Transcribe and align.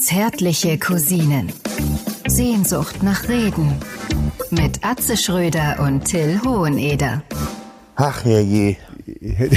Zärtliche 0.00 0.78
Cousinen. 0.78 1.52
Sehnsucht 2.28 3.02
nach 3.02 3.28
Reden. 3.28 3.74
Mit 4.50 4.84
Atze 4.84 5.16
Schröder 5.16 5.80
und 5.80 6.04
Till 6.04 6.40
Hoheneder. 6.44 7.22
Ach 7.96 8.24
herrje. 8.24 8.76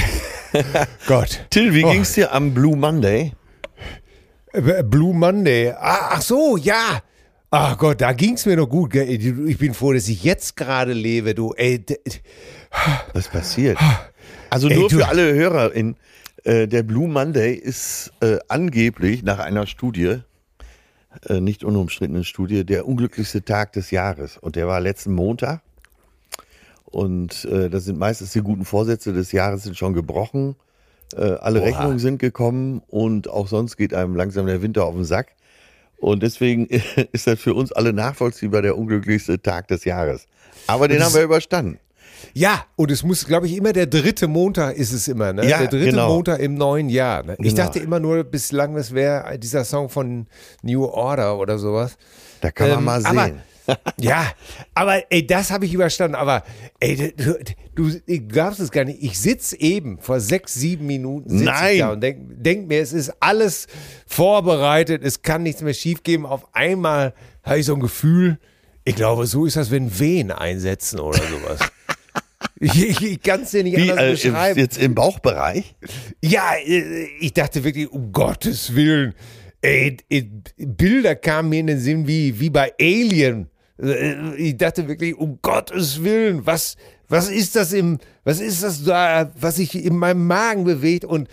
Gott. 1.06 1.46
Till, 1.50 1.72
wie 1.74 1.84
Oh. 1.84 1.92
ging's 1.92 2.12
dir 2.14 2.32
am 2.32 2.52
Blue 2.54 2.76
Monday? 2.76 3.32
Äh, 4.52 4.82
Blue 4.82 5.14
Monday. 5.14 5.70
Ah, 5.70 6.10
ach 6.14 6.22
so, 6.22 6.56
ja. 6.56 7.00
Ach 7.50 7.78
Gott, 7.78 8.00
da 8.00 8.12
ging's 8.12 8.46
mir 8.46 8.56
noch 8.56 8.68
gut. 8.68 8.94
Ich 8.96 9.58
bin 9.58 9.74
froh, 9.74 9.92
dass 9.92 10.08
ich 10.08 10.24
jetzt 10.24 10.56
gerade 10.56 10.92
lebe, 10.92 11.34
du. 11.34 11.52
Ey, 11.56 11.84
Was 13.14 13.28
passiert? 13.28 13.78
Also 14.50 14.68
Ey, 14.68 14.76
nur 14.76 14.88
du- 14.88 14.98
für 14.98 15.08
alle 15.08 15.32
HörerInnen, 15.34 15.96
äh, 16.44 16.66
der 16.66 16.82
Blue 16.82 17.08
Monday 17.08 17.54
ist 17.54 18.12
äh, 18.20 18.38
angeblich 18.48 19.22
nach 19.22 19.38
einer 19.38 19.66
Studie, 19.66 20.18
äh, 21.28 21.40
nicht 21.40 21.64
unumstrittenen 21.64 22.24
Studie, 22.24 22.64
der 22.64 22.86
unglücklichste 22.86 23.44
Tag 23.44 23.72
des 23.72 23.90
Jahres. 23.90 24.38
Und 24.38 24.56
der 24.56 24.66
war 24.66 24.80
letzten 24.80 25.12
Montag. 25.12 25.62
Und 26.84 27.44
äh, 27.44 27.68
das 27.68 27.84
sind 27.84 27.98
meistens 27.98 28.32
die 28.32 28.40
guten 28.40 28.64
Vorsätze 28.64 29.12
des 29.12 29.32
Jahres 29.32 29.64
sind 29.64 29.76
schon 29.76 29.92
gebrochen. 29.92 30.56
Äh, 31.14 31.22
alle 31.22 31.60
Oha. 31.60 31.66
Rechnungen 31.66 31.98
sind 31.98 32.18
gekommen 32.18 32.82
und 32.88 33.28
auch 33.28 33.48
sonst 33.48 33.76
geht 33.76 33.92
einem 33.92 34.14
langsam 34.14 34.46
der 34.46 34.62
Winter 34.62 34.84
auf 34.84 34.94
den 34.94 35.04
Sack. 35.04 35.34
Und 35.98 36.22
deswegen 36.22 36.66
ist 37.12 37.26
das 37.26 37.40
für 37.40 37.54
uns 37.54 37.72
alle 37.72 37.92
nachvollziehbar 37.92 38.62
der 38.62 38.78
unglücklichste 38.78 39.42
Tag 39.42 39.68
des 39.68 39.84
Jahres. 39.84 40.26
Aber 40.66 40.88
den 40.88 41.02
haben 41.02 41.14
wir 41.14 41.22
überstanden. 41.22 41.78
Ja, 42.34 42.64
und 42.76 42.90
es 42.90 43.02
muss, 43.02 43.26
glaube 43.26 43.46
ich, 43.46 43.56
immer 43.56 43.72
der 43.72 43.86
dritte 43.86 44.28
Montag 44.28 44.76
ist 44.76 44.92
es 44.92 45.08
immer, 45.08 45.32
ne? 45.32 45.48
Ja, 45.48 45.58
der 45.58 45.68
dritte 45.68 45.90
genau. 45.90 46.14
Montag 46.14 46.40
im 46.40 46.54
neuen 46.54 46.88
Jahr. 46.88 47.22
Ne? 47.22 47.36
Ich 47.40 47.54
Genau. 47.54 47.64
dachte 47.66 47.78
immer 47.80 48.00
nur 48.00 48.24
bislang, 48.24 48.74
das 48.74 48.92
wäre 48.94 49.38
dieser 49.38 49.64
Song 49.64 49.88
von 49.88 50.26
New 50.62 50.84
Order 50.84 51.38
oder 51.38 51.58
sowas. 51.58 51.96
Da 52.40 52.50
kann 52.50 52.68
man 52.68 52.78
Ähm, 52.78 52.84
mal 52.84 53.06
aber- 53.06 53.24
sehen. 53.26 53.42
Ja, 54.00 54.24
aber 54.72 55.02
ey, 55.12 55.26
das 55.26 55.50
habe 55.50 55.66
ich 55.66 55.74
überstanden. 55.74 56.14
Aber 56.14 56.42
ey, 56.80 57.12
du, 57.14 57.38
du, 57.74 58.00
du 58.00 58.18
glaubst 58.20 58.60
es 58.60 58.70
gar 58.70 58.84
nicht. 58.84 59.02
Ich 59.02 59.18
sitze 59.20 59.60
eben 59.60 59.98
vor 59.98 60.20
sechs, 60.20 60.54
sieben 60.54 60.86
Minuten 60.86 61.44
Nein. 61.44 61.74
Ich 61.74 61.80
da 61.80 61.92
und 61.92 62.00
denk, 62.00 62.42
denk 62.42 62.66
mir, 62.68 62.80
es 62.80 62.94
ist 62.94 63.12
alles 63.20 63.66
vorbereitet, 64.06 65.02
es 65.04 65.20
kann 65.20 65.42
nichts 65.42 65.60
mehr 65.60 65.74
schiefgehen. 65.74 66.24
Auf 66.24 66.46
einmal 66.54 67.12
habe 67.42 67.58
ich 67.58 67.66
so 67.66 67.74
ein 67.74 67.80
Gefühl, 67.80 68.38
ich 68.84 68.94
glaube, 68.96 69.26
so 69.26 69.44
ist 69.44 69.56
das, 69.56 69.70
wenn 69.70 69.98
Wehen 69.98 70.30
einsetzen 70.30 70.98
oder 70.98 71.18
sowas. 71.18 71.60
Ich, 72.60 73.02
ich, 73.02 73.22
kann 73.22 73.42
es 73.42 73.50
dir 73.52 73.62
nicht 73.62 73.76
Wie, 73.76 73.90
anders 73.90 74.24
äh, 74.24 74.28
beschreiben. 74.28 74.58
jetzt 74.58 74.78
im 74.78 74.94
Bauchbereich? 74.94 75.74
Ja, 76.22 76.54
äh, 76.64 77.04
ich 77.20 77.32
dachte 77.32 77.62
wirklich, 77.64 77.90
um 77.90 78.12
Gottes 78.12 78.74
Willen. 78.74 79.14
Ey, 79.60 79.96
äh, 80.08 80.24
Bilder 80.56 81.16
kamen 81.16 81.48
mir 81.48 81.60
in 81.60 81.66
den 81.68 81.80
Sinn 81.80 82.06
wie, 82.06 82.38
wie 82.38 82.50
bei 82.50 82.72
Alien. 82.80 83.48
Äh, 83.80 84.34
Ich 84.36 84.56
dachte 84.56 84.88
wirklich, 84.88 85.16
um 85.16 85.38
Gottes 85.42 86.02
Willen, 86.02 86.46
was, 86.46 86.76
was 87.08 87.28
ist 87.30 87.56
das 87.56 87.72
im, 87.72 87.98
was 88.24 88.40
ist 88.40 88.62
das 88.62 88.84
da, 88.84 89.30
was 89.38 89.56
sich 89.56 89.74
in 89.74 89.96
meinem 89.96 90.26
Magen 90.26 90.64
bewegt? 90.64 91.04
Und 91.04 91.28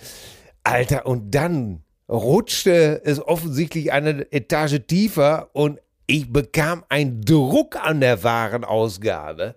Alter, 0.63 1.05
und 1.05 1.33
dann 1.33 1.83
rutschte 2.09 3.01
es 3.03 3.19
offensichtlich 3.19 3.91
eine 3.91 4.31
Etage 4.31 4.79
tiefer 4.87 5.49
und 5.53 5.79
ich 6.07 6.31
bekam 6.31 6.83
einen 6.89 7.21
Druck 7.21 7.75
an 7.83 7.99
der 7.99 8.23
Warenausgabe. 8.23 9.55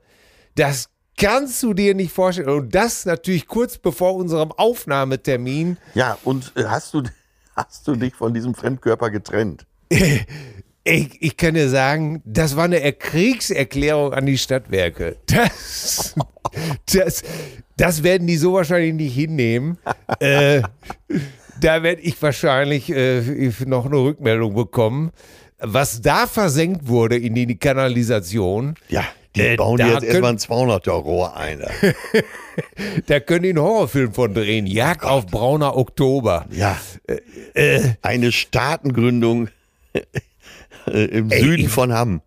Das 0.55 0.89
kannst 1.19 1.63
du 1.63 1.75
dir 1.75 1.95
nicht 1.95 2.13
vorstellen. 2.13 2.49
Und 2.49 2.75
das 2.75 3.05
natürlich 3.05 3.47
kurz 3.47 3.77
bevor 3.79 4.15
unserem 4.15 4.53
Aufnahmetermin. 4.53 5.77
Ja, 5.95 6.17
und 6.25 6.53
äh, 6.57 6.65
hast 6.65 6.95
du, 6.95 7.03
hast 7.57 7.87
du 7.89 7.95
dich 7.97 8.15
von 8.15 8.33
diesem 8.35 8.55
Fremdkörper 8.55 9.11
getrennt? 9.11 9.67
Ich, 10.85 11.21
ich 11.21 11.37
kann 11.37 11.53
dir 11.53 11.69
sagen, 11.69 12.23
das 12.25 12.57
war 12.57 12.65
eine 12.65 12.81
Er- 12.81 12.93
Kriegserklärung 12.93 14.15
an 14.15 14.25
die 14.25 14.39
Stadtwerke. 14.39 15.17
Das, 15.27 16.15
das, 16.91 17.23
das 17.77 18.03
werden 18.03 18.27
die 18.27 18.39
so 18.39 18.55
wahrscheinlich 18.55 18.95
nicht 18.95 19.15
hinnehmen. 19.15 19.77
äh, 20.21 20.62
da 21.61 21.83
werde 21.83 22.01
ich 22.01 22.21
wahrscheinlich 22.23 22.89
äh, 22.91 23.21
noch 23.67 23.84
eine 23.84 23.97
Rückmeldung 23.99 24.55
bekommen. 24.55 25.11
Was 25.59 26.01
da 26.01 26.27
versenkt 26.27 26.89
wurde 26.89 27.19
in 27.19 27.34
die 27.34 27.59
Kanalisation, 27.59 28.75
Ja, 28.89 29.05
die 29.38 29.47
Äh, 29.47 29.56
bauen 29.56 29.78
jetzt 29.78 30.04
erstmal 30.04 30.32
ein 30.32 30.38
200er 30.38 30.91
Rohr 30.91 31.37
ein. 31.37 31.62
da 33.06 33.21
können 33.21 33.43
die 33.44 33.50
einen 33.50 33.60
Horrorfilm 33.60 34.12
von 34.12 34.34
drehen. 34.34 34.66
Jagd 34.66 35.04
auf 35.04 35.26
brauner 35.26 35.76
Oktober. 35.76 36.47
Ja, 36.50 36.76
Äh, 37.54 37.81
eine 38.03 38.32
Staatengründung 38.32 39.48
äh, 39.93 40.00
im 41.06 41.31
Ey, 41.31 41.43
Süden 41.43 41.69
von 41.69 41.93
Hamm. 41.93 42.21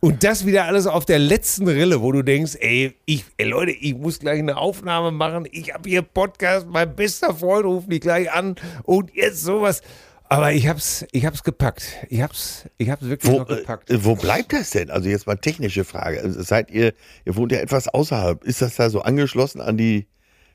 Und 0.00 0.22
das 0.22 0.44
wieder 0.44 0.66
alles 0.66 0.86
auf 0.86 1.06
der 1.06 1.18
letzten 1.18 1.66
Rille, 1.66 2.02
wo 2.02 2.12
du 2.12 2.22
denkst, 2.22 2.56
ey, 2.60 2.94
ich, 3.06 3.24
ey 3.38 3.46
Leute, 3.48 3.70
ich 3.72 3.94
muss 3.94 4.18
gleich 4.18 4.38
eine 4.38 4.58
Aufnahme 4.58 5.12
machen. 5.12 5.48
Ich 5.50 5.72
habe 5.72 5.88
hier 5.88 6.02
Podcast, 6.02 6.66
mein 6.68 6.94
bester 6.94 7.34
Freund 7.34 7.64
ruft 7.64 7.88
mich 7.88 8.00
gleich 8.00 8.30
an 8.30 8.56
und 8.82 9.14
jetzt 9.14 9.42
sowas. 9.42 9.80
Aber 10.28 10.52
ich 10.52 10.66
hab's, 10.68 11.04
ich 11.12 11.26
hab's 11.26 11.42
gepackt. 11.42 11.84
Ich 12.08 12.20
hab's, 12.22 12.64
ich 12.78 12.90
hab's 12.90 13.02
wirklich 13.04 13.30
Wo, 13.30 13.38
noch 13.40 13.46
gepackt. 13.46 13.90
äh, 13.90 14.04
wo 14.04 14.16
bleibt 14.16 14.52
das 14.52 14.70
denn? 14.70 14.90
Also 14.90 15.08
jetzt 15.08 15.26
mal 15.26 15.36
technische 15.36 15.84
Frage. 15.84 16.20
Also 16.22 16.42
seid 16.42 16.70
ihr, 16.70 16.94
ihr 17.24 17.36
wohnt 17.36 17.52
ja 17.52 17.58
etwas 17.58 17.88
außerhalb. 17.88 18.42
Ist 18.44 18.62
das 18.62 18.76
da 18.76 18.90
so 18.90 19.02
angeschlossen 19.02 19.60
an 19.60 19.76
die 19.76 20.06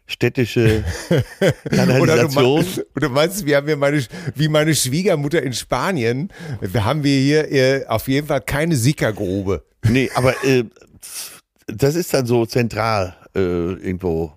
städtische 0.07 0.84
Oder 1.40 1.53
du, 1.69 1.75
Kanalisation? 1.75 2.56
meinst, 2.63 2.85
oder 2.96 3.09
meinst, 3.09 3.46
wir 3.46 3.57
haben 3.57 3.68
hier 3.68 3.78
meine, 3.78 4.03
wie 4.35 4.47
meine 4.47 4.74
Schwiegermutter 4.74 5.44
in 5.44 5.53
Spanien, 5.53 6.34
wir 6.62 6.84
haben 6.84 7.03
wir 7.03 7.19
hier 7.19 7.51
äh, 7.51 7.86
auf 7.86 8.07
jeden 8.07 8.25
Fall 8.28 8.41
keine 8.41 8.75
Sickergrube. 8.75 9.63
Nee, 9.88 10.09
aber 10.16 10.34
äh, 10.44 10.63
das 11.68 11.94
ist 11.94 12.12
dann 12.13 12.25
so 12.25 12.46
zentral 12.47 13.16
äh, 13.36 13.40
irgendwo 13.40 14.34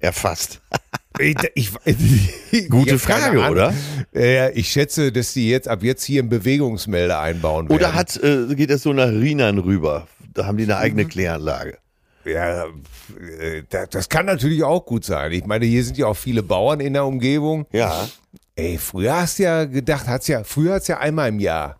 erfasst. 0.00 0.60
Ich, 1.22 1.36
ich, 1.54 2.68
Gute 2.68 2.94
ich 2.96 3.02
keine 3.04 3.38
Frage, 3.38 3.50
oder? 3.50 3.74
Ja, 4.12 4.48
ich 4.50 4.68
schätze, 4.68 5.12
dass 5.12 5.32
die 5.32 5.48
jetzt 5.48 5.68
ab 5.68 5.82
jetzt 5.82 6.04
hier 6.04 6.20
einen 6.20 6.28
Bewegungsmelder 6.28 7.20
einbauen 7.20 7.68
werden. 7.68 7.76
Oder 7.78 7.94
hat, 7.94 8.16
äh, 8.22 8.54
geht 8.54 8.70
das 8.70 8.82
so 8.82 8.92
nach 8.92 9.08
Rienan 9.08 9.58
rüber? 9.58 10.06
Da 10.34 10.46
haben 10.46 10.56
die 10.56 10.64
eine 10.64 10.74
Mhm. 10.74 10.80
eigene 10.80 11.04
Kläranlage. 11.06 11.78
Ja, 12.24 12.64
äh, 12.64 13.62
da- 13.68 13.86
das 13.86 14.08
kann 14.08 14.26
natürlich 14.26 14.62
auch 14.62 14.84
gut 14.86 15.04
sein. 15.04 15.32
Ich 15.32 15.44
meine, 15.44 15.66
hier 15.66 15.82
sind 15.84 15.98
ja 15.98 16.06
auch 16.06 16.16
viele 16.16 16.42
Bauern 16.42 16.80
in 16.80 16.92
der 16.92 17.04
Umgebung. 17.04 17.66
Ja. 17.72 18.08
Ey, 18.54 18.78
früher 18.78 19.16
hast 19.16 19.38
du 19.38 19.44
ja 19.44 19.64
gedacht, 19.64 20.06
hat's 20.06 20.28
ja, 20.28 20.44
früher 20.44 20.74
hat's 20.74 20.86
ja 20.88 20.98
einmal 20.98 21.28
im 21.30 21.40
Jahr 21.40 21.78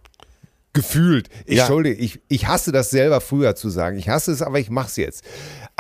gefühlt. 0.73 1.29
Ich, 1.45 1.57
Ja. 1.59 1.65
Entschuldige, 1.65 1.97
ich, 1.97 2.21
ich 2.29 2.47
hasse 2.47 2.73
das 2.73 2.91
selber 2.91 3.21
früher 3.21 3.55
zu 3.55 3.69
sagen. 3.69 3.99
Ich 3.99 4.09
hasse 4.09 4.33
es, 4.33 4.41
aber 4.43 4.59
ich 4.59 4.71
mach's 4.71 4.97
jetzt. 4.97 5.23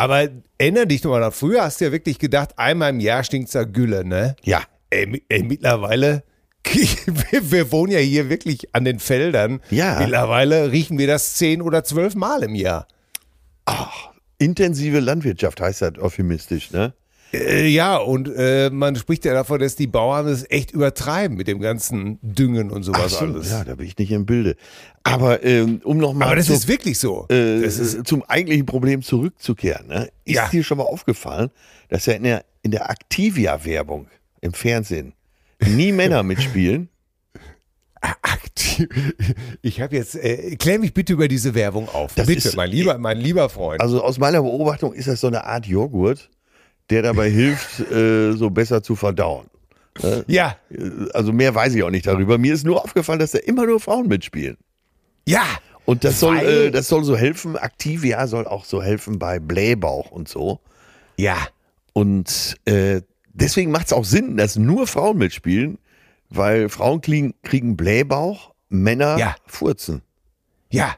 Aber 0.02 0.28
erinnere 0.58 0.88
dich 0.88 1.00
doch 1.02 1.10
mal 1.10 1.20
daran, 1.20 1.32
früher 1.32 1.62
hast 1.62 1.80
du 1.80 1.84
ja 1.84 1.92
wirklich 1.92 2.18
gedacht, 2.18 2.58
einmal 2.58 2.90
im 2.90 2.98
Jahr 2.98 3.22
stinkt's 3.22 3.52
da 3.52 3.62
Gülle, 3.62 4.04
ne? 4.04 4.34
Ja. 4.42 4.64
Ey, 4.90 5.22
ey 5.28 5.44
mittlerweile, 5.44 6.24
wir, 6.64 7.52
wir 7.52 7.70
wohnen 7.70 7.92
ja 7.92 8.00
hier 8.00 8.28
wirklich 8.28 8.74
an 8.74 8.84
den 8.84 8.98
Feldern. 8.98 9.60
Ja. 9.70 10.00
Mittlerweile 10.00 10.72
riechen 10.72 10.98
wir 10.98 11.06
das 11.06 11.34
zehn 11.34 11.62
oder 11.62 11.84
zwölf 11.84 12.16
Mal 12.16 12.42
im 12.42 12.56
Jahr. 12.56 12.88
Intensive 14.38 14.98
Landwirtschaft 14.98 15.60
heißt 15.60 15.82
das 15.82 15.98
euphemistisch, 15.98 16.72
ne? 16.72 16.94
Äh, 17.32 17.66
ja, 17.68 17.96
und 17.96 18.28
äh, 18.36 18.68
man 18.70 18.94
spricht 18.96 19.24
ja 19.24 19.32
davon, 19.32 19.58
dass 19.60 19.74
die 19.76 19.86
Bauern 19.86 20.26
es 20.28 20.44
echt 20.50 20.70
übertreiben 20.72 21.36
mit 21.36 21.48
dem 21.48 21.60
ganzen 21.60 22.18
Düngen 22.22 22.70
und 22.70 22.82
sowas 22.82 23.12
so, 23.12 23.18
alles. 23.24 23.50
ja, 23.50 23.64
da 23.64 23.74
bin 23.74 23.86
ich 23.86 23.96
nicht 23.96 24.10
im 24.12 24.26
Bilde. 24.26 24.56
Aber 25.02 25.42
ähm, 25.44 25.80
um 25.84 25.96
nochmal 25.98 26.28
Aber 26.28 26.36
das 26.36 26.46
zu, 26.46 26.52
ist 26.52 26.68
wirklich 26.68 26.98
so. 26.98 27.26
äh, 27.30 27.62
ist, 27.64 28.06
zum 28.06 28.22
eigentlichen 28.24 28.66
Problem 28.66 29.02
zurückzukehren, 29.02 29.86
ne? 29.86 30.10
Ist 30.24 30.34
Ja. 30.36 30.48
dir 30.48 30.62
schon 30.62 30.78
mal 30.78 30.84
aufgefallen, 30.84 31.50
dass 31.88 32.06
ja 32.06 32.12
in 32.14 32.24
der, 32.24 32.44
in 32.62 32.70
der 32.70 32.90
Activia-Werbung 32.90 34.08
im 34.42 34.52
Fernsehen 34.52 35.14
nie 35.64 35.92
Männer 35.92 36.22
mitspielen? 36.22 36.88
aktiv. 38.00 38.88
Ich 39.62 39.80
habe 39.80 39.94
jetzt, 39.96 40.16
äh, 40.16 40.56
klär 40.56 40.78
mich 40.78 40.92
bitte 40.92 41.12
über 41.12 41.28
diese 41.28 41.54
Werbung 41.54 41.88
auf. 41.88 42.14
Das 42.14 42.26
bitte, 42.26 42.48
ist- 42.48 42.56
mein 42.56 42.68
lieber, 42.70 42.98
mein 42.98 43.18
lieber 43.18 43.48
Freund. 43.48 43.80
Also 43.80 44.02
aus 44.02 44.18
meiner 44.18 44.42
Beobachtung 44.42 44.92
ist 44.92 45.06
das 45.08 45.20
so 45.20 45.28
eine 45.28 45.44
Art 45.44 45.66
Joghurt, 45.66 46.28
der 46.92 47.02
dabei 47.02 47.28
hilft, 47.30 47.80
äh, 47.90 48.32
so 48.32 48.50
besser 48.50 48.82
zu 48.82 48.94
verdauen. 48.94 49.46
ja, 50.26 50.56
Äh, 50.70 51.08
Also 51.14 51.32
mehr 51.32 51.54
weiß 51.54 51.74
ich 51.74 51.82
auch 51.82 51.90
nicht 51.90 52.06
darüber. 52.06 52.38
Mir 52.38 52.54
ist 52.54 52.64
nur 52.64 52.82
aufgefallen, 52.84 53.18
dass 53.18 53.32
da 53.32 53.38
immer 53.38 53.66
nur 53.66 53.80
Frauen 53.80 54.06
mitspielen. 54.08 54.56
ja. 55.26 55.44
Und 55.84 56.04
das 56.04 56.20
soll, 56.20 56.36
äh, 56.38 56.70
das 56.70 56.86
soll 56.86 57.02
so 57.02 57.16
helfen, 57.16 57.56
Activia 57.56 58.28
soll 58.28 58.46
auch 58.46 58.64
so 58.64 58.80
helfen 58.80 59.18
bei 59.18 59.40
Blähbauch 59.40 60.12
und 60.12 60.28
so. 60.28 60.60
Ja. 61.16 61.36
Und 61.92 62.54
äh, 62.66 63.00
deswegen 63.32 63.72
macht 63.72 63.86
es 63.86 63.92
auch 63.92 64.04
Sinn, 64.04 64.36
dass 64.36 64.54
nur 64.54 64.86
Frauen 64.86 65.18
mitspielen, 65.18 65.78
weil 66.30 66.68
Frauen 66.68 67.00
kriegen, 67.00 67.34
kriegen 67.42 67.76
Blähbauch, 67.76 68.52
Männer 68.68 69.18
Ja. 69.18 69.34
furzen. 69.44 70.02
Ja. 70.70 70.94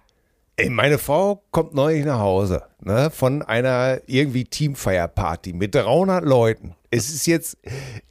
Ey, 0.56 0.68
meine 0.68 0.98
Frau 0.98 1.42
kommt 1.50 1.72
neulich 1.72 2.04
nach 2.04 2.18
Hause, 2.20 2.62
ne, 2.84 3.10
von 3.10 3.42
einer 3.42 4.00
irgendwie 4.06 4.44
Teamfeierparty 4.44 5.52
mit 5.52 5.74
300 5.74 6.24
Leuten. 6.24 6.74
Es 6.90 7.12
ist 7.12 7.26
jetzt, 7.26 7.56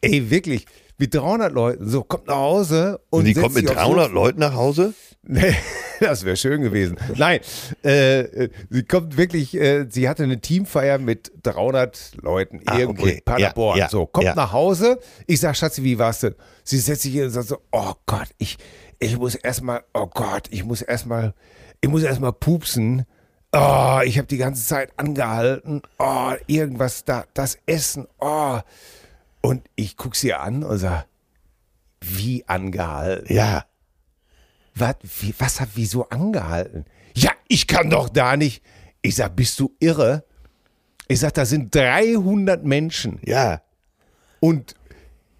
ey, 0.01 0.29
wirklich, 0.29 0.65
mit 0.97 1.13
300 1.13 1.51
Leuten. 1.51 1.89
So, 1.89 2.03
kommt 2.03 2.27
nach 2.27 2.35
Hause 2.35 2.99
und. 3.09 3.25
die 3.25 3.33
setzt 3.33 3.43
kommt 3.43 3.55
mit 3.55 3.67
sich 3.67 3.77
aufs 3.77 3.85
300 3.85 4.05
Sofa. 4.05 4.13
Leuten 4.13 4.39
nach 4.39 4.53
Hause? 4.53 4.93
Nee, 5.25 5.55
das 5.99 6.25
wäre 6.25 6.35
schön 6.35 6.61
gewesen. 6.61 6.97
Nein, 7.15 7.39
äh, 7.83 8.19
äh, 8.19 8.49
sie 8.69 8.83
kommt 8.83 9.17
wirklich, 9.17 9.55
äh, 9.55 9.85
sie 9.89 10.09
hatte 10.09 10.23
eine 10.23 10.39
Teamfeier 10.41 10.97
mit 10.97 11.31
300 11.43 12.17
Leuten 12.21 12.61
Ah, 12.65 12.77
irgendwo 12.77 13.03
okay. 13.03 13.15
in 13.15 13.23
Paderborn. 13.23 13.77
Ja, 13.77 13.85
ja, 13.85 13.89
so, 13.89 14.05
kommt 14.05 14.25
ja. 14.25 14.35
nach 14.35 14.51
Hause. 14.51 14.99
Ich 15.27 15.39
sag, 15.39 15.55
Schatzi, 15.55 15.83
wie 15.83 15.97
war's 15.97 16.19
denn? 16.19 16.35
Sie 16.63 16.77
setzt 16.77 17.03
sich 17.03 17.13
hin 17.13 17.23
und 17.25 17.29
sagt 17.29 17.47
so, 17.47 17.57
oh 17.71 17.93
Gott, 18.05 18.27
ich, 18.37 18.57
ich 18.99 19.17
muss 19.17 19.35
erstmal, 19.35 19.83
oh 19.93 20.07
Gott, 20.07 20.47
ich 20.51 20.63
muss 20.65 20.81
erstmal, 20.81 21.33
ich 21.81 21.89
muss 21.89 22.03
erstmal 22.03 22.33
pupsen. 22.33 23.05
Oh, 23.55 23.99
ich 24.03 24.17
habe 24.17 24.27
die 24.27 24.37
ganze 24.37 24.65
Zeit 24.65 24.91
angehalten. 24.97 25.81
Oh, 25.99 26.33
irgendwas 26.47 27.05
da, 27.05 27.25
das 27.33 27.57
Essen. 27.67 28.07
Oh. 28.19 28.59
Und 29.41 29.69
ich 29.75 29.95
guck 29.95 30.15
sie 30.15 30.33
an 30.33 30.63
und 30.63 30.77
sag, 30.79 31.05
wie 32.01 32.47
angehalten? 32.47 33.33
Ja. 33.33 33.65
Was, 34.75 34.95
wie, 35.19 35.35
was 35.37 35.59
hat 35.61 35.69
wieso 35.75 36.09
angehalten? 36.09 36.85
Ja, 37.15 37.31
ich 37.47 37.67
kann 37.67 37.89
doch 37.91 38.09
da 38.09 38.35
nicht. 38.37 38.63
Ich 39.03 39.15
sag, 39.15 39.35
bist 39.35 39.59
du 39.59 39.75
irre? 39.79 40.23
Ich 41.07 41.19
sag, 41.19 41.33
da 41.35 41.45
sind 41.45 41.75
300 41.75 42.63
Menschen 42.63 43.19
Ja. 43.23 43.61
und 44.39 44.73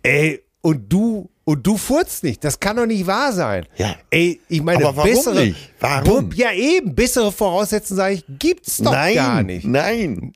ey, 0.04 0.44
und 0.62 0.92
du 0.92 1.30
und 1.46 1.66
du 1.66 1.78
furzt 1.78 2.24
nicht. 2.24 2.44
Das 2.44 2.60
kann 2.60 2.78
doch 2.78 2.86
nicht 2.86 3.06
wahr 3.06 3.34
sein. 3.34 3.66
Ja. 3.76 3.96
Ey, 4.10 4.40
ich 4.48 4.62
meine, 4.62 4.86
Aber 4.86 4.98
warum 4.98 5.10
bessere 5.12 5.46
nicht? 5.46 5.72
Warum? 5.80 6.32
Ja, 6.34 6.52
eben, 6.54 6.96
bessere 6.96 7.32
Voraussetzungen 7.32 7.98
sage 7.98 8.14
ich, 8.16 8.26
gibt's 8.40 8.78
doch 8.78 8.92
nein, 8.92 9.16
gar 9.16 9.44
nicht. 9.44 9.66
nein. 9.66 10.34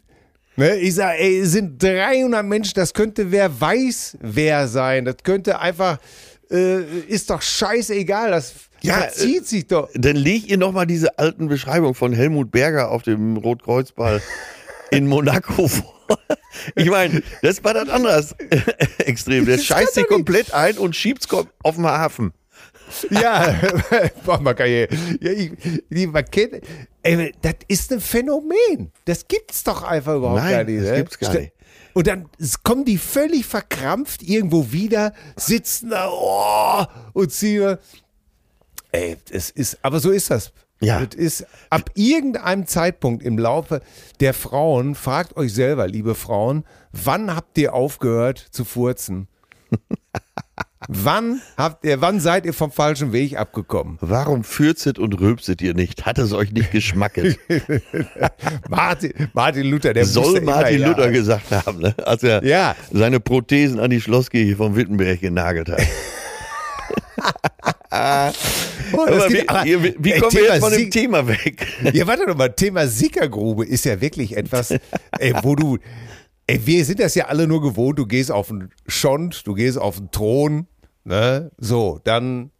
Ne? 0.55 0.75
Ich 0.77 0.95
sag, 0.95 1.19
ey, 1.19 1.39
es 1.39 1.51
sind 1.51 1.81
300 1.81 2.43
Menschen, 2.43 2.73
das 2.75 2.93
könnte 2.93 3.31
wer 3.31 3.61
weiß 3.61 4.17
wer 4.21 4.67
sein. 4.67 5.05
Das 5.05 5.17
könnte 5.23 5.59
einfach 5.59 5.99
äh, 6.51 6.81
ist 7.07 7.29
doch 7.29 7.41
scheißegal, 7.41 8.31
das 8.31 8.53
Ja, 8.81 8.95
verzieht 8.95 9.47
sich 9.47 9.67
doch. 9.67 9.89
Dann 9.93 10.15
leg 10.15 10.49
ihr 10.49 10.57
nochmal 10.57 10.87
diese 10.87 11.19
alten 11.19 11.47
Beschreibungen 11.47 11.93
von 11.93 12.13
Helmut 12.13 12.51
Berger 12.51 12.89
auf 12.91 13.03
dem 13.03 13.37
Rotkreuzball 13.37 14.21
in 14.91 15.07
Monaco 15.07 15.67
vor. 15.67 15.97
Ich 16.75 16.89
meine, 16.89 17.21
das 17.41 17.63
war 17.63 17.73
das 17.73 17.89
anders 17.89 18.35
extrem. 18.99 19.45
Der 19.45 19.57
scheißt 19.57 19.93
sich 19.95 20.07
komplett 20.07 20.53
ein 20.53 20.77
und 20.77 20.95
schiebt's 20.95 21.27
auf 21.63 21.75
den 21.75 21.85
Hafen. 21.85 22.33
Ja, 23.09 23.59
boah, 24.25 24.39
man 24.39 24.55
kann 24.55 24.69
ja, 24.69 24.85
ja 25.19 25.31
ich, 25.31 25.51
die, 25.89 26.07
man 26.07 26.23
kennt, 26.25 26.61
ey, 27.03 27.33
das 27.41 27.55
ist 27.67 27.91
ein 27.91 27.99
Phänomen. 27.99 28.91
Das 29.05 29.27
gibt's 29.27 29.63
doch 29.63 29.83
einfach 29.83 30.15
überhaupt 30.15 30.41
Nein, 30.41 30.51
gar 30.51 30.63
nicht. 30.63 30.83
das 30.83 30.91
ne? 30.91 30.97
gibt's 30.97 31.19
gar 31.19 31.33
nicht. 31.33 31.53
Und 31.93 32.07
dann 32.07 32.29
kommen 32.63 32.85
die 32.85 32.97
völlig 32.97 33.45
verkrampft 33.45 34.21
irgendwo 34.21 34.71
wieder, 34.71 35.13
sitzen 35.35 35.89
da 35.89 36.09
oh, 36.09 36.85
und 37.13 37.31
ziehen. 37.31 37.77
Ey, 38.91 39.17
es 39.31 39.49
ist, 39.49 39.79
aber 39.81 39.99
so 39.99 40.11
ist 40.11 40.29
das. 40.29 40.53
Ja. 40.79 41.03
Das 41.05 41.15
ist, 41.15 41.45
ab 41.69 41.89
irgendeinem 41.95 42.67
Zeitpunkt 42.67 43.23
im 43.23 43.37
Laufe 43.39 43.81
der 44.19 44.33
Frauen, 44.33 44.93
fragt 44.95 45.35
euch 45.35 45.53
selber, 45.53 45.87
liebe 45.87 46.13
Frauen, 46.15 46.63
wann 46.91 47.35
habt 47.35 47.57
ihr 47.57 47.73
aufgehört 47.73 48.37
zu 48.51 48.63
furzen? 48.63 49.27
wann 50.87 51.41
habt 51.57 51.83
ihr, 51.83 51.99
wann 52.01 52.19
seid 52.19 52.45
ihr 52.45 52.53
vom 52.53 52.71
falschen 52.71 53.11
Weg 53.11 53.37
abgekommen? 53.37 53.97
Warum 54.01 54.43
fürzet 54.43 54.99
und 54.99 55.19
rülpset 55.19 55.61
ihr 55.61 55.73
nicht? 55.73 56.05
Hat 56.05 56.19
es 56.19 56.31
euch 56.31 56.51
nicht 56.51 56.71
geschmacket? 56.71 57.39
Martin, 58.69 59.13
Martin 59.33 59.65
Luther, 59.65 59.93
der 59.93 60.05
Soll 60.05 60.41
Martin 60.41 60.79
ja. 60.81 60.87
Luther 60.89 61.11
gesagt 61.11 61.51
haben, 61.51 61.79
ne? 61.79 61.95
als 62.05 62.23
er 62.23 62.43
Ja. 62.45 62.75
seine 62.91 63.19
Prothesen 63.19 63.79
an 63.79 63.89
die 63.89 63.99
Schlosskirche 63.99 64.55
von 64.55 64.75
Wittenberg 64.75 65.19
genagelt 65.19 65.69
hat. 65.69 65.81
Das 67.89 68.35
Aber 68.93 69.29
wie, 69.29 69.33
geht- 69.33 69.49
aber- 69.49 69.65
wie, 69.65 69.95
wie 69.99 70.11
ey, 70.13 70.19
kommen 70.19 70.33
wir 70.33 70.39
Thema 70.41 70.53
jetzt 70.53 70.59
von 70.63 70.71
dem 70.71 70.79
Sieg- 70.79 70.91
Thema 70.91 71.27
weg? 71.27 71.67
Ja, 71.93 72.07
warte 72.07 72.25
doch 72.25 72.35
mal, 72.37 72.49
Thema 72.49 72.87
Sickergrube 72.87 73.65
ist 73.65 73.85
ja 73.85 73.99
wirklich 74.01 74.35
etwas, 74.35 74.71
ey, 75.19 75.33
wo 75.43 75.55
du, 75.55 75.77
ey, 76.47 76.59
wir 76.65 76.85
sind 76.85 76.99
das 76.99 77.15
ja 77.15 77.25
alle 77.25 77.47
nur 77.47 77.61
gewohnt, 77.61 77.99
du 77.99 78.05
gehst 78.05 78.31
auf 78.31 78.47
den 78.49 78.69
Schont, 78.87 79.45
du 79.45 79.53
gehst 79.53 79.77
auf 79.77 79.97
den 79.97 80.11
Thron, 80.11 80.67
ne, 81.03 81.51
so, 81.57 81.99
dann 82.03 82.51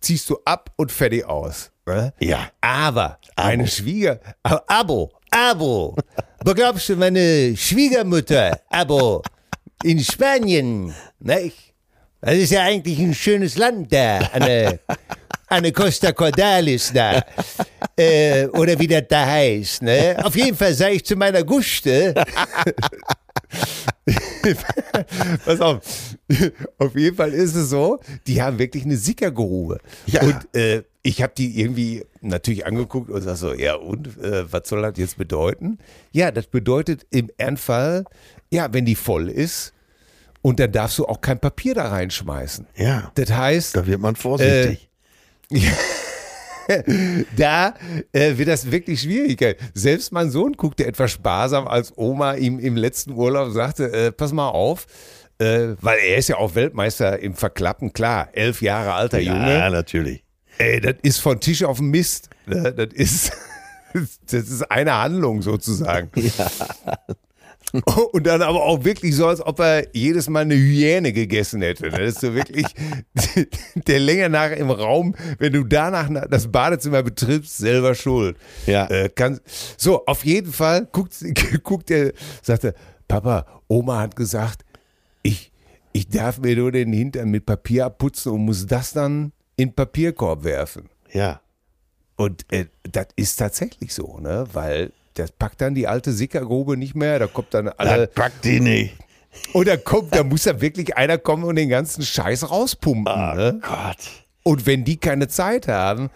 ziehst 0.00 0.28
du 0.30 0.38
ab 0.44 0.72
und 0.76 0.92
fertig 0.92 1.24
aus, 1.24 1.70
ne? 1.86 2.12
Ja. 2.20 2.50
Aber 2.60 3.18
meine 3.36 3.66
Schwieger, 3.66 4.20
aber 4.42 4.62
Abo, 4.68 5.10
Abo, 5.30 5.96
beglaubst 6.44 6.88
du 6.90 6.96
meine 6.96 7.56
Schwiegermutter, 7.56 8.60
Abo, 8.68 9.22
in 9.82 9.98
Spanien, 10.00 10.94
ne, 11.18 11.50
das 12.20 12.34
ist 12.34 12.50
ja 12.50 12.62
eigentlich 12.62 12.98
ein 12.98 13.14
schönes 13.14 13.56
Land 13.56 13.92
da, 13.92 14.18
an 14.32 14.42
der, 14.42 14.78
an 15.48 15.62
der 15.62 15.72
Costa 15.72 16.12
Cordalis 16.12 16.92
da. 16.92 17.24
Äh, 17.96 18.46
oder 18.48 18.78
wie 18.78 18.86
das 18.86 19.04
da 19.08 19.26
heißt. 19.26 19.82
Ne? 19.82 20.16
Auf 20.22 20.36
jeden 20.36 20.56
Fall 20.56 20.74
sage 20.74 20.94
ich 20.94 21.04
zu 21.04 21.16
meiner 21.16 21.42
Guste. 21.42 22.14
Pass 25.44 25.60
auf. 25.60 25.80
Auf 26.78 26.96
jeden 26.96 27.16
Fall 27.16 27.32
ist 27.32 27.54
es 27.54 27.70
so, 27.70 28.00
die 28.26 28.40
haben 28.40 28.58
wirklich 28.58 28.84
eine 28.84 28.96
Sickergrube. 28.96 29.78
Ja. 30.06 30.22
Und 30.22 30.54
äh, 30.54 30.82
ich 31.02 31.22
habe 31.22 31.32
die 31.36 31.60
irgendwie 31.60 32.04
natürlich 32.20 32.66
angeguckt 32.66 33.10
und 33.10 33.22
sag 33.22 33.36
so, 33.36 33.54
ja 33.54 33.74
und, 33.74 34.18
äh, 34.22 34.50
was 34.52 34.68
soll 34.68 34.82
das 34.82 34.92
jetzt 34.96 35.16
bedeuten? 35.18 35.78
Ja, 36.12 36.30
das 36.30 36.46
bedeutet 36.46 37.06
im 37.10 37.30
Ernstfall, 37.38 38.04
ja, 38.50 38.72
wenn 38.72 38.84
die 38.84 38.94
voll 38.94 39.28
ist, 39.28 39.72
und 40.42 40.60
dann 40.60 40.72
darfst 40.72 40.98
du 40.98 41.06
auch 41.06 41.20
kein 41.20 41.38
Papier 41.38 41.74
da 41.74 41.88
reinschmeißen. 41.88 42.66
Ja, 42.76 43.10
Das 43.14 43.30
heißt, 43.30 43.76
da 43.76 43.86
wird 43.86 44.00
man 44.00 44.16
vorsichtig. 44.16 44.88
da 47.36 47.74
äh, 48.12 48.36
wird 48.38 48.48
das 48.48 48.70
wirklich 48.70 49.00
schwierig. 49.02 49.56
Selbst 49.74 50.12
mein 50.12 50.30
Sohn 50.30 50.52
guckte 50.52 50.86
etwas 50.86 51.10
sparsam, 51.10 51.66
als 51.66 51.92
Oma 51.96 52.34
ihm 52.34 52.58
im 52.58 52.76
letzten 52.76 53.12
Urlaub 53.12 53.50
sagte, 53.52 53.92
äh, 53.92 54.12
pass 54.12 54.32
mal 54.32 54.48
auf, 54.48 54.86
äh, 55.38 55.74
weil 55.80 55.98
er 55.98 56.16
ist 56.18 56.28
ja 56.28 56.36
auch 56.36 56.54
Weltmeister 56.54 57.18
im 57.18 57.34
Verklappen, 57.34 57.92
klar, 57.92 58.28
elf 58.32 58.62
Jahre 58.62 58.92
alter 58.92 59.18
Junge. 59.20 59.52
ja, 59.52 59.70
natürlich. 59.70 60.22
Ey, 60.58 60.80
das 60.80 60.96
ist 61.02 61.18
von 61.18 61.40
Tisch 61.40 61.64
auf 61.64 61.78
den 61.78 61.88
Mist. 61.88 62.28
Ne? 62.46 62.72
Das 62.72 62.92
ist, 62.92 63.32
das 63.94 64.32
ist 64.32 64.70
eine 64.70 64.94
Handlung 64.94 65.42
sozusagen. 65.42 66.10
Und 68.12 68.26
dann 68.26 68.42
aber 68.42 68.62
auch 68.64 68.84
wirklich 68.84 69.14
so, 69.14 69.26
als 69.28 69.40
ob 69.44 69.60
er 69.60 69.86
jedes 69.94 70.28
Mal 70.28 70.40
eine 70.40 70.54
Hyäne 70.56 71.12
gegessen 71.12 71.62
hätte. 71.62 71.84
ne? 71.84 71.98
Das 71.98 72.14
ist 72.14 72.20
so 72.20 72.34
wirklich 72.34 72.66
der 73.74 74.00
Länge 74.00 74.28
nach 74.28 74.50
im 74.50 74.70
Raum, 74.70 75.14
wenn 75.38 75.52
du 75.52 75.64
danach 75.64 76.08
na- 76.08 76.26
das 76.26 76.50
Badezimmer 76.50 77.02
betrittst, 77.02 77.58
selber 77.58 77.94
schuld. 77.94 78.36
Ja. 78.66 78.86
Äh, 78.86 79.08
kann, 79.08 79.40
so, 79.76 80.04
auf 80.06 80.24
jeden 80.24 80.52
Fall 80.52 80.86
guckt, 80.90 81.14
guckt 81.62 81.90
er, 81.90 82.12
sagte, 82.42 82.74
Papa, 83.06 83.46
Oma 83.68 84.00
hat 84.00 84.16
gesagt, 84.16 84.64
ich, 85.22 85.52
ich 85.92 86.08
darf 86.08 86.38
mir 86.38 86.56
nur 86.56 86.72
den 86.72 86.92
Hintern 86.92 87.30
mit 87.30 87.46
Papier 87.46 87.86
abputzen 87.86 88.32
und 88.32 88.44
muss 88.44 88.66
das 88.66 88.92
dann 88.92 89.32
in 89.56 89.68
den 89.68 89.74
Papierkorb 89.74 90.44
werfen. 90.44 90.88
Ja. 91.12 91.40
Und 92.16 92.44
äh, 92.52 92.66
das 92.90 93.08
ist 93.16 93.36
tatsächlich 93.36 93.94
so, 93.94 94.18
ne? 94.18 94.44
Weil 94.52 94.92
das 95.20 95.32
packt 95.32 95.60
dann 95.60 95.74
die 95.74 95.86
alte 95.86 96.12
Sickergrube 96.12 96.76
nicht 96.76 96.94
mehr. 96.94 97.18
Da 97.18 97.26
kommt 97.26 97.54
dann 97.54 97.68
alle. 97.68 98.06
Das 98.06 98.14
packt 98.14 98.44
die 98.44 98.60
nicht. 98.60 98.94
Und 99.52 99.68
da 99.68 99.76
kommt, 99.76 100.14
da 100.14 100.24
muss 100.24 100.42
da 100.42 100.60
wirklich 100.60 100.96
einer 100.96 101.16
kommen 101.18 101.44
und 101.44 101.56
den 101.56 101.68
ganzen 101.68 102.02
Scheiß 102.02 102.50
rauspumpen. 102.50 103.12
Oh 103.12 103.34
ne? 103.34 103.60
Gott. 103.62 103.96
Und 104.42 104.66
wenn 104.66 104.84
die 104.84 104.96
keine 104.96 105.28
Zeit 105.28 105.68
haben, 105.68 106.10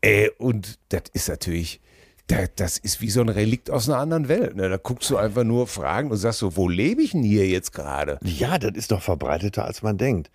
äh, 0.00 0.28
und 0.38 0.78
das 0.90 1.02
ist 1.12 1.28
natürlich, 1.28 1.80
da, 2.28 2.36
das 2.54 2.78
ist 2.78 3.00
wie 3.00 3.10
so 3.10 3.20
ein 3.22 3.28
Relikt 3.28 3.70
aus 3.70 3.88
einer 3.88 3.98
anderen 3.98 4.28
Welt. 4.28 4.54
Ne? 4.54 4.68
Da 4.68 4.76
guckst 4.76 5.10
du 5.10 5.16
einfach 5.16 5.42
nur 5.44 5.66
Fragen 5.66 6.10
und 6.10 6.16
sagst 6.18 6.38
so, 6.38 6.56
wo 6.56 6.68
lebe 6.68 7.02
ich 7.02 7.10
denn 7.10 7.24
hier 7.24 7.46
jetzt 7.48 7.72
gerade? 7.72 8.18
Ja, 8.22 8.58
das 8.58 8.72
ist 8.76 8.92
doch 8.92 9.02
verbreiteter, 9.02 9.64
als 9.64 9.82
man 9.82 9.98
denkt. 9.98 10.30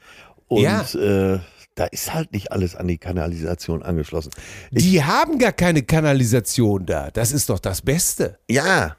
Und 0.48 0.62
Ja. 0.62 0.82
äh, 0.94 1.40
da 1.76 1.86
ist 1.86 2.14
halt 2.14 2.32
nicht 2.32 2.52
alles 2.52 2.76
an 2.76 2.88
die 2.88 2.98
Kanalisation 2.98 3.84
angeschlossen. 3.84 4.32
Die 4.72 5.04
haben 5.04 5.38
gar 5.40 5.52
keine 5.52 5.84
Kanalisation 5.84 6.86
da. 6.86 7.12
Das 7.12 7.32
ist 7.34 7.50
doch 7.50 7.60
das 7.60 7.82
Beste. 7.82 8.40
Ja, 8.50 8.96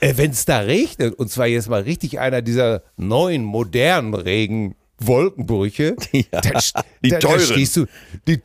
Äh, 0.00 0.14
Wenn 0.16 0.30
es 0.32 0.44
da 0.46 0.58
regnet, 0.60 1.14
und 1.14 1.30
zwar 1.30 1.46
jetzt 1.46 1.68
mal 1.68 1.82
richtig 1.82 2.18
einer 2.18 2.42
dieser 2.42 2.82
neuen, 2.96 3.44
modernen 3.44 4.14
Regenwolkenbrüche, 4.14 5.96
Ja, 6.12 6.40
dann, 6.40 6.60
die 7.04 7.10
dann, 7.10 7.20
dann 7.20 7.20
teuren. 7.20 7.40
stehst 7.40 7.76
du, 7.76 7.86
die 8.26 8.40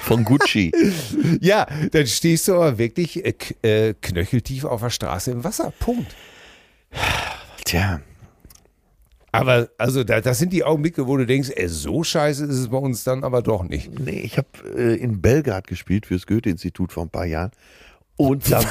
von 0.00 0.24
Gucci. 0.24 0.72
ja, 1.40 1.66
dann 1.92 2.06
stehst 2.06 2.48
du 2.48 2.54
aber 2.54 2.78
wirklich 2.78 3.24
äh, 3.24 3.34
äh, 3.88 3.94
knöcheltief 4.00 4.64
auf 4.64 4.80
der 4.80 4.90
Straße 4.90 5.30
im 5.30 5.44
Wasser. 5.44 5.72
Punkt. 5.78 6.14
Tja, 7.64 8.00
Aber 9.38 9.68
also 9.78 10.02
da, 10.02 10.20
das 10.20 10.38
sind 10.38 10.52
die 10.52 10.64
Augenblicke, 10.64 11.06
wo 11.06 11.16
du 11.16 11.24
denkst, 11.24 11.50
ey, 11.54 11.68
so 11.68 12.02
scheiße 12.02 12.44
ist 12.44 12.56
es 12.56 12.68
bei 12.68 12.78
uns 12.78 13.04
dann 13.04 13.22
aber 13.22 13.40
doch 13.40 13.62
nicht. 13.62 13.98
nee, 14.00 14.20
ich 14.20 14.36
habe 14.36 14.48
äh, 14.76 14.96
in 14.96 15.20
Belgrad 15.20 15.66
gespielt 15.66 16.06
fürs 16.06 16.26
Goethe-Institut 16.26 16.92
vor 16.92 17.04
ein 17.04 17.10
paar 17.10 17.26
Jahren. 17.26 17.52
Und 18.16 18.50
da 18.50 18.62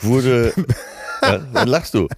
wurde. 0.00 0.52
ja, 1.22 1.38
dann 1.38 1.68
lachst 1.68 1.94
du. 1.94 2.08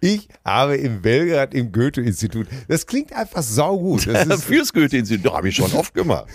Ich 0.00 0.28
habe 0.44 0.76
in 0.76 1.02
Belgrad 1.02 1.54
im 1.54 1.72
Goethe-Institut. 1.72 2.46
Das 2.68 2.86
klingt 2.86 3.12
einfach 3.12 3.42
saugut. 3.42 4.06
Das 4.06 4.26
ist, 4.26 4.44
Fürs 4.44 4.72
Goethe-Institut 4.72 5.32
habe 5.32 5.48
ich 5.48 5.56
schon 5.56 5.72
oft 5.72 5.92
gemacht. 5.92 6.26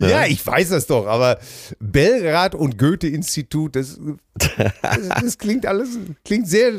ja, 0.00 0.26
ich 0.26 0.44
weiß 0.44 0.70
das 0.70 0.86
doch, 0.88 1.06
aber 1.06 1.38
Belgrad 1.78 2.56
und 2.56 2.76
Goethe-Institut, 2.76 3.76
das, 3.76 4.00
das, 4.82 5.08
das 5.22 5.38
klingt 5.38 5.66
alles, 5.66 5.98
klingt 6.24 6.48
sehr, 6.48 6.72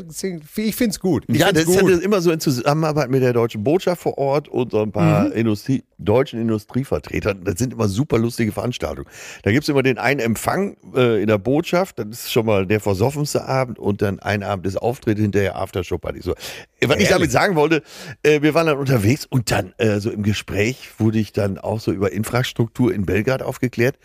ich 0.56 0.76
finde 0.76 0.90
es 0.90 1.00
gut. 1.00 1.24
Ich 1.28 1.38
ja, 1.38 1.52
das 1.52 1.64
ist 1.64 1.80
gut. 1.80 1.90
ja 1.90 1.98
immer 1.98 2.20
so 2.20 2.30
in 2.30 2.40
Zusammenarbeit 2.40 3.10
mit 3.10 3.22
der 3.22 3.32
deutschen 3.32 3.62
Botschaft 3.64 4.02
vor 4.02 4.18
Ort 4.18 4.48
und 4.48 4.72
so 4.72 4.82
ein 4.82 4.92
paar 4.92 5.26
Mhm. 5.26 5.32
Industrie, 5.32 5.82
deutschen 5.98 6.40
Industrievertretern. 6.40 7.44
Das 7.44 7.58
sind 7.58 7.72
immer 7.72 7.88
super 7.88 8.18
lustige 8.18 8.52
Veranstaltungen. 8.52 9.08
Da 9.42 9.50
gibt 9.50 9.64
es 9.64 9.68
immer 9.68 9.82
den 9.82 9.98
einen 9.98 10.20
Empfang 10.20 10.76
äh, 10.94 11.20
in 11.20 11.26
der 11.26 11.38
Botschaft, 11.38 11.98
das 11.98 12.06
ist 12.08 12.32
schon 12.32 12.46
mal 12.46 12.66
der 12.66 12.80
versoffenste 12.80 13.44
Abend 13.46 13.78
und 13.78 14.02
dann 14.02 14.18
ein 14.20 14.42
Abend 14.42 14.66
ist 14.66 14.76
Auftritt 14.76 15.18
hinterher 15.18 15.56
Aftershow-Party. 15.56 16.20
So. 16.22 16.34
Was 16.82 16.96
ich 16.98 17.08
damit 17.08 17.30
sagen 17.30 17.56
wollte, 17.56 17.82
äh, 18.22 18.42
wir 18.42 18.54
waren 18.54 18.66
dann 18.66 18.78
unterwegs 18.78 19.26
und 19.26 19.50
dann 19.50 19.72
äh, 19.78 20.00
so 20.00 20.10
im 20.10 20.22
Gespräch 20.22 20.88
wurde 20.98 21.18
ich 21.18 21.32
dann 21.32 21.58
auch 21.58 21.80
so 21.80 21.92
über 21.92 22.12
Infrastruktur 22.12 22.92
in 22.94 23.04
Belgrad 23.06 23.42
aufgeklärt. 23.42 23.96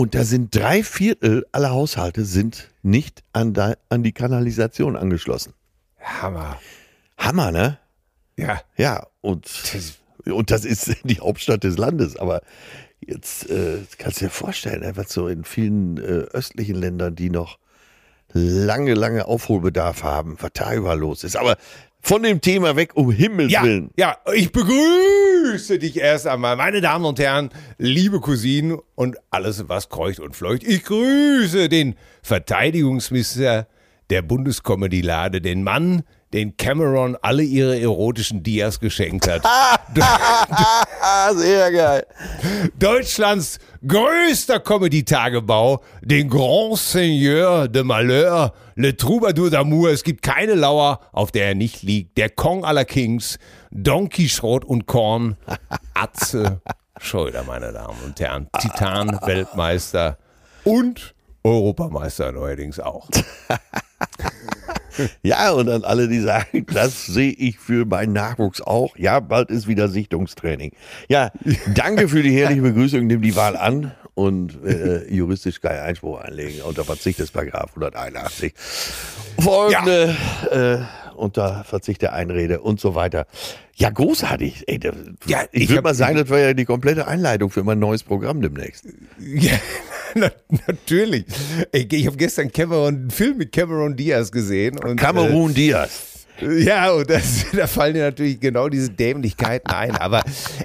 Und 0.00 0.14
da 0.14 0.24
sind 0.24 0.56
drei 0.56 0.82
Viertel 0.82 1.44
aller 1.52 1.72
Haushalte 1.72 2.24
sind 2.24 2.70
nicht 2.80 3.22
an, 3.34 3.52
da, 3.52 3.74
an 3.90 4.02
die 4.02 4.12
Kanalisation 4.12 4.96
angeschlossen. 4.96 5.52
Hammer. 6.00 6.58
Hammer, 7.18 7.52
ne? 7.52 7.78
Ja. 8.38 8.62
Ja, 8.78 9.06
und, 9.20 9.46
und 10.24 10.50
das 10.50 10.64
ist 10.64 10.90
die 11.04 11.20
Hauptstadt 11.20 11.64
des 11.64 11.76
Landes. 11.76 12.16
Aber 12.16 12.40
jetzt 13.00 13.50
äh, 13.50 13.80
kannst 13.98 14.22
du 14.22 14.24
dir 14.24 14.30
vorstellen, 14.30 14.80
ne, 14.80 14.96
was 14.96 15.12
so 15.12 15.28
in 15.28 15.44
vielen 15.44 15.98
äh, 15.98 16.24
östlichen 16.32 16.76
Ländern, 16.76 17.14
die 17.14 17.28
noch 17.28 17.58
lange, 18.32 18.94
lange 18.94 19.26
Aufholbedarf 19.26 20.02
haben, 20.02 20.38
was 20.40 20.52
da 20.54 20.72
überall 20.72 20.98
los 20.98 21.24
ist. 21.24 21.36
Aber 21.36 21.58
von 22.02 22.22
dem 22.22 22.40
Thema 22.40 22.76
weg, 22.76 22.92
um 22.94 23.10
Himmels 23.10 23.52
Ja, 23.52 23.62
Willen. 23.62 23.90
ja, 23.96 24.16
ich 24.34 24.52
begrüße 24.52 25.78
dich 25.78 25.98
erst 25.98 26.26
einmal, 26.26 26.56
meine 26.56 26.80
Damen 26.80 27.04
und 27.04 27.18
Herren, 27.18 27.50
liebe 27.78 28.20
Cousinen 28.20 28.78
und 28.94 29.16
alles, 29.30 29.68
was 29.68 29.88
kreucht 29.88 30.18
und 30.20 30.34
fleucht. 30.34 30.62
Ich 30.64 30.84
grüße 30.84 31.68
den 31.68 31.94
Verteidigungsminister 32.22 33.66
der 34.10 34.22
Bundescomedy-Lade, 34.22 35.40
den 35.40 35.62
Mann, 35.62 36.02
den 36.32 36.56
Cameron 36.56 37.16
alle 37.22 37.42
ihre 37.42 37.78
erotischen 37.80 38.42
Dias 38.42 38.80
geschenkt 38.80 39.28
hat. 39.28 39.42
Ah, 41.02 41.32
sehr 41.34 41.72
geil. 41.72 42.06
Deutschlands 42.78 43.58
größter 43.86 44.60
Comedy-Tagebau, 44.60 45.82
den 46.02 46.28
Grand 46.28 46.76
Seigneur 46.76 47.66
de 47.68 47.82
Malheur, 47.82 48.52
Le 48.76 48.96
Troubadour 48.96 49.48
d'Amour. 49.48 49.90
Es 49.90 50.04
gibt 50.04 50.22
keine 50.22 50.54
Lauer, 50.54 51.00
auf 51.12 51.32
der 51.32 51.48
er 51.48 51.54
nicht 51.54 51.82
liegt. 51.82 52.18
Der 52.18 52.28
Kong 52.28 52.64
aller 52.64 52.84
Kings, 52.84 53.38
Don 53.70 54.08
Quixote 54.10 54.66
und 54.66 54.86
Korn, 54.86 55.36
Atze 55.94 56.60
Schröder, 57.00 57.44
meine 57.44 57.72
Damen 57.72 57.96
und 58.04 58.20
Herren. 58.20 58.48
Titan-Weltmeister 58.58 60.18
und 60.64 61.14
Europameister 61.42 62.30
neuerdings 62.30 62.78
auch. 62.78 63.08
Ja, 65.22 65.50
und 65.52 65.68
an 65.68 65.84
alle, 65.84 66.08
die 66.08 66.20
sagen, 66.20 66.66
das 66.72 67.06
sehe 67.06 67.32
ich 67.32 67.58
für 67.58 67.84
meinen 67.84 68.12
Nachwuchs 68.12 68.60
auch. 68.60 68.96
Ja, 68.96 69.20
bald 69.20 69.50
ist 69.50 69.68
wieder 69.68 69.88
Sichtungstraining. 69.88 70.72
Ja, 71.08 71.30
danke 71.74 72.08
für 72.08 72.22
die 72.22 72.32
herrliche 72.32 72.62
Begrüßung. 72.62 73.06
Nimm 73.06 73.22
die 73.22 73.36
Wahl 73.36 73.56
an 73.56 73.92
und 74.14 74.64
äh, 74.64 75.12
juristisch 75.12 75.60
keinen 75.60 75.80
Einspruch 75.80 76.20
einlegen 76.20 76.62
unter 76.62 76.84
Verzicht 76.84 77.18
des 77.18 77.30
Paragraph 77.30 77.70
181. 77.70 78.54
Folgende 79.38 80.16
äh, 80.50 81.00
unter 81.16 81.64
Verzicht 81.64 82.02
der 82.02 82.14
Einrede 82.14 82.60
und 82.60 82.80
so 82.80 82.94
weiter. 82.94 83.26
Ja, 83.76 83.90
großartig. 83.90 84.64
Ey, 84.66 84.78
da, 84.78 84.92
Ja, 85.26 85.44
ich 85.52 85.64
ich 85.64 85.68
würde 85.70 85.82
mal 85.82 85.94
sagen, 85.94 86.16
das 86.16 86.28
war 86.28 86.38
ja 86.38 86.54
die 86.54 86.64
komplette 86.64 87.06
Einleitung 87.06 87.50
für 87.50 87.62
mein 87.62 87.78
neues 87.78 88.02
Programm 88.02 88.40
demnächst. 88.42 88.84
Ja, 89.18 89.52
natürlich. 90.14 91.24
Ich, 91.72 92.06
habe 92.06 92.16
gestern 92.16 92.50
Cameron, 92.50 92.94
einen 92.94 93.10
Film 93.10 93.38
mit 93.38 93.52
Cameron 93.52 93.96
Diaz 93.96 94.30
gesehen. 94.30 94.78
Und, 94.78 94.96
Kamerun 94.96 95.54
Diaz. 95.54 96.26
Ja, 96.40 96.92
und 96.92 97.08
das, 97.10 97.46
da 97.52 97.66
fallen 97.66 97.94
dir 97.94 98.04
natürlich 98.04 98.40
genau 98.40 98.68
diese 98.68 98.90
Dämlichkeiten 98.90 99.70
ein. 99.72 99.92
Aber 99.92 100.22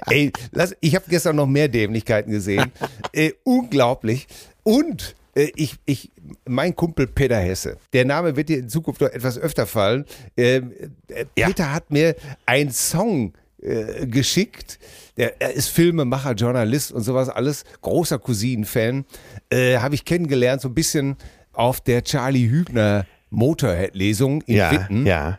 ey, 0.08 0.32
lass, 0.52 0.74
ich 0.80 0.94
habe 0.94 1.04
gestern 1.08 1.36
noch 1.36 1.46
mehr 1.46 1.68
Dämlichkeiten 1.68 2.32
gesehen. 2.32 2.72
äh, 3.12 3.32
unglaublich. 3.44 4.26
Und 4.62 5.14
äh, 5.34 5.50
ich, 5.54 5.76
ich, 5.84 6.10
mein 6.46 6.74
Kumpel 6.74 7.06
Peter 7.06 7.38
Hesse, 7.38 7.76
der 7.92 8.04
Name 8.04 8.36
wird 8.36 8.48
dir 8.48 8.58
in 8.58 8.68
Zukunft 8.68 9.00
noch 9.00 9.10
etwas 9.10 9.38
öfter 9.38 9.66
fallen. 9.66 10.04
Ähm, 10.36 10.72
äh, 11.08 11.26
Ja. 11.36 11.46
Peter 11.48 11.72
hat 11.72 11.90
mir 11.90 12.16
einen 12.46 12.70
Song 12.70 13.34
äh, 13.62 14.06
geschickt. 14.06 14.78
Der, 15.16 15.40
er 15.40 15.52
ist 15.52 15.68
Filmemacher, 15.68 16.32
Journalist 16.32 16.92
und 16.92 17.02
sowas 17.02 17.28
alles. 17.28 17.64
Großer 17.80 18.18
Cousin-Fan. 18.18 19.04
Äh, 19.50 19.78
Habe 19.78 19.94
ich 19.94 20.04
kennengelernt, 20.04 20.60
so 20.60 20.68
ein 20.68 20.74
bisschen 20.74 21.16
auf 21.52 21.80
der 21.80 22.02
Charlie 22.04 22.48
Hübner 22.48 23.06
Motorhead-Lesung 23.30 24.42
in 24.42 24.56
Ja, 24.56 24.72
Witten. 24.72 25.06
ja. 25.06 25.38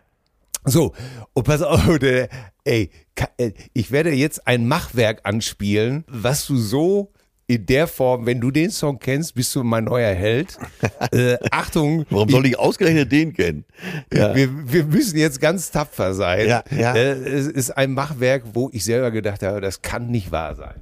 So, 0.65 0.93
und 1.33 1.43
pass 1.43 1.61
auf, 1.61 1.97
der, 1.99 2.29
ey, 2.65 2.89
äh, 3.37 3.51
ich 3.73 3.91
werde 3.91 4.11
jetzt 4.11 4.47
ein 4.47 4.67
Machwerk 4.67 5.21
anspielen, 5.23 6.03
was 6.07 6.45
du 6.45 6.57
so 6.57 7.11
in 7.49 7.65
der 7.65 7.87
Form, 7.87 8.25
wenn 8.25 8.41
du 8.41 8.51
den 8.51 8.69
Song 8.71 8.99
kennst, 8.99 9.33
bist 9.35 9.55
du 9.55 9.63
mein 9.63 9.85
neuer 9.85 10.13
Held. 10.13 10.57
Äh, 11.13 11.37
Achtung, 11.51 12.05
Warum 12.09 12.27
soll 12.29 12.45
ich 12.47 12.59
ausgerechnet 12.59 13.09
den 13.11 13.31
kennen? 13.33 13.63
Ja. 14.11 14.35
wir, 14.35 14.49
wir 14.73 14.83
müssen 14.83 15.17
jetzt 15.17 15.39
ganz 15.39 15.71
tapfer 15.71 16.13
sein. 16.13 16.47
Ja, 16.49 16.63
ja. 16.75 16.93
Äh, 16.95 17.11
es 17.13 17.47
ist 17.47 17.71
ein 17.71 17.93
Machwerk, 17.93 18.43
wo 18.53 18.69
ich 18.73 18.83
selber 18.83 19.11
gedacht 19.11 19.41
habe, 19.43 19.61
das 19.61 19.81
kann 19.81 20.07
nicht 20.07 20.31
wahr 20.33 20.55
sein. 20.55 20.75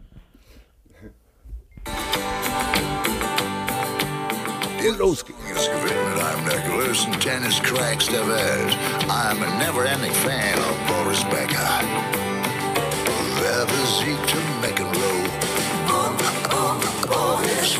Und 4.87 4.99
los 4.99 5.25
geht's. 5.25 5.39
Ist 5.49 5.71
gewidmet 5.71 6.23
einem 6.23 6.45
der 6.47 6.59
größten 6.69 7.19
Tennis-Cracks 7.19 8.07
der 8.07 8.27
Welt. 8.27 8.77
I'm 9.09 9.41
a 9.41 9.57
never-ending 9.57 10.13
fan 10.13 10.59
of 10.59 10.75
Boris 10.87 11.23
Becker. 11.25 11.81
Wer 13.41 13.65
besiegte 13.65 14.37
McEnroe? 14.61 15.23
Boom, 15.87 16.15
boom, 16.49 16.77
Boris. 17.09 17.77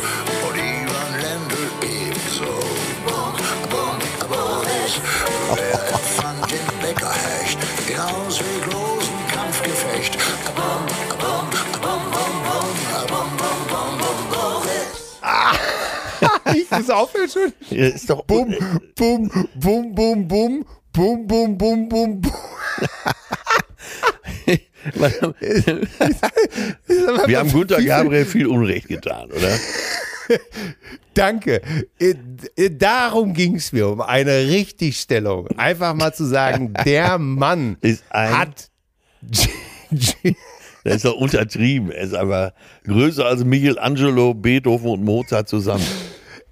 Und 0.47 0.57
Ivan 0.57 1.11
Lendl 1.21 1.69
ebenso. 1.83 2.53
Boom, 3.05 3.33
boom, 3.69 3.99
Boris. 4.27 4.99
Wer 5.53 5.79
erfand 5.91 6.49
den 6.49 6.65
Beckerhecht 6.81 7.59
in 7.87 7.99
ausweglosen 7.99 9.13
Kampfgefecht? 9.31 10.17
Boom, 10.55 10.85
boom, 11.19 11.49
boom, 11.81 12.01
boom, 12.11 12.41
boom, 12.43 12.67
boom, 13.07 13.37
boom, 13.37 13.67
boom, 13.69 13.97
boom, 13.99 14.29
Boris. 14.31 15.19
Ich 15.21 15.74
muss 16.77 16.89
aufhören 16.89 17.29
schon. 17.29 17.53
Ja, 17.69 17.87
ist 17.87 18.09
doch 18.09 18.23
Bum, 18.25 18.55
bum, 18.95 19.31
bum, 19.55 19.95
bum, 19.95 20.27
bum, 20.27 20.67
bum, 20.91 21.27
bum, 21.27 21.57
bum, 21.57 21.89
bum, 21.89 22.21
bum. 22.21 22.21
Wir 27.25 27.39
haben 27.39 27.51
Gunter 27.51 27.81
Gabriel 27.81 28.25
viel 28.25 28.47
Unrecht 28.47 28.87
getan, 28.87 29.31
oder? 29.31 29.57
Danke. 31.13 31.61
Äh, 31.99 32.15
äh, 32.55 32.69
Darum 32.69 33.33
ging 33.33 33.55
es 33.55 33.71
mir, 33.71 33.87
um 33.87 34.01
eine 34.01 34.47
Richtigstellung. 34.47 35.47
Einfach 35.57 35.93
mal 35.93 36.13
zu 36.13 36.25
sagen, 36.25 36.73
der 36.85 37.17
Mann 37.17 37.77
hat. 38.11 38.69
Der 40.83 40.95
ist 40.95 41.05
doch 41.05 41.15
untertrieben. 41.15 41.91
Er 41.91 42.03
ist 42.03 42.13
aber 42.13 42.53
größer 42.83 43.25
als 43.25 43.43
Michelangelo, 43.43 44.33
Beethoven 44.33 44.91
und 44.91 45.03
Mozart 45.03 45.49
zusammen. 45.49 45.85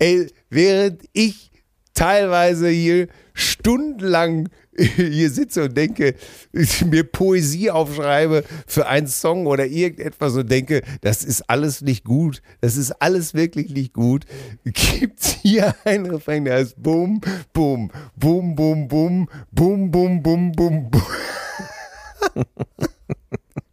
Ey, 0.03 0.27
während 0.49 1.01
ich 1.13 1.49
teilweise 1.93 2.67
hier 2.67 3.07
stundenlang 3.33 4.49
hier 4.75 5.29
sitze 5.29 5.63
und 5.63 5.77
denke, 5.77 6.15
mir 6.89 7.05
Poesie 7.05 7.71
aufschreibe 7.71 8.43
für 8.67 8.87
einen 8.87 9.07
Song 9.07 9.47
oder 9.47 9.65
irgendetwas 9.65 10.35
und 10.35 10.51
denke, 10.51 10.81
das 10.99 11.23
ist 11.23 11.49
alles 11.49 11.79
nicht 11.79 12.03
gut, 12.03 12.41
das 12.59 12.75
ist 12.75 12.91
alles 13.01 13.33
wirklich 13.33 13.69
nicht 13.69 13.93
gut, 13.93 14.25
gibt's 14.65 15.37
hier 15.41 15.73
einen 15.85 16.07
Refrain, 16.07 16.43
der 16.43 16.55
heißt 16.55 16.83
Bum, 16.83 17.21
Bum, 17.53 17.89
Bum, 18.17 18.55
Bum, 18.57 18.89
Bum, 18.89 19.29
Bum, 19.53 19.89
Bum, 19.89 20.21
Bum, 20.21 20.51
Bum, 20.51 20.91
Bum. 20.91 21.01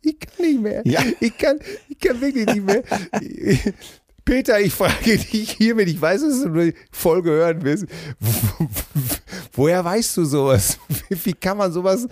Ich 0.02 0.20
kann 0.20 0.46
nicht 0.46 0.60
mehr. 0.62 0.82
Ja. 0.84 1.02
Ich 1.18 1.36
kann, 1.36 1.58
ich 1.88 1.98
kann 1.98 2.20
wirklich 2.20 2.46
nicht 2.46 2.64
mehr. 2.64 2.84
Peter, 4.30 4.60
ich 4.60 4.72
frage 4.72 5.18
dich 5.18 5.50
hiermit, 5.50 5.88
ich 5.88 6.00
weiß, 6.00 6.20
dass 6.20 6.42
du 6.44 6.50
die 6.50 6.74
Folge 6.92 7.30
hören 7.30 7.62
willst. 7.62 7.86
Wo- 8.20 8.68
Woher 9.54 9.84
weißt 9.84 10.16
du 10.18 10.24
sowas? 10.24 10.78
Wie 11.08 11.32
kann 11.32 11.56
man 11.56 11.72
sowas? 11.72 12.06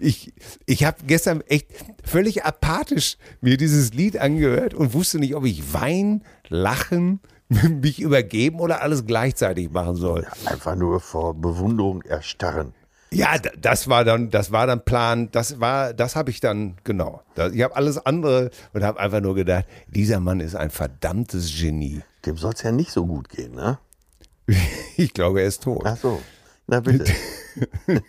Ich, 0.00 0.32
ich 0.66 0.82
habe 0.84 0.96
gestern 1.06 1.40
echt 1.42 1.68
völlig 2.02 2.44
apathisch 2.44 3.16
mir 3.40 3.56
dieses 3.56 3.94
Lied 3.94 4.18
angehört 4.18 4.74
und 4.74 4.92
wusste 4.92 5.20
nicht, 5.20 5.36
ob 5.36 5.44
ich 5.44 5.72
weinen, 5.72 6.24
lachen, 6.48 7.20
mich 7.48 8.00
übergeben 8.00 8.58
oder 8.58 8.82
alles 8.82 9.06
gleichzeitig 9.06 9.70
machen 9.70 9.94
soll. 9.94 10.26
Einfach 10.46 10.74
nur 10.74 10.98
vor 10.98 11.32
Bewunderung 11.40 12.02
erstarren. 12.02 12.74
Ja, 13.12 13.36
das 13.38 13.88
war 13.88 14.04
dann, 14.04 14.30
das 14.30 14.52
war 14.52 14.66
dann 14.66 14.84
Plan, 14.84 15.30
das 15.30 15.60
war, 15.60 15.92
das 15.92 16.16
habe 16.16 16.30
ich 16.30 16.40
dann, 16.40 16.76
genau. 16.84 17.22
Ich 17.52 17.62
habe 17.62 17.76
alles 17.76 17.98
andere 17.98 18.50
und 18.72 18.82
habe 18.82 18.98
einfach 18.98 19.20
nur 19.20 19.34
gedacht, 19.34 19.66
dieser 19.88 20.18
Mann 20.20 20.40
ist 20.40 20.54
ein 20.54 20.70
verdammtes 20.70 21.52
Genie. 21.58 22.02
Dem 22.24 22.36
soll 22.36 22.52
es 22.54 22.62
ja 22.62 22.72
nicht 22.72 22.90
so 22.90 23.06
gut 23.06 23.28
gehen, 23.28 23.54
ne? 23.54 23.78
Ich 24.96 25.12
glaube, 25.12 25.40
er 25.40 25.46
ist 25.46 25.62
tot. 25.62 25.82
Ach 25.84 25.96
so. 25.96 26.20
Na 26.66 26.80
bitte. 26.80 27.12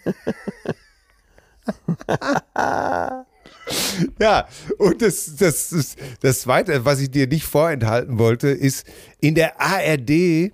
Ja, 4.19 4.47
und 4.77 5.01
das, 5.01 5.35
das, 5.37 5.69
das, 5.69 5.95
das 6.21 6.41
Zweite, 6.41 6.83
was 6.85 6.99
ich 6.99 7.11
dir 7.11 7.27
nicht 7.27 7.45
vorenthalten 7.45 8.19
wollte, 8.19 8.49
ist 8.49 8.85
in 9.19 9.35
der 9.35 9.59
ARD 9.59 10.51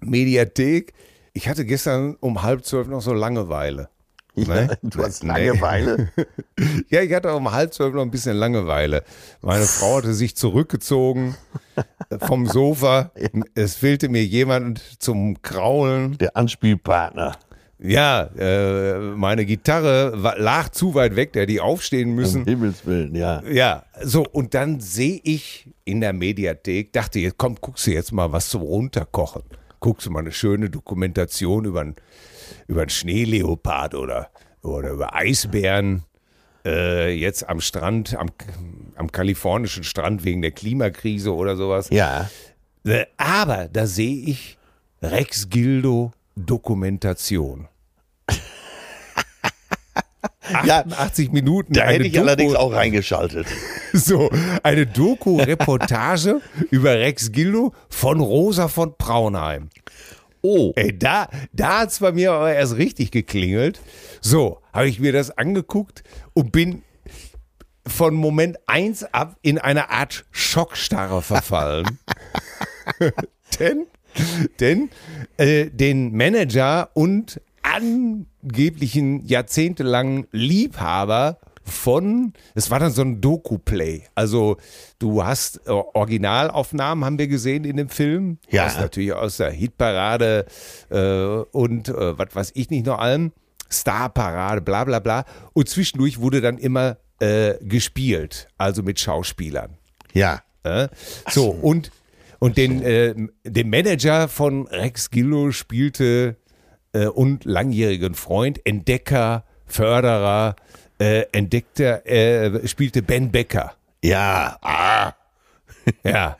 Mediathek, 0.00 0.92
ich 1.34 1.48
hatte 1.48 1.64
gestern 1.66 2.16
um 2.20 2.42
halb 2.42 2.64
zwölf 2.64 2.88
noch 2.88 3.02
so 3.02 3.12
Langeweile. 3.12 3.88
Ja, 4.36 4.46
Ne? 4.54 4.78
du 4.82 5.02
hast 5.02 5.22
Nee. 5.22 5.28
Langeweile. 5.48 6.08
Ja, 6.88 7.02
ich 7.02 7.12
hatte 7.12 7.34
um 7.34 7.50
halb 7.52 7.72
zwölf 7.74 7.94
noch 7.94 8.02
ein 8.02 8.10
bisschen 8.10 8.36
Langeweile. 8.36 9.02
Meine 9.42 9.64
Frau 9.64 9.98
hatte 9.98 10.14
sich 10.14 10.36
zurückgezogen 10.36 11.36
vom 12.26 12.46
Sofa. 12.46 13.10
Es 13.54 13.74
fehlte 13.74 14.08
mir 14.08 14.24
jemand 14.24 14.80
zum 15.02 15.40
Kraulen. 15.42 16.16
Der 16.18 16.36
Anspielpartner. 16.36 17.36
Ja, 17.78 18.22
äh, 18.38 18.98
meine 18.98 19.44
Gitarre 19.44 20.12
war, 20.22 20.38
lag 20.38 20.70
zu 20.70 20.94
weit 20.94 21.16
weg, 21.16 21.32
der 21.32 21.42
hätte 21.42 21.52
die 21.52 21.60
aufstehen 21.60 22.10
Um 22.10 22.14
müssen. 22.14 22.44
Himmels 22.44 22.86
Willen, 22.86 23.14
ja. 23.14 23.42
Ja, 23.50 23.84
so, 24.02 24.24
und 24.24 24.54
dann 24.54 24.80
sehe 24.80 25.20
ich 25.22 25.68
in 25.84 26.00
der 26.00 26.12
Mediathek, 26.12 26.92
dachte, 26.92 27.18
jetzt 27.18 27.36
komm, 27.36 27.56
guckst 27.60 27.86
du 27.86 27.90
jetzt 27.92 28.12
mal 28.12 28.32
was 28.32 28.48
zum 28.48 28.62
Runterkochen. 28.62 29.42
Guckst 29.84 30.06
du 30.06 30.10
mal 30.10 30.20
eine 30.20 30.32
schöne 30.32 30.70
Dokumentation 30.70 31.66
über 31.66 31.82
einen, 31.82 31.96
über 32.68 32.80
einen 32.80 32.88
Schneeleopard 32.88 33.94
oder, 33.94 34.30
oder 34.62 34.92
über 34.92 35.14
Eisbären. 35.14 36.04
Äh, 36.64 37.12
jetzt 37.12 37.46
am 37.46 37.60
Strand, 37.60 38.16
am, 38.16 38.30
am 38.96 39.12
kalifornischen 39.12 39.84
Strand 39.84 40.24
wegen 40.24 40.40
der 40.40 40.52
Klimakrise 40.52 41.34
oder 41.34 41.54
sowas. 41.56 41.90
Ja. 41.90 42.30
Äh, 42.86 43.04
Aber 43.18 43.68
da 43.68 43.86
sehe 43.86 44.24
ich 44.24 44.56
Rex 45.02 45.50
Gildo 45.50 46.12
Dokumentation. 46.34 47.68
Ja, 50.66 50.80
88 50.80 51.32
Minuten. 51.32 51.72
Da 51.72 51.86
hätte 51.86 52.04
ich 52.06 52.14
Doku- 52.14 52.20
allerdings 52.20 52.54
auch 52.54 52.72
reingeschaltet. 52.72 53.46
So, 53.96 54.28
eine 54.64 54.86
Doku-Reportage 54.88 56.40
über 56.72 56.94
Rex 56.98 57.30
Gildo 57.30 57.72
von 57.88 58.18
Rosa 58.18 58.66
von 58.66 58.94
Braunheim. 58.98 59.68
Oh, 60.42 60.72
Ey, 60.74 60.98
da, 60.98 61.28
da 61.52 61.78
hat 61.82 61.90
es 61.90 62.00
bei 62.00 62.10
mir 62.10 62.32
aber 62.32 62.52
erst 62.52 62.76
richtig 62.76 63.12
geklingelt. 63.12 63.80
So, 64.20 64.58
habe 64.72 64.88
ich 64.88 64.98
mir 64.98 65.12
das 65.12 65.30
angeguckt 65.38 66.02
und 66.32 66.50
bin 66.50 66.82
von 67.86 68.14
Moment 68.14 68.58
eins 68.66 69.04
ab 69.14 69.36
in 69.42 69.58
eine 69.58 69.90
Art 69.90 70.24
Schockstarre 70.32 71.22
verfallen. 71.22 71.98
denn 73.60 73.86
denn 74.58 74.90
äh, 75.36 75.66
den 75.70 76.16
Manager 76.16 76.90
und 76.94 77.40
angeblichen 77.74 79.24
jahrzehntelangen 79.24 80.26
Liebhaber 80.30 81.38
von, 81.64 82.34
es 82.54 82.70
war 82.70 82.78
dann 82.78 82.92
so 82.92 83.02
ein 83.02 83.20
Doku-Play. 83.20 84.02
Also 84.14 84.58
du 84.98 85.24
hast 85.24 85.66
äh, 85.66 85.70
Originalaufnahmen, 85.70 87.04
haben 87.04 87.18
wir 87.18 87.26
gesehen 87.28 87.64
in 87.64 87.76
dem 87.78 87.88
Film. 87.88 88.38
Ja. 88.50 88.66
Aus, 88.66 88.78
natürlich 88.78 89.12
aus 89.14 89.38
der 89.38 89.50
Hitparade 89.50 90.46
äh, 90.90 90.96
und 91.56 91.88
äh, 91.88 92.18
was 92.18 92.34
weiß 92.34 92.52
ich 92.54 92.70
nicht 92.70 92.86
noch 92.86 92.98
allem. 92.98 93.32
Starparade, 93.70 94.60
bla 94.60 94.84
bla 94.84 94.98
bla. 94.98 95.24
Und 95.54 95.68
zwischendurch 95.68 96.20
wurde 96.20 96.40
dann 96.40 96.58
immer 96.58 96.98
äh, 97.18 97.54
gespielt, 97.60 98.48
also 98.58 98.82
mit 98.82 99.00
Schauspielern. 99.00 99.76
ja. 100.12 100.42
Äh? 100.64 100.88
So, 101.30 101.50
und, 101.50 101.90
und 102.38 102.56
den, 102.56 102.82
äh, 102.82 103.14
den 103.44 103.68
Manager 103.68 104.28
von 104.28 104.66
Rex 104.66 105.10
Gillo 105.10 105.50
spielte 105.52 106.36
äh, 106.94 107.06
und 107.06 107.44
langjährigen 107.44 108.14
Freund, 108.14 108.60
Entdecker, 108.64 109.44
Förderer, 109.66 110.56
äh, 110.98 111.24
Entdeckter, 111.32 112.06
äh, 112.06 112.66
spielte 112.66 113.02
Ben 113.02 113.30
Becker. 113.30 113.74
Ja. 114.02 114.56
Ah. 114.62 115.12
Ja. 116.02 116.38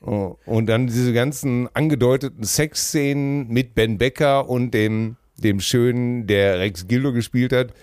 Oh, 0.00 0.36
Und 0.46 0.66
dann 0.66 0.86
diese 0.86 1.12
ganzen 1.12 1.68
angedeuteten 1.74 2.44
Sexszenen 2.44 3.46
mit 3.48 3.74
Ben 3.74 3.98
Becker 3.98 4.48
und 4.48 4.72
dem, 4.72 5.16
dem 5.36 5.60
Schönen, 5.60 6.26
der 6.26 6.58
Rex 6.58 6.88
Gildo 6.88 7.12
gespielt 7.12 7.52
hat. 7.52 7.74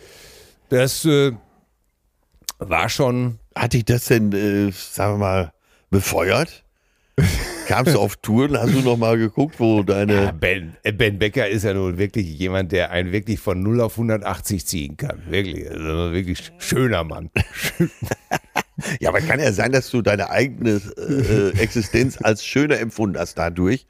Das 0.69 1.05
äh, 1.05 1.33
war 2.57 2.89
schon. 2.89 3.39
Hat 3.55 3.73
dich 3.73 3.85
das 3.85 4.05
denn, 4.05 4.33
äh, 4.33 4.71
sagen 4.71 5.13
wir 5.13 5.17
mal, 5.19 5.53
befeuert? 5.91 6.63
Kamst 7.67 7.93
du 7.93 7.99
auf 7.99 8.17
Touren? 8.17 8.57
Hast 8.57 8.73
du 8.73 8.81
noch 8.81 8.97
mal 8.97 9.17
geguckt, 9.17 9.59
wo 9.59 9.77
Ja, 9.77 9.83
deine. 9.83 10.33
ben, 10.33 10.75
äh, 10.83 10.91
ben 10.91 11.17
Becker 11.19 11.47
ist 11.47 11.63
ja 11.63 11.73
nun 11.73 11.97
wirklich 11.97 12.27
jemand, 12.37 12.71
der 12.71 12.91
einen 12.91 13.11
wirklich 13.11 13.39
von 13.39 13.61
0 13.63 13.81
auf 13.81 13.93
180 13.97 14.65
ziehen 14.65 14.97
kann. 14.97 15.21
Wirklich. 15.29 15.69
Also 15.69 16.11
wirklich 16.13 16.51
schöner 16.59 17.03
Mann. 17.03 17.29
Ja, 18.99 19.09
aber 19.09 19.21
kann 19.21 19.39
ja 19.39 19.51
sein, 19.53 19.71
dass 19.71 19.91
du 19.91 20.01
deine 20.01 20.31
eigene 20.31 20.81
äh, 20.97 21.57
Existenz 21.59 22.17
als 22.21 22.43
schöner 22.43 22.79
empfunden 22.79 23.19
hast 23.19 23.35
dadurch. 23.37 23.85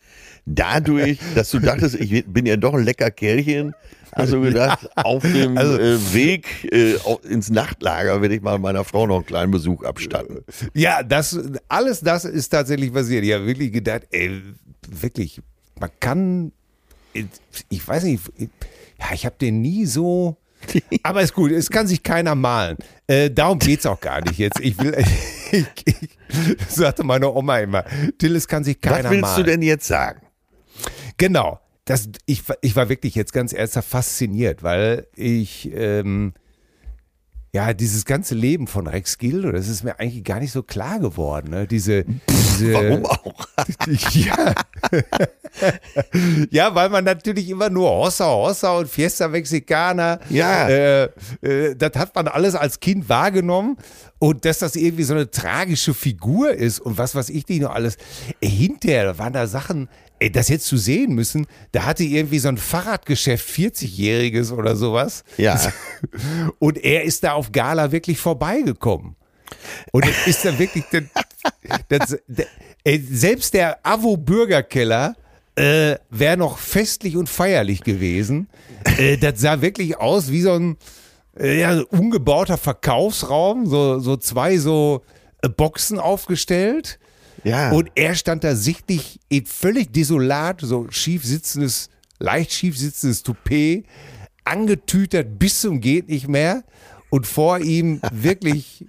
Dadurch, 0.46 1.20
dass 1.36 1.52
du 1.52 1.60
dachtest, 1.60 1.96
ich 1.96 2.26
bin 2.28 2.46
ja 2.46 2.58
doch 2.58 2.74
ein 2.74 2.84
lecker 2.84 3.10
Kerlchen, 3.10 3.74
hast 4.16 4.32
du 4.34 4.42
gedacht, 4.42 4.90
auf 4.96 5.24
dem 5.24 5.58
Also- 5.58 5.78
äh, 5.78 6.14
Weg 6.14 6.72
äh, 6.72 6.96
ins 7.28 7.50
Nachtlager 7.50 8.22
werde 8.22 8.36
ich 8.36 8.42
mal 8.42 8.60
meiner 8.60 8.84
Frau 8.84 9.08
noch 9.08 9.18
einen 9.18 9.26
kleinen 9.26 9.52
Besuch 9.52 9.84
abstatten. 9.84 10.40
Ja, 10.74 11.04
das, 11.04 11.40
alles 11.68 12.02
das 12.02 12.26
ist 12.26 12.50
tatsächlich 12.50 12.94
passiert. 12.94 13.24
Ich 13.24 13.34
habe 13.34 13.46
wirklich 13.46 13.72
gedacht, 13.72 14.04
ey, 14.12 14.42
wirklich, 14.90 15.42
man 15.80 15.90
kann, 16.00 16.52
ich 17.70 17.88
weiß 17.88 18.04
nicht, 18.04 18.24
ja, 19.00 19.08
ich 19.14 19.26
habe 19.26 19.36
den 19.40 19.62
nie 19.62 19.86
so, 19.86 20.38
aber 21.04 21.22
ist 21.22 21.34
gut, 21.34 21.52
es 21.52 21.70
kann 21.70 21.88
sich 21.88 22.04
keiner 22.04 22.36
malen. 22.36 22.78
Äh, 23.08 23.30
darum 23.30 23.60
geht's 23.60 23.86
auch 23.86 24.00
gar 24.00 24.22
nicht 24.22 24.38
jetzt. 24.38 24.60
Ich 24.62 24.78
will, 24.80 24.96
ich, 25.52 25.66
ich, 25.86 25.96
sagte 26.70 27.04
meine 27.04 27.30
Oma 27.32 27.60
immer, 27.60 27.84
Till, 28.18 28.36
es 28.36 28.48
kann 28.48 28.64
sich 28.64 28.80
keiner 28.80 29.04
Was 29.06 29.12
willst 29.12 29.22
malen. 29.24 29.44
du 29.46 29.52
denn 29.52 29.62
jetzt 29.62 29.88
sagen? 29.88 30.22
Genau. 31.18 31.60
Das, 31.86 32.10
ich, 32.26 32.48
war- 32.48 32.58
ich 32.62 32.76
war 32.76 32.90
wirklich 32.90 33.16
jetzt 33.16 33.34
ganz 33.34 33.52
ernsthaft 33.54 33.90
fasziniert, 33.90 34.64
weil 34.64 35.08
ich, 35.16 35.70
ähm, 35.74 36.34
ja, 37.56 37.74
dieses 37.74 38.06
ganze 38.06 38.34
Leben 38.34 38.66
von 38.68 38.88
Rex 38.88 39.18
Gildo, 39.20 39.52
das 39.52 39.68
ist 39.68 39.84
mir 39.84 40.00
eigentlich 40.00 40.24
gar 40.24 40.40
nicht 40.40 40.52
so 40.52 40.64
klar 40.64 41.00
geworden. 41.00 41.52
Ne? 41.52 41.68
Diese, 41.68 42.04
diese, 42.30 42.74
Warum 42.74 43.06
auch? 43.06 43.48
ja. 44.14 44.56
ja, 46.50 46.74
weil 46.74 46.90
man 46.90 47.04
natürlich 47.04 47.50
immer 47.50 47.70
nur 47.70 47.90
Hossa 47.92 48.26
Hossa 48.26 48.72
und 48.78 48.88
Fiesta 48.90 49.28
Mexicana, 49.28 50.20
Ja. 50.30 50.68
äh, 50.68 51.04
äh, 51.42 51.76
das 51.76 51.92
hat 51.96 52.16
man 52.16 52.28
alles 52.28 52.56
als 52.56 52.80
Kind 52.80 53.08
wahrgenommen 53.10 53.78
und 54.20 54.46
dass 54.46 54.60
das 54.60 54.76
irgendwie 54.76 55.04
so 55.04 55.14
eine 55.14 55.30
tragische 55.30 55.94
Figur 55.94 56.52
ist 56.54 56.80
und 56.80 56.98
was 56.98 57.14
weiß 57.14 57.30
ich 57.30 57.48
nicht 57.48 57.62
noch 57.62 57.76
alles. 57.76 57.98
Äh, 58.42 58.48
hinterher 58.48 59.18
waren 59.20 59.34
da 59.34 59.46
Sachen, 59.48 59.90
ey, 60.20 60.32
das 60.32 60.50
hättest 60.50 60.72
du 60.72 60.78
sehen 60.78 61.14
müssen, 61.14 61.48
da 61.72 61.86
hatte 61.86 62.04
irgendwie 62.04 62.40
so 62.40 62.48
ein 62.48 62.58
Fahrradgeschäft, 62.58 63.48
40-Jähriges 63.50 64.52
oder 64.52 64.76
sowas. 64.76 65.24
Ja. 65.38 65.60
Und 66.60 66.84
er 66.84 67.04
ist 67.04 67.24
da 67.24 67.34
auf 67.34 67.52
Gala 67.52 67.92
wirklich 67.92 68.20
vorbeigekommen. 68.20 69.16
Und 69.92 70.06
ist 70.26 70.46
da 70.46 70.58
wirklich, 70.58 70.86
das, 70.90 71.04
das, 71.90 72.18
selbst 72.86 73.54
der 73.54 73.86
Avo-Bürgerkeller 73.86 75.16
äh, 75.56 75.96
wäre 76.10 76.38
noch 76.38 76.58
festlich 76.58 77.16
und 77.16 77.30
feierlich 77.30 77.84
gewesen. 77.84 78.50
Äh, 78.98 79.18
das 79.18 79.42
sah 79.42 79.62
wirklich 79.62 79.98
aus 79.98 80.32
wie 80.32 80.42
so 80.42 80.54
ein, 80.54 80.78
äh, 81.40 81.60
ja, 81.60 81.70
ein 81.70 81.84
umgebauter 81.84 82.58
Verkaufsraum, 82.58 83.68
so, 83.68 84.00
so 84.00 84.18
zwei 84.18 84.58
so 84.58 85.04
äh, 85.42 85.50
Boxen 85.50 86.00
aufgestellt. 86.00 87.00
Ja. 87.44 87.72
Und 87.72 87.92
er 87.96 88.16
stand 88.16 88.44
da 88.44 88.56
sichtlich 88.56 89.20
in 89.30 89.46
völlig 89.46 89.92
desolat, 89.94 90.62
so 90.62 90.88
schief 90.90 91.24
sitzendes, 91.26 91.90
leicht 92.20 92.52
schief 92.54 92.78
sitzendes 92.78 93.24
Toupet, 93.24 93.86
angetütert 94.46 95.40
bis 95.40 95.62
zum 95.62 95.80
geht 95.82 96.10
nicht 96.10 96.28
mehr 96.28 96.64
und 97.10 97.28
vor 97.28 97.60
ihm 97.60 98.02
wirklich 98.12 98.86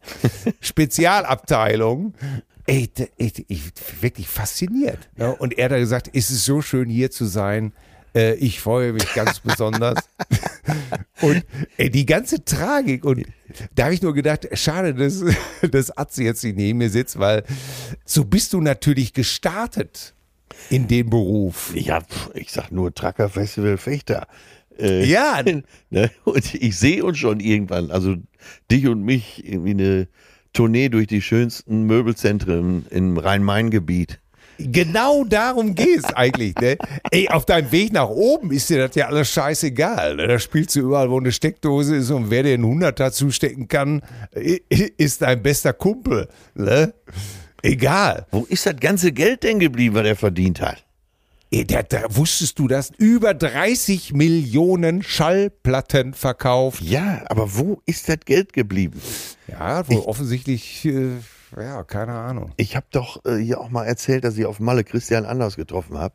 Spezialabteilung. 0.60 2.14
Ey, 2.66 2.88
d- 2.88 3.08
ich, 3.16 3.44
ich 3.48 3.62
wirklich 4.00 4.28
fasziniert. 4.28 5.08
Ne? 5.16 5.34
Und 5.36 5.56
er 5.58 5.66
hat 5.66 5.72
da 5.72 5.78
gesagt, 5.78 6.10
es 6.12 6.30
ist 6.30 6.44
so 6.44 6.60
schön 6.62 6.88
hier 6.88 7.10
zu 7.10 7.24
sein. 7.24 7.72
Äh, 8.14 8.34
ich 8.34 8.60
freue 8.60 8.92
mich 8.92 9.12
ganz 9.14 9.40
besonders. 9.44 10.08
Und 11.20 11.44
ey, 11.76 11.90
die 11.90 12.06
ganze 12.06 12.44
Tragik 12.44 13.04
und 13.04 13.24
da 13.74 13.84
habe 13.84 13.94
ich 13.94 14.02
nur 14.02 14.14
gedacht, 14.14 14.48
schade, 14.52 14.94
dass, 14.94 15.24
dass 15.70 15.96
Atze 15.96 16.24
jetzt 16.24 16.44
nicht 16.44 16.56
neben 16.56 16.78
mir 16.78 16.90
sitzt, 16.90 17.18
weil 17.18 17.44
so 18.04 18.24
bist 18.24 18.52
du 18.52 18.60
natürlich 18.60 19.12
gestartet 19.12 20.14
in 20.70 20.88
dem 20.88 21.10
Beruf. 21.10 21.72
Ja, 21.74 22.02
ich 22.34 22.52
sag 22.52 22.70
nur 22.70 22.94
Tracker 22.94 23.28
Festival 23.28 23.76
Fechter. 23.76 24.26
Äh, 24.78 25.04
Ja. 25.04 25.42
ne? 25.90 26.10
Und 26.24 26.54
ich 26.54 26.78
sehe 26.78 27.04
uns 27.04 27.18
schon 27.18 27.40
irgendwann, 27.40 27.90
also 27.90 28.16
dich 28.70 28.86
und 28.86 29.02
mich, 29.02 29.44
irgendwie 29.46 29.70
eine 29.70 30.08
Tournee 30.52 30.88
durch 30.88 31.06
die 31.06 31.22
schönsten 31.22 31.82
Möbelzentren 31.84 32.86
im 32.90 33.18
Rhein-Main-Gebiet. 33.18 34.20
Genau 34.58 35.24
darum 35.24 35.74
geht 35.74 36.00
es 36.00 36.14
eigentlich. 36.14 36.54
Ne? 36.56 36.76
Ey, 37.10 37.28
auf 37.28 37.46
deinem 37.46 37.70
Weg 37.70 37.92
nach 37.92 38.08
oben 38.08 38.50
ist 38.50 38.68
dir 38.68 38.86
das 38.86 38.96
ja 38.96 39.06
alles 39.06 39.30
scheißegal. 39.30 40.16
Ne? 40.16 40.26
Da 40.26 40.38
spielst 40.38 40.74
du 40.74 40.80
überall, 40.80 41.10
wo 41.10 41.18
eine 41.18 41.32
Steckdose 41.32 41.96
ist 41.96 42.10
und 42.10 42.30
wer 42.30 42.42
dir 42.42 42.54
einen 42.54 42.64
Hunderter 42.64 43.12
zustecken 43.12 43.68
kann, 43.68 44.02
ist 44.32 45.22
dein 45.22 45.42
bester 45.42 45.72
Kumpel. 45.72 46.28
Ne? 46.54 46.92
Egal. 47.62 48.26
Wo 48.30 48.44
ist 48.48 48.66
das 48.66 48.76
ganze 48.76 49.12
Geld 49.12 49.44
denn 49.44 49.60
geblieben, 49.60 49.94
was 49.94 50.06
er 50.06 50.16
verdient 50.16 50.60
hat? 50.60 50.84
Ey, 51.50 51.64
der, 51.64 51.82
der, 51.82 52.14
wusstest 52.14 52.58
du 52.58 52.68
das? 52.68 52.92
Über 52.98 53.32
30 53.32 54.12
Millionen 54.12 55.02
Schallplatten 55.02 56.12
verkauft. 56.12 56.82
Ja, 56.82 57.22
aber 57.30 57.56
wo 57.56 57.80
ist 57.86 58.08
das 58.08 58.18
Geld 58.26 58.52
geblieben? 58.52 59.00
Ja, 59.46 59.88
wohl 59.88 60.00
offensichtlich, 60.00 60.84
äh, 60.84 61.12
ja, 61.56 61.82
keine 61.84 62.12
Ahnung. 62.12 62.52
Ich 62.56 62.76
habe 62.76 62.86
doch 62.90 63.24
äh, 63.24 63.36
hier 63.36 63.60
auch 63.60 63.68
mal 63.70 63.84
erzählt, 63.84 64.24
dass 64.24 64.36
ich 64.36 64.46
auf 64.46 64.60
Malle 64.60 64.84
Christian 64.84 65.24
Anders 65.24 65.56
getroffen 65.56 65.98
habe 65.98 66.14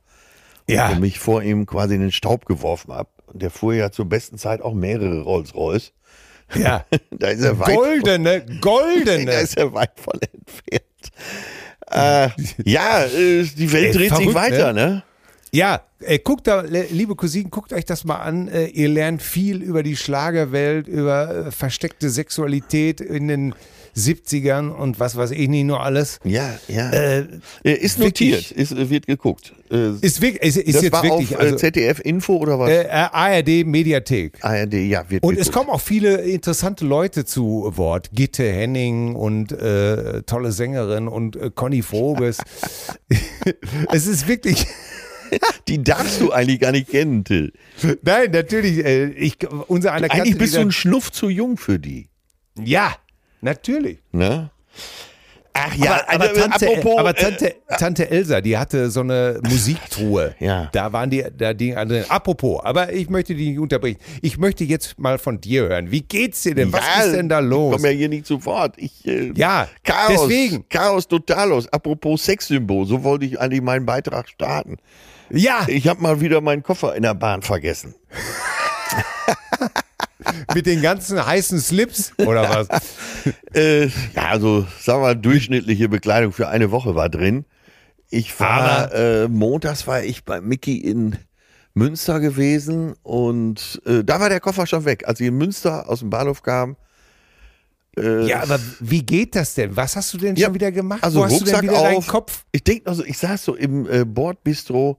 Ja, 0.67 0.89
und 0.89 0.99
mich 0.99 1.19
vor 1.19 1.41
ihm 1.43 1.65
quasi 1.65 1.95
in 1.95 2.01
den 2.01 2.11
Staub 2.11 2.45
geworfen 2.45 2.93
habe. 2.93 3.09
Der 3.33 3.49
fuhr 3.49 3.73
ja 3.73 3.91
zur 3.91 4.05
besten 4.05 4.37
Zeit 4.37 4.61
auch 4.61 4.73
mehrere 4.73 5.21
Rolls-Royce. 5.21 5.91
ja. 6.55 6.85
Da 7.11 7.27
ist 7.29 7.41
er 7.43 7.59
weit 7.59 7.75
Goldene, 7.75 8.41
Da 8.47 8.53
goldene. 8.59 9.31
ist 9.33 9.57
er 9.57 9.73
weit 9.73 9.99
von 9.99 10.19
entfernt. 10.21 10.83
Äh, 11.89 12.29
ja, 12.63 13.03
äh, 13.05 13.43
die 13.43 13.71
Welt 13.71 13.87
Ey, 13.87 13.91
dreht 13.93 14.15
sich 14.15 14.29
verrückt, 14.31 14.35
weiter, 14.35 14.73
ne? 14.73 15.03
Ja, 15.51 15.81
äh, 15.99 16.17
guckt 16.17 16.47
da, 16.47 16.61
liebe 16.61 17.15
Cousinen, 17.15 17.51
guckt 17.51 17.73
euch 17.73 17.85
das 17.85 18.03
mal 18.05 18.17
an. 18.17 18.47
Äh, 18.47 18.65
ihr 18.67 18.89
lernt 18.89 19.21
viel 19.21 19.61
über 19.61 19.83
die 19.83 19.95
Schlagerwelt, 19.95 20.87
über 20.87 21.47
äh, 21.47 21.51
versteckte 21.51 22.09
Sexualität 22.09 22.99
in 23.01 23.27
den 23.27 23.53
70ern 23.95 24.69
und 24.69 24.99
was 24.99 25.15
weiß 25.15 25.31
ich 25.31 25.47
nicht 25.47 25.65
nur 25.65 25.81
alles. 25.81 26.19
Ja, 26.23 26.57
ja. 26.67 26.89
Äh, 26.89 27.27
ist 27.63 27.99
wirklich- 27.99 28.49
notiert, 28.49 28.51
ist, 28.51 28.71
äh, 28.71 28.89
wird 28.89 29.07
geguckt. 29.07 29.53
Äh, 29.71 29.91
ist 30.01 30.21
wirklich, 30.21 30.41
ist, 30.43 30.57
ist 30.57 30.75
das 30.75 30.83
jetzt 30.83 30.93
war 30.93 31.03
wirklich, 31.03 31.35
auf 31.35 31.41
äh, 31.41 31.45
also, 31.45 31.55
ZDF 31.57 31.99
Info 31.99 32.37
oder 32.37 32.59
was? 32.59 32.69
äh, 32.69 32.87
ARD 32.89 33.65
Mediathek. 33.65 34.43
ARD, 34.43 34.73
ja, 34.73 35.09
wird 35.09 35.23
Und 35.23 35.31
geguckt. 35.35 35.47
es 35.47 35.51
kommen 35.51 35.69
auch 35.69 35.81
viele 35.81 36.17
interessante 36.21 36.85
Leute 36.85 37.25
zu 37.25 37.71
Wort. 37.75 38.09
Gitte 38.13 38.43
Henning 38.43 39.15
und 39.15 39.51
äh, 39.51 40.23
tolle 40.23 40.51
Sängerin 40.51 41.07
und 41.07 41.35
äh, 41.35 41.51
Conny 41.53 41.81
Frobes. 41.81 42.37
es 43.91 44.07
ist 44.07 44.27
wirklich, 44.27 44.65
Die 45.67 45.83
darfst 45.83 46.21
du 46.21 46.31
eigentlich 46.31 46.59
gar 46.59 46.71
nicht 46.71 46.89
kennen, 46.89 47.23
Till. 47.23 47.53
nein, 48.01 48.31
natürlich, 48.31 48.83
äh, 48.85 49.05
ich, 49.09 49.37
unser 49.67 49.93
einer 49.93 50.11
Eigentlich 50.11 50.37
bist 50.37 50.55
du 50.55 50.59
ein 50.59 50.71
Schnuff 50.71 51.11
zu 51.11 51.29
jung 51.29 51.57
für 51.57 51.79
die. 51.79 52.09
Ja, 52.63 52.95
natürlich. 53.43 53.99
Ne? 54.11 54.49
Ach 55.55 55.75
ja, 55.75 56.01
aber, 56.07 56.13
aber, 56.29 56.33
Tante, 56.33 56.67
apropos, 56.67 56.97
aber 56.97 57.09
äh, 57.11 57.13
Tante, 57.13 57.55
Tante 57.77 58.09
Elsa, 58.09 58.41
die 58.41 58.57
hatte 58.57 58.89
so 58.89 59.01
eine 59.01 59.39
Musiktruhe. 59.47 60.33
Ja. 60.39 60.67
Da 60.71 60.91
waren 60.91 61.11
die, 61.11 61.23
da 61.37 61.53
die 61.53 61.71
drin. 61.73 62.05
Apropos, 62.09 62.59
aber 62.63 62.91
ich 62.91 63.07
möchte 63.07 63.35
die 63.35 63.51
nicht 63.51 63.59
unterbrechen. 63.59 63.99
Ich 64.23 64.39
möchte 64.39 64.63
jetzt 64.63 64.97
mal 64.97 65.19
von 65.19 65.39
dir 65.39 65.69
hören. 65.69 65.91
Wie 65.91 66.01
geht's 66.01 66.41
dir 66.41 66.55
denn? 66.55 66.73
Was 66.73 66.81
ja, 66.97 67.03
ist 67.03 67.13
denn 67.13 67.29
da 67.29 67.39
Ich 67.39 67.45
los? 67.45 67.73
komme 67.75 67.91
ja 67.91 67.95
hier 67.95 68.09
nicht 68.09 68.25
zu 68.25 68.43
Wort. 68.45 68.73
Ich, 68.77 69.05
äh, 69.05 69.31
Ja, 69.35 69.67
Chaos, 69.83 70.21
deswegen. 70.27 70.67
Chaos 70.69 71.07
totalos. 71.07 71.71
Apropos 71.71 72.23
Sexsymbol, 72.25 72.87
so 72.87 73.03
wollte 73.03 73.25
ich 73.25 73.39
eigentlich 73.39 73.61
meinen 73.61 73.85
Beitrag 73.85 74.27
starten. 74.29 74.77
Ja, 75.29 75.65
Ich 75.67 75.87
habe 75.87 76.01
mal 76.01 76.19
wieder 76.19 76.41
meinen 76.41 76.63
Koffer 76.63 76.95
in 76.95 77.03
der 77.03 77.13
Bahn 77.13 77.43
vergessen. 77.43 77.93
mit 80.53 80.65
den 80.65 80.81
ganzen 80.81 81.23
heißen 81.25 81.59
Slips 81.59 82.11
oder 82.17 82.49
was? 82.49 82.67
Äh, 83.53 83.85
ja, 84.15 84.29
also 84.31 84.65
sagen 84.81 84.99
wir 85.01 85.07
mal, 85.09 85.15
durchschnittliche 85.15 85.87
Bekleidung 85.87 86.31
für 86.31 86.47
eine 86.47 86.71
Woche 86.71 86.95
war 86.95 87.07
drin. 87.07 87.45
Ich 88.09 88.39
war, 88.39 88.91
äh, 88.93 89.27
montags 89.27 89.85
war 89.85 90.03
ich 90.03 90.23
bei 90.25 90.41
Mickey 90.41 90.77
in 90.77 91.15
Münster 91.75 92.19
gewesen 92.19 92.95
und 93.03 93.79
äh, 93.85 94.03
da 94.03 94.19
war 94.19 94.29
der 94.29 94.39
Koffer 94.39 94.65
schon 94.65 94.85
weg. 94.85 95.07
Als 95.07 95.19
ich 95.19 95.27
in 95.27 95.37
Münster 95.37 95.87
aus 95.87 95.99
dem 95.99 96.09
Bahnhof 96.09 96.41
kam, 96.41 96.75
äh, 97.97 98.27
Ja, 98.27 98.41
aber 98.41 98.59
wie 98.79 99.03
geht 99.03 99.35
das 99.35 99.53
denn? 99.53 99.75
Was 99.75 99.95
hast 99.95 100.13
du 100.13 100.17
denn 100.17 100.35
Ja, 100.35 100.47
schon 100.47 100.55
wieder 100.55 100.71
gemacht? 100.71 101.03
also 101.03 101.19
Wo 101.19 101.25
hast 101.25 101.41
du 101.41 101.45
denn 101.45 101.55
Rucksack 101.55 101.63
wieder 101.63 101.81
deinen 101.83 101.97
auf. 101.97 102.07
Kopf? 102.07 102.43
Ich 102.51 102.63
denke 102.63 102.87
also, 102.89 103.03
ich 103.05 103.17
saß 103.17 103.43
so 103.45 103.55
im 103.55 103.87
äh, 103.89 104.03
Bordbistro 104.03 104.97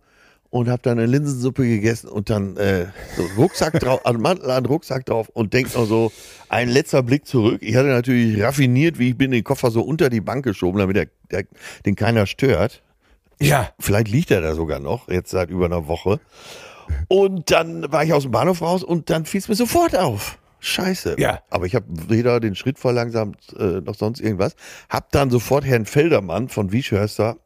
und 0.54 0.68
habe 0.68 0.80
dann 0.82 1.00
eine 1.00 1.06
Linsensuppe 1.06 1.66
gegessen 1.66 2.08
und 2.08 2.30
dann 2.30 2.56
äh, 2.56 2.86
so 3.16 3.24
Rucksack 3.36 3.80
drauf, 3.80 4.02
also 4.04 4.20
Mantel 4.20 4.52
an 4.52 4.64
Rucksack 4.64 5.04
drauf 5.04 5.28
und 5.30 5.52
denk 5.52 5.74
noch 5.74 5.84
so, 5.84 6.12
ein 6.48 6.68
letzter 6.68 7.02
Blick 7.02 7.26
zurück. 7.26 7.58
Ich 7.60 7.74
hatte 7.74 7.88
natürlich 7.88 8.40
raffiniert, 8.40 9.00
wie 9.00 9.08
ich 9.08 9.18
bin, 9.18 9.32
den 9.32 9.42
Koffer 9.42 9.72
so 9.72 9.82
unter 9.82 10.10
die 10.10 10.20
Bank 10.20 10.44
geschoben, 10.44 10.78
damit 10.78 10.94
der, 10.94 11.08
der, 11.32 11.44
den 11.84 11.96
keiner 11.96 12.26
stört. 12.26 12.84
Ja. 13.40 13.72
Vielleicht 13.80 14.06
liegt 14.06 14.30
er 14.30 14.42
da 14.42 14.54
sogar 14.54 14.78
noch, 14.78 15.08
jetzt 15.08 15.30
seit 15.30 15.50
über 15.50 15.64
einer 15.64 15.88
Woche. 15.88 16.20
Und 17.08 17.50
dann 17.50 17.90
war 17.90 18.04
ich 18.04 18.12
aus 18.12 18.22
dem 18.22 18.30
Bahnhof 18.30 18.62
raus 18.62 18.84
und 18.84 19.10
dann 19.10 19.26
fiel 19.26 19.40
es 19.40 19.48
mir 19.48 19.56
sofort 19.56 19.96
auf. 19.96 20.38
Scheiße. 20.60 21.16
Ja. 21.18 21.40
Aber 21.50 21.66
ich 21.66 21.74
habe 21.74 21.86
weder 21.88 22.38
den 22.38 22.54
Schritt 22.54 22.78
verlangsamt 22.78 23.38
äh, 23.58 23.80
noch 23.80 23.96
sonst 23.96 24.20
irgendwas. 24.20 24.54
Hab 24.88 25.10
dann 25.10 25.30
sofort 25.30 25.64
Herrn 25.64 25.84
Feldermann 25.84 26.48
von 26.48 26.70
Wieschhörster 26.70 27.38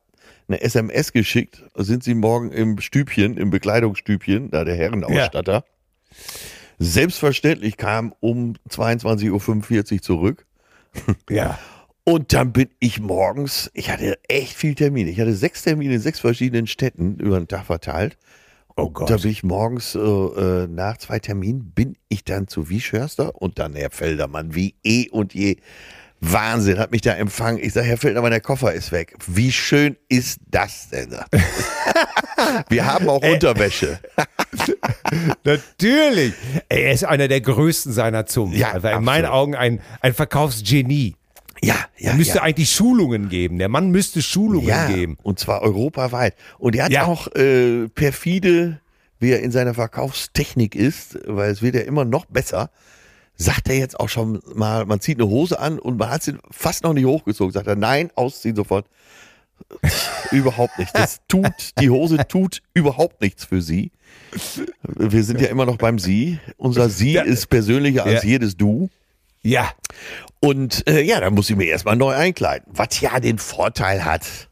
eine 0.48 0.61
SMS 0.61 1.12
geschickt. 1.12 1.64
Sind 1.74 2.02
Sie 2.02 2.14
morgen 2.14 2.50
im 2.50 2.80
Stübchen, 2.80 3.37
im 3.37 3.50
Bekleidungsstübchen, 3.50 4.50
da 4.50 4.64
der 4.64 4.76
Herrenausstatter. 4.76 5.64
Selbstverständlich 6.78 7.76
kam 7.76 8.14
um 8.20 8.54
22.45 8.70 9.92
Uhr 9.92 10.02
zurück. 10.02 10.46
Ja. 11.30 11.58
Und 12.04 12.32
dann 12.32 12.54
bin 12.54 12.70
ich 12.78 13.00
morgens, 13.00 13.70
ich 13.74 13.90
hatte 13.90 14.18
echt 14.28 14.54
viel 14.54 14.74
Termine. 14.74 15.11
Ich 15.11 15.20
hatte 15.20 15.34
sechs 15.34 15.62
Termine 15.62 15.96
in 15.96 16.00
sechs 16.00 16.20
verschiedenen 16.20 16.66
Städten 16.66 17.16
über 17.16 17.38
den 17.38 17.48
Tag 17.48 17.66
verteilt. 17.66 18.16
Oh 18.76 18.88
Gott. 18.88 19.11
Da 19.11 19.16
bin 19.16 19.30
ich 19.30 19.42
morgens 19.42 19.94
äh, 19.94 19.98
äh, 19.98 20.66
nach 20.68 20.96
zwei 20.96 21.18
Terminen, 21.18 21.72
bin 21.72 21.96
ich 22.08 22.24
dann 22.24 22.48
zu 22.48 22.70
Wieschhörster 22.70 23.34
und 23.34 23.58
dann 23.58 23.74
Herr 23.74 23.90
Feldermann, 23.90 24.54
wie 24.54 24.74
eh 24.84 25.11
und 25.11 25.34
je. 25.34 25.56
Wahnsinn, 26.20 26.78
hat 26.78 26.90
mich 26.90 27.02
da 27.02 27.12
empfangen. 27.14 27.59
Ich 27.62 27.72
sage, 27.74 27.87
Herr 27.87 27.96
Feldermann, 27.96 28.31
der 28.33 28.40
Koffer 28.40 28.72
ist 28.72 28.90
weg. 28.92 29.14
Wie 29.26 29.52
schön 29.52 29.96
ist 30.09 30.40
das 30.50 30.88
denn? 30.90 31.14
Wir 32.68 32.87
haben 32.87 33.09
auch 33.09 33.22
Unterwäsche. 33.22 34.00
Natürlich. 35.44 36.35
Er 36.68 36.92
ist 36.92 37.04
einer 37.04 37.28
der 37.28 37.40
größten 37.40 37.92
seiner 37.92 38.26
Zunge. 38.26 38.57
Ja, 38.57 38.72
also 38.72 38.88
in 38.88 39.04
meinen 39.04 39.24
absolut. 39.26 39.31
Augen 39.42 39.54
ein, 39.54 39.81
ein 40.00 40.14
Verkaufsgenie. 40.14 41.14
Ja, 41.62 41.74
ja, 41.96 42.11
Er 42.11 42.16
müsste 42.16 42.37
ja. 42.37 42.42
eigentlich 42.42 42.70
Schulungen 42.70 43.28
geben. 43.28 43.59
Der 43.59 43.68
Mann 43.68 43.90
müsste 43.90 44.22
Schulungen 44.22 44.68
ja, 44.68 44.87
geben. 44.87 45.18
Und 45.22 45.38
zwar 45.40 45.62
europaweit. 45.62 46.35
Und 46.59 46.76
er 46.76 46.85
hat 46.85 46.92
Ja. 46.92 47.04
auch 47.07 47.26
äh, 47.35 47.88
perfide, 47.88 48.81
wie 49.18 49.33
er 49.33 49.40
in 49.40 49.50
seiner 49.50 49.74
Verkaufstechnik 49.74 50.76
ist, 50.76 51.18
weil 51.26 51.50
es 51.50 51.61
wird 51.62 51.74
ja 51.74 51.81
immer 51.81 52.04
noch 52.04 52.26
besser, 52.26 52.70
sagt 53.38 53.68
er 53.68 53.77
jetzt 53.79 53.98
auch 53.98 54.09
schon 54.09 54.42
mal, 54.55 54.85
man 54.85 55.01
zieht 55.01 55.18
eine 55.20 55.29
Hose 55.31 55.59
an 55.59 55.79
und 55.79 55.96
man 55.96 56.11
hat 56.11 56.22
sie 56.22 56.35
fast 56.51 56.83
noch 56.85 56.92
nicht 56.92 57.07
hochgezogen. 57.07 57.53
Sagt 57.53 57.68
er, 57.68 57.77
nein, 57.77 58.11
ausziehen 58.16 58.57
sofort. 58.57 58.87
überhaupt 60.33 60.79
nicht. 60.79 60.94
Das 60.94 61.20
tut, 61.29 61.53
die 61.81 61.90
Hose 61.90 62.18
tut 62.29 62.62
überhaupt 62.74 63.20
nichts 63.20 63.44
für 63.44 63.62
sie. 63.62 63.92
Wir 64.83 65.22
sind 65.24 65.40
ja 65.40 65.48
immer 65.48 65.66
noch 65.66 65.77
beim 65.77 65.98
Sie. 65.98 66.38
Unser 66.57 66.88
Sie 66.88 67.12
Ja. 67.12 67.22
ist 67.22 67.46
persönlicher 67.48 68.05
als 68.05 68.22
Ja. 68.24 68.29
jedes 68.31 68.57
Du. 68.57 68.90
Ja. 69.42 69.70
Und 70.40 70.87
äh, 70.88 71.01
ja, 71.03 71.20
da 71.20 71.31
muss 71.31 71.48
ich 71.51 71.57
mir 71.57 71.66
erstmal 71.66 71.96
neu 71.96 72.14
einkleiden. 72.14 72.66
Was 72.72 73.01
ja 73.01 73.20
den 73.20 73.38
Vorteil 73.38 74.05
hat, 74.05 74.48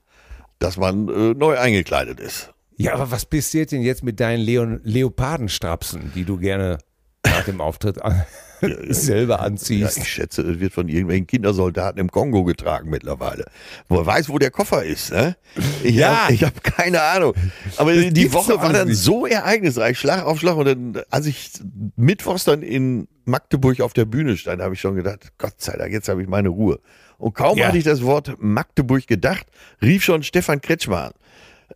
dass 0.58 0.76
man 0.76 1.08
äh, 1.08 1.34
neu 1.34 1.58
eingekleidet 1.58 2.20
ist. 2.20 2.52
Ja, 2.76 2.94
aber 2.94 3.10
was 3.10 3.24
passiert 3.26 3.72
denn 3.72 3.82
jetzt 3.82 4.02
mit 4.04 4.20
deinen 4.20 4.40
Leon 4.40 4.80
Leopardenstrapsen, 4.84 6.12
die 6.14 6.24
du 6.24 6.36
gerne 6.38 6.78
nach 7.24 7.44
dem 7.44 7.60
Auftritt 7.60 8.00
an 8.02 8.24
selber 8.88 9.34
Ja, 9.36 9.40
anziehst? 9.40 9.98
ich 9.98 10.08
schätze, 10.08 10.42
es 10.42 10.60
wird 10.60 10.72
von 10.72 10.88
irgendwelchen 10.88 11.26
Kindersoldaten 11.26 12.00
im 12.00 12.10
Kongo 12.10 12.44
getragen 12.44 12.90
mittlerweile. 12.90 13.44
Wo 13.88 13.98
er 13.98 14.06
weiß, 14.06 14.28
wo 14.28 14.38
der 14.38 14.50
Koffer 14.50 14.84
ist. 14.84 15.12
Ne? 15.12 15.36
Ich 15.82 15.94
Ja. 15.96 16.24
habe 16.24 16.32
ich 16.34 16.44
hab 16.44 16.62
keine 16.62 17.02
Ahnung. 17.02 17.34
Aber 17.76 17.94
Das 17.94 18.12
die 18.12 18.32
Woche 18.32 18.56
war 18.60 18.72
dann 18.72 18.88
nicht. 18.88 18.98
so 18.98 19.26
ereignisreich, 19.26 19.98
Schlag 19.98 20.24
auf 20.24 20.40
Schlag. 20.40 20.56
Und 20.56 20.64
dann, 20.66 21.02
als 21.10 21.26
ich 21.26 21.50
mittwochs 21.96 22.44
dann 22.44 22.62
in 22.62 23.08
Magdeburg 23.24 23.80
auf 23.80 23.92
der 23.92 24.04
Bühne 24.04 24.36
stand, 24.36 24.62
habe 24.62 24.74
ich 24.74 24.80
schon 24.80 24.94
gedacht, 24.96 25.32
Gott 25.38 25.54
sei 25.58 25.76
Dank, 25.76 25.92
jetzt 25.92 26.08
habe 26.08 26.22
ich 26.22 26.28
meine 26.28 26.48
Ruhe. 26.48 26.78
Und 27.18 27.34
kaum 27.34 27.58
Ja. 27.58 27.68
hatte 27.68 27.78
ich 27.78 27.84
das 27.84 28.02
Wort 28.02 28.34
Magdeburg 28.38 29.06
gedacht, 29.06 29.46
rief 29.82 30.04
schon 30.04 30.22
Stefan 30.22 30.60
Kretschmann 30.60 31.12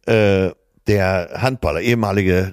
an. 0.06 0.12
Äh, 0.14 0.52
der 0.86 1.30
Handballer, 1.34 1.80
ehemalige 1.80 2.50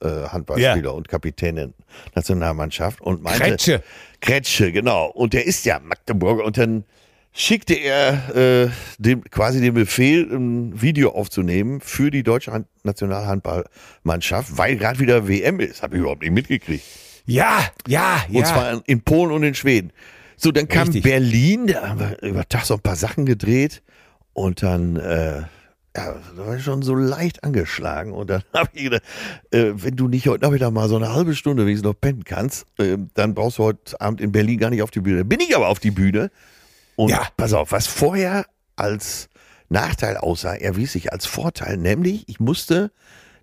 Nationalhandballspieler 0.00 0.90
Ja. 0.90 0.90
und 0.90 1.08
Kapitän 1.08 1.56
der 1.56 1.70
Nationalmannschaft 2.14 3.00
und 3.00 3.22
meinte, 3.22 3.40
Kretsche. 3.40 3.82
Kretsche, 4.20 4.72
genau. 4.72 5.06
Und 5.06 5.32
der 5.32 5.46
ist 5.46 5.64
ja 5.64 5.78
Magdeburger. 5.78 6.44
Und 6.44 6.58
dann 6.58 6.84
schickte 7.32 7.74
er 7.74 8.34
äh, 8.34 8.70
dem, 8.98 9.22
quasi 9.24 9.60
den 9.60 9.74
Befehl, 9.74 10.22
ein 10.30 10.80
Video 10.80 11.10
aufzunehmen 11.10 11.80
für 11.80 12.10
die 12.10 12.22
deutsche 12.22 12.52
Hand 12.52 12.66
Nationalhandballmannschaft, 12.82 14.56
weil 14.58 14.76
gerade 14.76 14.98
wieder 14.98 15.28
WM 15.28 15.60
ist. 15.60 15.82
Habe 15.82 15.96
ich 15.96 16.00
überhaupt 16.00 16.22
nicht 16.22 16.32
mitgekriegt. 16.32 16.84
Ja, 17.26 17.60
ja, 17.86 18.24
ja. 18.28 18.38
Und 18.38 18.46
zwar 18.46 18.82
in 18.86 19.02
Polen 19.02 19.30
und 19.30 19.42
in 19.42 19.54
Schweden. 19.54 19.92
So, 20.36 20.52
dann 20.52 20.68
kam 20.68 20.84
Richtig. 20.88 21.02
Berlin, 21.02 21.66
da 21.66 21.88
haben 21.90 22.00
wir 22.00 22.22
über 22.22 22.48
Tag 22.48 22.64
so 22.64 22.74
ein 22.74 22.80
paar 22.80 22.96
Sachen 22.96 23.26
gedreht 23.26 23.82
und 24.32 24.62
dann, 24.62 24.96
äh, 24.96 25.42
ja, 25.96 26.14
da 26.36 26.46
war 26.46 26.56
ich 26.56 26.62
schon 26.64 26.82
so 26.82 26.94
leicht 26.94 27.42
angeschlagen 27.44 28.12
und 28.12 28.30
dann 28.30 28.42
habe 28.54 28.70
ich 28.72 28.84
gedacht, 28.84 29.02
äh, 29.50 29.72
wenn 29.74 29.96
du 29.96 30.08
nicht 30.08 30.28
heute 30.28 30.44
Nachmittag 30.44 30.70
mal 30.70 30.88
so 30.88 30.96
eine 30.96 31.12
halbe 31.12 31.34
Stunde 31.34 31.64
wenigstens 31.66 31.88
noch 31.90 32.00
pennen 32.00 32.24
kannst, 32.24 32.66
äh, 32.78 32.96
dann 33.14 33.34
brauchst 33.34 33.58
du 33.58 33.64
heute 33.64 34.00
Abend 34.00 34.20
in 34.20 34.32
Berlin 34.32 34.58
gar 34.58 34.70
nicht 34.70 34.82
auf 34.82 34.90
die 34.90 35.00
Bühne. 35.00 35.24
Bin 35.24 35.40
ich 35.40 35.54
aber 35.56 35.68
auf 35.68 35.80
die 35.80 35.90
Bühne 35.90 36.30
und 36.96 37.10
Ja. 37.10 37.26
pass 37.36 37.52
auf, 37.52 37.72
was 37.72 37.86
vorher 37.86 38.46
als 38.76 39.28
Nachteil 39.68 40.16
aussah, 40.16 40.54
erwies 40.54 40.92
sich 40.92 41.12
als 41.12 41.26
Vorteil, 41.26 41.76
nämlich 41.76 42.28
ich 42.28 42.40
musste 42.40 42.90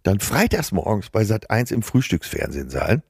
dann 0.04 0.20
freitags 0.20 0.72
morgens 0.72 1.10
bei 1.10 1.24
Sat 1.26 1.50
1 1.50 1.72
im 1.72 1.82
Frühstücksfernsehen 1.82 2.70
sein. 2.70 3.04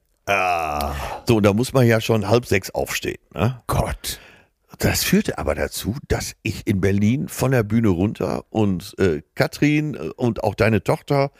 So, 1.26 1.36
und 1.36 1.42
da 1.44 1.52
muss 1.52 1.72
man 1.72 1.86
ja 1.86 2.00
schon 2.00 2.28
halb 2.28 2.44
sechs 2.46 2.70
aufstehen. 2.70 3.18
Ne? 3.34 3.60
Gott. 3.66 4.20
Das 4.78 5.02
führte 5.04 5.38
aber 5.38 5.54
dazu, 5.54 5.96
dass 6.08 6.34
ich 6.42 6.66
in 6.66 6.80
Berlin 6.80 7.28
von 7.28 7.50
der 7.50 7.62
Bühne 7.64 7.88
runter 7.88 8.44
und 8.50 8.94
äh, 8.98 9.22
Katrin 9.34 9.94
äh, 9.94 9.98
und 10.16 10.44
auch 10.44 10.54
deine 10.54 10.84
Tochter, 10.84 11.30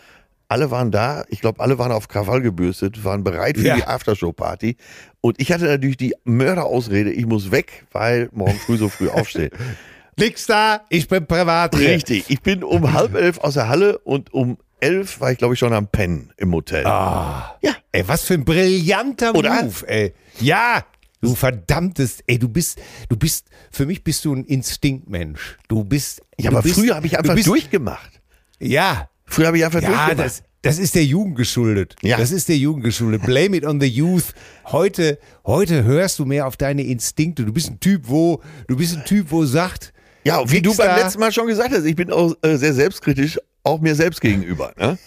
alle 0.49 0.71
waren 0.71 0.91
da. 0.91 1.25
Ich 1.29 1.41
glaube, 1.41 1.61
alle 1.61 1.79
waren 1.79 1.93
auf 1.93 2.09
Krawall 2.09 2.41
gebürstet, 2.41 3.05
waren 3.05 3.23
bereit 3.23 3.57
für 3.59 3.67
Ja. 3.67 3.77
die 3.77 3.85
Aftershow-Party. 3.85 4.77
Und 5.21 5.41
ich 5.41 5.53
hatte 5.53 5.67
natürlich 5.67 5.99
die 5.99 6.15
Mörderausrede, 6.25 7.13
ich 7.13 7.27
muss 7.27 7.51
weg, 7.51 7.87
weil 7.93 8.29
morgen 8.33 8.59
früh 8.59 8.77
so 8.77 8.89
früh 8.89 9.09
aufstehen. 9.09 9.51
Nix 10.17 10.47
da, 10.47 10.81
ich 10.89 11.07
bin 11.07 11.27
privat. 11.27 11.77
Richtig. 11.79 12.25
Ich 12.29 12.41
bin 12.43 12.65
um 12.65 12.93
halb 12.93 13.15
elf 13.15 13.39
aus 13.39 13.55
der 13.55 13.69
Halle 13.69 13.99
und 13.99 14.33
um 14.35 14.59
elf 14.81 15.21
war 15.21 15.31
ich, 15.31 15.39
glaube 15.39 15.55
ich, 15.55 15.61
schon 15.61 15.73
am 15.73 15.87
Pennen 15.87 16.33
im 16.39 16.53
Hotel. 16.53 16.85
Ah. 16.87 17.57
Ja. 17.63 17.73
Ey, 17.93 18.09
was 18.09 18.25
für 18.25 18.35
ein 18.35 18.45
brillanter 18.45 19.35
Oder? 19.35 19.63
Move, 19.63 19.87
ey. 19.89 20.15
Ja, 20.41 20.85
du 21.21 21.35
verdammtes, 21.35 22.19
ey, 22.27 22.39
du 22.39 22.49
bist, 22.49 22.81
du 23.09 23.17
bist, 23.17 23.49
für 23.71 23.87
mich 23.87 24.05
bist 24.05 24.25
du 24.25 24.35
ein 24.35 24.45
Instinktmensch. 24.45 25.59
Du 25.69 25.85
bist. 25.85 26.23
Ja, 26.39 26.51
du 26.51 26.57
aber 26.57 26.63
bist, 26.63 26.75
früher 26.77 26.95
habe 26.97 27.07
ich 27.07 27.13
du 27.13 27.19
einfach 27.19 27.35
bist, 27.35 27.47
durchgemacht. 27.49 28.21
Ja, 28.61 29.09
Früher 29.29 29.49
habe 29.49 29.59
ich 29.59 29.65
einfach 29.65 29.83
ja, 29.83 29.89
durchgemacht. 29.89 30.19
das, 30.19 30.43
das 30.63 30.79
ist 30.79 30.95
der 30.95 31.05
Jugend 31.05 31.37
geschuldet. 31.37 31.97
Ja. 32.03 32.17
Das 32.17 32.33
ist 32.33 32.49
der 32.49 32.57
Jugend 32.57 32.85
geschuldet. 32.85 33.23
Blame 33.23 33.57
it 33.57 33.65
on 33.65 33.81
the 33.81 33.87
youth. 33.87 34.35
Heute, 34.67 35.19
heute 35.47 35.85
hörst 35.85 36.19
du 36.19 36.25
mehr 36.25 36.47
auf 36.47 36.57
deine 36.57 36.83
Instinkte. 36.83 37.45
Du 37.45 37.53
bist 37.53 37.71
ein 37.71 37.81
Typ, 37.81 38.03
wo, 38.05 38.43
du 38.67 38.77
bist 38.77 38.97
ein 38.97 39.05
Typ, 39.05 39.31
wo 39.31 39.45
sagt, 39.45 39.93
Ja, 40.25 40.51
wie 40.51 40.61
du 40.63 40.75
beim 40.75 40.97
letzten 40.97 41.21
Mal 41.21 41.31
schon 41.31 41.47
gesagt 41.47 41.73
hast, 41.73 41.85
ich 41.85 41.95
bin 41.95 42.11
auch 42.11 42.35
äh, 42.43 42.57
sehr 42.57 42.75
selbstkritisch, 42.75 43.39
auch 43.63 43.81
mir 43.81 43.95
selbst 43.95 44.21
gegenüber. 44.21 44.73
Ne? 44.79 44.99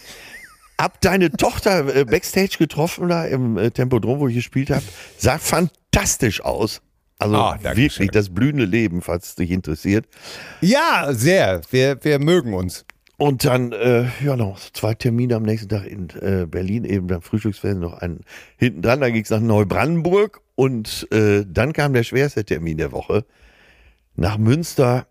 Hab 0.77 1.01
deine 1.01 1.31
Tochter 1.31 1.95
äh, 1.95 2.05
Backstage 2.05 2.57
getroffen 2.57 3.09
da 3.09 3.25
im 3.25 3.57
äh, 3.57 3.71
Tempodrom, 3.71 4.19
wo 4.19 4.27
ich 4.27 4.35
gespielt 4.35 4.69
habe. 4.69 4.83
Sah 5.17 5.37
fantastisch 5.93 6.41
aus. 6.41 6.81
Also 7.19 7.35
Ah, 7.35 7.57
wirklich 7.61 8.09
das 8.11 8.29
blühende 8.33 8.65
Leben, 8.65 9.01
falls 9.01 9.29
es 9.29 9.35
dich 9.35 9.51
interessiert. 9.51 10.07
ja, 10.61 11.09
sehr, 11.11 11.61
wir, 11.69 12.03
wir 12.03 12.19
mögen 12.19 12.53
uns. 12.53 12.85
Und 13.17 13.45
dann, 13.45 13.71
äh, 13.71 14.07
ja, 14.23 14.35
noch 14.35 14.59
zwei 14.73 14.95
Termine 14.95 15.35
am 15.35 15.43
nächsten 15.43 15.69
Tag 15.69 15.85
in 15.85 16.09
äh, 16.21 16.47
Berlin, 16.47 16.83
eben 16.85 17.05
beim 17.05 17.21
Frühstücksfernsehen 17.21 17.79
noch 17.81 17.99
einen 17.99 18.21
hinten 18.57 18.81
dran. 18.81 18.99
Dann 19.01 19.13
ging 19.13 19.23
es 19.23 19.29
nach 19.29 19.39
Neubrandenburg 19.39 20.41
und 20.55 21.07
äh, 21.11 21.45
dann 21.47 21.73
kam 21.73 21.93
der 21.93 22.01
schwerste 22.03 22.43
Termin 22.43 22.77
der 22.77 22.91
Woche. 22.91 23.23
Nach 24.15 24.39
Münster 24.39 25.05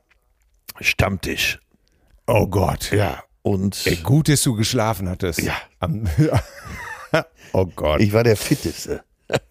Stammtisch. 0.80 1.60
Oh 2.26 2.48
Gott. 2.48 2.90
Ja, 2.90 3.22
und 3.42 3.80
Ey, 3.86 3.96
gut, 3.96 4.28
dass 4.28 4.42
du 4.42 4.54
geschlafen 4.56 5.08
hattest. 5.08 5.42
Ja. 5.42 5.54
Am, 5.78 6.08
oh 7.52 7.66
Gott. 7.66 8.00
ich 8.00 8.12
war 8.12 8.24
der 8.24 8.36
Fitteste. 8.36 9.04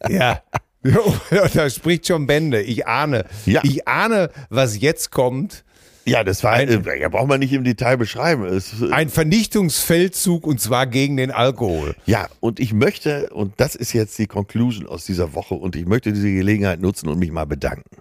Ja. 0.10 0.42
da 1.54 1.70
spricht 1.70 2.08
schon 2.08 2.26
Bände. 2.28 2.62
Ich 2.62 2.88
ahne. 2.88 3.26
Ja. 3.46 3.62
Ich 3.63 3.88
ahne, 3.88 4.30
was 4.50 4.80
jetzt 4.80 5.12
kommt. 5.12 5.63
Ja, 6.06 6.24
das 6.24 6.44
war, 6.44 6.54
Ein- 6.54 6.86
äh, 6.86 7.00
ja, 7.00 7.10
braucht 7.10 7.28
man 7.28 7.39
nicht 7.39 7.54
im 7.54 7.63
Detail 7.63 7.98
beschreiben. 7.98 8.46
Es, 8.46 8.82
äh, 8.82 8.92
Ein 8.92 9.10
Vernichtungsfeldzug 9.10 10.48
und 10.48 10.60
zwar 10.60 10.88
gegen 10.88 11.18
den 11.18 11.30
Alkohol. 11.32 11.96
ja, 12.06 12.28
und 12.39 12.60
ich 12.60 12.74
möchte, 12.74 13.30
und 13.30 13.54
das 13.58 13.76
ist 13.76 13.94
jetzt 13.94 14.18
die 14.18 14.26
Conclusion 14.26 14.88
aus 14.88 15.06
dieser 15.06 15.36
Woche, 15.36 15.54
und 15.56 15.76
ich 15.76 15.86
möchte 15.86 16.12
diese 16.13 16.32
Gelegenheit 16.32 16.80
nutzen 16.82 17.10
und 17.10 17.20
mich 17.20 17.32
mal 17.32 17.46
bedanken. 17.46 17.98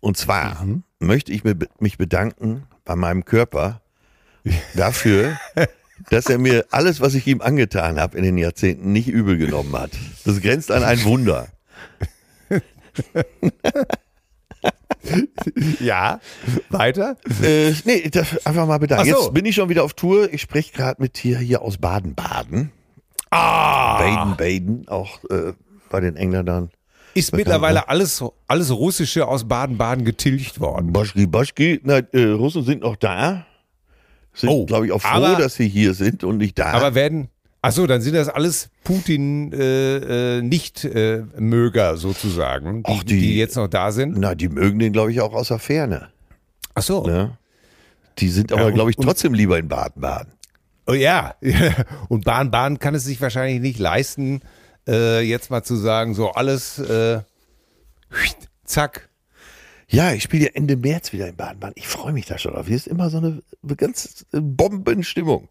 Und 0.00 0.16
zwar 0.16 0.66
möchte 0.98 1.32
ich 1.32 1.42
mich 1.78 1.96
bedanken 1.96 2.64
bei 2.84 2.96
meinem 2.96 3.24
Körper 3.24 3.80
dafür, 4.74 5.38
dass 6.10 6.26
er 6.26 6.38
mir 6.38 6.66
alles, 6.70 7.00
was 7.00 7.14
ich 7.14 7.26
ihm 7.26 7.40
angetan 7.40 7.98
habe 8.00 8.16
in 8.16 8.24
den 8.24 8.38
Jahrzehnten, 8.38 8.92
nicht 8.92 9.08
übel 9.08 9.36
genommen 9.38 9.74
hat. 9.76 9.90
Das 10.24 10.40
grenzt 10.40 10.70
an 10.70 10.82
ein 10.84 11.02
Wunder. 11.04 11.48
Ja. 15.80 16.20
Weiter? 16.70 17.16
Äh, 17.42 17.72
nee, 17.84 18.08
einfach 18.44 18.66
mal 18.66 18.78
bedanken. 18.78 19.10
So. 19.10 19.22
Jetzt 19.22 19.34
bin 19.34 19.44
ich 19.44 19.54
schon 19.54 19.68
wieder 19.68 19.84
auf 19.84 19.94
Tour. 19.94 20.32
Ich 20.32 20.42
spreche 20.42 20.72
gerade 20.72 21.02
mit 21.02 21.22
dir 21.22 21.38
hier 21.38 21.62
aus 21.62 21.78
Baden-Baden. 21.78 22.70
Ah. 23.30 23.98
Baden-Baden, 23.98 24.88
auch 24.88 25.18
äh, 25.30 25.54
bei 25.90 26.00
den 26.00 26.16
Engländern. 26.16 26.70
Ist 27.14 27.34
mittlerweile 27.34 27.88
alles, 27.88 28.24
alles 28.46 28.70
Russische 28.70 29.26
aus 29.26 29.46
Baden-Baden 29.46 30.04
getilgt 30.04 30.60
worden. 30.60 30.92
Boschki, 30.92 31.26
Boschki. 31.26 31.80
Na, 31.82 31.98
äh, 31.98 32.24
Russen 32.24 32.64
sind 32.64 32.82
noch 32.82 32.96
da. 32.96 33.46
Sind, 34.34 34.48
Oh, 34.50 34.64
glaube 34.66 34.86
ich, 34.86 34.92
auch 34.92 35.00
froh, 35.02 35.08
aber- 35.08 35.36
dass 35.36 35.54
sie 35.54 35.68
hier 35.68 35.94
sind 35.94 36.24
und 36.24 36.38
nicht 36.38 36.58
da. 36.58 36.72
Aber 36.72 36.94
werden. 36.94 37.28
Achso, 37.64 37.86
dann 37.86 38.00
sind 38.00 38.14
das 38.14 38.28
alles 38.28 38.70
Putin 38.82 39.52
äh, 39.52 40.38
äh, 40.38 40.42
äh, 40.84 41.22
sozusagen, 41.96 42.82
die, 42.82 42.92
Ach, 42.92 43.04
die, 43.04 43.20
die- 43.20 43.36
jetzt 43.36 43.54
noch 43.56 43.68
da 43.68 43.92
sind. 43.92 44.18
Na, 44.18 44.34
die 44.34 44.48
mögen 44.48 44.78
den, 44.80 44.92
glaube 44.92 45.12
ich, 45.12 45.20
auch 45.20 45.32
aus 45.32 45.48
der 45.48 45.60
Ferne. 45.60 46.08
Achso. 46.74 47.06
Ne? 47.06 47.38
Die 48.18 48.28
sind 48.28 48.52
aber, 48.52 48.66
und- 48.66 48.74
glaube 48.74 48.90
ich, 48.90 48.98
und- 48.98 49.04
trotzdem 49.04 49.32
lieber 49.34 49.58
in 49.58 49.68
Baden-Baden. 49.68 50.32
Oh 50.88 50.92
ja, 50.94 51.36
und 52.08 52.24
Bahn-Bahn 52.24 52.80
kann 52.80 52.96
es 52.96 53.04
sich 53.04 53.20
wahrscheinlich 53.20 53.60
nicht 53.60 53.78
leisten, 53.78 54.40
äh, 54.88 55.20
jetzt 55.20 55.48
mal 55.50 55.62
zu 55.62 55.76
sagen, 55.76 56.14
so 56.14 56.32
alles, 56.32 56.80
äh, 56.80 57.20
zack. 58.64 59.08
Ja, 59.92 60.12
ich 60.12 60.22
spiele 60.22 60.46
ja 60.46 60.50
Ende 60.54 60.76
März 60.76 61.12
wieder 61.12 61.28
in 61.28 61.36
Baden-Baden. 61.36 61.74
Ich 61.76 61.86
freue 61.86 62.12
mich 62.14 62.24
da 62.24 62.38
schon 62.38 62.54
drauf. 62.54 62.66
Hier 62.66 62.76
ist 62.76 62.86
immer 62.86 63.10
so 63.10 63.18
eine 63.18 63.42
ganz 63.76 64.24
Bombenstimmung. 64.32 65.48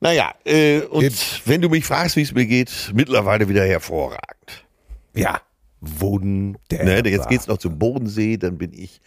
Naja, 0.00 0.34
äh, 0.44 0.80
und 0.82 1.04
Eben. 1.04 1.14
wenn 1.46 1.62
du 1.62 1.70
mich 1.70 1.86
fragst, 1.86 2.16
wie 2.16 2.22
es 2.22 2.32
mir 2.34 2.44
geht, 2.44 2.90
mittlerweile 2.94 3.48
wieder 3.48 3.64
hervorragend. 3.64 4.66
Ja, 5.14 5.40
wunderbar. 5.80 6.84
Ne, 6.84 7.02
jetzt 7.08 7.28
geht's 7.28 7.46
noch 7.46 7.56
zum 7.58 7.78
Bodensee, 7.78 8.36
dann 8.36 8.58
bin 8.58 8.72
ich 8.74 9.00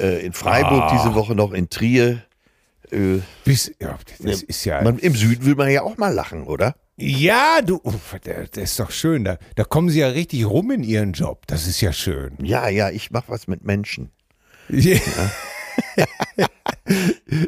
äh, 0.00 0.24
in 0.24 0.32
Freiburg 0.32 0.82
Ah. 0.84 0.96
diese 0.96 1.14
Woche 1.14 1.34
noch 1.34 1.52
in 1.52 1.68
Trier. 1.68 2.22
Äh, 2.90 3.18
Bis, 3.44 3.70
ja, 3.80 3.98
das 4.22 4.42
ist 4.42 4.64
ja. 4.64 4.80
man, 4.82 4.98
Im 4.98 5.14
Süden 5.14 5.44
will 5.44 5.56
man 5.56 5.70
ja 5.70 5.82
auch 5.82 5.98
mal 5.98 6.12
lachen, 6.14 6.44
oder? 6.44 6.74
Ja, 6.98 7.60
du, 7.62 7.80
der- 8.24 8.46
das 8.48 8.70
ist 8.70 8.80
doch 8.80 8.90
schön. 8.90 9.24
Da, 9.24 9.38
da 9.54 9.64
kommen 9.64 9.88
sie 9.90 10.00
ja 10.00 10.08
richtig 10.08 10.44
rum 10.46 10.70
in 10.70 10.82
ihren 10.82 11.12
Job. 11.12 11.46
Das 11.46 11.66
ist 11.66 11.80
ja 11.80 11.92
schön. 11.92 12.36
Ja, 12.42 12.68
ja, 12.68 12.90
ich 12.90 13.10
mache 13.10 13.28
was 13.28 13.46
mit 13.46 13.64
Menschen. 13.64 14.10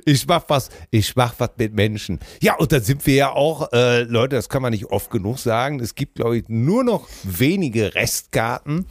ich 0.05 0.27
mach 0.27 0.45
was, 0.49 0.71
ich 0.91 1.15
mach 1.17 1.35
was 1.39 1.51
mit 1.59 1.75
Menschen. 1.75 2.19
Ja, 2.43 2.57
und 2.57 2.73
dann 2.73 2.83
sind 2.83 3.07
wir 3.07 3.15
ja 3.15 3.31
auch, 3.33 3.73
äh, 3.73 4.03
Leute, 4.03 4.37
das 4.37 4.49
kann 4.49 4.63
man 4.63 4.73
nicht 4.73 4.87
oft 4.87 5.11
genug 5.11 5.39
sagen. 5.39 5.81
Es 5.81 5.95
gibt, 5.95 6.17
glaube 6.17 6.39
ich, 6.39 6.45
nur 6.49 6.85
noch 6.85 7.09
wenige 7.25 7.95
Restkarten. 7.95 8.87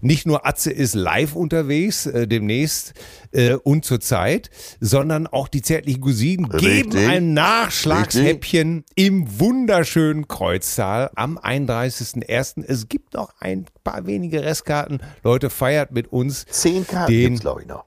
Nicht 0.00 0.26
nur 0.26 0.46
Atze 0.46 0.70
ist 0.70 0.94
live 0.94 1.34
unterwegs, 1.34 2.06
äh, 2.06 2.26
demnächst 2.26 2.94
äh, 3.32 3.54
und 3.54 3.84
zur 3.84 4.00
Zeit, 4.00 4.50
sondern 4.80 5.26
auch 5.26 5.48
die 5.48 5.62
zärtlichen 5.62 6.00
Cousinen 6.00 6.48
geben 6.50 6.92
Richtig. 6.92 7.08
ein 7.08 7.34
Nachschlagshäppchen 7.34 8.84
im 8.94 9.38
wunderschönen 9.40 10.28
Kreuztal 10.28 11.10
am 11.14 11.38
31.01. 11.38 12.64
Es 12.66 12.88
gibt 12.88 13.14
noch 13.14 13.30
ein 13.40 13.66
paar 13.84 14.06
wenige 14.06 14.42
Restkarten. 14.44 15.02
Leute, 15.22 15.50
feiert 15.50 15.92
mit 15.92 16.12
uns. 16.12 16.46
Zehn 16.50 16.86
Karten 16.86 17.12
Den- 17.12 17.38
glaube 17.38 17.62
ich, 17.62 17.68
noch. 17.68 17.84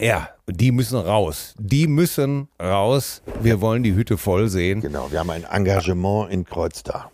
Ja, 0.00 0.28
die 0.48 0.72
müssen 0.72 0.98
raus. 0.98 1.54
Die 1.58 1.86
müssen 1.86 2.48
raus. 2.60 3.22
Wir 3.40 3.60
wollen 3.60 3.82
die 3.82 3.94
Hütte 3.94 4.18
voll 4.18 4.48
sehen. 4.48 4.80
Genau, 4.80 5.10
wir 5.10 5.20
haben 5.20 5.30
ein 5.30 5.44
Engagement 5.44 6.32
in 6.32 6.44
Kreuztal. 6.44 7.06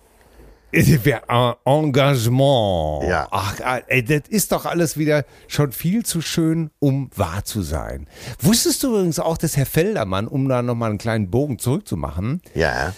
Wir- 0.72 1.22
äh, 1.28 1.52
Engagement. 1.64 3.04
Ja. 3.08 3.26
Ach, 3.32 3.58
äh, 3.60 3.82
ey, 3.88 4.04
das 4.04 4.22
ist 4.28 4.52
doch 4.52 4.66
alles 4.66 4.96
wieder 4.96 5.24
schon 5.48 5.72
viel 5.72 6.04
zu 6.04 6.20
schön, 6.22 6.70
um 6.78 7.10
wahr 7.16 7.44
zu 7.44 7.62
sein. 7.62 8.06
Wusstest 8.40 8.82
du 8.82 8.88
übrigens 8.90 9.18
auch, 9.18 9.36
dass 9.36 9.56
Herr 9.56 9.66
Feldermann, 9.66 10.28
um 10.28 10.48
da 10.48 10.62
nochmal 10.62 10.90
einen 10.90 10.98
kleinen 10.98 11.30
Bogen 11.30 11.58
zurückzumachen, 11.58 12.40
Ja, 12.54 12.94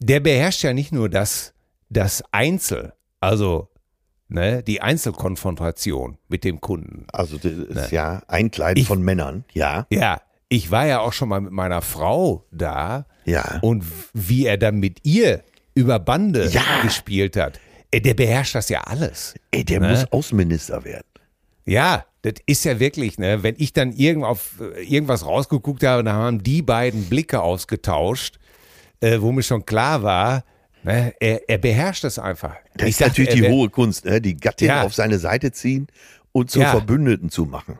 der 0.00 0.20
beherrscht 0.20 0.62
ja 0.62 0.72
nicht 0.74 0.92
nur 0.92 1.08
das, 1.08 1.54
das 1.88 2.22
Einzel, 2.30 2.92
also 3.20 3.68
ne, 4.28 4.62
die 4.62 4.80
Einzelkonfrontation 4.80 6.18
mit 6.28 6.44
dem 6.44 6.60
Kunden. 6.60 7.06
Also 7.12 7.36
das 7.38 7.52
ist 7.52 7.92
ja 7.92 8.22
Einkleiden 8.28 8.80
Ich- 8.82 8.88
von 8.88 9.02
Männern, 9.02 9.44
ja. 9.52 9.86
Ja, 9.90 10.20
ich 10.48 10.70
war 10.70 10.86
ja 10.86 11.00
auch 11.00 11.12
schon 11.12 11.28
mal 11.28 11.40
mit 11.40 11.52
meiner 11.52 11.82
Frau 11.82 12.44
da 12.50 13.06
Ja. 13.24 13.58
und 13.62 13.84
wie 14.14 14.46
er 14.46 14.56
dann 14.58 14.78
mit 14.78 15.00
ihr 15.04 15.42
über 15.74 15.98
Bande 15.98 16.48
Ja. 16.48 16.62
gespielt 16.82 17.36
hat. 17.36 17.60
Äh, 17.90 18.00
Der 18.00 18.14
beherrscht 18.14 18.54
das 18.54 18.68
ja 18.68 18.80
alles. 18.82 19.34
Ey, 19.50 19.64
der 19.64 19.80
Ne? 19.80 19.90
muss 19.90 20.04
Außenminister 20.12 20.84
werden. 20.84 21.04
Ja, 21.64 22.04
das 22.22 22.34
ist 22.46 22.64
ja 22.64 22.80
wirklich, 22.80 23.18
ne, 23.18 23.42
wenn 23.42 23.54
ich 23.58 23.72
dann 23.72 23.92
irgend 23.92 24.24
auf 24.24 24.54
äh, 24.60 24.82
irgendwas 24.82 25.24
rausgeguckt 25.24 25.84
habe, 25.84 26.02
dann 26.02 26.14
haben 26.16 26.42
die 26.42 26.62
beiden 26.62 27.04
Blicke 27.04 27.40
ausgetauscht, 27.42 28.38
äh, 29.00 29.20
wo 29.20 29.32
mir 29.32 29.42
schon 29.42 29.64
klar 29.66 30.02
war, 30.02 30.44
ne, 30.82 31.12
er, 31.20 31.48
er 31.48 31.58
beherrscht 31.58 32.04
das 32.04 32.18
einfach. 32.18 32.56
Das 32.74 32.88
Ich 32.88 32.94
ist 32.94 33.00
natürlich 33.00 33.34
die 33.34 33.48
hohe 33.48 33.68
Kunst, 33.70 34.04
ne? 34.04 34.20
die 34.20 34.36
Gattin 34.36 34.68
Ja. 34.68 34.82
auf 34.82 34.94
seine 34.94 35.18
Seite 35.18 35.52
ziehen 35.52 35.86
und 36.32 36.50
zu 36.50 36.60
Ja. 36.60 36.70
Verbündeten 36.72 37.30
zu 37.30 37.44
machen. 37.46 37.78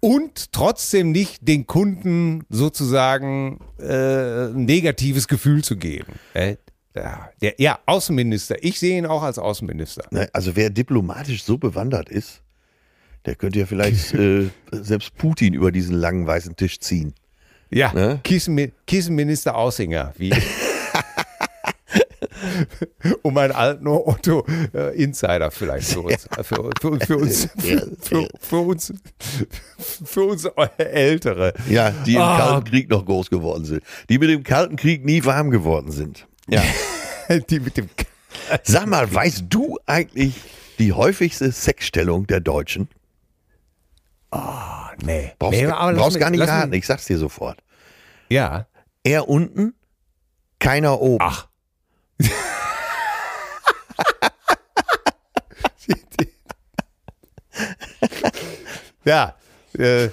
Und 0.00 0.52
trotzdem 0.52 1.10
nicht 1.10 1.48
den 1.48 1.66
Kunden 1.66 2.44
sozusagen 2.50 3.58
äh, 3.80 4.46
ein 4.48 4.64
negatives 4.66 5.26
Gefühl 5.26 5.64
zu 5.64 5.76
geben. 5.76 6.12
Äh, 6.34 6.56
ja, 6.94 7.30
der, 7.42 7.54
ja, 7.58 7.78
Außenminister. 7.86 8.56
Ich 8.62 8.78
sehe 8.78 8.96
ihn 8.98 9.06
auch 9.06 9.22
als 9.22 9.38
Außenminister. 9.38 10.04
Ne? 10.10 10.28
Also 10.32 10.54
wer 10.56 10.70
diplomatisch 10.70 11.42
so 11.44 11.58
bewandert 11.58 12.08
ist, 12.08 12.42
der 13.24 13.34
könnte 13.34 13.58
ja 13.58 13.66
vielleicht 13.66 14.14
äh, 14.14 14.50
selbst 14.70 15.14
Putin 15.16 15.54
über 15.54 15.72
diesen 15.72 15.96
langen 15.96 16.26
weißen 16.26 16.56
Tisch 16.56 16.78
ziehen. 16.80 17.14
Ja, 17.70 17.92
Ne? 17.92 18.20
Kissenmi- 18.24 18.72
Kissenminister 18.86 19.56
Aussinger. 19.56 20.12
Wie 20.16 20.30
um 23.22 23.36
einen 23.38 23.52
alten 23.52 23.86
Otto 23.86 24.44
äh, 24.74 24.94
Insider 25.02 25.50
vielleicht 25.50 25.88
für 25.88 26.00
uns, 26.02 26.28
für, 26.42 26.72
für, 26.80 27.00
für 27.00 27.16
uns, 27.16 27.48
für, 28.00 28.28
für, 28.40 28.58
uns, 28.58 28.92
für 30.04 30.22
uns 30.24 30.44
Ältere. 30.78 31.52
Ja, 31.68 31.90
die 31.90 32.14
im 32.14 32.20
Ah. 32.20 32.38
Kalten 32.38 32.70
Krieg 32.70 32.90
noch 32.90 33.04
groß 33.04 33.30
geworden 33.30 33.64
sind. 33.64 33.82
Die 34.08 34.18
mit 34.18 34.30
dem 34.30 34.42
Kalten 34.42 34.76
Krieg 34.76 35.04
nie 35.04 35.24
warm 35.24 35.50
geworden 35.50 35.90
sind. 35.92 36.26
Ja. 36.48 36.62
Die 37.50 37.58
mit 37.58 37.76
dem 37.76 37.88
Sag 38.62 38.86
mal, 38.86 39.12
weißt 39.12 39.46
du 39.48 39.78
eigentlich 39.86 40.34
die 40.78 40.92
häufigste 40.92 41.50
Sexstellung 41.50 42.26
der 42.28 42.38
Deutschen? 42.40 42.88
Nee. 45.04 45.32
Brauchst, 45.38 45.60
nee, 45.60 45.66
brauchst 45.66 46.18
gar 46.18 46.30
nicht 46.30 46.46
raten, 46.46 46.72
ich 46.72 46.86
sag's 46.86 47.06
dir 47.06 47.18
sofort. 47.18 47.62
Ja. 48.28 48.66
Er 49.02 49.28
unten, 49.28 49.74
keiner 50.58 51.00
oben. 51.00 51.24
Ach. 51.26 51.48
Ja. 59.06 59.34
Äh, 59.78 60.08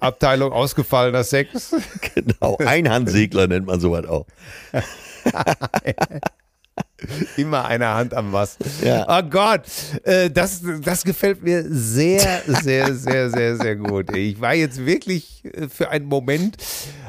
Abteilung 0.00 0.52
ausgefallener 0.52 1.24
Sex. 1.24 1.74
Genau, 2.14 2.56
Einhandsegler 2.58 3.46
nennt 3.46 3.66
man 3.66 3.78
sowas 3.78 4.06
auch. 4.06 4.26
Immer 7.36 7.66
eine 7.66 7.88
Hand 7.88 8.14
am 8.14 8.32
was. 8.32 8.56
Ja. 8.82 9.06
Oh 9.08 9.22
Gott, 9.28 9.62
äh, 10.04 10.30
das, 10.30 10.62
das 10.82 11.04
gefällt 11.04 11.42
mir 11.42 11.64
sehr, 11.68 12.42
sehr, 12.62 12.94
sehr, 12.94 13.30
sehr, 13.30 13.56
sehr 13.56 13.76
gut. 13.76 14.14
Ich 14.16 14.40
war 14.40 14.54
jetzt 14.54 14.84
wirklich 14.84 15.44
äh, 15.44 15.68
für 15.68 15.90
einen 15.90 16.06
Moment. 16.06 16.56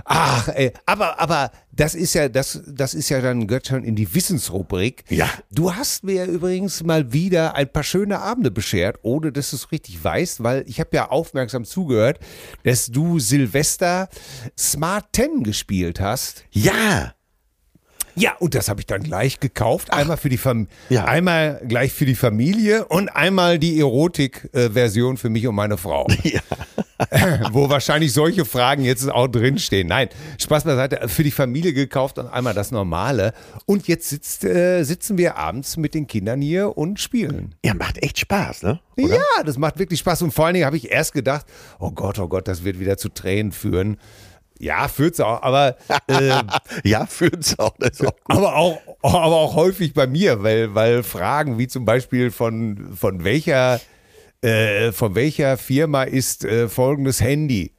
Ach, 0.05 0.47
ey, 0.49 0.71
aber, 0.85 1.19
aber 1.19 1.51
das 1.71 1.95
ist 1.95 2.13
ja, 2.13 2.29
das, 2.29 2.61
das 2.65 2.93
ist 2.93 3.09
ja 3.09 3.21
dann 3.21 3.45
gehört 3.47 3.67
schon 3.67 3.83
in 3.83 3.95
die 3.95 4.13
Wissensrubrik. 4.13 5.03
Ja. 5.09 5.29
Du 5.51 5.75
hast 5.75 6.03
mir 6.03 6.25
übrigens 6.25 6.83
mal 6.83 7.11
wieder 7.13 7.55
ein 7.55 7.71
paar 7.71 7.83
schöne 7.83 8.19
Abende 8.19 8.51
beschert, 8.51 8.99
ohne 9.03 9.31
dass 9.31 9.51
du 9.51 9.57
es 9.57 9.71
richtig 9.71 10.03
weißt, 10.03 10.43
weil 10.43 10.63
ich 10.67 10.79
habe 10.79 10.89
ja 10.93 11.09
aufmerksam 11.09 11.65
zugehört, 11.65 12.19
dass 12.63 12.87
du 12.87 13.19
Silvester 13.19 14.09
Smart 14.57 15.05
10 15.13 15.43
gespielt 15.43 15.99
hast. 15.99 16.45
Ja, 16.51 17.13
Ja, 18.17 18.33
und 18.39 18.55
das 18.55 18.67
habe 18.67 18.79
ich 18.81 18.85
dann 18.87 19.03
gleich 19.03 19.39
gekauft. 19.39 19.93
Einmal 19.93 20.17
für 20.17 20.29
die 20.29 20.37
Fam 20.37 20.67
Ja. 20.89 21.05
einmal 21.05 21.61
gleich 21.67 21.93
für 21.93 22.05
die 22.05 22.15
Familie 22.15 22.85
und 22.85 23.09
einmal 23.09 23.59
die 23.59 23.79
Erotik-Version 23.79 25.17
für 25.17 25.29
mich 25.29 25.45
und 25.47 25.55
meine 25.55 25.77
Frau. 25.77 26.07
Ja. 26.23 26.41
Wo 27.51 27.69
wahrscheinlich 27.69 28.11
solche 28.11 28.43
Fragen 28.43 28.83
jetzt 28.83 29.07
auch 29.07 29.27
drinstehen. 29.27 29.87
Nein, 29.87 30.09
Spaß 30.39 30.63
beiseite, 30.63 31.07
für 31.07 31.23
die 31.23 31.29
Familie 31.31 31.71
gekauft 31.71 32.17
und 32.17 32.25
einmal 32.27 32.55
das 32.55 32.71
Normale. 32.71 33.33
Und 33.67 33.87
jetzt 33.87 34.09
sitzt, 34.09 34.43
äh, 34.43 34.81
sitzen 34.83 35.15
wir 35.19 35.37
abends 35.37 35.77
mit 35.77 35.93
den 35.93 36.07
Kindern 36.07 36.41
hier 36.41 36.75
und 36.75 36.99
spielen. 36.99 37.53
ja, 37.63 37.75
macht 37.75 38.01
echt 38.01 38.17
Spaß, 38.19 38.63
ne? 38.63 38.79
Ja, 38.97 39.19
das 39.45 39.59
macht 39.59 39.77
wirklich 39.77 39.99
Spaß. 39.99 40.23
Und 40.23 40.33
vor 40.33 40.45
allen 40.47 40.55
Dingen 40.55 40.65
habe 40.65 40.75
ich 40.77 40.89
erst 40.91 41.13
gedacht, 41.13 41.45
oh 41.77 41.91
Gott, 41.91 42.17
oh 42.17 42.27
Gott, 42.27 42.47
das 42.47 42.63
wird 42.63 42.79
wieder 42.79 42.97
zu 42.97 43.09
Tränen 43.09 43.51
führen. 43.51 43.97
Ja, 44.59 44.87
führt's 44.87 45.19
auch, 45.19 45.41
aber 45.41 45.77
äh, 46.07 46.41
Ja, 46.83 47.05
fühlt's 47.05 47.57
auch. 47.59 47.75
Auch 47.77 48.25
aber 48.25 48.55
auch, 48.55 48.79
aber 49.01 49.35
auch 49.35 49.55
häufig 49.55 49.93
bei 49.93 50.07
mir, 50.07 50.43
weil, 50.43 50.73
weil 50.73 51.03
Fragen 51.03 51.57
wie 51.57 51.67
zum 51.67 51.85
Beispiel 51.85 52.31
von, 52.31 52.95
von 52.95 53.23
welcher, 53.23 53.79
äh, 54.41 54.91
von 54.91 55.15
welcher 55.15 55.57
Firma 55.57 56.03
ist 56.03 56.45
äh, 56.45 56.67
folgendes 56.67 57.21
Handy? 57.21 57.71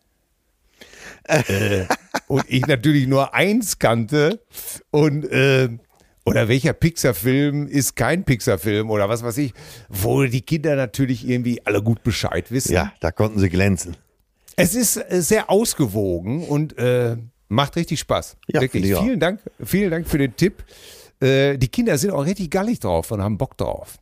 äh, 1.29 1.85
und 2.27 2.45
ich 2.49 2.67
natürlich 2.67 3.07
nur 3.07 3.35
eins 3.35 3.79
kannte 3.79 4.41
und 4.91 5.25
äh, 5.25 5.69
oder 6.25 6.49
welcher 6.49 6.75
Pixar-Film 6.75 7.67
ist 7.69 7.97
kein 7.97 8.25
Pixar-Film 8.25 8.91
oder 8.91 9.09
was 9.09 9.23
weiß 9.23 9.39
ich, 9.39 9.55
wo 9.89 10.25
die 10.25 10.43
Kinder 10.43 10.77
natürlich 10.77 11.27
irgendwie 11.27 11.65
alle 11.65 11.83
gut 11.83 12.03
Bescheid 12.03 12.51
wissen. 12.51 12.73
Ja, 12.73 12.93
da 13.01 13.13
konnten 13.13 13.39
sie 13.39 13.49
glänzen. 13.49 13.97
Es 14.59 14.75
ist 14.75 14.97
äh, 14.97 15.23
sehr 15.23 15.49
ausgewogen 15.51 16.43
und 16.45 16.77
äh, 16.79 17.17
macht 17.49 17.77
richtig 17.77 18.01
Spaß. 18.01 18.37
Ja, 18.49 18.61
Wirklich. 18.61 18.93
auch. 18.95 19.05
Vielen 19.05 19.21
Dank, 19.21 19.41
vielen 19.65 19.91
Dank 19.91 20.07
für 20.09 20.19
den 20.19 20.35
Tipp. 20.35 20.65
Äh, 21.21 21.59
die 21.59 21.69
Kinder 21.69 21.97
sind 21.97 22.11
auch 22.11 22.25
richtig 22.25 22.51
gallig 22.51 22.81
drauf 22.81 23.13
und 23.13 23.23
haben 23.23 23.39
Bock 23.39 23.57
drauf. 23.57 23.99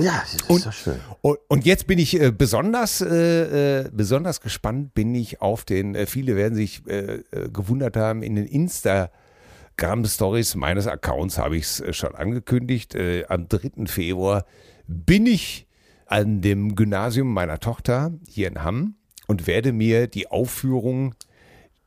Ja, 0.00 0.20
das 0.20 0.34
ist 0.34 0.50
doch 0.66 0.72
schön. 0.72 0.98
Und, 1.22 1.38
und 1.48 1.64
jetzt 1.64 1.86
bin 1.86 2.00
ich 2.00 2.20
äh, 2.20 2.32
besonders, 2.32 3.00
äh, 3.00 3.82
äh, 3.82 3.90
besonders 3.92 4.40
gespannt, 4.40 4.94
bin 4.94 5.14
ich 5.14 5.40
auf 5.40 5.64
den, 5.64 5.94
äh, 5.94 6.06
viele 6.06 6.34
werden 6.34 6.56
sich 6.56 6.84
äh, 6.88 7.22
gewundert 7.52 7.96
haben, 7.96 8.24
in 8.24 8.34
den 8.34 8.46
Instagram-Stories 8.46 10.56
meines 10.56 10.88
Accounts 10.88 11.38
habe 11.38 11.56
ich 11.56 11.80
es 11.80 11.96
schon 11.96 12.16
angekündigt. 12.16 12.96
Am 13.28 13.48
3. 13.48 13.86
Februar 13.86 14.44
bin 14.88 15.26
ich 15.26 15.68
an 16.06 16.40
dem 16.40 16.74
Gymnasium 16.74 17.32
meiner 17.32 17.60
Tochter 17.60 18.10
hier 18.26 18.48
in 18.48 18.64
Hamm 18.64 18.97
und 19.28 19.46
werde 19.46 19.72
mir 19.72 20.08
die 20.08 20.28
Aufführung 20.28 21.14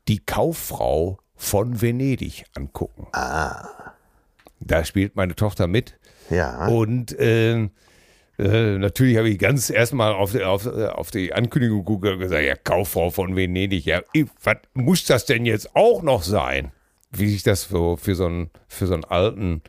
Die 0.08 0.18
Kauffrau 0.18 1.18
von 1.36 1.82
Venedig 1.82 2.44
angucken. 2.54 3.08
Da 4.60 4.84
spielt 4.84 5.16
meine 5.16 5.36
Tochter 5.36 5.66
mit. 5.66 5.98
Ja. 6.30 6.66
Und 6.68 7.18
äh, 7.18 7.68
äh, 8.38 8.78
natürlich 8.78 9.16
habe 9.16 9.28
ich 9.28 9.38
ganz 9.38 9.70
erstmal 9.70 10.12
auf, 10.12 10.34
auf, 10.34 10.66
auf 10.66 11.10
die 11.10 11.32
Ankündigung 11.32 11.84
geguckt 11.84 12.06
und 12.06 12.20
gesagt, 12.20 12.42
ja, 12.42 12.54
Kauffrau 12.56 13.10
von 13.10 13.36
Venedig, 13.36 13.84
ja, 13.84 14.02
was 14.42 14.56
muss 14.72 15.04
das 15.04 15.26
denn 15.26 15.44
jetzt 15.44 15.76
auch 15.76 16.02
noch 16.02 16.22
sein? 16.22 16.72
Wie 17.10 17.28
sich 17.28 17.42
das 17.42 17.64
für, 17.64 17.98
für, 17.98 18.14
so, 18.14 18.26
einen, 18.26 18.50
für 18.68 18.86
so 18.86 18.94
einen 18.94 19.04
alten, 19.04 19.62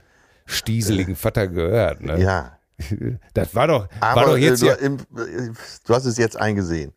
stieseligen 0.46 1.16
Vater 1.16 1.48
gehört. 1.48 2.02
Ne? 2.02 2.22
ja. 2.22 2.58
Das 3.34 3.54
war 3.54 3.68
doch, 3.68 3.88
war 4.00 4.18
Aber 4.18 4.26
doch 4.32 4.38
jetzt 4.38 4.64
äh, 4.64 4.68
ja, 4.68 4.76
du, 4.76 4.86
im, 4.86 4.96
äh, 4.96 5.52
du 5.86 5.94
hast 5.94 6.06
es 6.06 6.18
jetzt 6.18 6.36
eingesehen. 6.36 6.92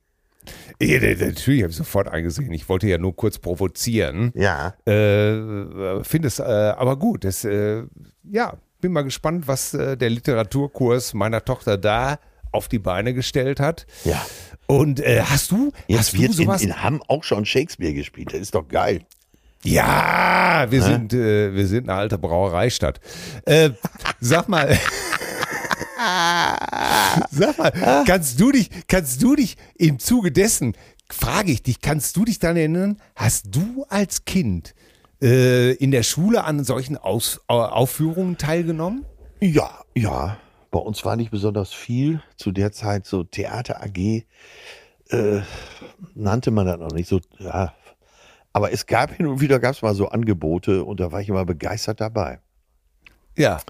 Ja, 0.81 1.01
natürlich 1.01 1.63
habe 1.63 1.71
ich 1.71 1.77
sofort 1.77 2.09
eingesehen. 2.09 2.53
Ich 2.53 2.69
wollte 2.69 2.87
ja 2.87 2.99
nur 2.99 3.15
kurz 3.17 3.39
provozieren. 3.39 4.33
Ja. 4.35 4.75
Äh, 4.87 6.03
Finde 6.05 6.29
es 6.29 6.39
äh, 6.39 6.43
aber 6.43 6.99
gut. 6.99 7.25
Das, 7.25 7.45
äh, 7.45 7.83
ja, 8.31 8.55
bin 8.81 8.93
mal 8.93 9.03
gespannt, 9.03 9.49
was 9.49 9.75
äh, 9.75 9.97
der 9.97 10.11
Literaturkurs 10.11 11.15
meiner 11.15 11.45
Tochter 11.45 11.79
da 11.79 12.19
auf 12.53 12.69
die 12.69 12.79
Beine 12.79 13.15
gestellt 13.15 13.61
hat. 13.61 13.87
Ja. 14.05 14.25
Und 14.67 15.01
äh, 15.01 15.23
hast 15.23 15.51
du, 15.51 15.73
Jetzt 15.87 15.99
hast 15.99 16.13
du 16.15 16.19
wird 16.19 16.31
in, 16.31 16.37
sowas? 16.37 16.63
in 16.63 16.83
Hamm 16.83 17.03
auch 17.09 17.25
schon 17.25 17.45
Shakespeare 17.45 17.95
gespielt. 17.95 18.33
Das 18.33 18.41
ist 18.41 18.55
doch 18.55 18.67
geil. 18.69 19.03
ja, 19.65 20.67
wir 20.69 20.83
sind, 20.83 21.13
äh, 21.13 21.55
wir 21.55 21.67
sind 21.67 21.89
eine 21.89 21.99
alte 21.99 22.19
Brauereistadt. 22.19 23.01
Sag 24.21 24.49
mal. 24.49 24.79
Sag 27.31 27.59
mal, 27.59 28.05
kannst 28.07 28.39
du 28.41 28.53
dich, 28.53 28.71
kannst 28.89 29.23
du 29.23 29.35
dich 29.37 29.57
im 29.77 29.99
Zuge 29.99 30.31
dessen, 30.33 30.75
frage 31.11 31.53
ich 31.53 31.63
dich, 31.63 31.81
kannst 31.81 32.17
du 32.17 32.25
dich 32.25 32.39
daran 32.39 32.57
erinnern, 32.57 32.97
hast 33.15 33.47
du 33.55 33.87
als 33.89 34.25
Kind 34.25 34.75
äh, 35.23 35.73
in 35.75 35.91
der 35.91 36.03
Schule 36.03 36.45
an 36.45 36.65
solchen 36.65 36.97
Aus, 36.99 37.41
Au- 37.47 37.63
Aufführungen 37.63 38.37
teilgenommen? 38.37 39.05
Ja, 39.41 39.71
ja. 39.95 40.37
Bei 40.71 40.79
uns 40.81 41.05
war 41.05 41.17
nicht 41.17 41.31
besonders 41.31 41.73
viel. 41.73 42.21
Zu 42.37 42.53
der 42.53 42.73
Zeit 42.73 43.07
so 43.07 43.25
Theater 43.25 43.83
AG 43.83 44.25
äh, 45.09 45.41
nannte 46.15 46.51
man 46.51 46.67
das 46.67 46.79
noch 46.79 46.91
nicht 46.93 47.09
so. 47.09 47.21
Ja. 47.39 47.73
Aber 48.53 48.73
es 48.73 48.87
gab 48.87 49.13
hin 49.15 49.27
und 49.27 49.41
wieder 49.41 49.59
gab 49.61 49.75
es 49.75 49.83
mal 49.83 49.95
so 49.95 50.09
Angebote 50.09 50.85
und 50.85 51.01
da 51.01 51.13
war 51.13 51.21
ich 51.21 51.29
immer 51.29 51.45
begeistert 51.45 52.01
dabei. 52.01 52.41
Ja. 53.37 53.61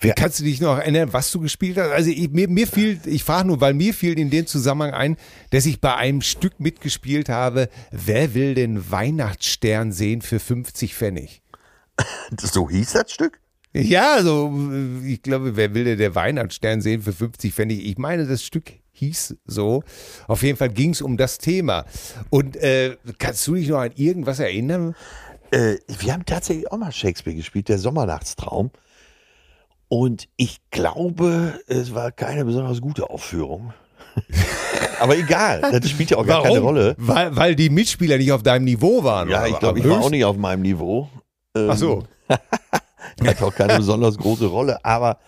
Wer- 0.00 0.14
Kannst 0.14 0.38
du 0.40 0.44
dich 0.44 0.60
noch 0.60 0.78
erinnern, 0.78 1.12
was 1.12 1.30
du 1.32 1.40
gespielt 1.40 1.76
hast? 1.76 1.90
Also 1.90 2.10
ich, 2.10 2.30
mir, 2.30 2.48
mir 2.48 2.66
fiel, 2.66 3.00
ich 3.04 3.24
frage 3.24 3.48
nur, 3.48 3.60
weil 3.60 3.74
mir 3.74 3.92
fiel 3.92 4.18
in 4.18 4.30
dem 4.30 4.46
Zusammenhang 4.46 4.92
ein, 4.94 5.16
dass 5.50 5.66
ich 5.66 5.80
bei 5.80 5.94
einem 5.96 6.20
Stück 6.22 6.60
mitgespielt 6.60 7.28
habe, 7.28 7.68
wer 7.90 8.34
will 8.34 8.54
den 8.54 8.90
Weihnachtsstern 8.90 9.90
sehen 9.92 10.22
für 10.22 10.38
50 10.40 10.94
Pfennig? 10.94 11.42
So 12.40 12.70
hieß 12.70 12.92
das 12.92 13.10
Stück? 13.12 13.40
Ja, 13.74 14.14
also 14.14 14.52
ich 15.04 15.20
glaube, 15.22 15.56
wer 15.56 15.74
will 15.74 15.84
denn 15.84 15.98
der 15.98 16.14
Weihnachtsstern 16.14 16.80
sehen 16.80 17.02
für 17.02 17.12
50 17.12 17.52
Pfennig? 17.52 17.84
Ich 17.84 17.98
meine, 17.98 18.26
das 18.26 18.42
Stück 18.42 18.72
hieß 18.92 19.36
so. 19.46 19.82
Auf 20.26 20.42
jeden 20.42 20.56
Fall 20.56 20.68
ging 20.70 20.90
es 20.90 21.02
um 21.02 21.16
das 21.16 21.38
Thema. 21.38 21.84
Und 22.30 22.56
äh, 22.56 22.96
kannst 23.18 23.46
du 23.46 23.54
dich 23.56 23.68
noch 23.68 23.78
an 23.80 23.90
irgendwas 23.96 24.38
erinnern? 24.38 24.94
Äh, 25.50 25.76
wir 25.98 26.12
haben 26.12 26.24
tatsächlich 26.24 26.70
auch 26.72 26.78
mal 26.78 26.92
Shakespeare 26.92 27.36
gespielt, 27.36 27.68
der 27.68 27.78
Sommernachtstraum. 27.78 28.70
Und 29.88 30.28
ich 30.36 30.58
glaube, 30.70 31.60
es 31.66 31.94
war 31.94 32.12
keine 32.12 32.44
besonders 32.44 32.80
gute 32.80 33.08
Aufführung. 33.08 33.72
Aber 35.00 35.16
egal, 35.16 35.60
das 35.60 35.88
spielt 35.88 36.10
ja 36.10 36.18
auch 36.18 36.26
gar 36.26 36.42
keine 36.42 36.58
Rolle. 36.58 36.94
Weil, 36.98 37.34
weil 37.36 37.54
die 37.54 37.70
Mitspieler 37.70 38.18
nicht 38.18 38.32
auf 38.32 38.42
deinem 38.42 38.64
Niveau 38.64 39.04
waren. 39.04 39.28
Ja, 39.28 39.46
ich 39.46 39.58
glaube, 39.58 39.78
ich 39.78 39.88
war 39.88 40.00
auch 40.00 40.10
nicht 40.10 40.24
auf 40.24 40.36
meinem 40.36 40.62
Niveau. 40.62 41.08
Ähm, 41.54 41.70
Ach 41.70 41.76
so. 41.76 42.04
Hat 42.28 43.42
auch 43.42 43.54
keine 43.54 43.76
besonders 43.76 44.18
große 44.18 44.46
Rolle. 44.46 44.84
Aber 44.84 45.18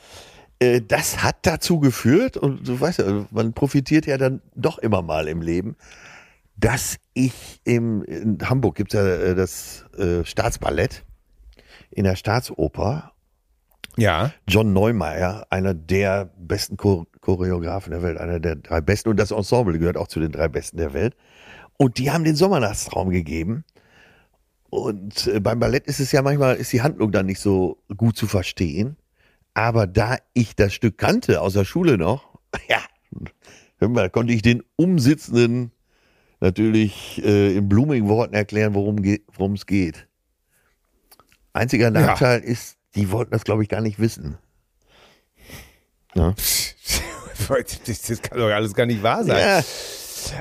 äh, 0.60 0.80
das 0.80 1.22
hat 1.22 1.36
dazu 1.42 1.80
geführt, 1.80 2.36
und 2.36 2.68
du 2.68 2.78
weißt 2.78 2.98
ja, 3.00 3.26
man 3.30 3.52
profitiert 3.52 4.06
ja 4.06 4.18
dann 4.18 4.42
doch 4.54 4.78
immer 4.78 5.02
mal 5.02 5.26
im 5.26 5.42
Leben, 5.42 5.76
dass 6.56 6.96
ich 7.14 7.60
im, 7.64 8.04
in 8.04 8.38
Hamburg 8.48 8.76
gibt 8.76 8.94
es 8.94 9.00
ja 9.00 9.06
äh, 9.06 9.34
das 9.34 9.86
äh, 9.98 10.24
Staatsballett 10.24 11.04
in 11.90 12.04
der 12.04 12.16
Staatsoper. 12.16 13.12
Ja. 14.00 14.32
John 14.48 14.72
Neumeier, 14.72 15.46
einer 15.50 15.74
der 15.74 16.30
besten 16.38 16.76
Chor 16.76 17.06
Choreografen 17.20 17.90
der 17.92 18.02
Welt, 18.02 18.16
einer 18.18 18.40
der 18.40 18.56
drei 18.56 18.80
besten. 18.80 19.10
Und 19.10 19.18
das 19.18 19.30
Ensemble 19.30 19.78
gehört 19.78 19.96
auch 19.98 20.08
zu 20.08 20.20
den 20.20 20.32
drei 20.32 20.48
besten 20.48 20.78
der 20.78 20.94
Welt. 20.94 21.14
Und 21.76 21.98
die 21.98 22.10
haben 22.10 22.24
den 22.24 22.34
Sommernachtstraum 22.36 23.10
gegeben. 23.10 23.64
Und 24.70 25.26
äh, 25.26 25.40
beim 25.40 25.58
Ballett 25.58 25.86
ist 25.86 26.00
es 26.00 26.12
ja 26.12 26.22
manchmal, 26.22 26.56
ist 26.56 26.72
die 26.72 26.80
Handlung 26.82 27.12
dann 27.12 27.26
nicht 27.26 27.40
so 27.40 27.82
gut 27.96 28.16
zu 28.16 28.26
verstehen. 28.26 28.96
Aber 29.52 29.86
da 29.86 30.16
ich 30.32 30.56
das 30.56 30.72
Stück 30.72 30.96
kannte 30.96 31.40
aus 31.42 31.52
der 31.52 31.64
Schule 31.64 31.98
noch, 31.98 32.38
ja, 32.68 32.78
mal, 33.86 34.08
konnte 34.08 34.32
ich 34.32 34.42
den 34.42 34.62
Umsitzenden 34.76 35.72
natürlich 36.40 37.22
äh, 37.24 37.56
in 37.56 37.68
blumigen 37.68 38.08
Worten 38.08 38.32
erklären, 38.34 38.74
worum 38.74 39.02
ge- 39.02 39.20
worum 39.34 39.52
es 39.54 39.66
geht. 39.66 40.06
Einziger 41.52 41.90
Nachteil 41.90 42.40
ist, 42.40 42.76
die 42.94 43.10
wollten 43.10 43.30
das, 43.32 43.44
glaube 43.44 43.62
ich, 43.62 43.68
gar 43.68 43.80
nicht 43.80 43.98
wissen. 43.98 44.38
Ja. 46.14 46.34
Das, 47.48 48.22
kann 48.22 48.38
doch 48.38 48.48
alles 48.50 48.74
gar 48.74 48.86
nicht 48.86 49.02
wahr 49.02 49.24
sein. 49.24 49.38
Ja. 49.38 49.64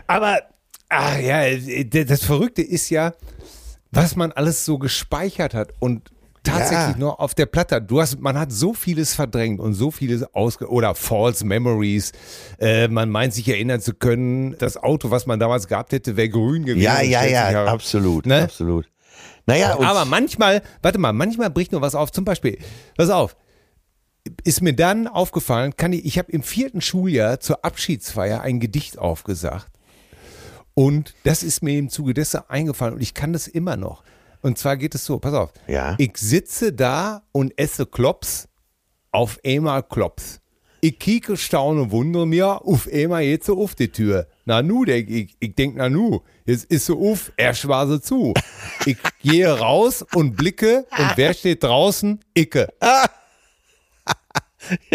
Aber, 0.06 0.42
ah 0.90 1.18
ja, 1.18 1.44
das 2.04 2.24
Verrückte 2.24 2.62
ist 2.62 2.90
ja, 2.92 3.14
was 3.92 4.16
man 4.16 4.32
alles 4.32 4.64
so 4.66 4.78
gespeichert 4.78 5.56
hat 5.56 5.74
und 5.80 6.12
tatsächlich 6.44 6.90
Ja. 6.90 6.96
nur 6.98 7.20
auf 7.20 7.34
der 7.34 7.48
Platte. 7.48 7.78
hat. 7.78 7.90
Du 7.90 8.00
hast, 8.00 8.20
man 8.20 8.38
hat 8.38 8.52
so 8.52 8.74
vieles 8.74 9.16
verdrängt 9.16 9.60
und 9.60 9.74
so 9.74 9.90
vieles 9.90 10.24
ausge 10.36 10.70
oder 10.70 10.94
false 10.94 11.44
memories. 11.46 12.12
Äh, 12.60 12.90
man 12.90 13.10
meint 13.10 13.34
sich 13.34 13.48
erinnern 13.48 13.82
zu 13.82 13.94
können, 13.96 14.56
das 14.60 14.78
Auto, 14.78 15.10
was 15.10 15.26
man 15.26 15.40
damals 15.40 15.68
gehabt 15.68 15.94
hätte, 15.94 16.16
wäre 16.16 16.30
grün 16.30 16.66
gewesen. 16.66 16.84
Ja, 16.84 17.02
ja, 17.02 17.24
ja, 17.26 17.46
heraus- 17.48 17.70
absolut, 17.70 18.26
Ne? 18.28 18.44
absolut. 18.44 18.88
Naja, 19.50 19.80
Aber 19.80 20.06
manchmal, 20.06 20.62
warte 20.82 21.00
mal, 21.00 21.14
manchmal 21.14 21.50
bricht 21.50 21.72
nur 21.72 21.82
was 21.82 21.96
auf. 21.96 22.12
Zum 22.12 22.26
Beispiel, 22.26 22.58
pass 22.98 23.10
auf, 23.10 23.36
ist 24.44 24.62
mir 24.62 24.74
dann 24.74 25.08
aufgefallen, 25.08 25.76
kann 25.76 25.94
ich, 25.94 26.06
ich 26.06 26.18
habe 26.18 26.32
im 26.32 26.44
vierten 26.44 26.82
Schuljahr 26.82 27.40
zur 27.40 27.66
Abschiedsfeier 27.66 28.42
ein 28.42 28.60
Gedicht 28.60 28.98
aufgesagt. 28.98 29.72
Und 30.74 31.14
das 31.24 31.44
ist 31.44 31.62
mir 31.64 31.78
im 31.78 31.90
Zuge 31.90 32.14
dessen 32.14 32.42
eingefallen 32.48 32.94
und 32.94 33.02
ich 33.02 33.14
kann 33.14 33.34
das 33.34 33.48
immer 33.48 33.76
noch. 33.76 34.04
Und 34.42 34.58
zwar 34.58 34.78
geht 34.78 34.96
es 34.96 35.04
so, 35.04 35.20
pass 35.20 35.34
auf. 35.34 35.52
Ja. 35.68 35.96
Ich 35.98 36.18
sitze 36.18 36.72
da 36.72 37.24
und 37.32 37.58
esse 37.58 37.86
Klops, 37.86 38.48
auf 39.12 39.40
einmal 39.44 39.84
Klops. 39.84 40.39
Ich 40.82 40.98
kieke, 40.98 41.36
staune, 41.36 41.92
wundere 41.92 42.26
mir, 42.26 42.66
auf 42.66 42.88
einmal 42.92 43.24
jetzt 43.24 43.48
so 43.48 43.62
auf 43.62 43.76
die 43.76 43.90
Tür. 43.90 44.28
Na 44.46 44.62
nu, 44.62 44.86
denk 44.86 45.10
ich, 45.10 45.36
ich 45.40 45.54
denk, 45.56 45.76
na 45.76 45.90
nu, 45.90 46.22
jetzt 46.46 46.66
ist 46.66 46.86
so 46.86 47.00
auf, 47.12 47.32
erst 47.36 47.68
war 47.68 47.88
sie 47.88 48.02
zu. 48.02 48.34
Ich 48.86 48.98
gehe 49.22 49.52
raus 49.52 50.06
und 50.14 50.36
blicke 50.36 50.86
und 50.98 51.12
wer 51.16 51.34
steht 51.34 51.64
draußen? 51.64 52.20
Icke. 52.34 52.70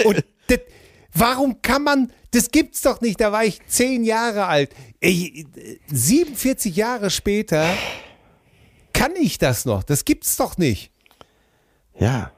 Und 0.04 0.24
das, 0.48 0.58
warum 1.12 1.60
kann 1.62 1.82
man, 1.82 2.12
das 2.32 2.50
gibt's 2.50 2.82
doch 2.82 3.00
nicht, 3.00 3.20
da 3.20 3.32
war 3.32 3.44
ich 3.44 3.64
zehn 3.66 4.04
Jahre 4.04 4.46
alt. 4.46 4.70
Ey, 5.00 5.46
47 5.86 6.76
Jahre 6.76 7.10
später 7.10 7.66
kann 8.92 9.16
ich 9.16 9.38
das 9.38 9.64
noch, 9.64 9.82
das 9.82 10.04
gibt's 10.04 10.36
doch 10.36 10.58
nicht. 10.58 10.90
ja. 11.98 12.30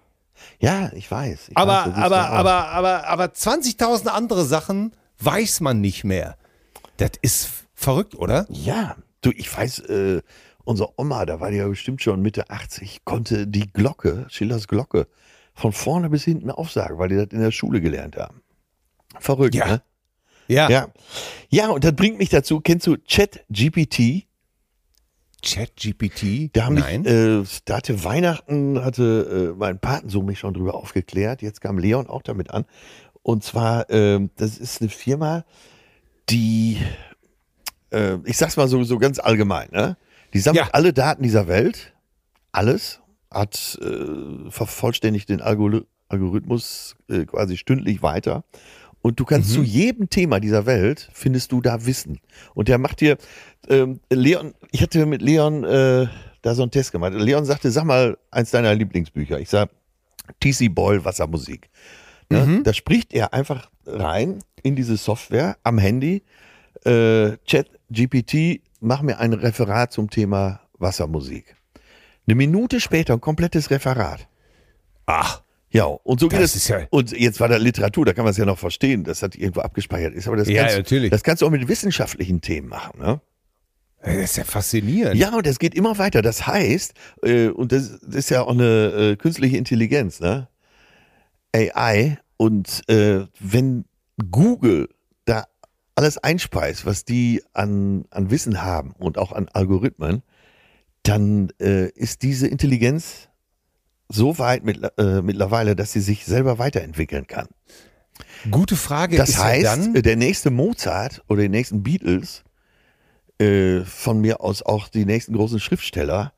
Ja, 0.60 0.90
ich 0.94 1.10
weiß. 1.10 1.48
Ich 1.50 1.56
Aber, 1.56 1.86
weiß, 1.86 1.94
aber, 1.94 2.30
aber, 2.30 2.68
aber, 2.68 3.06
aber 3.08 3.24
20.000 3.26 4.06
andere 4.08 4.44
Sachen 4.44 4.92
weiß 5.20 5.60
man 5.60 5.80
nicht 5.80 6.04
mehr. 6.04 6.36
Das 6.96 7.10
ist 7.22 7.48
verrückt, 7.74 8.14
oder? 8.14 8.46
Ja, 8.48 8.96
du, 9.20 9.30
ich 9.32 9.54
weiß, 9.54 9.80
äh, 9.80 10.22
unsere 10.64 10.90
Oma, 10.98 11.26
da 11.26 11.40
war 11.40 11.50
die 11.50 11.58
ja 11.58 11.68
bestimmt 11.68 12.02
schon 12.02 12.22
Mitte 12.22 12.48
80, 12.50 13.04
konnte 13.04 13.46
die 13.46 13.70
Glocke, 13.70 14.26
Schillers 14.28 14.66
Glocke, 14.68 15.06
von 15.54 15.72
vorne 15.72 16.10
bis 16.10 16.24
hinten 16.24 16.50
aufsagen, 16.50 16.98
weil 16.98 17.08
die 17.10 17.16
das 17.16 17.28
in 17.30 17.40
der 17.40 17.50
Schule 17.50 17.80
gelernt 17.80 18.16
haben. 18.16 18.42
Verrückt, 19.18 19.54
Ja. 19.54 19.66
ne? 19.66 19.82
Ja. 20.48 20.68
Ja. 20.70 20.88
Ja, 21.48 21.68
und 21.70 21.82
das 21.84 21.94
bringt 21.96 22.18
mich 22.18 22.28
dazu, 22.28 22.60
kennst 22.60 22.86
du 22.86 22.96
ChatGPT? 23.08 24.25
ChatGPT? 25.46 26.50
Da 26.54 26.68
Nein. 26.70 27.02
mich, 27.02 27.10
äh, 27.10 27.42
da 27.64 27.76
hatte 27.76 28.04
Weihnachten, 28.04 28.84
hatte 28.84 29.52
äh, 29.54 29.58
mein 29.58 29.78
Patensohn 29.78 30.26
mich 30.26 30.38
schon 30.38 30.54
drüber 30.54 30.74
aufgeklärt. 30.74 31.40
Jetzt 31.42 31.60
kam 31.60 31.78
Leon 31.78 32.08
auch 32.08 32.22
damit 32.22 32.50
an. 32.50 32.64
Und 33.22 33.44
zwar, 33.44 33.88
ähm, 33.90 34.30
das 34.36 34.58
ist 34.58 34.80
eine 34.80 34.90
Firma, 34.90 35.44
die, 36.28 36.78
äh, 37.92 38.18
ich 38.24 38.36
sag's 38.36 38.56
mal 38.56 38.68
so, 38.68 38.82
so 38.84 38.98
ganz 38.98 39.18
allgemein, 39.18 39.68
ne? 39.72 39.96
Die 40.34 40.40
sammelt 40.40 40.66
Ja. 40.66 40.70
alle 40.72 40.92
Daten 40.92 41.22
dieser 41.22 41.46
Welt, 41.48 41.94
alles, 42.52 43.00
hat 43.30 43.78
äh, 43.82 44.50
vervollständigt 44.50 45.28
den 45.28 45.40
Algorith- 45.40 45.86
Algorithmus 46.08 46.96
äh, 47.08 47.24
quasi 47.24 47.56
stündlich 47.56 48.02
weiter. 48.02 48.44
Und 49.06 49.20
du 49.20 49.24
kannst 49.24 49.52
zu 49.52 49.62
jedem 49.62 50.10
Thema 50.10 50.40
dieser 50.40 50.66
Welt, 50.66 51.08
findest 51.12 51.52
du 51.52 51.60
da 51.60 51.86
Wissen. 51.86 52.18
Und 52.54 52.66
der 52.66 52.78
macht 52.78 53.00
dir, 53.00 53.18
ähm, 53.68 54.00
Leon, 54.10 54.52
ich 54.72 54.82
hatte 54.82 55.06
mit 55.06 55.22
Leon 55.22 55.62
äh, 55.62 56.08
da 56.42 56.54
so 56.56 56.62
einen 56.62 56.72
Test 56.72 56.90
gemacht. 56.90 57.12
Leon 57.14 57.44
sagte, 57.44 57.70
sag 57.70 57.84
mal 57.84 58.18
eins 58.32 58.50
deiner 58.50 58.74
Lieblingsbücher. 58.74 59.38
Ich 59.38 59.48
sag, 59.48 59.70
TC 60.40 60.74
Boyle 60.74 61.04
Wassermusik. 61.04 61.70
Ne? 62.30 62.62
Da 62.64 62.72
spricht 62.72 63.14
er 63.14 63.32
einfach 63.32 63.70
rein 63.86 64.40
in 64.64 64.74
diese 64.74 64.96
Software 64.96 65.56
am 65.62 65.78
Handy. 65.78 66.24
Äh, 66.84 67.36
Chat 67.44 67.70
GPT, 67.90 68.60
mach 68.80 69.02
mir 69.02 69.20
ein 69.20 69.34
Referat 69.34 69.92
zum 69.92 70.10
Thema 70.10 70.62
Wassermusik. 70.78 71.54
Eine 72.26 72.34
Minute 72.34 72.80
später 72.80 73.12
ein 73.12 73.20
komplettes 73.20 73.70
Referat. 73.70 74.26
Ach, 75.06 75.42
Ja, 75.70 75.84
und 75.84 76.20
so 76.20 76.28
geht 76.28 76.40
Das 76.40 76.50
es. 76.50 76.62
ist 76.62 76.68
ja- 76.68 76.86
und 76.90 77.12
jetzt 77.12 77.40
war 77.40 77.48
da 77.48 77.56
Literatur, 77.56 78.04
da 78.06 78.12
kann 78.12 78.24
man 78.24 78.30
es 78.30 78.36
ja 78.36 78.44
noch 78.44 78.58
verstehen, 78.58 79.04
dass 79.04 79.20
das 79.20 79.34
irgendwo 79.34 79.60
abgespeichert 79.60 80.14
ist. 80.14 80.26
Aber 80.28 80.36
das, 80.36 80.48
Ja, 80.48 80.62
kannst, 80.62 80.76
natürlich. 80.78 81.10
das 81.10 81.22
kannst 81.22 81.42
du 81.42 81.46
auch 81.46 81.50
mit 81.50 81.66
wissenschaftlichen 81.68 82.40
Themen 82.40 82.68
machen. 82.68 82.98
Ne? 83.00 83.20
das 84.02 84.14
ist 84.16 84.36
ja 84.36 84.44
faszinierend. 84.44 85.16
Ja, 85.16 85.34
und 85.34 85.44
das 85.44 85.58
geht 85.58 85.74
immer 85.74 85.98
weiter. 85.98 86.22
Das 86.22 86.46
heißt, 86.46 86.94
äh, 87.24 87.48
und 87.48 87.72
das, 87.72 87.98
das 88.02 88.14
ist 88.14 88.30
ja 88.30 88.42
auch 88.42 88.50
eine 88.52 88.64
äh, 89.12 89.16
künstliche 89.16 89.56
Intelligenz, 89.56 90.20
ne? 90.20 90.48
AI. 91.52 92.18
Und 92.36 92.88
äh, 92.88 93.26
wenn 93.40 93.84
Google 94.30 94.88
da 95.24 95.46
alles 95.96 96.18
einspeist, 96.18 96.86
was 96.86 97.04
die 97.04 97.42
an, 97.52 98.04
an 98.10 98.30
Wissen 98.30 98.62
haben 98.62 98.92
und 98.98 99.18
auch 99.18 99.32
an 99.32 99.48
Algorithmen, 99.52 100.22
dann 101.02 101.50
äh, 101.60 101.88
ist 101.90 102.22
diese 102.22 102.46
Intelligenz 102.46 103.28
so 104.08 104.38
weit 104.38 104.64
mit, 104.64 104.80
äh, 104.98 105.22
mittlerweile, 105.22 105.74
dass 105.76 105.92
sie 105.92 106.00
sich 106.00 106.24
selber 106.24 106.58
weiterentwickeln 106.58 107.26
kann. 107.26 107.48
Gute 108.50 108.76
Frage 108.76 109.16
Das 109.16 109.30
ist 109.30 109.38
heißt, 109.42 109.64
ja 109.64 109.76
dann, 109.76 109.94
äh, 109.96 110.02
der 110.02 110.16
nächste 110.16 110.50
Mozart 110.50 111.22
oder 111.28 111.42
die 111.42 111.48
nächsten 111.48 111.82
Beatles, 111.82 112.44
äh, 113.38 113.80
von 113.82 114.20
mir 114.20 114.40
aus 114.40 114.62
auch 114.62 114.88
die 114.88 115.04
nächsten 115.04 115.34
großen 115.34 115.60
Schriftsteller, 115.60 116.32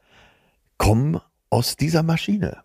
kommen 0.79 1.21
aus 1.51 1.77
dieser 1.77 2.03
Maschine. 2.03 2.63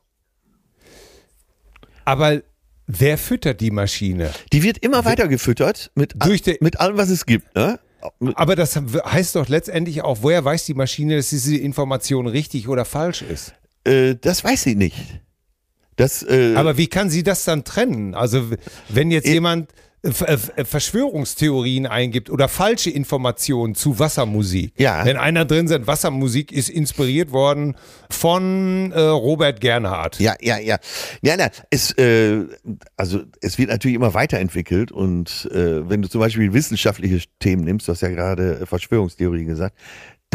aber 2.06 2.42
wer 2.88 3.18
füttert 3.18 3.62
die 3.62 3.72
Maschine? 3.72 4.32
Die 4.52 4.64
wird 4.64 4.78
immer 4.80 5.06
weiter 5.06 5.28
gefüttert 5.28 5.92
mit, 5.96 6.16
all- 6.20 6.38
mit 6.60 6.80
allem, 6.80 6.98
was 6.98 7.10
es 7.10 7.26
gibt. 7.26 7.56
Ne? 7.56 7.80
Aber 8.36 8.56
das 8.58 8.76
heißt 8.76 9.36
doch 9.36 9.48
letztendlich 9.48 10.02
auch, 10.02 10.18
woher 10.22 10.44
weiß 10.44 10.66
die 10.66 10.74
Maschine, 10.74 11.16
dass 11.16 11.30
diese 11.30 11.56
Information 11.58 12.28
richtig 12.28 12.68
oder 12.68 12.84
falsch 12.86 13.22
ist? 13.22 13.54
Äh, 13.86 14.16
das 14.20 14.44
weiß 14.44 14.64
sie 14.64 14.76
nicht. 14.76 14.98
Das, 15.96 16.24
äh, 16.24 16.56
Aber 16.56 16.78
wie 16.78 16.88
kann 16.88 17.10
sie 17.10 17.24
das 17.24 17.44
dann 17.46 17.64
trennen? 17.64 18.16
Also 18.16 18.50
wenn 18.90 19.12
jetzt 19.12 19.28
jemand 19.28 19.72
äh, 20.02 20.12
Ver- 20.12 20.58
äh, 20.58 20.66
Verschwörungstheorien 20.66 21.86
eingibt 21.86 22.30
oder 22.30 22.50
falsche 22.50 22.90
Informationen 22.90 23.74
zu 23.76 24.00
Wassermusik. 24.00 24.74
Ja. 24.78 25.06
Wenn 25.06 25.18
einer 25.18 25.46
drin 25.46 25.68
sind, 25.68 25.88
Wassermusik 25.88 26.52
ist 26.52 26.70
inspiriert 26.70 27.32
worden 27.32 27.76
von 28.10 28.92
äh, 28.92 29.00
Robert 29.00 29.62
Gernhardt. 29.62 30.20
Ja, 30.20 30.34
ja, 30.42 30.58
ja. 30.58 30.78
Ja, 31.22 31.36
na, 31.38 31.50
es, 31.70 31.92
äh, 31.98 32.44
also 32.98 33.22
es 33.40 33.58
wird 33.58 33.70
natürlich 33.70 33.96
immer 33.96 34.14
weiterentwickelt 34.14 34.92
und 34.92 35.48
äh, 35.54 35.88
wenn 35.88 36.02
du 36.02 36.10
zum 36.10 36.20
Beispiel 36.20 36.52
wissenschaftliche 36.54 37.26
Themen 37.40 37.64
nimmst, 37.64 37.88
du 37.88 37.92
hast 37.92 38.02
ja 38.02 38.10
gerade 38.10 38.62
äh, 38.62 38.66
Verschwörungstheorie 38.66 39.46
gesagt, 39.46 39.78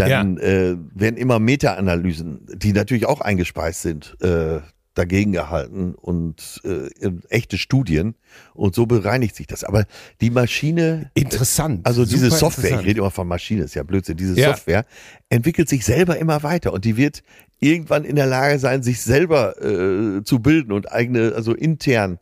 dann 0.07 0.39
äh, 0.39 0.77
werden 0.95 1.17
immer 1.17 1.39
Meta-Analysen, 1.39 2.47
die 2.55 2.73
natürlich 2.73 3.07
auch 3.07 3.21
eingespeist 3.21 3.83
sind, 3.83 4.17
äh, 4.21 4.61
dagegen 4.95 5.31
gehalten 5.31 5.95
und 5.95 6.61
äh, 6.65 6.89
echte 7.29 7.57
Studien 7.57 8.17
und 8.55 8.75
so 8.75 8.85
bereinigt 8.87 9.37
sich 9.37 9.47
das. 9.47 9.63
Aber 9.63 9.85
die 10.21 10.31
Maschine 10.31 11.11
Interessant. 11.15 11.87
also 11.87 12.05
diese 12.05 12.31
Software, 12.31 12.81
ich 12.81 12.87
rede 12.87 12.99
immer 12.99 13.13
von 13.13 13.29
Maschine, 13.29 13.63
ist 13.63 13.75
ja 13.75 13.85
Blödsinn, 13.85 14.17
diese 14.17 14.35
Ja. 14.35 14.49
Software 14.51 14.85
entwickelt 15.29 15.69
sich 15.69 15.85
selber 15.85 16.19
immer 16.19 16.43
weiter 16.43 16.73
und 16.73 16.85
die 16.85 16.97
wird 16.97 17.23
irgendwann 17.61 18.05
in 18.05 18.17
der 18.17 18.27
Lage 18.27 18.59
sein, 18.59 18.83
sich 18.83 19.01
selber 19.01 19.61
äh, 19.63 20.25
zu 20.25 20.41
bilden 20.41 20.73
und 20.73 20.91
eigene, 20.91 21.33
also 21.35 21.55
intern 21.55 22.19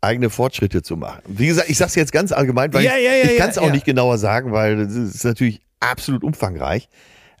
eigene 0.00 0.30
Fortschritte 0.30 0.82
zu 0.82 0.96
machen. 0.96 1.22
Wie 1.26 1.46
gesagt, 1.46 1.70
ich 1.70 1.76
sage 1.76 1.88
es 1.88 1.94
jetzt 1.94 2.12
ganz 2.12 2.32
allgemein, 2.32 2.72
weil 2.72 2.84
Ja, 2.84 2.96
ich, 2.96 3.04
ja, 3.04 3.12
ja, 3.12 3.30
ich 3.30 3.36
kann 3.36 3.50
es 3.50 3.56
ja, 3.56 3.62
auch 3.62 3.66
ja. 3.66 3.72
nicht 3.72 3.84
genauer 3.84 4.18
sagen, 4.18 4.52
weil 4.52 4.76
das 4.76 4.94
ist 4.94 5.24
natürlich 5.24 5.60
absolut 5.80 6.24
umfangreich. 6.24 6.88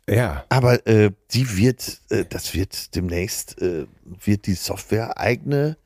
Ja. 0.08 0.44
Aber 0.48 0.86
äh, 0.86 1.10
die 1.32 1.56
wird, 1.56 2.00
äh, 2.08 2.24
das 2.28 2.54
wird 2.54 2.94
demnächst, 2.94 3.60
äh, 3.60 3.86
wird 4.24 4.46
die 4.46 4.54
Software 4.54 5.18
eigene 5.18 5.76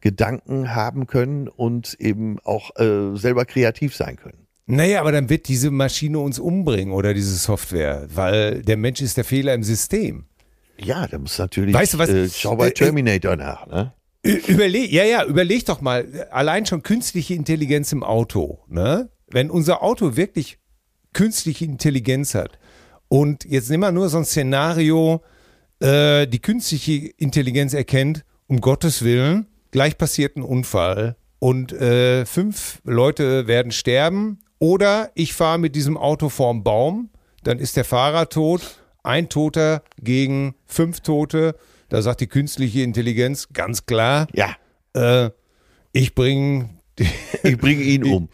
Gedanken 0.00 0.74
haben 0.74 1.06
können 1.06 1.48
und 1.48 1.94
eben 2.00 2.38
auch 2.44 2.76
äh, 2.76 3.16
selber 3.16 3.44
kreativ 3.44 3.94
sein 3.96 4.16
können. 4.16 4.46
Naja, 4.66 5.00
aber 5.00 5.12
dann 5.12 5.28
wird 5.28 5.48
diese 5.48 5.70
Maschine 5.70 6.20
uns 6.20 6.38
umbringen 6.38 6.94
oder 6.94 7.14
diese 7.14 7.34
Software, 7.34 8.06
weil 8.14 8.62
der 8.62 8.76
Mensch 8.76 9.00
ist 9.00 9.16
der 9.16 9.24
Fehler 9.24 9.54
im 9.54 9.64
System. 9.64 10.26
Ja, 10.78 11.06
da 11.06 11.18
muss 11.18 11.38
natürlich. 11.38 11.74
Weißt 11.74 11.94
du 11.94 11.98
was? 11.98 12.08
Äh, 12.08 12.28
schau 12.28 12.56
bei 12.56 12.66
Äh, 12.66 12.70
äh, 12.70 12.74
Terminator 12.74 13.36
nach, 13.36 13.66
ne? 13.66 13.92
Überleg, 14.22 14.92
ja, 14.92 15.04
ja, 15.04 15.24
überleg 15.24 15.66
doch 15.66 15.80
mal, 15.80 16.28
allein 16.30 16.64
schon 16.64 16.84
künstliche 16.84 17.34
Intelligenz 17.34 17.90
im 17.92 18.04
Auto, 18.04 18.60
ne? 18.68 19.10
Wenn 19.28 19.50
unser 19.50 19.82
Auto 19.82 20.16
wirklich 20.16 20.58
künstliche 21.12 21.64
Intelligenz 21.64 22.34
hat. 22.34 22.58
Und 23.08 23.44
jetzt 23.44 23.70
nimm 23.70 23.80
mal 23.80 23.92
nur 23.92 24.08
so 24.08 24.18
ein 24.18 24.24
Szenario, 24.24 25.22
äh, 25.80 26.26
die 26.26 26.38
künstliche 26.38 27.08
Intelligenz 27.16 27.74
erkennt, 27.74 28.24
um 28.46 28.60
Gottes 28.60 29.02
Willen, 29.02 29.46
gleich 29.70 29.98
passiert 29.98 30.36
ein 30.36 30.42
Unfall 30.42 31.16
und 31.38 31.72
äh, 31.72 32.24
fünf 32.24 32.80
Leute 32.84 33.46
werden 33.46 33.72
sterben 33.72 34.38
oder 34.58 35.10
ich 35.14 35.32
fahre 35.32 35.58
mit 35.58 35.74
diesem 35.74 35.96
Auto 35.96 36.28
vorm 36.28 36.62
Baum, 36.62 37.10
dann 37.42 37.58
ist 37.58 37.76
der 37.76 37.84
Fahrer 37.84 38.28
tot, 38.28 38.60
ein 39.02 39.28
Toter 39.28 39.82
gegen 40.00 40.54
fünf 40.66 41.00
Tote, 41.00 41.56
da 41.88 42.00
sagt 42.00 42.20
die 42.20 42.28
künstliche 42.28 42.82
Intelligenz 42.82 43.48
ganz 43.52 43.86
klar, 43.86 44.28
Ja, 44.34 44.56
äh, 44.94 45.30
ich 45.92 46.14
bringe 46.14 46.70
ich 47.42 47.58
bringe 47.58 47.82
ihn 47.82 48.04
um. 48.12 48.28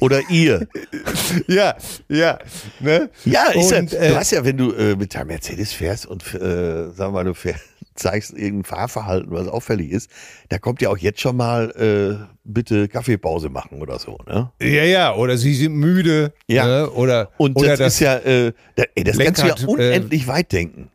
Oder 0.00 0.20
ihr. 0.30 0.66
ja, 1.46 1.76
ja, 2.08 2.38
ne? 2.80 3.10
Ja, 3.24 3.48
ist 3.48 3.72
Und, 3.72 3.92
ja, 3.92 3.98
äh, 3.98 4.08
du 4.10 4.16
hast 4.16 4.30
ja, 4.32 4.44
wenn 4.44 4.56
du 4.56 4.72
äh, 4.72 4.96
mit 4.96 5.14
deinem 5.14 5.28
Mercedes 5.28 5.72
fährst 5.72 6.06
und 6.06 6.22
äh, 6.34 6.90
sagen 6.90 6.96
wir 6.96 7.10
mal, 7.10 7.24
du 7.24 7.34
fährst, 7.34 7.64
zeigst 7.94 8.32
irgendein 8.32 8.64
Fahrverhalten, 8.64 9.30
was 9.30 9.46
auffällig 9.48 9.90
ist, 9.92 10.10
da 10.48 10.58
kommt 10.58 10.82
ja 10.82 10.90
auch 10.90 10.98
jetzt 10.98 11.20
schon 11.20 11.36
mal 11.36 11.70
äh, 11.70 12.24
bitte 12.44 12.88
Kaffeepause 12.88 13.48
machen 13.48 13.80
oder 13.80 13.98
so, 13.98 14.18
ne? 14.26 14.50
Ja, 14.60 14.84
ja, 14.84 15.14
oder 15.14 15.36
sie 15.38 15.54
sind 15.54 15.74
müde. 15.74 16.32
Ja. 16.48 16.66
Ne? 16.66 16.90
Oder, 16.90 17.30
Und 17.38 17.56
oder 17.56 17.68
das, 17.68 17.78
das 17.78 17.94
ist 17.94 18.00
ja, 18.00 18.16
äh, 18.18 18.52
das 18.76 19.18
kannst 19.18 19.42
du 19.42 19.46
ja 19.46 19.54
Lenkrad, 19.54 19.62
äh, 19.62 19.66
unendlich 19.66 20.26
weit 20.26 20.52
denken. 20.52 20.90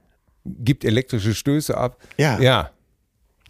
gibt 0.45 0.83
elektrische 0.83 1.33
Stöße 1.33 1.77
ab. 1.77 1.97
Ja. 2.17 2.39
Ja. 2.39 2.71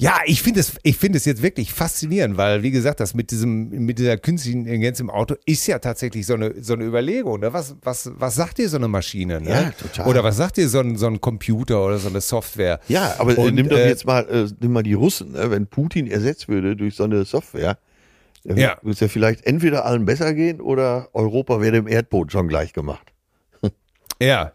Ja, 0.02 0.22
ich 0.26 0.42
finde 0.42 0.62
es, 0.62 0.76
ich 0.84 0.96
finde 0.96 1.18
es 1.18 1.26
jetzt 1.26 1.42
wirklich 1.42 1.74
faszinierend, 1.74 2.38
weil, 2.38 2.64
wie 2.64 2.72
gesagt, 2.72 3.02
das 3.02 3.14
mit 3.14 3.32
diesem, 3.32 3.68
mit 3.86 4.00
dieser 4.00 4.16
künstlichen 4.16 4.60
Intelligenz 4.60 5.02
im 5.02 5.10
Auto 5.10 5.36
ist 5.46 5.68
ja 5.68 5.78
tatsächlich 5.80 6.26
so 6.26 6.36
eine, 6.36 6.64
so 6.64 6.72
eine 6.74 6.86
Überlegung. 6.86 7.42
Ne? 7.42 7.52
Was, 7.52 7.76
was, 7.82 8.10
was 8.16 8.36
sagt 8.36 8.60
dir 8.60 8.70
so 8.70 8.78
eine 8.78 8.88
Maschine? 8.88 9.42
Ne? 9.42 9.50
Ja, 9.50 9.72
total. 9.72 10.08
Oder 10.08 10.24
was 10.24 10.38
sagt 10.38 10.56
dir 10.56 10.70
so 10.70 10.80
ein, 10.80 10.96
so 10.96 11.08
ein 11.08 11.20
Computer 11.20 11.86
oder 11.86 11.98
so 11.98 12.08
eine 12.08 12.22
Software? 12.22 12.80
Ja, 12.88 13.16
aber 13.18 13.34
äh, 13.34 13.42
Und, 13.42 13.56
nimm 13.56 13.68
doch 13.68 13.78
äh, 13.78 13.90
jetzt 13.90 14.06
mal, 14.06 14.22
äh, 14.30 14.48
nimm 14.62 14.72
mal 14.72 14.84
die 14.84 14.94
Russen, 14.94 15.34
ne? 15.34 15.52
wenn 15.52 15.68
Putin 15.68 16.08
ersetzt 16.08 16.48
würde 16.48 16.78
durch 16.78 16.96
so 16.96 17.04
eine 17.04 17.26
Software, 17.26 17.78
dann 18.46 18.56
Ja. 18.56 18.78
würde 18.82 18.92
es 18.94 19.02
ja 19.02 19.10
vielleicht 19.10 19.46
entweder 19.46 19.84
allen 19.86 20.06
besser 20.06 20.34
gehen 20.34 20.62
oder 20.62 21.10
Europa 21.12 21.60
wäre 21.60 21.74
dem 21.74 21.88
Erdboden 21.90 22.30
schon 22.30 22.48
gleich 22.48 22.72
gemacht. 22.72 23.12
Ja. 24.22 24.54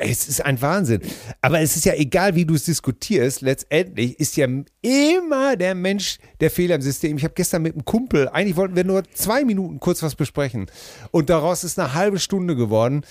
Es 0.00 0.28
ist 0.28 0.44
ein 0.44 0.60
Wahnsinn. 0.60 1.00
Aber 1.40 1.60
es 1.60 1.76
ist 1.76 1.84
ja 1.84 1.94
egal, 1.94 2.34
wie 2.34 2.44
du 2.44 2.54
es 2.54 2.64
diskutierst, 2.64 3.40
letztendlich 3.40 4.18
ist 4.18 4.36
ja 4.36 4.46
immer 4.82 5.56
der 5.56 5.74
Mensch 5.74 6.18
der 6.40 6.50
Fehler 6.50 6.74
im 6.76 6.82
System. 6.82 7.16
Ich 7.16 7.24
habe 7.24 7.34
gestern 7.34 7.62
mit 7.62 7.74
einem 7.74 7.84
Kumpel, 7.84 8.28
eigentlich 8.28 8.56
wollten 8.56 8.76
wir 8.76 8.84
nur 8.84 9.04
zwei 9.14 9.44
Minuten 9.44 9.80
kurz 9.80 10.02
was 10.02 10.14
besprechen. 10.14 10.70
Und 11.10 11.30
daraus 11.30 11.64
ist 11.64 11.78
eine 11.78 11.94
halbe 11.94 12.18
Stunde 12.18 12.56
geworden, 12.56 13.02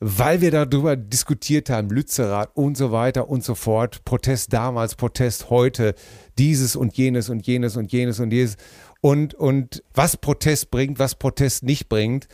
weil 0.00 0.40
wir 0.40 0.50
darüber 0.50 0.96
diskutiert 0.96 1.70
haben, 1.70 1.90
Lützerath 1.90 2.50
und 2.54 2.76
so 2.76 2.92
weiter 2.92 3.28
und 3.28 3.42
so 3.42 3.54
fort. 3.54 4.04
Protest 4.04 4.52
damals, 4.52 4.94
Protest 4.94 5.50
heute, 5.50 5.94
dieses 6.38 6.76
und 6.76 6.96
jenes 6.96 7.28
und 7.28 7.46
jenes 7.46 7.76
und 7.76 7.92
jenes 7.92 8.20
und 8.20 8.32
jenes. 8.32 8.56
Und, 9.00 9.34
und 9.34 9.82
was 9.94 10.16
Protest 10.16 10.70
bringt, 10.70 10.98
was 10.98 11.16
Protest 11.16 11.64
nicht 11.64 11.88
bringt. 11.88 12.28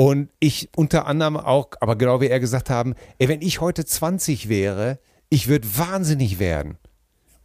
Und 0.00 0.30
ich 0.40 0.70
unter 0.76 1.06
anderem 1.06 1.36
auch, 1.36 1.72
aber 1.80 1.94
genau 1.94 2.22
wie 2.22 2.28
er 2.28 2.40
gesagt 2.40 2.70
haben, 2.70 2.94
ey, 3.18 3.28
wenn 3.28 3.42
ich 3.42 3.60
heute 3.60 3.84
20 3.84 4.48
wäre, 4.48 4.98
ich 5.28 5.46
würde 5.46 5.68
wahnsinnig 5.76 6.38
werden. 6.38 6.78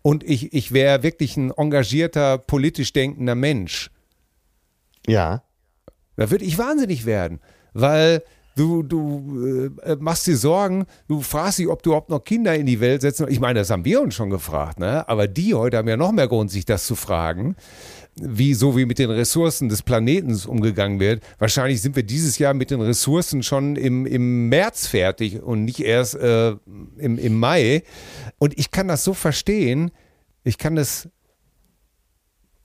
Und 0.01 0.23
ich, 0.23 0.53
ich 0.53 0.71
wäre 0.71 1.03
wirklich 1.03 1.35
ein 1.35 1.51
engagierter, 1.51 2.37
politisch 2.37 2.93
denkender 2.93 3.35
Mensch. 3.35 3.91
Ja. 5.05 5.43
Da 6.15 6.31
würde 6.31 6.45
ich 6.45 6.57
wahnsinnig 6.57 7.05
werden, 7.05 7.41
weil 7.73 8.23
du, 8.55 8.83
du 8.83 9.75
äh, 9.83 9.97
machst 9.97 10.25
dir 10.25 10.37
Sorgen, 10.37 10.85
du 11.09 11.19
fragst 11.19 11.59
dich, 11.59 11.67
ob 11.67 11.83
du 11.83 11.89
überhaupt 11.89 12.09
noch 12.09 12.23
Kinder 12.23 12.55
in 12.55 12.67
die 12.67 12.79
Welt 12.79 13.01
setzen. 13.01 13.27
Ich 13.29 13.41
meine, 13.41 13.59
das 13.59 13.69
haben 13.69 13.83
wir 13.83 14.01
uns 14.01 14.15
schon 14.15 14.29
gefragt, 14.29 14.79
ne? 14.79 15.09
aber 15.09 15.27
die 15.27 15.53
heute 15.53 15.75
haben 15.75 15.89
ja 15.89 15.97
noch 15.97 16.13
mehr 16.13 16.29
Grund, 16.29 16.51
sich 16.51 16.63
das 16.63 16.85
zu 16.85 16.95
fragen, 16.95 17.57
wie 18.15 18.53
so 18.53 18.77
wie 18.77 18.85
mit 18.85 18.97
den 18.97 19.09
Ressourcen 19.09 19.67
des 19.67 19.81
Planeten 19.81 20.39
umgegangen 20.47 20.99
wird. 20.99 21.21
Wahrscheinlich 21.37 21.81
sind 21.81 21.95
wir 21.95 22.03
dieses 22.03 22.37
Jahr 22.37 22.53
mit 22.53 22.71
den 22.71 22.81
Ressourcen 22.81 23.43
schon 23.43 23.75
im, 23.75 24.05
im 24.05 24.47
März 24.47 24.87
fertig 24.87 25.41
und 25.41 25.65
nicht 25.65 25.81
erst 25.81 26.15
äh, 26.15 26.51
im, 26.97 27.17
im 27.17 27.37
Mai. 27.37 27.83
Und 28.37 28.57
ich 28.57 28.71
kann 28.71 28.87
das 28.87 29.03
so 29.03 29.13
verstehen, 29.13 29.91
ich 30.43 30.57
kann 30.57 30.75
das 30.75 31.09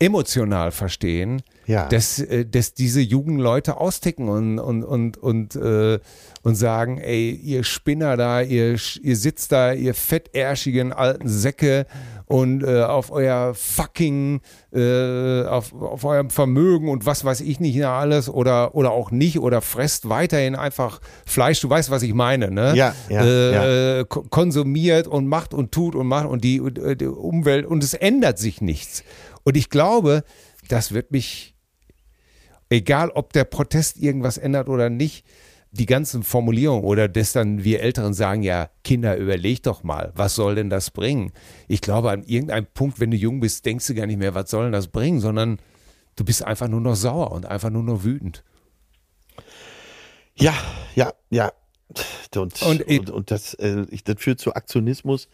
emotional 0.01 0.71
verstehen, 0.73 1.43
Ja. 1.67 1.87
dass, 1.89 2.19
äh, 2.19 2.45
dass 2.47 2.75
diese 2.75 3.01
jungen 3.01 3.39
Leute 3.39 3.77
austicken 3.77 4.29
und, 4.29 4.59
und, 4.59 4.83
und, 4.83 5.17
und, 5.19 5.55
äh, 5.57 5.99
und 6.43 6.55
sagen, 6.57 6.99
ey, 6.99 7.31
ihr 7.33 7.63
Spinner 7.65 8.17
da, 8.17 8.41
ihr, 8.41 8.77
ihr 9.03 9.17
sitzt 9.17 9.53
da, 9.53 9.73
ihr 9.75 9.95
fettärschigen 9.95 10.93
alten 10.93 11.29
Säcke 11.29 11.87
und 12.25 12.63
äh, 12.63 12.83
auf 12.83 13.11
euer 13.11 13.55
fucking, 13.55 14.41
äh, 14.73 15.43
auf, 15.45 15.75
auf 15.75 16.05
eurem 16.05 16.31
Vermögen 16.31 16.89
und 16.89 17.05
was 17.05 17.25
weiß 17.25 17.41
ich 17.43 17.61
nicht 17.61 17.77
mehr 17.77 17.91
alles 17.91 18.29
oder, 18.31 18.75
oder 18.75 18.93
auch 18.93 19.11
nicht 19.11 19.39
oder 19.41 19.61
fresst 19.61 20.09
weiterhin 20.09 20.55
einfach 20.55 21.01
Fleisch, 21.27 21.61
du 21.61 21.69
weißt, 21.69 21.91
was 21.91 22.03
ich 22.03 22.15
meine, 22.15 22.51
ne? 22.51 22.73
Ja, 22.75 22.95
ja, 23.11 23.99
äh, 23.99 24.05
ko- 24.09 24.25
konsumiert 24.31 25.09
und 25.09 25.27
macht 25.27 25.53
und 25.53 25.73
tut 25.73 25.95
und 25.95 26.07
macht 26.07 26.27
und 26.27 26.43
die, 26.45 26.57
äh, 26.59 26.97
die 26.97 27.07
Umwelt 27.07 27.67
und 27.67 27.85
es 27.85 27.93
ändert 27.95 28.39
sich 28.39 28.61
nichts. 28.63 29.03
Und 29.51 29.57
ich 29.57 29.69
glaube, 29.69 30.23
das 30.69 30.93
wird 30.93 31.11
mich, 31.11 31.57
egal 32.69 33.11
ob 33.11 33.33
der 33.33 33.43
Protest 33.43 33.97
irgendwas 33.97 34.39
ändert 34.39 34.69
oder 34.69 34.91
nicht, 34.91 35.27
die 35.73 35.87
ganzen 35.87 36.23
Formulierungen 36.23 36.85
oder 36.85 37.09
das 37.09 37.33
dann 37.33 37.65
wir 37.65 37.81
Älteren 37.81 38.15
sagen, 38.15 38.45
ja, 38.45 38.71
Kinder, 38.85 39.17
überleg 39.17 39.65
doch 39.65 39.83
mal, 39.83 40.13
was 40.15 40.37
soll 40.37 40.55
denn 40.55 40.71
das 40.71 40.93
bringen? 40.93 41.33
Ich 41.67 41.81
glaube, 41.81 42.13
an 42.13 42.23
irgendeinem 42.23 42.69
Punkt, 42.73 43.01
wenn 43.01 43.11
du 43.11 43.17
jung 43.17 43.41
bist, 43.41 43.67
denkst 43.67 43.89
du 43.89 43.95
gar 43.97 44.07
nicht 44.07 44.21
mehr, 44.21 44.37
was 44.37 44.51
soll 44.51 44.67
denn 44.67 44.73
das 44.73 44.87
bringen, 44.87 45.19
sondern 45.19 45.59
du 46.15 46.25
bist 46.25 46.45
einfach 46.45 46.69
nur 46.69 46.81
noch 46.81 46.95
sauer 46.95 47.33
und 47.33 47.45
einfach 47.45 47.71
nur 47.71 47.83
noch 47.83 48.05
wütend. 48.05 48.45
Ja, 50.37 50.55
ja, 50.95 51.13
ja. 51.31 51.51
Und, 52.37 52.63
Und- 52.63 52.83
und, 52.87 53.11
und, 53.11 53.31
das, 53.33 53.55
äh, 53.55 53.85
das 54.05 54.15
führt 54.19 54.39
zu 54.39 54.55
Aktionismus. 54.55 55.29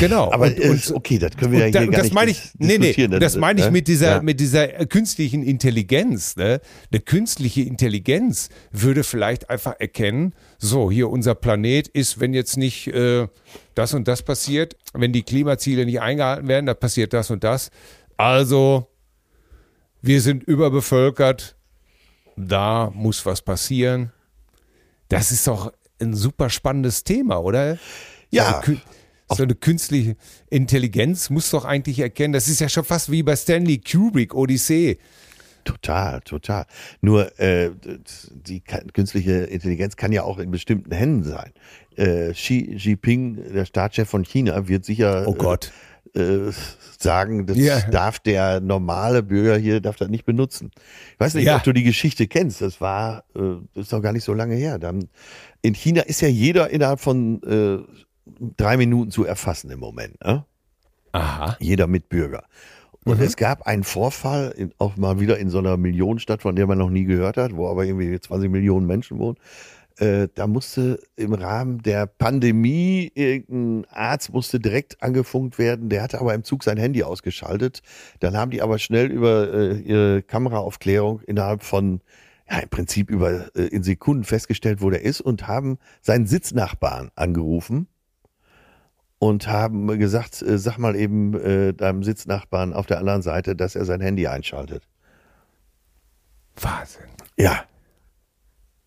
Genau. 0.00 0.32
Aber 0.32 0.46
Und- 0.46 0.60
und- 0.60 0.90
okay, 0.92 1.18
das 1.18 1.36
können 1.36 1.52
wir 1.52 1.60
ja 1.66 1.70
da, 1.70 1.80
hier 1.80 1.88
gar 1.90 1.96
das 1.98 2.04
nicht 2.04 2.14
meine 2.14 2.30
ich, 2.30 2.40
nee, 2.58 2.78
nee, 2.78 3.08
das 3.18 3.36
meine 3.36 3.60
ich 3.60 3.66
ne? 3.66 3.72
mit 3.72 3.88
dieser, 3.88 4.08
Ja. 4.16 4.22
mit 4.22 4.40
dieser 4.40 4.66
künstlichen 4.86 5.42
Intelligenz. 5.42 6.36
Ne? 6.36 6.60
Eine 6.90 7.00
künstliche 7.00 7.62
Intelligenz 7.62 8.48
würde 8.70 9.04
vielleicht 9.04 9.50
einfach 9.50 9.74
erkennen, 9.78 10.34
so, 10.58 10.90
hier 10.90 11.08
unser 11.10 11.34
Planet 11.34 11.88
ist, 11.88 12.20
wenn 12.20 12.34
jetzt 12.34 12.56
nicht 12.56 12.88
äh, 12.88 13.26
das 13.74 13.94
und 13.94 14.08
das 14.08 14.22
passiert, 14.22 14.76
wenn 14.94 15.12
die 15.12 15.22
Klimaziele 15.22 15.84
nicht 15.86 16.00
eingehalten 16.00 16.48
werden, 16.48 16.66
da 16.66 16.74
passiert 16.74 17.12
das 17.12 17.30
und 17.30 17.44
das. 17.44 17.70
Also, 18.16 18.88
wir 20.02 20.20
sind 20.20 20.42
überbevölkert, 20.44 21.56
da 22.36 22.90
muss 22.94 23.24
was 23.26 23.42
passieren. 23.42 24.12
Das 25.08 25.32
ist 25.32 25.46
doch 25.46 25.72
ein 26.00 26.14
super 26.14 26.50
spannendes 26.50 27.02
Thema, 27.02 27.38
oder? 27.42 27.78
Ja. 28.30 28.44
So 28.64 28.72
eine, 28.72 28.78
kü- 28.78 28.80
so 29.30 29.42
eine 29.42 29.54
künstliche 29.54 30.16
Intelligenz 30.50 31.30
muss 31.30 31.50
doch 31.50 31.64
eigentlich 31.64 31.98
erkennen, 32.00 32.32
das 32.32 32.48
ist 32.48 32.60
ja 32.60 32.68
schon 32.68 32.84
fast 32.84 33.10
wie 33.10 33.22
bei 33.22 33.36
Stanley 33.36 33.78
Kubrick, 33.78 34.34
Odyssee. 34.34 34.98
Total, 35.64 36.20
total. 36.22 36.64
Nur 37.02 37.38
äh, 37.38 37.70
die 38.30 38.62
künstliche 38.62 39.32
Intelligenz 39.44 39.96
kann 39.96 40.12
ja 40.12 40.22
auch 40.22 40.38
in 40.38 40.50
bestimmten 40.50 40.92
Händen 40.92 41.24
sein. 41.24 41.52
Äh, 41.96 42.32
Xi 42.32 42.74
Jinping, 42.76 43.52
der 43.52 43.66
Staatschef 43.66 44.08
von 44.08 44.24
China, 44.24 44.66
wird 44.68 44.84
sicher 44.86 45.24
Oh 45.26 45.34
Gott. 45.34 45.72
Äh, 46.14 46.20
äh, 46.48 46.52
sagen, 46.98 47.44
das 47.44 47.58
Ja. 47.58 47.80
darf 47.90 48.18
der 48.18 48.60
normale 48.60 49.22
Bürger 49.22 49.58
hier 49.58 49.80
darf 49.80 49.96
das 49.96 50.08
nicht 50.08 50.24
benutzen. 50.24 50.70
Ich 51.12 51.20
weiß 51.20 51.34
nicht, 51.34 51.44
Ja. 51.44 51.56
ob 51.56 51.64
du 51.64 51.72
die 51.74 51.82
Geschichte 51.84 52.26
kennst. 52.28 52.62
Das 52.62 52.80
war, 52.80 53.24
äh, 53.36 53.40
das 53.74 53.84
ist 53.84 53.92
doch 53.92 54.00
gar 54.00 54.14
nicht 54.14 54.24
so 54.24 54.32
lange 54.32 54.54
her. 54.54 54.78
Dann, 54.78 55.08
in 55.60 55.74
China 55.74 56.00
ist 56.02 56.22
ja 56.22 56.28
jeder 56.28 56.70
innerhalb 56.70 57.00
von 57.00 57.42
äh, 57.42 57.78
drei 58.56 58.76
Minuten 58.76 59.10
zu 59.10 59.24
erfassen 59.24 59.70
im 59.70 59.80
Moment. 59.80 60.22
Ne? 60.24 60.44
Aha. 61.12 61.56
jeder 61.60 61.86
Mitbürger. 61.86 62.44
Und 63.04 63.20
es 63.22 63.36
gab 63.36 63.66
einen 63.66 63.84
Vorfall, 63.84 64.52
in, 64.56 64.72
auch 64.78 64.96
mal 64.96 65.18
wieder 65.18 65.38
in 65.38 65.48
so 65.48 65.58
einer 65.58 65.76
Millionenstadt, 65.76 66.42
von 66.42 66.56
der 66.56 66.66
man 66.66 66.76
noch 66.76 66.90
nie 66.90 67.04
gehört 67.04 67.38
hat, 67.38 67.56
wo 67.56 67.68
aber 67.68 67.84
irgendwie 67.86 68.18
20 68.20 68.50
Millionen 68.50 68.86
Menschen 68.86 69.18
wohnen. 69.18 69.38
Äh, 69.96 70.28
da 70.34 70.46
musste 70.46 71.00
im 71.16 71.32
Rahmen 71.32 71.82
der 71.82 72.06
Pandemie 72.06 73.10
irgendein 73.14 73.90
Arzt 73.90 74.32
musste 74.32 74.60
direkt 74.60 75.02
angefunkt 75.02 75.58
werden. 75.58 75.88
Der 75.88 76.02
hatte 76.02 76.20
aber 76.20 76.34
im 76.34 76.44
Zug 76.44 76.62
sein 76.62 76.76
Handy 76.76 77.02
ausgeschaltet. 77.02 77.82
Dann 78.20 78.36
haben 78.36 78.50
die 78.50 78.62
aber 78.62 78.78
schnell 78.78 79.10
über 79.10 79.52
äh, 79.52 79.78
ihre 79.78 80.22
Kameraaufklärung 80.22 81.20
innerhalb 81.22 81.62
von 81.62 82.00
ja, 82.48 82.58
im 82.58 82.68
Prinzip 82.68 83.10
über 83.10 83.56
äh, 83.56 83.62
in 83.68 83.82
Sekunden 83.82 84.24
festgestellt, 84.24 84.82
wo 84.82 84.90
der 84.90 85.02
ist 85.02 85.20
und 85.20 85.48
haben 85.48 85.78
seinen 86.02 86.26
Sitznachbarn 86.26 87.10
angerufen 87.14 87.88
und 89.18 89.48
haben 89.48 89.98
gesagt, 89.98 90.42
äh, 90.42 90.58
sag 90.58 90.78
mal 90.78 90.94
eben 90.96 91.34
äh, 91.34 91.72
deinem 91.74 92.02
Sitznachbarn 92.04 92.72
auf 92.72 92.86
der 92.86 92.98
anderen 92.98 93.22
Seite, 93.22 93.56
dass 93.56 93.74
er 93.74 93.84
sein 93.84 94.00
Handy 94.00 94.26
einschaltet. 94.26 94.84
Wahnsinn. 96.60 97.04
Ja, 97.36 97.64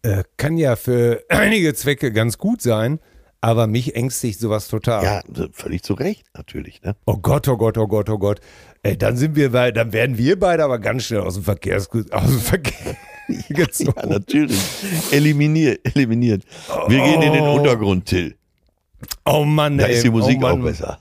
Äh, 0.03 0.23
kann 0.37 0.57
ja 0.57 0.75
für 0.75 1.23
einige 1.29 1.73
Zwecke 1.75 2.11
ganz 2.11 2.37
gut 2.37 2.61
sein, 2.61 2.99
aber 3.39 3.67
mich 3.67 3.95
ängstigt 3.95 4.39
sowas 4.39 4.67
total. 4.67 5.03
ja, 5.03 5.21
völlig 5.51 5.83
zu 5.83 5.93
Recht 5.93 6.25
natürlich. 6.35 6.81
Ne? 6.81 6.95
Oh 7.05 7.17
Gott, 7.17 7.47
oh 7.47 7.57
Gott, 7.57 7.77
oh 7.77 7.87
Gott, 7.87 8.09
oh 8.09 8.17
Gott. 8.17 8.39
Ey, 8.83 8.97
dann 8.97 9.15
sind 9.15 9.35
wir 9.35 9.51
bei, 9.51 9.71
dann 9.71 9.93
werden 9.93 10.17
wir 10.17 10.39
beide 10.39 10.63
aber 10.63 10.79
ganz 10.79 11.03
schnell 11.03 11.21
aus 11.21 11.35
dem 11.35 11.43
Verkehrs, 11.43 11.87
aus 12.11 12.25
dem 12.29 12.39
Verkehr 12.39 12.95
gezogen. 13.49 13.93
Ja, 13.95 14.05
natürlich. 14.07 14.59
Eliminiert, 15.11 15.79
eliminiert. 15.95 16.43
Wir 16.87 17.03
gehen 17.03 17.21
in 17.21 17.33
den 17.33 17.43
Untergrund, 17.43 18.05
Till. 18.07 18.35
Oh 19.25 19.43
Mann, 19.43 19.77
Da 19.77 19.85
ey. 19.87 19.95
ist 19.95 20.03
die 20.03 20.09
Musik 20.09 20.37
oh 20.37 20.41
Mann. 20.41 20.59
auch 20.61 20.63
besser. 20.65 20.99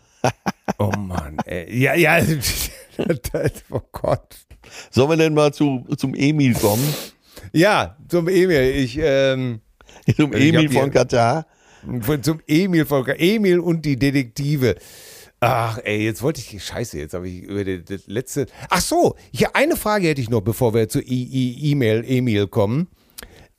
Oh 0.78 0.92
Mann, 0.98 1.38
ey. 1.46 1.78
Ja, 1.78 1.94
ja. 1.94 2.18
oh 3.70 3.80
Gott. 3.92 4.36
Sollen 4.90 5.11
wir 5.11 5.16
denn 5.16 5.34
mal 5.34 5.53
zu, 5.53 5.86
zum 5.96 6.14
Emil 6.14 6.55
kommen? 6.55 6.86
Ja, 7.53 7.96
zum 8.09 8.28
Emil. 8.28 8.61
Ich, 8.76 8.98
ähm, 9.01 9.61
Zum 10.16 10.32
Ich 10.34 10.40
Emil 10.55 10.68
hier- 10.68 10.80
von 10.80 10.90
Katar? 10.90 11.46
von- 12.03 12.22
zum 12.22 12.40
Emil 12.46 12.84
Volker. 12.84 13.18
Emil 13.18 13.59
und 13.61 13.84
die 13.84 13.96
Detektive. 13.98 14.76
Ach, 15.40 15.78
ey, 15.82 16.05
jetzt 16.05 16.22
wollte 16.22 16.40
ich, 16.40 16.62
scheiße, 16.62 16.98
jetzt 16.98 17.14
habe 17.14 17.28
ich 17.28 17.42
über 17.42 17.64
das, 17.64 17.84
das 17.86 18.07
letzte. 18.07 18.46
Ach 18.68 18.80
so, 18.82 19.16
hier 19.32 19.57
eine 19.57 19.76
Frage 19.76 20.09
hätte 20.09 20.20
ich 20.20 20.28
noch, 20.28 20.42
bevor 20.42 20.74
wir 20.74 20.88
zu 20.90 21.01
E- 21.01 21.05
E- 21.05 21.70
E-Mail, 21.72 22.05
Emil 22.07 22.46
kommen. 22.46 22.88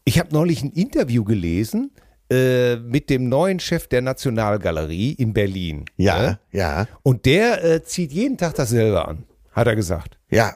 Ich 0.06 0.20
habe 0.20 0.30
neulich 0.32 0.62
ein 0.64 0.72
Interview 0.72 1.24
gelesen 1.24 1.92
äh, 2.32 2.78
mit 2.78 3.10
dem 3.10 3.28
neuen 3.30 3.60
Chef 3.60 3.88
der 3.88 4.02
Nationalgalerie 4.02 5.12
in 5.14 5.34
Berlin. 5.34 5.86
Ja, 5.98 6.20
Ne? 6.22 6.40
ja, 6.52 6.88
Und 7.04 7.26
der 7.26 7.64
äh, 7.64 7.84
zieht 7.84 8.12
jeden 8.14 8.38
Tag 8.38 8.56
dasselbe 8.56 9.06
an, 9.08 9.26
hat 9.52 9.68
er 9.68 9.76
gesagt. 9.76 10.18
ja. 10.30 10.56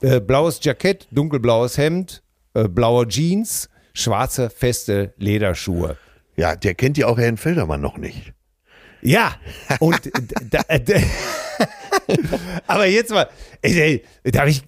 Äh, 0.00 0.20
blaues 0.20 0.60
Jackett, 0.62 1.08
dunkelblaues 1.10 1.76
Hemd, 1.76 2.22
äh, 2.54 2.68
blaue 2.68 3.08
Jeans, 3.08 3.68
schwarze, 3.94 4.48
feste 4.48 5.12
Lederschuhe. 5.16 5.96
Ja, 6.36 6.54
der 6.54 6.74
kennt 6.76 6.96
ja 6.98 7.08
auch 7.08 7.18
Herrn 7.18 7.36
Feldermann 7.36 7.80
noch 7.80 7.96
nicht. 7.98 8.32
Ja, 9.02 9.34
und 9.80 10.00
da, 10.50 10.60
äh, 10.68 10.78
d- 10.80 11.02
aber 12.66 12.86
jetzt 12.86 13.10
mal, 13.10 13.28
ey, 13.62 14.02
ey, 14.22 14.30
da 14.30 14.40
hab 14.42 14.48
ich, 14.48 14.62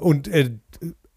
und 0.00 0.28
äh, 0.28 0.50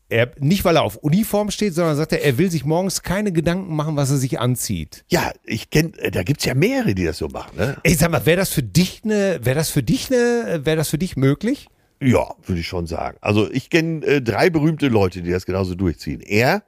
er, 0.09 0.31
nicht 0.39 0.63
weil 0.63 0.77
er 0.77 0.83
auf 0.83 0.95
Uniform 0.97 1.51
steht, 1.51 1.73
sondern 1.73 1.95
sagt 1.97 2.13
er, 2.13 2.23
er 2.23 2.37
will 2.37 2.49
sich 2.49 2.63
morgens 2.63 3.03
keine 3.03 3.31
Gedanken 3.31 3.75
machen, 3.75 3.95
was 3.97 4.09
er 4.09 4.17
sich 4.17 4.39
anzieht. 4.39 5.03
Ja, 5.09 5.31
ich 5.43 5.69
kenne, 5.69 5.91
da 6.11 6.23
gibt's 6.23 6.45
ja 6.45 6.53
mehrere, 6.53 6.95
die 6.95 7.03
das 7.03 7.17
so 7.17 7.27
machen. 7.27 7.57
Ne? 7.57 7.77
Ey, 7.83 7.93
sag 7.93 8.11
mal, 8.11 8.25
wäre 8.25 8.37
das 8.37 8.49
für 8.51 8.63
dich 8.63 9.01
eine, 9.03 9.39
wäre 9.43 9.55
das 9.55 9.69
für 9.69 9.83
dich 9.83 10.11
eine, 10.11 10.61
wäre 10.63 10.77
das 10.77 10.89
für 10.89 10.97
dich 10.97 11.17
möglich? 11.17 11.67
Ja, 12.01 12.29
würde 12.45 12.61
ich 12.61 12.67
schon 12.67 12.87
sagen. 12.87 13.17
Also 13.21 13.51
ich 13.51 13.69
kenne 13.69 14.05
äh, 14.05 14.21
drei 14.21 14.49
berühmte 14.49 14.87
Leute, 14.87 15.21
die 15.23 15.31
das 15.31 15.45
genauso 15.45 15.75
durchziehen. 15.75 16.21
Er, 16.21 16.63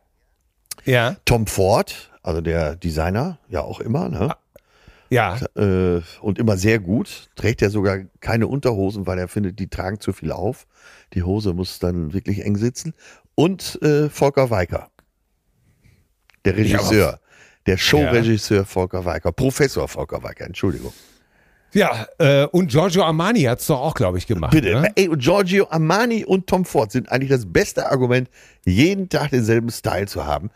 Ja. 0.86 1.18
Tom 1.26 1.48
Ford, 1.48 2.12
also 2.24 2.42
der 2.42 2.76
Designer, 2.76 3.40
ja 3.48 3.62
auch 3.62 3.80
immer, 3.80 4.10
ne? 4.10 4.34
Ja. 5.12 5.40
Äh, 5.56 6.02
und 6.22 6.38
immer 6.38 6.58
sehr 6.58 6.80
gut. 6.80 7.30
Trägt 7.36 7.62
er 7.62 7.72
sogar 7.72 8.00
keine 8.20 8.48
Unterhosen, 8.48 9.08
weil 9.08 9.18
er 9.18 9.28
findet, 9.28 9.60
die 9.60 9.68
tragen 9.68 10.00
zu 10.00 10.14
viel 10.14 10.32
auf. 10.32 10.68
Die 11.14 11.24
Hose 11.24 11.54
muss 11.54 11.80
dann 11.80 12.14
wirklich 12.14 12.46
eng 12.46 12.58
sitzen. 12.58 12.94
Und 13.40 13.82
äh, 13.82 14.10
Volker 14.10 14.50
Weicker, 14.50 14.90
der 16.44 16.58
Regisseur, 16.58 17.22
der 17.68 17.78
Showregisseur 17.78 18.66
Volker 18.66 19.06
Weicker, 19.06 19.32
Professor 19.32 19.88
Volker 19.88 20.22
Weicker, 20.22 20.44
Entschuldigung. 20.46 20.92
Ja, 21.72 22.06
äh, 22.18 22.48
und 22.48 22.68
Giorgio 22.68 23.02
Armani 23.06 23.44
hat's 23.44 23.68
doch 23.68 23.80
auch, 23.80 23.94
glaube 23.94 24.18
ich, 24.18 24.28
gemacht. 24.28 24.52
Bitte, 24.52 24.82
Ne? 24.82 24.92
ey, 24.94 25.08
und 25.08 25.20
Giorgio 25.20 25.70
Armani 25.70 26.26
und 26.26 26.48
Tom 26.48 26.66
Ford 26.66 26.92
sind 26.92 27.10
eigentlich 27.14 27.30
das 27.30 27.46
beste 27.50 27.90
Argument, 27.90 28.30
jeden 28.66 29.08
Tag 29.08 29.30
denselben 29.30 29.70
Style 29.70 30.08
zu 30.08 30.26
haben. 30.26 30.50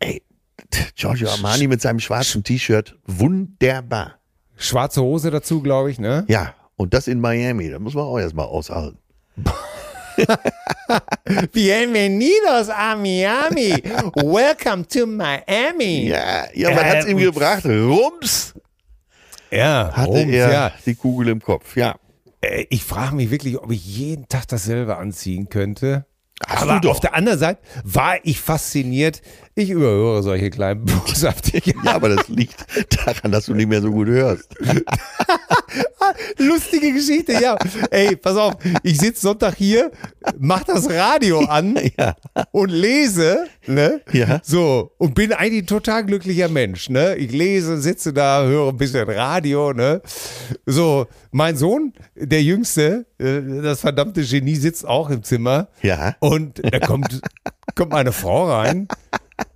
Ey, 0.00 0.20
Giorgio 0.96 1.28
Armani 1.28 1.68
mit 1.68 1.82
seinem 1.82 2.00
schwarzen 2.00 2.42
T-Shirt, 2.42 2.96
wunderbar. 3.06 4.14
Schwarze 4.56 5.02
Hose 5.02 5.30
dazu, 5.30 5.62
glaube 5.62 5.92
ich, 5.92 6.00
ne? 6.00 6.24
Ja, 6.26 6.52
und 6.74 6.94
das 6.94 7.06
in 7.06 7.20
Miami, 7.20 7.70
da 7.70 7.78
muss 7.78 7.94
man 7.94 8.02
auch 8.06 8.18
erstmal 8.18 8.46
aushalten. 8.46 8.98
Bienvenidos 11.52 12.68
a 12.70 12.94
Miami. 12.96 13.72
Welcome 14.16 14.86
to 14.88 15.06
Miami. 15.06 16.08
Ja, 16.08 16.44
ja, 16.54 16.70
was 16.74 16.82
Äh, 16.82 16.84
hat's 16.96 17.06
ihm 17.06 17.18
gebracht? 17.18 17.64
Rums 17.64 18.54
Ja, 19.50 19.90
hatte 19.94 20.08
Rums, 20.10 20.32
er 20.32 20.52
ja. 20.52 20.72
die 20.84 20.94
Kugel 20.94 21.28
im 21.28 21.40
Kopf. 21.40 21.76
Ja, 21.76 21.96
Äh, 22.40 22.66
Ich 22.70 22.84
frage 22.84 23.14
mich 23.14 23.30
wirklich, 23.30 23.58
ob 23.58 23.70
ich 23.70 23.84
jeden 23.84 24.28
Tag 24.28 24.48
dasselbe 24.48 24.96
anziehen 24.96 25.48
könnte. 25.48 26.06
Hast 26.46 26.62
Aber 26.62 26.74
du 26.74 26.80
doch. 26.80 26.90
auf 26.92 27.00
der 27.00 27.14
anderen 27.14 27.38
Seite 27.38 27.60
war 27.84 28.16
ich 28.24 28.40
fasziniert. 28.40 29.22
Ich 29.56 29.70
überhöre 29.70 30.22
solche 30.22 30.50
kleinen 30.50 30.84
boshaftigen, 30.84 31.80
ja, 31.84 31.94
aber 31.94 32.08
das 32.08 32.28
liegt 32.28 32.56
daran, 33.06 33.30
dass 33.30 33.46
du 33.46 33.54
nicht 33.54 33.68
mehr 33.68 33.80
so 33.80 33.90
gut 33.92 34.08
hörst. 34.08 34.48
lustige 36.38 36.92
Geschichte. 36.92 37.32
Ja, 37.34 37.56
ey, 37.90 38.16
pass 38.16 38.36
auf, 38.36 38.54
ich 38.82 38.98
sitze 38.98 39.22
Sonntag 39.22 39.54
hier, 39.56 39.90
mach 40.38 40.64
das 40.64 40.88
Radio 40.90 41.40
an 41.40 41.78
Ja. 41.98 42.16
und 42.50 42.70
lese, 42.70 43.46
ne? 43.66 44.00
Ja. 44.12 44.40
So, 44.42 44.92
und 44.98 45.14
bin 45.14 45.32
eigentlich 45.32 45.62
ein 45.62 45.66
total 45.66 46.04
glücklicher 46.04 46.48
Mensch, 46.48 46.90
ne? 46.90 47.14
Ich 47.16 47.30
lese, 47.30 47.80
sitze 47.80 48.12
da, 48.12 48.44
höre 48.44 48.70
ein 48.70 48.76
bisschen 48.76 49.08
Radio, 49.08 49.72
ne? 49.72 50.02
So, 50.66 51.06
mein 51.30 51.56
Sohn, 51.56 51.92
der 52.16 52.42
Jüngste, 52.42 53.06
äh, 53.18 53.40
das 53.62 53.80
verdammte 53.80 54.22
Genie, 54.24 54.56
sitzt 54.56 54.86
auch 54.86 55.10
im 55.10 55.22
Zimmer. 55.22 55.68
Ja. 55.82 56.16
Und 56.20 56.60
da 56.64 56.78
kommt, 56.80 57.20
kommt 57.74 57.92
meine 57.92 58.12
Frau 58.12 58.50
rein, 58.52 58.88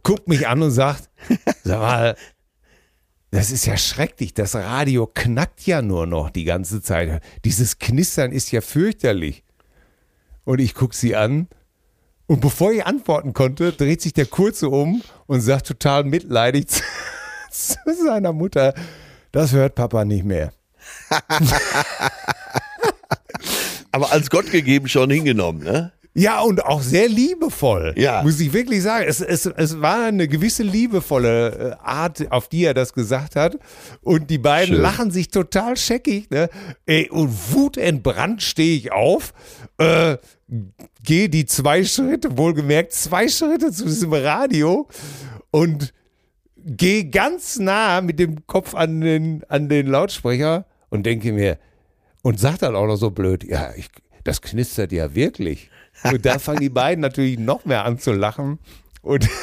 guckt 0.02 0.28
mich 0.28 0.48
an 0.48 0.62
und 0.62 0.70
sagt, 0.70 1.10
sag 1.64 1.80
mal, 1.80 2.16
das 3.30 3.50
ist 3.50 3.66
ja 3.66 3.76
schrecklich. 3.76 4.32
Das 4.34 4.54
Radio 4.54 5.06
knackt 5.06 5.66
ja 5.66 5.82
nur 5.82 6.06
noch 6.06 6.30
die 6.30 6.44
ganze 6.44 6.80
Zeit. 6.80 7.22
Dieses 7.44 7.78
Knistern 7.78 8.32
ist 8.32 8.50
ja 8.52 8.60
fürchterlich. 8.60 9.44
Und 10.44 10.60
ich 10.60 10.74
gucke 10.74 10.96
sie 10.96 11.14
an. 11.14 11.48
Und 12.26 12.40
bevor 12.40 12.72
ich 12.72 12.86
antworten 12.86 13.32
konnte, 13.32 13.72
dreht 13.72 14.02
sich 14.02 14.12
der 14.12 14.26
Kurze 14.26 14.68
um 14.68 15.02
und 15.26 15.40
sagt 15.40 15.66
total 15.66 16.04
mitleidig 16.04 16.68
zu, 16.70 16.82
zu 17.50 17.76
seiner 18.04 18.32
Mutter, 18.32 18.74
das 19.32 19.52
hört 19.52 19.74
Papa 19.74 20.04
nicht 20.04 20.24
mehr. 20.24 20.52
Aber 23.92 24.12
als 24.12 24.30
Gott 24.30 24.50
gegeben 24.50 24.88
schon 24.88 25.10
hingenommen, 25.10 25.62
ne? 25.62 25.92
Ja, 26.18 26.40
und 26.40 26.64
auch 26.64 26.82
sehr 26.82 27.08
liebevoll. 27.08 27.94
Ja. 27.96 28.22
Muss 28.22 28.40
ich 28.40 28.52
wirklich 28.52 28.82
sagen. 28.82 29.04
Es, 29.06 29.20
es, 29.20 29.46
es 29.46 29.80
war 29.80 30.06
eine 30.06 30.26
gewisse 30.26 30.64
liebevolle 30.64 31.76
äh, 31.80 31.86
Art, 31.86 32.30
auf 32.32 32.48
die 32.48 32.64
er 32.64 32.74
das 32.74 32.92
gesagt 32.92 33.36
hat. 33.36 33.56
Und 34.02 34.28
die 34.28 34.38
beiden 34.38 34.74
Schön. 34.74 34.82
lachen 34.82 35.10
sich 35.12 35.28
total 35.28 35.76
scheckig. 35.76 36.28
Ne? 36.30 36.50
Und 37.10 37.52
wutentbrannt 37.52 38.42
stehe 38.42 38.76
ich 38.76 38.90
auf, 38.90 39.32
äh, 39.78 40.16
gehe 41.04 41.28
die 41.28 41.46
zwei 41.46 41.84
Schritte, 41.84 42.36
wohlgemerkt 42.36 42.92
zwei 42.92 43.28
Schritte 43.28 43.70
zu 43.70 43.84
diesem 43.84 44.12
Radio 44.12 44.88
und 45.52 45.94
gehe 46.56 47.04
ganz 47.04 47.58
nah 47.58 48.00
mit 48.00 48.18
dem 48.18 48.44
Kopf 48.46 48.74
an 48.74 49.00
den, 49.00 49.44
an 49.48 49.68
den 49.68 49.86
Lautsprecher 49.86 50.66
und 50.90 51.06
denke 51.06 51.32
mir, 51.32 51.58
und 52.22 52.40
sag 52.40 52.58
dann 52.58 52.74
auch 52.74 52.86
noch 52.86 52.96
so 52.96 53.10
blöd, 53.10 53.44
ja, 53.44 53.72
ich, 53.76 53.88
das 54.24 54.42
knistert 54.42 54.92
ja 54.92 55.14
wirklich. 55.14 55.70
Und 56.04 56.24
da 56.24 56.38
fangen 56.38 56.60
die 56.60 56.68
beiden 56.68 57.00
natürlich 57.02 57.38
noch 57.38 57.64
mehr 57.64 57.84
an 57.84 57.98
zu 57.98 58.12
lachen. 58.12 58.58
Und 59.02 59.28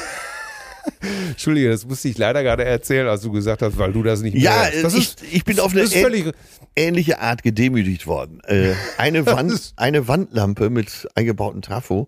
Entschuldige, 1.30 1.70
das 1.70 1.86
musste 1.86 2.08
ich 2.10 2.18
leider 2.18 2.44
gerade 2.44 2.64
erzählen, 2.64 3.08
als 3.08 3.22
du 3.22 3.32
gesagt 3.32 3.62
hast, 3.62 3.78
weil 3.78 3.92
du 3.92 4.04
das 4.04 4.22
nicht 4.22 4.36
Ja, 4.38 4.52
mehr 4.52 4.72
hörst. 4.72 4.84
Das 4.84 4.94
ich, 4.94 5.00
ist, 5.00 5.24
ich 5.32 5.44
bin 5.44 5.60
auf 5.60 5.72
eine 5.72 5.82
das 5.82 5.90
ist 5.92 5.98
ä- 5.98 6.02
völlig, 6.02 6.32
ähnliche 6.76 7.20
Art 7.20 7.42
gedemütigt 7.44 8.06
worden. 8.08 8.40
Äh, 8.46 8.74
eine, 8.98 9.26
Wand, 9.26 9.74
eine 9.78 10.08
Wandlampe 10.08 10.70
mit 10.70 11.08
eingebautem 11.16 11.62
Trafo 11.62 12.08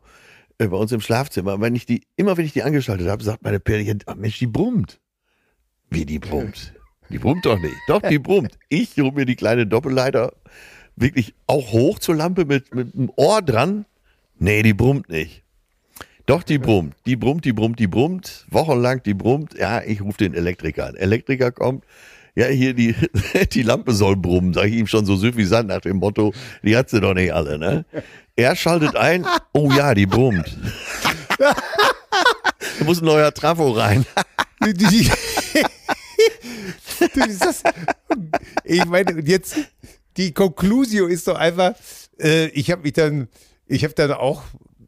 äh, 0.60 0.68
bei 0.68 0.78
uns 0.78 0.92
im 0.92 1.02
Schlafzimmer. 1.02 1.60
Wenn 1.60 1.76
ich 1.76 1.86
die, 1.86 2.04
immer 2.16 2.38
wenn 2.38 2.46
ich 2.46 2.54
die 2.54 2.64
angeschaltet 2.64 3.08
habe, 3.08 3.24
sagt 3.24 3.44
meine 3.44 3.60
Perle, 3.60 3.98
oh 4.06 4.14
Mensch, 4.16 4.38
die 4.40 4.48
brummt. 4.48 5.00
Wie 5.90 6.06
die 6.06 6.20
brummt? 6.20 6.74
Die 7.10 7.18
brummt 7.20 7.46
doch 7.46 7.58
nicht. 7.60 7.76
Doch, 7.88 8.02
die 8.02 8.20
brummt. 8.20 8.58
Ich 8.70 8.98
hole 8.98 9.12
mir 9.14 9.26
die 9.26 9.36
kleine 9.38 9.66
Doppelleiter 9.66 10.34
wirklich 10.98 11.34
auch 11.48 11.72
hoch 11.72 12.00
zur 12.00 12.16
Lampe 12.16 12.46
mit, 12.46 12.76
mit 12.76 12.94
einem 12.94 13.10
Ohr 13.16 13.42
dran. 13.42 13.86
Nee, 14.40 14.64
die 14.64 14.74
brummt 14.74 15.10
nicht. 15.10 15.44
Doch, 16.26 16.44
die 16.44 16.58
brummt. 16.58 16.96
Die 17.06 17.16
brummt, 17.16 17.46
die 17.46 17.54
brummt, 17.54 17.80
die 17.80 17.88
brummt. 17.88 18.46
Wochenlang, 18.50 19.02
die 19.04 19.14
brummt. 19.14 19.58
Ja, 19.58 19.82
ich 19.82 20.02
rufe 20.02 20.18
den 20.18 20.34
Elektriker 20.34 20.88
an. 20.88 20.96
Elektriker 20.96 21.52
kommt. 21.52 21.86
Ja, 22.36 22.46
hier, 22.48 22.74
die, 22.76 22.94
die 23.54 23.64
Lampe 23.64 23.94
soll 23.94 24.16
brummen, 24.16 24.54
sage 24.54 24.68
ich 24.68 24.76
ihm 24.76 24.86
schon 24.86 25.08
so 25.08 25.16
süffisant 25.16 25.70
nach 25.70 25.82
dem 25.82 25.98
Motto, 25.98 26.34
die 26.62 26.78
hat 26.78 26.88
sie 26.88 27.02
doch 27.02 27.16
nicht 27.16 27.34
alle, 27.34 27.58
ne? 27.58 27.84
Er 28.36 28.56
schaltet 28.56 28.96
ein, 28.96 29.26
oh 29.54 29.72
ja, 29.72 29.96
die 29.96 30.06
brummt. 30.06 30.56
da 31.40 31.56
muss 32.86 33.02
ein 33.02 33.06
neuer 33.06 33.34
Trafo 33.34 33.72
rein. 33.72 34.06
ich 38.64 38.86
meine, 38.86 39.20
jetzt, 39.22 39.56
die 40.18 40.32
Conclusio 40.32 41.08
ist 41.08 41.28
doch 41.28 41.38
einfach, 41.38 41.74
äh, 42.20 42.50
ich 42.50 42.70
habe 42.70 42.84
mich 42.84 42.94
dann, 42.94 43.30
ich 43.68 43.84
habe 43.84 43.94
dann 43.94 44.12
auch, 44.12 44.44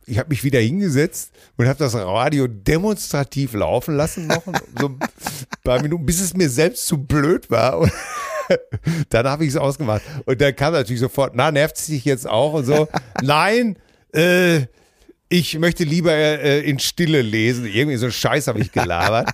ich 0.06 0.18
habe 0.18 0.30
mich 0.30 0.44
wieder 0.44 0.60
hingesetzt 0.60 1.32
und 1.58 1.68
habe 1.68 1.80
das 1.80 1.96
Radio 1.96 2.48
demonstrativ 2.48 3.54
laufen 3.54 3.96
lassen 3.96 4.28
noch 4.28 4.44
so 4.80 4.90
ein 4.90 5.00
paar 5.64 5.82
Minuten, 5.82 6.06
bis 6.06 6.22
es 6.22 6.34
mir 6.34 6.50
selbst 6.50 6.88
zu 6.88 6.98
blöd 6.98 7.50
war. 7.52 7.80
Und 7.80 7.92
dann 9.10 9.28
habe 9.28 9.44
ich 9.44 9.52
es 9.52 9.58
ausgemacht. 9.58 10.02
Und 10.26 10.42
dann 10.42 10.56
kam 10.56 10.74
natürlich 10.74 11.02
sofort, 11.02 11.34
na, 11.36 11.52
nervt 11.52 11.78
es 11.78 11.86
dich 11.88 12.06
jetzt 12.06 12.28
auch? 12.28 12.54
Und 12.54 12.66
so, 12.66 12.88
nein, 13.22 13.78
äh, 14.14 14.62
ich 15.30 15.60
möchte 15.60 15.84
lieber 15.84 16.12
äh, 16.12 16.62
in 16.62 16.80
Stille 16.80 17.22
lesen. 17.22 17.66
Irgendwie 17.66 17.98
so 17.98 18.08
einen 18.08 18.14
Scheiß 18.14 18.48
habe 18.48 18.60
ich 18.60 18.72
gelabert. 18.72 19.30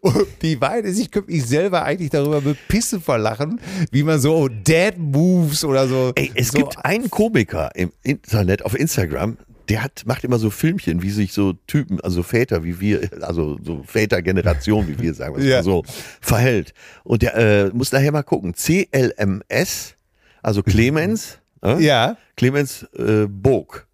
Und 0.00 0.26
die 0.42 0.56
beiden, 0.56 0.96
ich 0.96 1.10
könnte 1.10 1.30
mich 1.30 1.44
selber 1.44 1.84
eigentlich 1.84 2.10
darüber 2.10 2.40
bepissen 2.40 3.00
vor 3.00 3.18
Lachen, 3.18 3.60
wie 3.90 4.02
man 4.02 4.20
so 4.20 4.48
Dead 4.48 4.96
Moves 4.98 5.64
oder 5.64 5.88
so. 5.88 6.12
Ey, 6.14 6.30
es 6.34 6.48
so, 6.48 6.58
gibt 6.58 6.84
einen 6.84 7.10
Komiker 7.10 7.70
im 7.74 7.92
Internet, 8.02 8.64
auf 8.64 8.78
Instagram, 8.78 9.36
der 9.68 9.82
hat, 9.84 10.02
macht 10.06 10.24
immer 10.24 10.38
so 10.38 10.50
Filmchen, 10.50 11.02
wie 11.02 11.10
sich 11.10 11.32
so 11.32 11.54
Typen, 11.66 12.00
also 12.00 12.22
Väter 12.22 12.64
wie 12.64 12.80
wir, 12.80 13.08
also 13.22 13.58
so 13.62 13.82
Vätergeneration, 13.84 14.88
wie 14.88 14.98
wir 15.00 15.14
sagen, 15.14 15.40
Ja. 15.42 15.62
so 15.62 15.82
verhält. 16.20 16.74
Und 17.04 17.22
der 17.22 17.34
äh, 17.36 17.70
muss 17.70 17.92
nachher 17.92 18.12
mal 18.12 18.22
gucken. 18.22 18.54
CLMS, 18.54 19.94
also 20.42 20.62
Clemens, 20.62 21.38
äh? 21.62 21.82
Ja, 21.84 22.16
Clemens 22.36 22.82
äh, 22.98 23.26
Bog. 23.28 23.86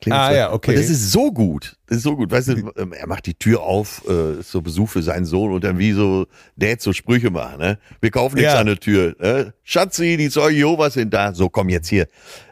Clemens 0.00 0.22
Ah, 0.22 0.32
ja, 0.34 0.52
okay. 0.52 0.70
Und 0.72 0.78
das 0.78 0.88
ist 0.90 1.12
so 1.12 1.30
gut. 1.32 1.76
Das 1.86 1.98
ist 1.98 2.02
so 2.04 2.16
gut. 2.16 2.30
Weißt 2.30 2.48
du, 2.48 2.72
ähm, 2.76 2.92
er 2.92 3.06
macht 3.06 3.26
die 3.26 3.34
Tür 3.34 3.62
auf, 3.62 4.02
äh, 4.08 4.40
ist 4.40 4.50
so 4.50 4.62
Besuch 4.62 4.88
für 4.88 5.02
seinen 5.02 5.24
Sohn 5.26 5.52
und 5.52 5.62
dann 5.64 5.78
wie 5.78 5.92
so 5.92 6.26
Dad 6.56 6.80
so 6.80 6.92
Sprüche 6.92 7.30
machen, 7.30 7.58
ne? 7.58 7.78
Wir 8.00 8.10
kaufen 8.10 8.36
nichts 8.36 8.52
Ja. 8.54 8.60
an 8.60 8.66
der 8.66 8.78
Tür. 8.78 9.14
Ne? 9.20 9.52
Schatzi, 9.62 10.16
die 10.16 10.30
Zeuge 10.30 10.56
Jehovas 10.56 10.94
sind 10.94 11.12
da. 11.12 11.34
So, 11.34 11.48
komm 11.48 11.68
jetzt 11.68 11.88
hier. 11.88 12.06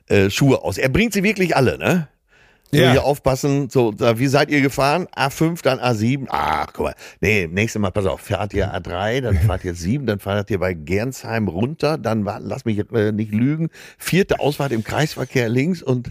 Äh, 0.07 0.31
Schuhe 0.31 0.63
aus. 0.63 0.79
Er 0.79 0.89
bringt 0.89 1.13
sie 1.13 1.23
wirklich 1.23 1.57
alle, 1.57 1.79
ne? 1.79 2.09
So, 2.71 2.77
Ja. 2.83 2.91
hier 2.93 3.05
aufpassen. 3.05 3.71
So, 3.71 3.93
da, 3.93 4.19
wie 4.19 4.27
seid 4.27 4.51
ihr 4.51 4.61
gefahren? 4.61 5.07
A5, 5.17 5.63
dann 5.63 5.79
A7. 5.79 6.27
Ach, 6.29 6.67
guck 6.75 6.85
mal. 6.87 6.95
Nee, 7.23 7.47
nächstes 7.51 7.81
Mal, 7.81 7.91
pass 7.91 8.05
auf, 8.05 8.21
fahrt 8.21 8.53
ihr 8.53 8.75
A3, 8.75 9.23
dann 9.23 9.39
fahrt 9.39 9.65
ihr 9.65 9.75
7, 9.75 10.05
dann 10.05 10.19
fahrt 10.19 10.51
ihr 10.51 10.59
bei 10.59 10.75
Gernsheim 10.75 11.49
runter, 11.49 11.97
dann 11.97 12.25
lass 12.41 12.67
mich 12.67 12.77
jetzt, 12.77 12.93
äh, 12.93 13.11
nicht 13.13 13.33
lügen, 13.33 13.71
vierte 13.97 14.39
Ausfahrt 14.41 14.73
im 14.73 14.85
Kreisverkehr 14.85 15.49
links 15.49 15.83
und 15.83 16.11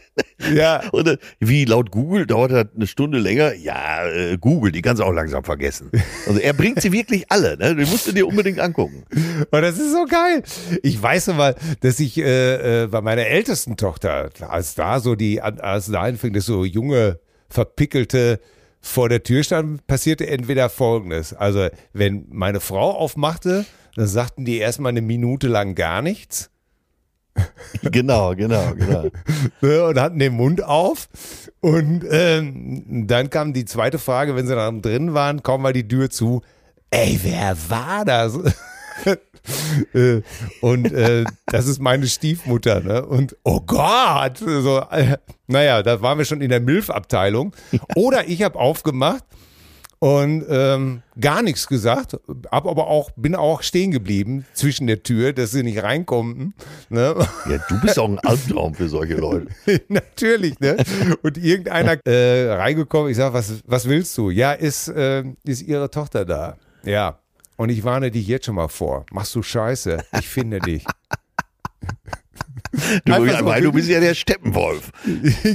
ja. 0.54 0.82
und 0.90 1.08
äh, 1.08 1.18
wie 1.40 1.64
laut 1.64 1.90
Google 1.90 2.26
dauert 2.26 2.52
das 2.52 2.66
eine 2.74 2.86
Stunde 2.86 3.18
länger? 3.18 3.54
Ja, 3.54 4.06
äh, 4.06 4.38
Google, 4.38 4.72
die 4.72 4.82
kannst 4.82 5.00
du 5.00 5.04
auch 5.04 5.12
langsam 5.12 5.44
vergessen. 5.44 5.90
Also 6.26 6.40
er 6.40 6.52
bringt 6.52 6.80
sie 6.80 6.92
wirklich 6.92 7.30
alle, 7.30 7.56
ne? 7.56 7.74
Die 7.76 7.90
musst 7.90 8.06
du 8.06 8.12
dir 8.12 8.26
unbedingt 8.26 8.58
angucken. 8.60 9.04
Und 9.12 9.62
das 9.62 9.78
ist 9.78 9.92
so 9.92 10.04
geil. 10.06 10.42
Ich 10.82 11.00
weiß 11.00 11.28
mal, 11.28 11.54
dass 11.80 12.00
ich 12.00 12.18
äh, 12.18 12.84
äh, 12.84 12.86
bei 12.86 13.00
meiner 13.00 13.26
ältesten 13.26 13.76
Tochter, 13.76 14.30
als 14.48 14.74
da 14.74 15.00
so 15.00 15.14
die, 15.14 15.40
als 15.40 15.86
da 15.86 16.02
anfing, 16.02 16.32
dass 16.32 16.46
so 16.46 16.64
junge, 16.64 17.20
verpickelte 17.48 18.40
vor 18.80 19.08
der 19.08 19.22
Tür 19.22 19.44
standen, 19.44 19.78
passierte 19.86 20.26
entweder 20.26 20.68
Folgendes. 20.68 21.32
Also, 21.34 21.68
wenn 21.92 22.26
meine 22.30 22.60
Frau 22.60 22.90
aufmachte, 22.92 23.64
dann 23.94 24.06
sagten 24.06 24.44
die 24.44 24.58
erstmal 24.58 24.90
eine 24.90 25.02
Minute 25.02 25.48
lang 25.48 25.74
gar 25.74 26.02
nichts. 26.02 26.50
Genau, 27.82 28.34
genau, 28.34 28.74
genau. 28.74 29.06
ne, 29.60 29.84
und 29.84 29.98
hatten 29.98 30.18
den 30.18 30.34
Mund 30.34 30.62
auf. 30.62 31.08
Und 31.60 32.04
ähm, 32.10 33.06
dann 33.06 33.30
kam 33.30 33.52
die 33.52 33.64
zweite 33.64 33.98
Frage, 33.98 34.36
wenn 34.36 34.46
sie 34.46 34.54
dann 34.54 34.82
drin 34.82 35.14
waren, 35.14 35.42
kaum 35.42 35.62
mal 35.62 35.72
die 35.72 35.86
Tür 35.86 36.10
zu. 36.10 36.42
Ey, 36.90 37.18
wer 37.22 37.56
war 37.68 38.04
das? 38.04 38.38
Äh, 39.92 40.22
und 40.60 40.92
äh, 40.92 41.24
das 41.46 41.66
ist 41.66 41.80
meine 41.80 42.06
Stiefmutter, 42.06 42.78
ne? 42.78 43.04
Und 43.04 43.36
oh 43.42 43.60
Gott, 43.60 44.38
so, 44.38 44.78
äh, 44.88 45.16
naja, 45.48 45.82
da 45.82 46.00
waren 46.00 46.18
wir 46.18 46.24
schon 46.24 46.40
in 46.40 46.48
der 46.48 46.60
Milf-Abteilung. 46.60 47.52
Oder 47.96 48.28
ich 48.28 48.44
habe 48.44 48.56
aufgemacht 48.56 49.24
und 50.02 50.44
ähm, 50.48 51.02
gar 51.20 51.42
nichts 51.42 51.68
gesagt, 51.68 52.18
hab 52.50 52.66
aber 52.66 52.88
auch 52.88 53.12
bin 53.14 53.36
auch 53.36 53.62
stehen 53.62 53.92
geblieben 53.92 54.44
zwischen 54.52 54.88
der 54.88 55.04
Tür, 55.04 55.32
dass 55.32 55.52
sie 55.52 55.62
nicht 55.62 55.80
reinkommen. 55.80 56.54
Ne? 56.88 57.14
Ja, 57.48 57.58
du 57.68 57.80
bist 57.80 58.00
auch 58.00 58.08
ein 58.08 58.18
Albtraum 58.18 58.74
für 58.74 58.88
solche 58.88 59.14
Leute. 59.14 59.46
Natürlich, 59.88 60.58
ne? 60.58 60.76
Und 61.22 61.38
irgendeiner 61.38 62.04
äh, 62.04 62.50
reingekommen, 62.50 63.12
ich 63.12 63.16
sag, 63.16 63.32
was, 63.32 63.62
was 63.64 63.88
willst 63.88 64.18
du? 64.18 64.30
Ja, 64.30 64.50
ist, 64.50 64.88
äh, 64.88 65.22
ist 65.44 65.62
ihre 65.62 65.88
Tochter 65.88 66.24
da. 66.24 66.56
Ja. 66.82 67.20
Und 67.56 67.68
ich 67.68 67.84
warne 67.84 68.10
dich 68.10 68.26
jetzt 68.26 68.46
schon 68.46 68.56
mal 68.56 68.66
vor. 68.66 69.06
Machst 69.12 69.36
du 69.36 69.42
Scheiße? 69.44 69.98
Ich 70.18 70.28
finde 70.28 70.58
dich. 70.58 70.84
Du, 73.04 73.12
weil 73.12 73.62
du 73.62 73.70
bist 73.70 73.88
ja 73.88 74.00
der 74.00 74.14
Steppenwolf. 74.14 74.90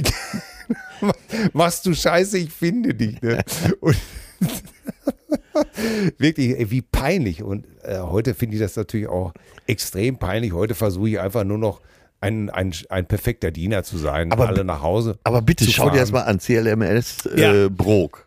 Machst 1.52 1.84
du 1.84 1.92
Scheiße? 1.92 2.38
Ich 2.38 2.50
finde 2.50 2.94
dich. 2.94 3.20
Ne? 3.20 3.44
Und 3.80 3.96
Wirklich, 6.18 6.58
ey, 6.58 6.70
wie 6.70 6.82
peinlich. 6.82 7.42
Und 7.42 7.66
äh, 7.82 7.98
heute 8.00 8.34
finde 8.34 8.56
ich 8.56 8.60
das 8.62 8.76
natürlich 8.76 9.08
auch 9.08 9.32
extrem 9.66 10.18
peinlich. 10.18 10.52
Heute 10.52 10.74
versuche 10.74 11.08
ich 11.10 11.20
einfach 11.20 11.44
nur 11.44 11.58
noch 11.58 11.80
ein, 12.20 12.50
ein, 12.50 12.72
ein 12.88 13.06
perfekter 13.06 13.50
Diener 13.50 13.82
zu 13.84 13.98
sein, 13.98 14.32
Aber- 14.32 14.48
alle 14.48 14.64
nach 14.64 14.82
Hause. 14.82 15.18
Aber 15.24 15.42
bitte 15.42 15.64
schau 15.66 15.84
dir 15.84 15.88
fahren. 15.90 15.98
das 16.00 16.12
mal 16.12 16.22
an, 16.22 16.38
CLMS 16.38 17.26
äh, 17.26 17.40
Ja. 17.64 17.68
Brok. 17.68 18.26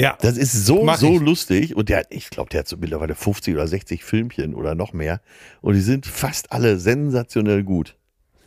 Ja, 0.00 0.16
Das 0.20 0.36
ist 0.36 0.52
so, 0.64 0.84
Mach 0.84 0.96
so 0.98 1.14
ich. 1.14 1.20
lustig. 1.20 1.74
Und 1.74 1.88
der 1.88 2.06
ich 2.10 2.30
glaube, 2.30 2.50
der 2.50 2.60
hat 2.60 2.68
so 2.68 2.76
mittlerweile 2.76 3.16
50 3.16 3.52
oder 3.54 3.66
60 3.66 4.04
Filmchen 4.04 4.54
oder 4.54 4.76
noch 4.76 4.92
mehr. 4.92 5.20
Und 5.60 5.74
die 5.74 5.80
sind 5.80 6.06
fast 6.06 6.52
alle 6.52 6.78
sensationell 6.78 7.64
gut. 7.64 7.96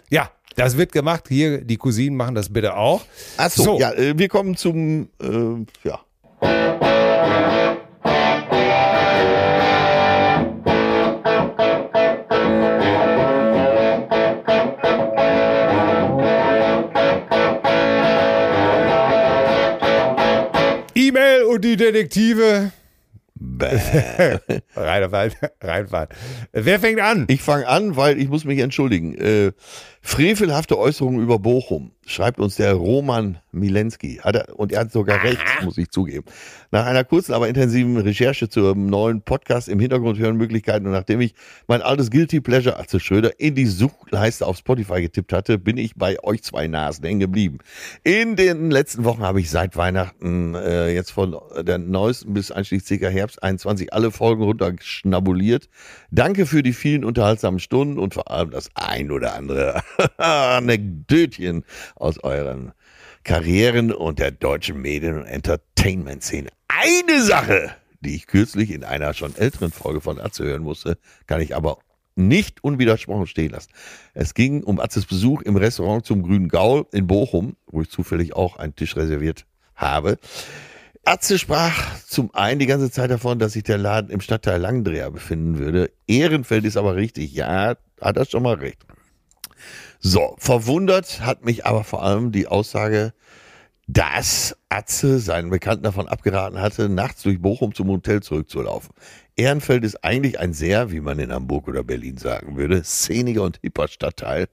ja, 0.09 0.31
das 0.57 0.75
wird 0.77 0.91
gemacht. 0.91 1.25
Hier, 1.29 1.61
die 1.63 1.77
Cousinen 1.77 2.15
machen 2.17 2.35
das 2.35 2.49
bitte 2.51 2.75
auch. 2.75 3.03
Achso, 3.37 3.63
So. 3.63 3.79
ja, 3.79 3.91
äh, 3.93 4.17
wir 4.17 4.27
kommen 4.27 4.55
zum, 4.57 5.07
äh, 5.21 5.87
ja. 5.87 5.99
E-Mail 20.95 21.43
und 21.43 21.63
die 21.63 21.75
Detektive. 21.75 22.71
Bäh. 23.35 24.37
Reinfahren. 24.75 25.31
Reinfahren. 25.61 26.09
Wer 26.51 26.79
fängt 26.79 26.99
an? 26.99 27.25
Ich 27.27 27.41
fange 27.41 27.67
an, 27.67 27.95
weil 27.95 28.19
ich 28.19 28.29
muss 28.29 28.45
mich 28.45 28.59
entschuldigen. 28.59 29.15
Äh, 29.15 29.51
frevelhafte 30.01 30.77
Äußerungen 30.77 31.21
über 31.21 31.39
Bochum, 31.39 31.91
schreibt 32.11 32.39
uns 32.39 32.55
der 32.55 32.73
Roman 32.73 33.39
Milensky. 33.51 34.19
Er, 34.23 34.47
und 34.57 34.71
er 34.71 34.81
hat 34.81 34.91
sogar 34.91 35.23
recht, 35.23 35.41
muss 35.63 35.77
ich 35.77 35.89
zugeben. 35.89 36.25
Nach 36.71 36.85
einer 36.85 37.03
kurzen, 37.03 37.33
aber 37.33 37.47
intensiven 37.47 37.97
Recherche 37.97 38.49
zum 38.49 38.85
neuen 38.85 39.21
Podcast 39.21 39.67
im 39.67 39.79
Hintergrund 39.79 40.19
hören 40.19 40.37
Möglichkeiten 40.37 40.85
und 40.85 40.93
nachdem 40.93 41.21
ich 41.21 41.33
mein 41.67 41.81
altes 41.81 42.11
Guilty 42.11 42.41
Pleasure 42.41 42.79
Atze 42.79 42.99
Schröder 42.99 43.39
in 43.39 43.55
die 43.55 43.65
Suchleiste 43.65 44.45
auf 44.45 44.57
Spotify 44.57 45.01
getippt 45.01 45.33
hatte, 45.33 45.57
bin 45.57 45.77
ich 45.77 45.95
bei 45.95 46.23
euch 46.23 46.43
zwei 46.43 46.67
Nasen 46.67 47.05
hängen 47.05 47.19
geblieben. 47.19 47.59
In 48.03 48.35
den 48.35 48.71
letzten 48.71 49.03
Wochen 49.03 49.21
habe 49.21 49.41
ich 49.41 49.49
seit 49.49 49.75
Weihnachten 49.75 50.55
äh, 50.55 50.93
jetzt 50.93 51.11
von 51.11 51.37
der 51.61 51.77
neuesten 51.77 52.33
bis 52.33 52.51
einschließlich 52.51 52.87
circa 52.87 53.07
Herbst 53.07 53.43
21 53.43 53.93
alle 53.93 54.11
Folgen 54.11 54.43
runterschnabuliert. 54.43 55.69
Danke 56.13 56.45
für 56.45 56.61
die 56.61 56.73
vielen 56.73 57.05
unterhaltsamen 57.05 57.61
Stunden 57.61 57.97
und 57.97 58.13
vor 58.13 58.29
allem 58.29 58.51
das 58.51 58.69
ein 58.75 59.11
oder 59.11 59.33
andere 59.33 59.81
Anekdötchen 60.17 61.63
aus 61.95 62.21
euren 62.21 62.73
Karrieren 63.23 63.93
und 63.93 64.19
der 64.19 64.31
deutschen 64.31 64.81
Medien- 64.81 65.19
und 65.19 65.25
Entertainment-Szene. 65.25 66.49
Eine 66.67 67.23
Sache, 67.23 67.71
die 68.01 68.13
ich 68.15 68.27
kürzlich 68.27 68.71
in 68.71 68.83
einer 68.83 69.13
schon 69.13 69.37
älteren 69.37 69.71
Folge 69.71 70.01
von 70.01 70.19
Atze 70.19 70.43
hören 70.43 70.63
musste, 70.63 70.97
kann 71.27 71.39
ich 71.39 71.55
aber 71.55 71.77
nicht 72.15 72.61
unwidersprochen 72.61 73.25
stehen 73.25 73.51
lassen. 73.51 73.71
Es 74.13 74.33
ging 74.33 74.63
um 74.63 74.81
Atzes 74.81 75.05
Besuch 75.05 75.41
im 75.43 75.55
Restaurant 75.55 76.05
zum 76.05 76.23
Grünen 76.23 76.49
Gaul 76.49 76.87
in 76.91 77.07
Bochum, 77.07 77.55
wo 77.67 77.83
ich 77.83 77.89
zufällig 77.89 78.35
auch 78.35 78.57
einen 78.57 78.75
Tisch 78.75 78.97
reserviert 78.97 79.45
habe. 79.75 80.17
Atze 81.03 81.39
sprach 81.39 81.99
zum 82.03 82.33
einen 82.35 82.59
die 82.59 82.67
ganze 82.67 82.91
Zeit 82.91 83.09
davon, 83.09 83.39
dass 83.39 83.53
sich 83.53 83.63
der 83.63 83.79
Laden 83.79 84.11
im 84.11 84.21
Stadtteil 84.21 84.61
Langdreher 84.61 85.09
befinden 85.09 85.57
würde. 85.57 85.91
Ehrenfeld 86.07 86.63
ist 86.63 86.77
aber 86.77 86.95
richtig. 86.95 87.33
Ja, 87.33 87.75
hat 87.99 88.17
er 88.17 88.25
schon 88.25 88.43
mal 88.43 88.55
recht. 88.55 88.85
So, 89.99 90.35
verwundert 90.37 91.21
hat 91.21 91.43
mich 91.43 91.65
aber 91.65 91.83
vor 91.83 92.03
allem 92.03 92.31
die 92.31 92.47
Aussage, 92.47 93.13
dass 93.87 94.55
Atze 94.69 95.19
seinen 95.19 95.49
Bekannten 95.49 95.83
davon 95.83 96.07
abgeraten 96.07 96.61
hatte, 96.61 96.87
nachts 96.87 97.23
durch 97.23 97.41
Bochum 97.41 97.73
zum 97.73 97.89
Hotel 97.89 98.21
zurückzulaufen. 98.21 98.93
Ehrenfeld 99.35 99.83
ist 99.83 100.03
eigentlich 100.03 100.39
ein 100.39 100.53
sehr, 100.53 100.91
wie 100.91 101.01
man 101.01 101.19
in 101.19 101.31
Hamburg 101.31 101.67
oder 101.67 101.83
Berlin 101.83 102.17
sagen 102.17 102.57
würde, 102.57 102.83
szeniger 102.83 103.43
und 103.43 103.59
hipper 103.61 103.87
Stadtteil, 103.87 104.47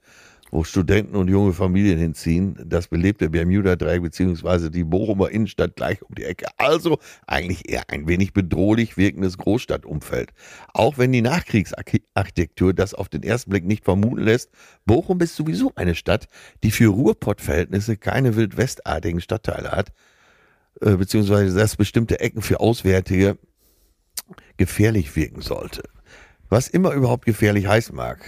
wo 0.51 0.63
Studenten 0.63 1.15
und 1.15 1.27
junge 1.27 1.53
Familien 1.53 1.99
hinziehen, 1.99 2.57
das 2.65 2.87
belebte 2.87 3.29
Bermuda-Dreieck 3.29 4.01
beziehungsweise 4.01 4.71
die 4.71 4.83
Bochumer 4.83 5.29
Innenstadt 5.29 5.75
gleich 5.75 6.01
um 6.01 6.15
die 6.15 6.23
Ecke. 6.23 6.47
Also 6.57 6.99
eigentlich 7.27 7.69
eher 7.69 7.83
ein 7.89 8.07
wenig 8.07 8.33
bedrohlich 8.33 8.97
wirkendes 8.97 9.37
Großstadtumfeld. 9.37 10.31
Auch 10.73 10.97
wenn 10.97 11.11
die 11.11 11.21
Nachkriegsarchitektur 11.21 12.73
das 12.73 12.93
auf 12.93 13.09
den 13.09 13.23
ersten 13.23 13.51
Blick 13.51 13.65
nicht 13.65 13.85
vermuten 13.85 14.23
lässt, 14.23 14.49
Bochum 14.85 15.19
ist 15.21 15.35
sowieso 15.35 15.71
eine 15.75 15.95
Stadt, 15.95 16.27
die 16.63 16.71
für 16.71 16.87
Ruhrpott-Verhältnisse 16.87 17.97
keine 17.97 18.35
wildwestartigen 18.35 19.21
Stadtteile 19.21 19.71
hat, 19.71 19.91
äh, 20.81 20.95
beziehungsweise 20.95 21.55
dass 21.55 21.75
bestimmte 21.75 22.19
Ecken 22.19 22.41
für 22.41 22.59
Auswärtige 22.59 23.37
gefährlich 24.57 25.15
wirken 25.15 25.41
sollte. 25.41 25.83
Was 26.49 26.67
immer 26.67 26.93
überhaupt 26.93 27.25
gefährlich 27.25 27.67
heißen 27.67 27.95
mag 27.95 28.19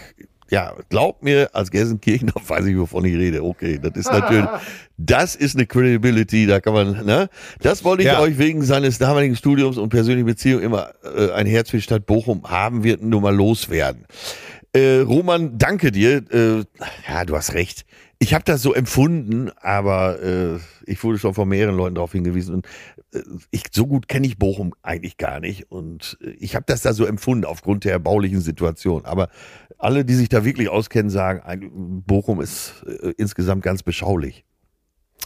ja, 0.51 0.73
glaub 0.89 1.23
mir, 1.23 1.49
als 1.53 1.71
Gelsenkirchener 1.71 2.33
weiß 2.47 2.65
ich, 2.65 2.77
wovon 2.77 3.05
ich 3.05 3.15
rede. 3.15 3.43
Okay, 3.43 3.79
das 3.81 3.93
ist 3.95 4.11
natürlich, 4.11 4.45
das 4.97 5.35
ist 5.35 5.55
eine 5.55 5.65
Credibility, 5.65 6.45
da 6.45 6.59
kann 6.59 6.73
man, 6.73 7.05
ne? 7.05 7.29
Das 7.61 7.83
wollte 7.85 8.03
ich 8.03 8.07
Ja. 8.07 8.19
euch 8.19 8.37
wegen 8.37 8.61
seines 8.61 8.97
damaligen 8.97 9.35
Studiums 9.35 9.77
und 9.77 9.89
persönlichen 9.89 10.25
Beziehungen 10.25 10.63
immer 10.63 10.91
äh, 11.17 11.31
ein 11.31 11.47
Herz 11.47 11.69
für 11.69 11.77
die 11.77 11.83
Stadt 11.83 12.05
Bochum 12.05 12.43
haben 12.43 12.83
wird, 12.83 13.01
nur 13.01 13.21
mal 13.21 13.33
loswerden. 13.35 14.05
Äh, 14.73 14.99
Roman, 14.99 15.57
danke 15.57 15.91
dir. 15.91 16.23
Äh, 16.31 16.63
ja, 17.09 17.25
du 17.25 17.35
hast 17.35 17.53
recht. 17.53 17.85
Ich 18.23 18.35
habe 18.35 18.43
das 18.43 18.61
so 18.61 18.75
empfunden, 18.75 19.49
aber 19.61 20.21
äh, 20.21 20.59
ich 20.85 21.03
wurde 21.03 21.17
schon 21.17 21.33
von 21.33 21.49
mehreren 21.49 21.75
Leuten 21.75 21.95
darauf 21.95 22.11
hingewiesen. 22.11 22.53
Und 22.53 22.67
äh, 23.15 23.23
ich, 23.49 23.63
so 23.71 23.87
gut 23.87 24.07
kenne 24.07 24.27
ich 24.27 24.37
Bochum 24.37 24.75
eigentlich 24.83 25.17
gar 25.17 25.39
nicht. 25.39 25.71
Und 25.71 26.19
äh, 26.21 26.29
ich 26.39 26.53
habe 26.53 26.65
das 26.67 26.83
da 26.83 26.93
so 26.93 27.07
empfunden 27.07 27.45
aufgrund 27.45 27.83
der 27.83 27.97
baulichen 27.97 28.39
Situation. 28.39 29.05
Aber 29.05 29.29
alle, 29.79 30.05
die 30.05 30.13
sich 30.13 30.29
da 30.29 30.45
wirklich 30.45 30.69
auskennen, 30.69 31.09
sagen, 31.09 32.03
Bochum 32.05 32.41
ist 32.41 32.83
äh, 32.85 33.11
insgesamt 33.17 33.63
ganz 33.63 33.81
beschaulich. 33.81 34.45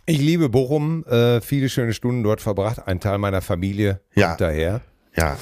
Ich 0.06 0.20
liebe 0.20 0.48
Bochum, 0.48 1.04
äh, 1.04 1.42
viele 1.42 1.68
schöne 1.68 1.92
Stunden 1.92 2.24
dort 2.24 2.40
verbracht. 2.40 2.88
Ein 2.88 3.02
Teil 3.02 3.18
meiner 3.18 3.42
Familie 3.42 4.00
Ja. 4.14 4.38
daher. 4.38 4.80
Ja, 5.18 5.38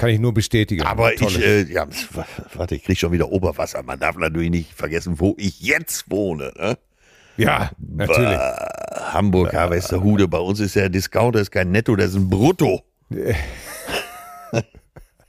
Kann 0.00 0.08
ich 0.08 0.18
nur 0.18 0.32
bestätigen. 0.32 0.80
aber 0.82 1.14
Tolle- 1.14 1.60
ich, 1.60 1.70
äh, 1.70 1.72
ja, 1.74 1.86
warte, 2.54 2.74
ich 2.74 2.84
krieg 2.84 2.98
schon 2.98 3.12
wieder 3.12 3.30
Oberwasser. 3.30 3.82
Man 3.82 4.00
darf 4.00 4.16
natürlich 4.16 4.48
nicht 4.48 4.72
vergessen, 4.72 5.20
wo 5.20 5.34
ich 5.36 5.60
jetzt 5.60 6.10
wohne. 6.10 6.52
Ne? 6.56 6.78
ja, 7.36 7.70
natürlich. 7.78 8.30
Bah, 8.38 9.12
Hamburg, 9.12 9.52
ja, 9.52 9.68
Westerhude. 9.68 10.26
Bei 10.26 10.38
uns 10.38 10.58
ist 10.58 10.74
der 10.74 10.88
Discounter 10.88 11.40
ist 11.40 11.50
kein 11.50 11.70
Netto, 11.70 11.96
das 11.96 12.12
ist 12.12 12.16
ein 12.16 12.30
Brutto. 12.30 12.80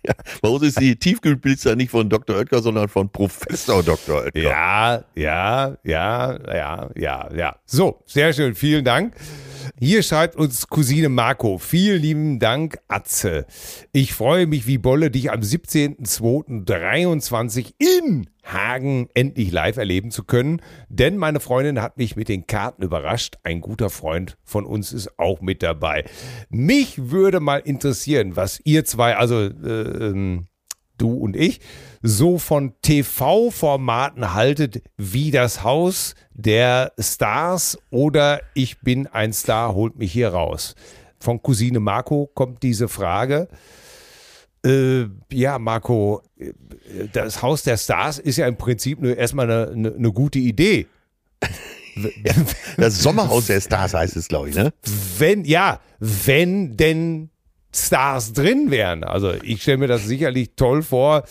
ja, 0.08 0.14
bei 0.42 0.50
uns 0.50 0.64
ist 0.64 0.80
die 0.80 0.96
Tiefkühlpizza 0.96 1.76
nicht 1.76 1.92
von 1.92 2.10
Dr. 2.10 2.38
Oetker, 2.38 2.62
sondern 2.62 2.90
von 2.90 3.10
Professor 3.10 3.84
Dr. 3.84 4.24
Oetker. 4.24 4.40
Ja, 4.40 5.04
ja, 5.16 5.78
ja, 5.84 6.40
ja, 6.48 6.90
ja, 6.96 7.30
ja. 7.36 7.56
So, 7.66 8.02
sehr 8.06 8.34
schön, 8.34 8.56
vielen 8.56 8.84
Dank. 8.84 9.14
Hier 9.80 10.04
schreibt 10.04 10.36
uns 10.36 10.68
Cousine 10.68 11.10
Marco. 11.10 11.58
Vielen 11.58 12.00
lieben 12.02 12.40
Dank, 12.40 12.78
Atze. 12.88 13.46
Ich 13.92 14.14
freue 14.14 14.46
mich 14.48 14.66
wie 14.68 14.78
Bolle, 14.78 15.12
dich 15.12 15.30
am 15.32 15.42
17.02.23 15.42 17.74
in 17.78 18.28
Hagen 18.44 19.08
endlich 19.14 19.52
live 19.52 19.78
erleben 19.78 20.12
zu 20.12 20.24
können, 20.24 20.62
denn 20.90 21.18
meine 21.18 21.40
Freundin 21.40 21.82
hat 21.82 21.98
mich 21.98 22.16
mit 22.16 22.30
den 22.30 22.48
Karten 22.48 22.84
überrascht. 22.84 23.38
Ein 23.44 23.62
guter 23.62 23.90
Freund 23.90 24.38
von 24.44 24.66
uns 24.66 24.94
ist 24.94 25.20
auch 25.20 25.42
mit 25.42 25.64
dabei. 25.64 26.06
Mich 26.50 27.12
würde 27.12 27.40
mal 27.40 27.60
interessieren, 27.60 28.36
was 28.36 28.60
ihr 28.64 28.86
zwei, 28.86 29.16
also 29.16 29.40
äh, 29.40 29.48
ähm, 29.48 30.48
du 30.98 31.14
und 31.14 31.36
ich, 31.36 31.62
so 32.02 32.38
von 32.38 32.74
TV-Formaten 32.82 34.34
haltet 34.34 34.84
wie 34.98 35.32
das 35.32 35.64
Haus 35.64 36.16
der 36.34 36.94
Stars 37.00 37.78
oder 37.90 38.42
ich 38.54 38.82
bin 38.82 39.08
ein 39.08 39.34
Star, 39.34 39.74
holt 39.74 39.98
mich 39.98 40.12
hier 40.12 40.30
raus. 40.30 40.76
Von 41.20 41.42
Cousine 41.42 41.80
Marco 41.80 42.30
kommt 42.34 42.64
diese 42.64 42.88
Frage. 42.88 43.48
Äh, 44.66 45.06
ja, 45.32 45.58
Marco, 45.60 46.22
äh, 46.38 46.52
das 47.12 47.42
Haus 47.42 47.64
der 47.64 47.78
Stars 47.78 48.20
ist 48.20 48.38
ja 48.38 48.48
im 48.48 48.58
Prinzip 48.58 49.02
nur 49.02 49.18
erstmal 49.18 49.50
eine, 49.50 49.72
eine, 49.72 49.96
eine 49.96 50.12
gute 50.12 50.40
Idee. 50.40 50.88
Das 52.78 53.02
Sommerhaus 53.02 53.48
der 53.48 53.60
Stars 53.60 53.94
heißt 53.94 54.16
es, 54.16 54.28
glaube 54.28 54.50
ich, 54.50 54.56
ne? 54.56 54.74
Wenn, 55.18 55.44
ja, 55.44 55.82
wenn 56.00 56.78
denn 56.78 57.30
Stars 57.74 58.34
drin 58.34 58.70
wären. 58.72 59.04
Also 59.04 59.34
ich 59.44 59.62
stelle 59.62 59.78
mir 59.78 59.88
das 59.88 60.06
sicherlich 60.06 60.52
toll 60.56 60.84
vor, 60.84 61.24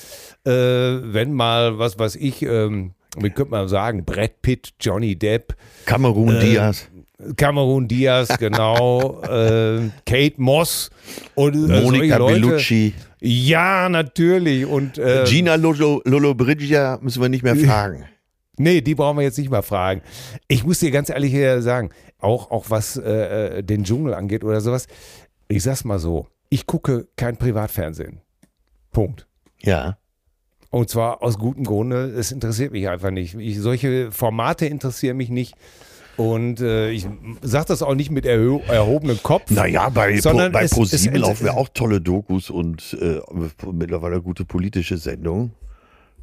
äh, 0.45 0.51
wenn 0.51 1.33
mal, 1.33 1.79
was 1.79 1.99
weiß 1.99 2.17
ich, 2.17 2.43
ähm, 2.43 2.93
wie 3.17 3.31
könnte 3.31 3.51
man 3.51 3.69
sagen, 3.69 4.05
Brad 4.05 4.41
Pitt, 4.43 4.71
Johnny 4.81 5.17
Depp, 5.17 5.55
Kamerun 5.85 6.37
Äh, 6.37 6.41
Diaz. 6.41 6.89
Cameron 7.37 7.89
Diaz, 7.89 8.29
genau, 8.39 9.23
äh, 9.23 9.91
Kate 10.07 10.35
Moss 10.37 10.91
und 11.35 11.71
äh, 11.71 11.83
Monika. 11.83 12.19
Bellucci. 12.19 12.95
Ja, 13.21 13.89
natürlich. 13.89 14.67
Und 14.67 14.99
äh, 14.99 15.25
Gina 15.27 15.57
Lolo, 15.57 16.01
Lollobrigida 16.05 16.99
müssen 17.03 17.21
wir 17.21 17.29
nicht 17.29 17.43
mehr 17.43 17.57
fragen. 17.67 18.05
Nee, 18.57 18.83
die 18.83 18.95
brauchen 18.95 19.17
wir 19.17 19.23
jetzt 19.23 19.39
nicht 19.39 19.51
mal 19.51 19.63
fragen. 19.63 20.03
Ich 20.49 20.65
muss 20.65 20.81
dir 20.81 20.91
ganz 20.91 21.09
ehrlich 21.09 21.31
hier 21.31 21.63
sagen, 21.63 21.91
auch, 22.19 22.51
auch 22.51 22.67
was 22.69 22.97
äh, 22.97 23.59
äh, 23.59 23.63
den 23.63 23.85
Dschungel 23.85 24.13
angeht 24.13 24.45
oder 24.45 24.61
sowas, 24.61 24.87
ich 25.49 25.63
sag's 25.63 25.85
mal 25.85 25.99
so, 25.99 26.27
ich 26.51 26.67
gucke 26.67 27.09
kein 27.17 27.37
Privatfernsehen. 27.37 28.21
Punkt. 28.93 29.27
Ja. 29.61 29.97
Und 30.71 30.89
zwar 30.89 31.23
aus 31.23 31.39
gutem 31.39 31.65
Grunde, 31.65 32.05
es 32.11 32.33
interessiert 32.33 32.73
mich 32.73 32.89
einfach 32.89 33.11
nicht. 33.11 33.35
Ich, 33.35 33.59
solche 33.59 34.13
Formate 34.13 34.67
interessieren 34.67 35.17
mich 35.17 35.31
nicht. 35.31 35.55
Und 36.17 36.61
äh, 36.61 36.91
ich 36.91 37.07
sage 37.41 37.67
das 37.69 37.83
auch 37.83 37.95
nicht 37.95 38.11
mit 38.11 38.27
erho 38.27 38.63
erhobenem 38.69 39.23
Kopf. 39.23 39.51
Naja, 39.51 39.89
bei, 39.89 40.19
Sondern 40.21 40.53
bei 40.53 40.67
ProSieben 40.67 41.17
laufen 41.21 41.47
ja 41.47 41.55
auch 41.55 41.69
tolle 41.69 42.01
Dokus 42.01 42.51
und 42.51 42.97
äh, 43.01 43.21
mittlerweile 43.73 44.21
gute 44.21 44.45
politische 44.45 44.99
Sendungen. 44.99 45.53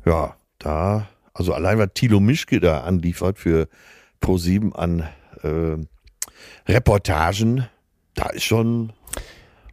Ja, 0.06 0.36
da, 0.60 1.08
also 1.34 1.54
allein 1.54 1.80
was 1.80 1.90
Thilo 1.94 2.20
Mischke 2.20 2.60
da 2.60 2.82
anliefert 2.82 3.40
für 3.40 3.68
ProSieben 4.20 4.74
an 4.76 5.08
äh, 5.44 5.78
Reportagen, 6.68 7.68
da 8.16 8.30
ist 8.30 8.44
schon, 8.44 8.94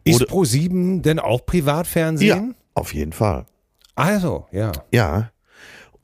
Ist 0.04 0.22
Pro7 0.22 1.02
denn 1.02 1.18
auch 1.18 1.44
Privatfernsehen? 1.46 2.54
auf 2.74 2.92
jeden 2.94 3.12
Fall. 3.12 3.46
Also, 3.94 4.46
ja. 4.52 4.72
Ja. 4.90 5.30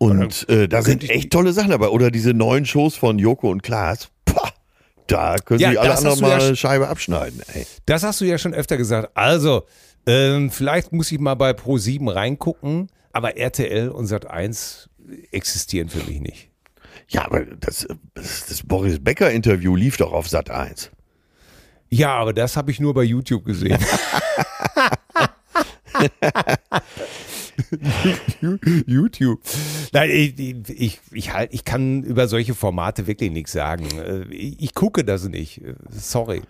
Und 0.03 0.48
äh, 0.48 0.66
da 0.66 0.80
sind 0.80 1.09
echt 1.11 1.30
tolle 1.30 1.53
Sachen 1.53 1.70
dabei. 1.72 1.88
Oder 1.88 2.11
diese 2.11 2.32
neuen 2.32 2.64
Shows 2.64 2.96
von 2.96 3.18
Joko 3.18 3.51
und 3.51 3.62
Klaas. 3.62 4.09
Pah, 4.24 4.51
Da 5.07 5.36
können 5.36 5.61
Ja, 5.61 5.68
sich 5.70 5.80
alle 5.80 5.94
anderen 5.94 6.20
mal 6.20 6.40
ja 6.40 6.57
Scheibe 6.57 6.88
abschneiden. 6.88 7.42
Ey. 7.53 7.66
Das 7.84 8.03
hast 8.03 8.18
du 8.22 8.24
ja 8.24 8.38
schon 8.38 8.55
öfter 8.55 8.78
gesagt. 8.78 9.11
Also, 9.14 9.66
ähm, 10.07 10.51
vielleicht 10.51 10.92
muss 10.94 11.12
ich 11.12 11.18
mal 11.20 11.34
bei 11.34 11.51
Pro7 11.51 12.14
reingucken, 12.14 12.88
aber 13.12 13.36
RTL 13.36 13.90
und 13.90 14.07
Sat1 14.07 14.86
existieren 15.32 15.90
für 15.90 16.03
mich 16.05 16.20
nicht. 16.20 16.51
Ja, 17.09 17.26
aber 17.26 17.44
das, 17.44 17.86
das, 18.14 18.46
das 18.46 18.62
Boris 18.62 19.05
Becker-Interview 19.05 19.76
lief 19.76 19.98
doch 19.98 20.12
auf 20.14 20.30
Sat 20.30 20.48
1. 20.48 20.90
Ja, 21.90 22.14
aber 22.14 22.32
das 22.32 22.57
habe 22.57 22.70
ich 22.70 22.80
nur 22.80 22.94
bei 22.94 23.03
YouTube 23.03 23.44
gesehen. 23.44 23.78
YouTube. 28.86 29.40
Nein, 29.92 30.11
ich, 30.11 30.38
ich, 30.68 31.00
ich, 31.12 31.32
halt, 31.32 31.52
ich 31.52 31.64
kann 31.64 32.02
über 32.02 32.28
solche 32.28 32.54
Formate 32.54 33.06
wirklich 33.06 33.30
nichts 33.30 33.52
sagen. 33.52 33.86
Äh, 33.98 34.24
Ich, 34.34 34.61
ich 34.62 34.74
gucke 34.74 35.04
das 35.04 35.28
nicht. 35.28 35.62
Sorry. 35.90 36.42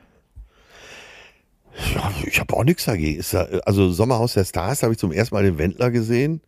Ja, 1.95 2.13
ich 2.27 2.41
habe 2.41 2.55
auch 2.57 2.65
nichts 2.65 2.85
dagegen. 2.85 3.23
Ja, 3.31 3.41
also 3.65 3.91
Sommerhaus 3.91 4.35
der 4.35 4.45
Stars 4.45 4.83
habe 4.83 4.93
ich 4.93 4.99
zum 4.99 5.13
ersten 5.13 5.35
Mal 5.35 5.45
den 5.45 5.59
Wendler 5.59 5.91
gesehen. 5.91 6.41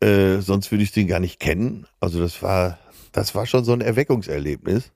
Äh, 0.00 0.38
sonst 0.38 0.70
würde 0.70 0.82
ich 0.82 0.92
den 0.92 1.06
gar 1.06 1.20
nicht 1.20 1.40
kennen. 1.40 1.86
Also 2.00 2.20
das 2.20 2.42
war, 2.42 2.78
das 3.12 3.34
war 3.34 3.46
schon 3.46 3.64
so 3.64 3.72
ein 3.72 3.82
Erweckungserlebnis, 3.82 4.92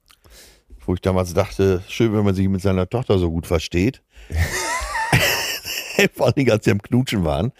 wo 0.85 0.95
ich 0.95 1.01
damals 1.01 1.33
dachte, 1.33 1.83
schön, 1.87 2.13
wenn 2.13 2.25
man 2.25 2.35
sich 2.35 2.47
mit 2.49 2.61
seiner 2.61 2.89
Tochter 2.89 3.19
so 3.19 3.29
gut 3.29 3.45
versteht. 3.47 4.01
Vor 6.13 6.27
allem, 6.27 6.49
als 6.49 6.65
sie 6.65 6.71
am 6.71 6.81
Knutschen 6.81 7.23
waren. 7.23 7.51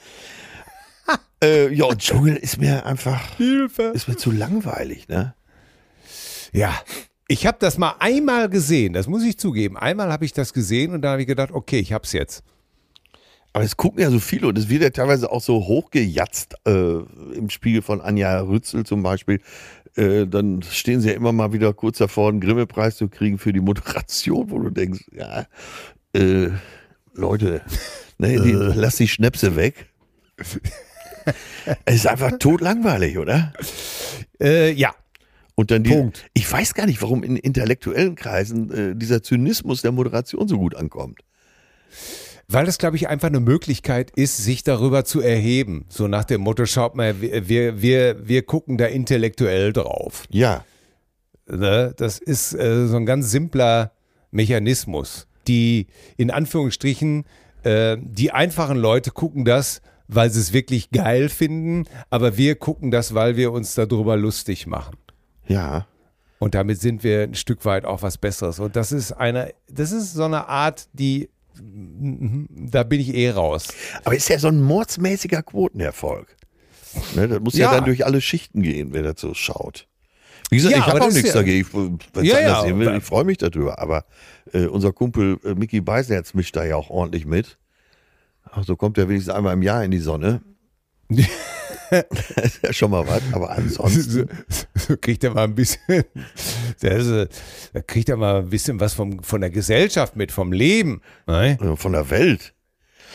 Äh, 1.46 1.74
ja, 1.74 1.86
und 1.86 2.00
Dschungel 2.00 2.36
ist 2.36 2.60
mir 2.60 2.86
einfach, 2.86 3.38
Hilfe. 3.38 3.92
ist 3.94 4.08
mir 4.08 4.18
zu 4.18 4.32
langweilig, 4.32 5.08
ne? 5.08 5.36
Ja. 6.52 6.74
Ich 7.28 7.48
habe 7.48 7.58
das 7.60 7.80
mal 7.80 7.96
einmal 8.00 8.50
gesehen, 8.50 8.94
das 8.94 9.08
muss 9.08 9.24
ich 9.24 9.40
zugeben. 9.40 9.78
Einmal 9.78 10.12
habe 10.12 10.26
ich 10.26 10.34
das 10.34 10.54
gesehen 10.54 10.94
und 10.94 11.02
dann 11.02 11.14
habe 11.14 11.22
ich 11.22 11.28
gedacht, 11.28 11.52
okay, 11.52 11.80
ich 11.80 11.92
hab's 11.92 12.14
jetzt. 12.14 12.44
Aber 13.52 13.64
es 13.64 13.78
gucken 13.78 14.02
ja 14.02 14.12
so 14.12 14.20
viele 14.20 14.48
und 14.48 14.58
es 14.58 14.70
wird 14.70 14.84
ja 14.84 14.90
teilweise 14.92 15.32
auch 15.32 15.42
so 15.42 15.66
hochgejatzt 15.66 16.56
äh, 16.68 16.98
im 17.36 17.50
Spiegel 17.50 17.82
von 17.82 18.02
Anja 18.02 18.42
Rützel 18.42 18.86
zum 18.86 19.02
Beispiel. 19.02 19.42
Äh, 19.96 20.28
dann 20.28 20.62
stehen 20.62 21.02
sie 21.02 21.10
ja 21.10 21.16
immer 21.16 21.32
mal 21.32 21.54
wieder 21.54 21.74
kurz 21.74 21.98
davor, 21.98 22.30
einen 22.30 22.42
Grimme-Preis 22.42 22.98
zu 22.98 23.08
kriegen 23.08 23.38
für 23.38 23.54
die 23.54 23.62
Moderation, 23.62 24.52
wo 24.52 24.60
du 24.60 24.70
denkst, 24.70 25.06
ja, 25.12 25.46
äh, 26.14 26.50
Leute, 27.14 27.62
ne, 28.18 28.40
die, 28.40 28.52
lass 28.52 28.98
die 28.98 29.08
Schnäpse 29.08 29.56
weg. 29.56 29.88
es 31.86 31.96
ist 31.96 32.08
einfach 32.08 32.38
totlangweilig, 32.40 33.18
oder? 33.18 33.54
Äh, 34.40 34.72
ja. 34.72 34.94
Und 35.56 35.72
dann 35.72 35.84
die, 35.84 35.92
Punkt. 35.92 36.26
ich 36.34 36.52
weiß 36.52 36.74
gar 36.74 36.86
nicht, 36.86 37.02
warum 37.02 37.24
in 37.24 37.38
intellektuellen 37.38 38.16
Kreisen 38.16 38.72
äh, 38.72 38.96
dieser 38.96 39.24
Zynismus 39.24 39.82
der 39.82 39.94
Moderation 39.94 40.48
so 40.48 40.58
gut 40.58 40.76
ankommt. 40.76 41.22
Weil 42.48 42.66
das, 42.66 42.78
glaube 42.78 42.98
ich, 42.98 43.08
einfach 43.08 43.30
eine 43.30 43.40
Möglichkeit 43.40 44.12
ist, 44.12 44.38
sich 44.38 44.64
darüber 44.64 45.06
zu 45.06 45.22
erheben. 45.22 45.86
So 45.88 46.08
nach 46.08 46.26
dem 46.26 46.42
Motto, 46.42 46.66
schaut 46.66 46.96
mal, 46.96 47.22
wir, 47.22 47.82
wir, 47.82 48.28
wir, 48.28 48.44
gucken 48.44 48.78
da 48.78 48.86
intellektuell 48.86 49.74
drauf. 49.74 50.26
Ja, 50.30 50.64
Ne? 51.48 51.94
Das 51.98 52.20
ist 52.20 52.54
äh, 52.54 52.88
so 52.88 52.98
ein 52.98 53.06
ganz 53.06 53.30
simpler 53.32 53.92
Mechanismus. 54.32 55.28
Die, 55.48 55.88
in 56.18 56.32
Anführungsstrichen, 56.32 57.26
äh, 57.64 57.98
die 58.02 58.32
einfachen 58.32 58.78
Leute 58.78 59.12
gucken 59.12 59.46
das, 59.46 59.82
weil 60.08 60.30
sie 60.30 60.40
es 60.40 60.54
wirklich 60.54 60.92
geil 60.92 61.30
finden, 61.30 61.86
aber 62.10 62.38
wir 62.38 62.56
gucken 62.56 62.92
das, 62.92 63.14
weil 63.14 63.36
wir 63.38 63.52
uns 63.52 63.74
darüber 63.76 64.18
lustig 64.18 64.68
machen. 64.68 64.96
ja. 65.48 65.88
Und 66.38 66.54
damit 66.54 66.82
sind 66.82 67.04
wir 67.06 67.24
ein 67.24 67.34
Stück 67.34 67.64
weit 67.64 67.86
auch 67.86 68.02
was 68.02 68.18
Besseres. 68.18 68.60
Und 68.60 68.76
das 68.76 68.92
ist 68.92 69.14
eine, 69.14 69.54
das 69.70 69.94
ist 69.94 70.14
so 70.14 70.26
eine 70.26 70.48
Art, 70.50 70.90
die, 70.92 71.30
da 72.50 72.84
bin 72.84 73.00
ich 73.00 73.16
eh 73.16 73.32
raus. 73.32 73.70
Aber 74.04 74.16
ist 74.16 74.28
ja 74.28 74.38
so 74.38 74.50
ein 74.50 74.62
mordsmäßiger 74.62 75.42
Quotenerfolg. 75.44 76.36
Ne, 77.16 77.30
das 77.30 77.40
muss 77.40 77.56
ja. 77.56 77.68
Ja. 77.72 77.76
dann 77.78 77.86
durch 77.86 78.06
alle 78.06 78.20
Schichten 78.20 78.62
gehen, 78.62 78.90
wer 78.92 79.02
dazu 79.02 79.34
schaut. 79.34 79.88
Wie 80.50 80.58
gesagt, 80.58 80.74
Ja, 80.76 80.80
ich 80.82 80.86
habe 80.88 81.02
auch 81.02 81.12
nichts 81.12 81.30
ja- 81.30 81.34
dagegen. 81.36 82.00
Wenn 82.14 82.26
es 82.26 82.30
Ja, 82.32 82.40
ja, 82.42 82.62
sehen 82.62 82.78
will, 82.80 82.94
ich 82.98 83.04
freue 83.04 83.24
mich 83.24 83.38
darüber. 83.38 83.80
Aber 83.80 84.06
äh, 84.52 84.66
unser 84.66 84.92
Kumpel 84.92 85.40
äh, 85.46 85.56
Mickey 85.56 85.80
Beisenherz 85.80 86.34
mischt 86.34 86.56
da 86.58 86.66
ja 86.66 86.76
auch 86.76 86.90
ordentlich 86.90 87.26
mit. 87.26 87.58
Ach, 88.58 88.64
so 88.64 88.76
kommt 88.76 88.98
er 88.98 89.08
wenigstens 89.10 89.34
einmal 89.36 89.54
im 89.54 89.62
Jahr 89.62 89.84
in 89.84 89.92
die 89.92 90.00
Sonne. 90.00 90.42
das 91.10 92.06
ist 92.44 92.64
ja 92.64 92.74
schon 92.74 92.92
mal 92.92 93.08
was. 93.08 93.22
Aber 93.32 93.52
ansonsten. 93.52 94.28
So 94.78 94.98
kriegt 94.98 95.24
er 95.24 95.32
mal 95.34 95.46
ein 95.46 95.56
bisschen, 95.56 96.04
das 96.82 97.28
da 97.74 97.82
kriegt 97.82 98.08
er 98.10 98.18
mal 98.18 98.40
ein 98.42 98.50
bisschen 98.50 98.80
was 98.80 98.94
vom, 98.94 99.24
von 99.24 99.42
der 99.42 99.50
Gesellschaft 99.50 100.16
mit, 100.16 100.32
vom 100.32 100.52
Leben. 100.52 101.02
Ne? 101.26 101.58
Von 101.76 101.94
der 101.94 102.08
Welt. 102.12 102.54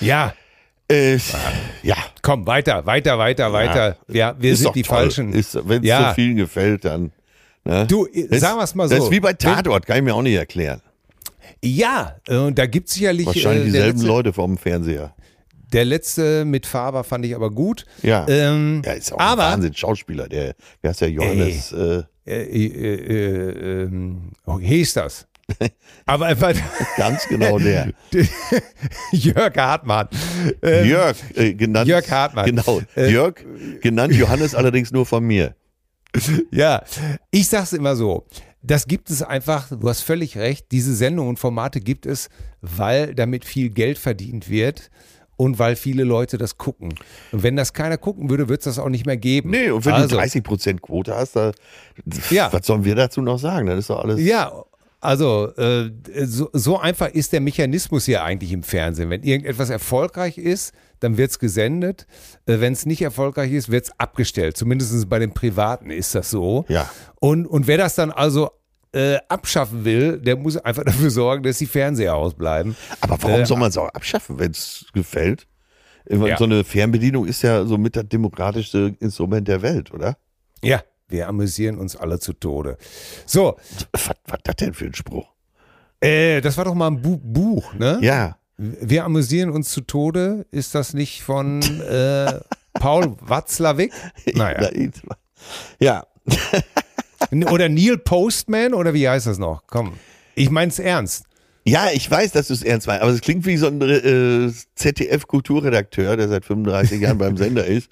Ja, 0.01 0.35
Äh, 0.91 1.19
ja. 1.85 1.95
komm, 2.23 2.45
weiter, 2.49 2.87
weiter, 2.87 3.19
weiter, 3.19 3.53
weiter. 3.53 3.97
Ja, 4.09 4.35
wir 4.41 4.53
ist 4.53 4.61
sind 4.61 4.75
die 4.75 4.83
toll. 4.83 4.97
Falschen. 4.97 5.33
Wenn 5.33 5.83
es 5.83 5.89
Ja. 5.89 6.09
so 6.09 6.15
vielen 6.17 6.37
gefällt, 6.37 6.85
dann. 6.85 7.13
Ne? 7.65 7.87
Du, 7.87 8.09
Das- 8.29 8.41
sagen 8.41 8.59
wir 8.59 8.65
es 8.65 8.75
mal 8.75 8.89
so. 8.89 8.97
Das 8.97 9.05
ist 9.05 9.11
wie 9.13 9.21
bei 9.21 9.35
Tatort, 9.35 9.87
kann 9.87 9.99
ich 9.99 10.03
mir 10.03 10.15
auch 10.15 10.23
nicht 10.23 10.35
erklären. 10.35 10.81
Ja, 11.63 12.17
äh, 12.27 12.37
und 12.37 12.59
da 12.59 12.67
gibt 12.67 12.89
es 12.89 12.95
sicherlich. 12.95 13.27
Wahrscheinlich 13.27 13.63
äh, 13.63 13.67
dieselben 13.67 13.99
letzte, 13.99 14.07
Leute 14.09 14.33
vom 14.33 14.59
Fernseher. 14.59 15.15
Der 15.73 15.85
letzte 15.85 16.45
mit 16.45 16.67
Faber 16.67 17.05
fand 17.05 17.25
ich 17.25 17.35
aber 17.35 17.51
gut. 17.51 17.85
Ja. 18.03 18.27
Ähm, 18.29 18.83
Ja, 18.85 18.93
ist 18.93 19.13
auch 19.13 19.19
aber, 19.19 19.47
ein 19.47 19.53
Wahnsinn, 19.55 19.75
Schauspieler. 19.75 20.29
Der, 20.29 20.55
der 20.83 20.91
heißt 20.91 21.01
ja 21.03 21.07
Johannes. 21.07 21.73
Äh, 21.73 22.03
Äh, 22.27 22.43
äh, 22.43 22.95
äh, 22.95 23.83
ähm, 23.85 24.31
oh, 24.47 24.59
hieß 24.61 24.95
das. 24.95 25.27
aber 26.07 26.29
aber 26.29 26.53
ganz 26.97 27.27
genau 27.29 27.59
der. 27.59 27.93
Jörg 29.13 29.57
Hartmann. 29.57 30.09
Ähm, 30.63 30.89
Jörg, 30.89 31.17
äh, 31.35 31.55
genannt. 31.55 31.89
Jörg 31.89 32.09
Hartmann. 32.09 32.47
Genau. 32.47 32.83
Äh, 32.95 33.11
Jörg, 33.11 33.35
genannt 33.81 34.15
Johannes 34.15 34.55
allerdings 34.55 34.93
nur 34.93 35.07
von 35.07 35.25
mir. 35.25 35.55
Ja, 36.51 36.83
ich 37.31 37.49
sag's 37.49 37.73
immer 37.73 37.95
so. 37.97 38.27
Das 38.63 38.87
gibt 38.87 39.11
es 39.11 39.23
einfach, 39.23 39.69
du 39.71 39.89
hast 39.89 40.03
völlig 40.03 40.37
recht, 40.37 40.67
diese 40.71 40.95
Sendungen 40.95 41.31
und 41.31 41.39
Formate 41.39 41.81
gibt 41.81 42.05
es, 42.05 42.29
weil 42.61 43.15
damit 43.15 43.45
viel 43.45 43.71
Geld 43.71 43.97
verdient 43.99 44.51
wird 44.51 44.91
und 45.41 45.59
weil 45.59 45.75
viele 45.75 46.05
Leute 46.05 46.37
das 46.37 46.59
gucken. 46.59 46.93
Und 47.33 47.43
wenn 47.43 47.57
das 47.57 47.73
keiner 47.73 47.97
gucken 47.97 48.29
würde, 48.29 48.51
wird 48.51 48.61
es 48.61 48.67
das 48.67 48.79
auch 48.79 48.91
nicht 48.91 49.07
mehr 49.07 49.17
geben. 49.17 49.49
Nee, 49.49 49.71
und 49.71 49.87
wenn 49.87 49.95
also, 49.95 50.17
du 50.17 50.23
30% 50.23 50.81
Quote 50.81 51.15
hast, 51.15 51.35
da, 51.35 51.53
Ja. 52.29 52.53
was 52.53 52.67
sollen 52.67 52.85
wir 52.85 52.95
dazu 52.95 53.23
noch 53.23 53.39
sagen? 53.39 53.67
Das 53.67 53.79
ist 53.79 53.89
doch 53.89 54.05
alles. 54.05 54.21
Ja, 54.21 54.53
also 55.01 55.51
äh, 55.57 55.93
so, 56.27 56.51
so 56.53 56.79
einfach 56.79 57.09
ist 57.09 57.33
der 57.33 57.41
Mechanismus 57.41 58.05
hier 58.05 58.23
eigentlich 58.23 58.53
im 58.53 58.63
Fernsehen. 58.63 59.09
Wenn 59.09 59.23
irgendetwas 59.23 59.71
erfolgreich 59.71 60.37
ist, 60.37 60.75
dann 60.99 61.17
wird's 61.17 61.39
gesendet. 61.39 62.07
Äh, 62.45 62.61
Wenn 62.61 62.75
es 62.75 62.85
nicht 62.85 63.01
erfolgreich 63.01 63.51
ist, 63.51 63.71
wird's 63.71 63.93
abgestellt. 63.97 64.59
Zumindest 64.59 65.09
bei 65.09 65.19
den 65.19 65.33
Privaten 65.33 65.89
ist 65.89 66.15
das 66.15 66.29
so. 66.29 66.67
Ja. 66.69 66.91
Und, 67.19 67.47
und 67.47 67.67
wer 67.67 67.79
das 67.79 67.95
dann 67.95 68.11
also 68.11 68.51
äh, 68.93 69.19
abschaffen 69.29 69.85
will, 69.85 70.19
der 70.19 70.37
muss 70.37 70.57
einfach 70.57 70.85
dafür 70.87 71.11
sorgen, 71.11 71.43
dass 71.43 71.59
die 71.59 71.67
Fernseher 71.67 72.15
ausbleiben. 72.17 72.77
Aber 73.01 73.17
warum 73.23 73.41
Äh, 73.43 73.47
soll 73.47 73.59
man 73.59 73.71
es 73.71 73.77
auch 73.79 73.89
abschaffen, 73.91 74.39
wenn 74.39 74.51
es 74.51 74.87
gefällt? 74.93 75.47
Ja. 76.09 76.37
So 76.37 76.45
eine 76.45 76.65
Fernbedienung 76.65 77.27
ist 77.27 77.43
ja 77.43 77.65
so 77.65 77.77
mit 77.79 77.95
das 77.95 78.09
demokratischste 78.09 78.97
Instrument 79.01 79.47
der 79.47 79.63
Welt, 79.63 79.93
oder? 79.93 80.17
Ja, 80.63 80.83
wir 81.09 81.29
amüsieren 81.29 81.79
uns 81.79 81.95
alle 81.95 82.19
zu 82.19 82.33
Tode. 82.33 82.79
So, 83.27 83.57
Was 83.93 84.11
was 84.27 84.39
das 84.43 84.57
denn 84.57 84.75
für 84.75 84.87
ein 84.87 84.95
Spruch? 84.95 85.29
äh, 86.01 86.41
das 86.41 86.57
war 86.57 86.65
doch 86.65 86.75
mal 86.75 86.89
ein 86.89 87.01
Bu 87.03 87.19
Buch, 87.19 87.75
ne? 87.75 87.99
Ja. 88.01 88.37
Wir 88.57 89.05
amüsieren 89.05 89.51
uns 89.51 89.71
zu 89.71 89.83
Tode. 89.83 90.47
Ist 90.51 90.75
das 90.75 90.95
nicht 90.95 91.23
von 91.23 91.63
äh, 91.63 92.41
Paul 92.75 93.17
Watzlawick? 93.21 93.93
Naja. 94.35 94.69
Ja. 95.79 96.07
Oder 97.51 97.69
Neil 97.69 97.99
Postman 97.99 98.75
oder 98.75 98.95
wie 98.95 99.09
heißt 99.09 99.27
das 99.27 99.39
noch? 99.39 99.63
Komm. 99.67 99.93
Ich 100.35 100.51
mein's 100.51 100.79
ernst. 100.79 101.25
Ja, 101.65 101.89
ich 101.93 102.11
weiß, 102.11 102.33
dass 102.33 102.49
du 102.49 102.55
es 102.55 102.63
ernst 102.63 102.87
meinst, 102.87 103.03
aber 103.03 103.13
es 103.13 103.21
klingt 103.21 103.45
wie 103.45 103.57
so 103.59 103.67
ein 103.67 103.81
äh, 103.83 104.51
ZDF-Kulturredakteur, 104.77 106.17
der 106.17 106.29
seit 106.29 106.45
35 106.47 107.01
Jahren 107.03 107.19
beim 107.19 107.37
Sender 107.37 107.67
ist. 107.67 107.91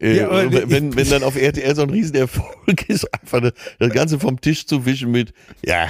Äh, 0.00 0.18
Ja, 0.18 0.30
wenn, 0.70 0.94
wenn 0.94 1.10
dann 1.10 1.24
auf 1.24 1.36
RTL 1.36 1.74
so 1.74 1.82
ein 1.82 1.90
Riesenerfolg 1.90 2.88
ist, 2.88 3.12
einfach 3.20 3.40
das- 3.40 3.52
das 3.80 3.90
Ganze 3.92 4.20
vom 4.20 4.40
Tisch 4.40 4.66
zu 4.66 4.86
wischen 4.86 5.10
mit, 5.10 5.32
ja, 5.64 5.88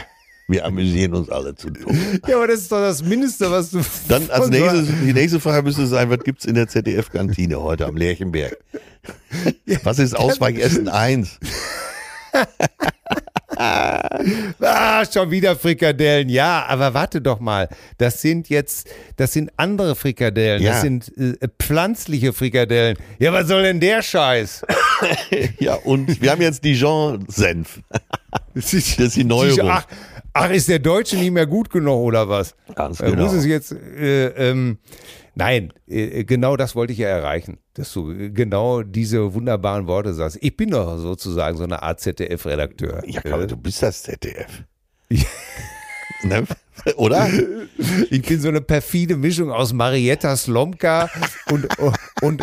wir 0.48 0.64
amüsieren 0.64 1.12
uns 1.12 1.28
alle 1.28 1.54
zu 1.54 1.68
Tode. 1.68 1.98
Ja, 2.26 2.36
aber 2.36 2.46
das 2.46 2.60
ist 2.60 2.72
doch 2.72 2.80
das 2.80 3.04
Mindeste, 3.04 3.50
was 3.50 3.70
du. 3.70 3.82
Dann 4.08 4.30
als 4.30 4.48
nächstes, 4.48 4.88
die 5.04 5.12
nächste 5.12 5.38
Frage 5.40 5.62
müsste 5.62 5.86
sein, 5.86 6.08
was 6.08 6.20
gibt's 6.20 6.46
in 6.46 6.54
der 6.54 6.66
ZDF-Kantine 6.68 7.60
heute 7.60 7.84
am 7.86 7.96
Lerchenberg? 7.98 8.56
Was 9.84 9.98
ist 9.98 10.16
Ausweichessen 10.16 10.88
1? 10.88 11.38
Ah, 13.60 15.04
schon 15.12 15.30
wieder 15.30 15.56
Frikadellen. 15.56 16.28
Ja, 16.28 16.66
aber 16.68 16.94
warte 16.94 17.20
doch 17.20 17.40
mal. 17.40 17.68
Das 17.96 18.20
sind 18.20 18.48
jetzt, 18.48 18.88
das 19.16 19.32
sind 19.32 19.50
andere 19.56 19.96
Frikadellen. 19.96 20.62
Ja. 20.62 20.72
Das 20.72 20.82
sind 20.82 21.12
äh, 21.18 21.48
pflanzliche 21.58 22.32
Frikadellen. 22.32 22.96
Ja, 23.18 23.32
was 23.32 23.48
soll 23.48 23.62
denn 23.62 23.80
der 23.80 24.02
Scheiß? 24.02 24.62
Ja, 25.60 25.74
und 25.74 26.20
wir 26.20 26.32
haben 26.32 26.42
jetzt 26.42 26.64
Dijon-Senf. 26.64 27.80
Das 28.54 28.74
ist, 28.74 28.98
die 29.16 29.22
Neuerung. 29.22 29.70
Ach, 29.70 29.86
Ach, 30.38 30.50
ist 30.50 30.68
der 30.68 30.78
Deutsche 30.78 31.16
nicht 31.16 31.30
mehr 31.32 31.46
gut 31.46 31.70
genug 31.70 31.98
oder 32.00 32.28
was? 32.28 32.54
Ganz 32.74 33.00
Äh, 33.00 33.10
genau. 33.10 33.22
Muss 33.24 33.32
es 33.32 33.44
jetzt, 33.46 33.72
äh, 33.72 34.28
ähm, 34.50 34.78
nein, 35.34 35.72
äh, 35.86 36.24
genau 36.24 36.56
das 36.56 36.74
wollte 36.74 36.92
ich 36.92 36.98
ja 37.00 37.08
erreichen, 37.08 37.58
dass 37.74 37.92
du 37.92 38.10
äh, 38.12 38.30
genau 38.30 38.82
diese 38.82 39.34
wunderbaren 39.34 39.86
Worte 39.86 40.14
sagst. 40.14 40.38
Ich 40.40 40.56
bin 40.56 40.70
doch 40.70 40.98
sozusagen 40.98 41.56
so 41.56 41.64
eine 41.64 41.82
Art 41.82 42.00
ZDF-Redakteur. 42.00 43.02
Ja, 43.06 43.20
Äh, 43.24 43.32
aber 43.32 43.46
du 43.46 43.56
bist 43.56 43.82
das 43.82 44.02
ZDF. 44.02 44.64
Ne? 46.24 46.44
Oder? 46.96 47.28
Ich 48.10 48.22
bin 48.22 48.40
so 48.40 48.48
eine 48.48 48.60
perfide 48.60 49.16
Mischung 49.16 49.52
aus 49.52 49.72
Marietta 49.72 50.36
Slomka 50.36 51.08
und, 51.52 51.68
und 52.22 52.42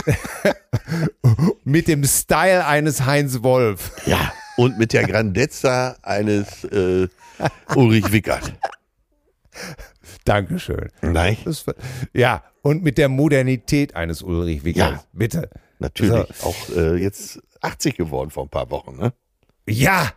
mit 1.65 1.89
dem 1.89 2.05
Style 2.05 2.65
eines 2.65 3.05
Heinz 3.05 3.43
Wolf. 3.43 3.91
Ja. 4.05 4.31
Und 4.55 4.77
mit 4.79 4.93
der 4.93 5.05
Grandezza 5.05 5.97
eines 6.03 6.63
äh, 6.65 7.09
Ulrich 7.75 8.11
Wickert. 8.11 8.53
Dankeschön. 10.25 10.89
Nein, 11.01 11.37
Das, 11.45 11.65
ja, 12.13 12.43
und 12.61 12.83
mit 12.83 12.97
der 12.97 13.09
Modernität 13.09 13.95
eines 13.95 14.21
Ulrich 14.21 14.63
Wickers. 14.63 14.91
Ja. 14.91 15.03
Bitte. 15.13 15.49
natürlich. 15.79 16.43
Auch 16.43 16.69
äh, 16.75 16.95
jetzt 16.95 17.41
80 17.61 17.95
geworden 17.97 18.31
vor 18.31 18.43
ein 18.43 18.49
paar 18.49 18.69
Wochen. 18.71 18.97
Ne? 18.97 19.13
Ja, 19.67 20.11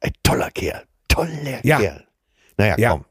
Ein 0.00 0.12
toller 0.22 0.50
Kerl. 0.50 0.82
Toller 1.08 1.64
Ja. 1.64 1.78
Kerl. 1.80 2.04
Naja, 2.56 2.76
Ja. 2.78 2.90
komm. 2.90 3.04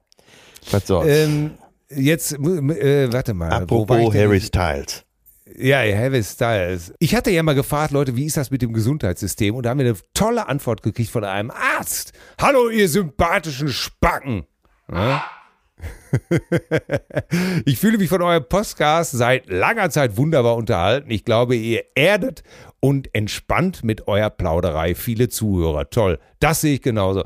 Was 0.72 0.88
soll's? 0.88 1.08
ähm, 1.08 1.52
jetzt, 1.90 2.34
äh, 2.34 3.12
warte 3.12 3.34
mal. 3.34 3.52
Apropos? 3.52 4.14
Harry 4.14 4.40
Styles. 4.42 5.04
Ja, 5.58 5.78
Harry 5.80 6.24
Styles. 6.24 6.94
Ich 7.00 7.16
hatte 7.16 7.32
ja 7.32 7.44
mal 7.44 7.56
gefragt, 7.56 7.92
Leute, 7.92 8.16
wie 8.16 8.26
ist 8.26 8.38
das 8.38 8.52
mit 8.52 8.62
dem 8.62 8.74
Gesundheitssystem? 8.74 9.56
Und 9.56 9.66
da 9.66 9.72
haben 9.72 9.80
wir 9.80 9.86
eine 9.86 9.98
tolle 10.14 10.48
Antwort 10.48 10.84
gekriegt 10.84 11.10
von 11.10 11.24
einem 11.24 11.52
Arzt. 11.52 12.14
Hallo, 12.40 12.70
ihr 12.70 12.88
sympathischen 12.88 13.70
Spacken. 13.70 14.46
Ja? 14.92 15.24
Ich 17.66 17.80
fühle 17.80 17.98
mich 17.98 18.10
von 18.10 18.22
eurem 18.22 18.46
Podcast 18.48 19.12
seit 19.12 19.50
langer 19.50 19.90
Zeit 19.90 20.18
wunderbar 20.18 20.56
unterhalten. 20.56 21.10
Ich 21.10 21.24
glaube, 21.24 21.56
ihr 21.56 21.84
erdet 21.96 22.44
und 22.80 23.14
entspannt 23.14 23.84
mit 23.84 24.08
eurer 24.08 24.30
Plauderei 24.30 24.96
viele 24.96 25.30
Zuhörer. 25.30 25.90
Toll, 25.90 26.20
das 26.40 26.62
sehe 26.62 26.76
ich 26.76 26.82
genauso. 26.82 27.24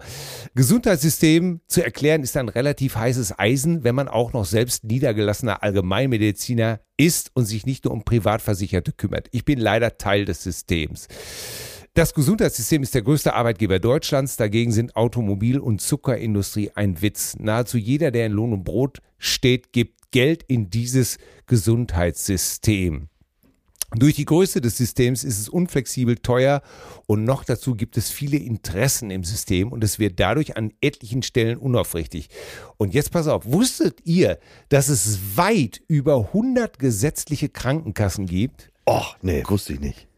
Gesundheitssystem 0.53 1.61
zu 1.67 1.83
erklären 1.83 2.23
ist 2.23 2.37
ein 2.37 2.49
relativ 2.49 2.95
heißes 2.95 3.39
Eisen, 3.39 3.83
wenn 3.83 3.95
man 3.95 4.07
auch 4.07 4.33
noch 4.33 4.45
selbst 4.45 4.83
niedergelassener 4.83 5.63
Allgemeinmediziner 5.63 6.81
ist 6.97 7.31
und 7.33 7.45
sich 7.45 7.65
nicht 7.65 7.85
nur 7.85 7.93
um 7.93 8.03
Privatversicherte 8.03 8.91
kümmert. 8.91 9.27
Ich 9.31 9.45
bin 9.45 9.59
leider 9.59 9.97
Teil 9.97 10.25
des 10.25 10.43
Systems. 10.43 11.07
Das 11.95 12.13
Gesundheitssystem 12.13 12.83
ist 12.83 12.93
der 12.93 13.03
größte 13.03 13.35
Arbeitgeber 13.35 13.79
Deutschlands. 13.79 14.35
Dagegen 14.35 14.73
sind 14.73 14.97
Automobil- 14.97 15.59
und 15.59 15.79
Zuckerindustrie 15.79 16.71
ein 16.75 17.01
Witz. 17.01 17.37
Nahezu 17.39 17.77
jeder, 17.77 18.11
der 18.11 18.25
in 18.25 18.33
Lohn 18.33 18.51
und 18.51 18.65
Brot 18.65 18.97
steht, 19.17 19.71
gibt 19.71 20.11
Geld 20.11 20.43
in 20.43 20.69
dieses 20.69 21.17
Gesundheitssystem. 21.47 23.07
Durch 23.95 24.15
die 24.15 24.25
Größe 24.25 24.59
des 24.59 24.75
Systems 24.75 25.23
ist 25.23 25.39
es 25.39 25.47
unflexibel 25.47 26.17
teuer 26.17 26.61
und 27.07 27.23
noch 27.23 27.45
dazu 27.45 27.75
gibt 27.75 27.95
es 27.95 28.09
viele 28.09 28.39
Interessen 28.39 29.09
im 29.09 29.23
System 29.23 29.71
und 29.71 29.81
es 29.81 29.97
wird 29.97 30.19
dadurch 30.19 30.57
an 30.57 30.73
etlichen 30.81 31.23
Stellen 31.23 31.57
unaufrichtig. 31.57 32.27
Und 32.75 32.93
jetzt 32.93 33.11
pass 33.11 33.29
auf, 33.29 33.45
wusstet 33.45 34.01
ihr, 34.03 34.37
dass 34.67 34.89
es 34.89 35.37
weit 35.37 35.81
über 35.87 36.17
100 36.17 36.77
gesetzliche 36.77 37.47
Krankenkassen 37.47 38.25
gibt? 38.25 38.69
Och, 38.85 39.15
nee, 39.21 39.43
wusste 39.47 39.71
ich 39.71 39.79
nicht. 39.79 40.09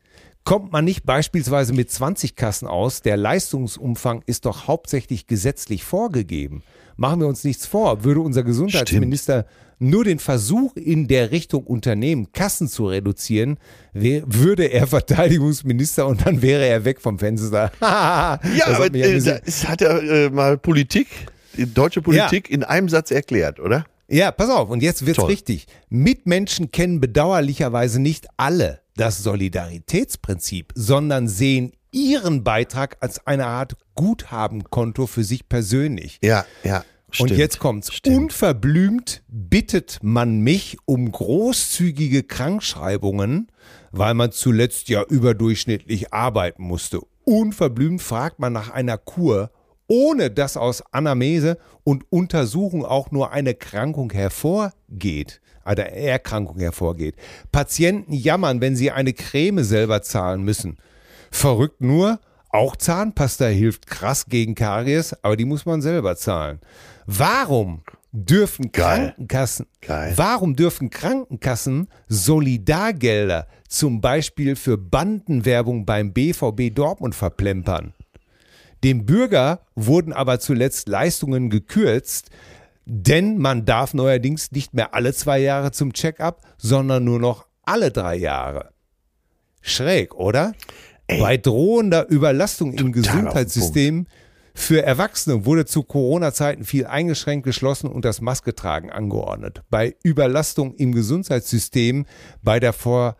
Kommt 0.47 0.71
man 0.71 0.85
nicht 0.85 1.05
beispielsweise 1.05 1.73
mit 1.73 1.91
20 1.91 2.37
Kassen 2.37 2.69
aus, 2.69 3.01
der 3.01 3.17
Leistungsumfang 3.17 4.21
ist 4.27 4.45
doch 4.45 4.65
hauptsächlich 4.65 5.27
gesetzlich 5.27 5.83
vorgegeben. 5.83 6.63
Machen 6.95 7.19
wir 7.19 7.27
uns 7.27 7.43
nichts 7.43 7.65
vor, 7.65 8.05
würde 8.05 8.21
unser 8.21 8.43
Gesundheitsminister 8.43 9.45
nur 9.77 10.05
den 10.05 10.19
Versuch 10.19 10.73
in 10.77 11.09
der 11.09 11.31
Richtung 11.31 11.65
unternehmen, 11.65 12.31
Kassen 12.31 12.69
zu 12.69 12.85
reduzieren, 12.87 13.57
würde 13.91 14.63
er 14.71 14.87
Verteidigungsminister 14.87 16.07
und 16.07 16.25
dann 16.25 16.41
wäre 16.41 16.65
er 16.65 16.85
weg 16.85 17.01
vom 17.01 17.19
Fenster. 17.19 17.69
Ja, 17.81 18.39
Das 18.41 18.75
aber 18.75 18.85
äh, 18.85 18.89
bisschen- 18.91 19.25
da 19.25 19.35
ist, 19.35 19.67
hat 19.67 19.81
er 19.81 20.01
äh, 20.01 20.29
mal 20.29 20.57
Politik, 20.57 21.07
die 21.57 21.65
deutsche 21.73 22.01
Politik 22.01 22.49
in 22.49 22.63
einem 22.63 22.87
Satz 22.87 23.11
erklärt, 23.11 23.59
oder? 23.59 23.85
Ja, 24.07 24.31
pass 24.31 24.49
auf, 24.49 24.69
und 24.69 24.81
jetzt 24.81 25.05
wird's 25.05 25.17
Toll. 25.17 25.27
richtig. 25.29 25.67
Mitmenschen 25.89 26.71
kennen 26.71 27.01
bedauerlicherweise 27.01 28.01
nicht 28.01 28.27
alle 28.37 28.79
das 28.97 29.23
Solidaritätsprinzip, 29.23 30.73
sondern 30.75 31.27
sehen 31.27 31.71
ihren 31.91 32.43
Beitrag 32.43 32.97
als 32.99 33.25
eine 33.25 33.47
Art 33.47 33.75
Guthabenkonto 33.95 35.07
für 35.07 35.23
sich 35.23 35.47
persönlich. 35.47 36.19
Ja, 36.21 36.45
ja. 36.63 36.83
Und 37.07 37.27
stimmt. 37.27 37.39
jetzt 37.39 37.59
kommt's. 37.59 37.93
Stimmt. 37.93 38.17
Unverblümt 38.17 39.23
bittet 39.29 39.99
man 40.01 40.41
mich 40.41 40.77
um 40.85 41.09
großzügige 41.09 42.23
Krankschreibungen, 42.23 43.47
weil 43.91 44.13
man 44.13 44.33
zuletzt 44.33 44.89
ja 44.89 45.03
überdurchschnittlich 45.03 46.13
arbeiten 46.13 46.63
musste. 46.63 46.99
Unverblümt 47.23 48.01
fragt 48.01 48.39
man 48.39 48.51
nach 48.51 48.71
einer 48.71 48.97
Kur, 48.97 49.51
ohne 49.87 50.29
dass 50.29 50.57
aus 50.57 50.83
Anamnese 50.91 51.57
und 51.85 52.03
Untersuchung 52.11 52.85
auch 52.85 53.11
nur 53.11 53.31
eine 53.31 53.55
Krankung 53.55 54.11
hervorgeht, 54.11 55.39
eine 55.67 55.91
Erkrankung 55.91 56.59
hervorgeht. 56.59 57.15
Patienten 57.51 58.13
jammern, 58.13 58.61
wenn 58.61 58.75
sie 58.75 58.91
eine 58.91 59.13
Creme 59.13 59.63
selber 59.63 60.01
zahlen 60.01 60.43
müssen. 60.43 60.77
Verrückt 61.31 61.81
nur, 61.81 62.19
auch 62.49 62.75
Zahnpasta 62.75 63.45
hilft 63.45 63.87
krass 63.87 64.25
gegen 64.27 64.55
Karies, 64.55 65.15
aber 65.21 65.35
die 65.35 65.45
muss 65.45 65.65
man 65.65 65.81
selber 65.81 66.15
zahlen. 66.15 66.59
Warum 67.05 67.83
dürfen 68.11 68.71
Geil. 68.71 69.13
Krankenkassen, 69.15 69.67
Geil. 69.81 70.13
warum 70.15 70.55
dürfen 70.55 70.89
Krankenkassen 70.89 71.87
Solidargelder 72.07 73.47
zum 73.67 74.01
Beispiel 74.01 74.55
für 74.55 74.77
Bandenwerbung 74.77 75.85
beim 75.85 76.13
BVB 76.13 76.73
Dortmund 76.73 77.15
verplempern? 77.15 77.93
Dem 78.83 79.05
Bürger 79.05 79.61
wurden 79.75 80.13
aber 80.13 80.39
zuletzt 80.39 80.87
Leistungen 80.87 81.49
gekürzt, 81.49 82.29
denn 82.89 83.37
man 83.37 83.65
darf 83.65 83.93
neuerdings 83.93 84.51
nicht 84.51 84.73
mehr 84.73 84.93
alle 84.93 85.13
zwei 85.13 85.39
Jahre 85.39 85.71
zum 85.71 85.91
Check-up, 85.91 86.41
sondern 86.57 87.03
nur 87.03 87.19
noch 87.19 87.45
alle 87.63 87.91
drei 87.91 88.15
Jahre. 88.15 88.69
Schräg, 89.61 90.15
oder? 90.15 90.53
Bei 91.07 91.35
drohender 91.35 92.07
Überlastung 92.09 92.73
im 92.73 92.93
Gesundheitssystem 92.93 94.07
für 94.53 94.83
Erwachsene 94.83 95.45
wurde 95.45 95.65
zu 95.65 95.83
Corona-Zeiten 95.83 96.63
viel 96.63 96.85
eingeschränkt 96.85 97.45
geschlossen 97.45 97.87
und 97.87 98.05
das 98.05 98.21
Masketragen 98.21 98.89
angeordnet. 98.89 99.63
Bei 99.69 99.95
Überlastung 100.03 100.73
im 100.75 100.93
Gesundheitssystem, 100.93 102.05
bei 102.41 102.59
der, 102.59 102.73
Vor 102.73 103.17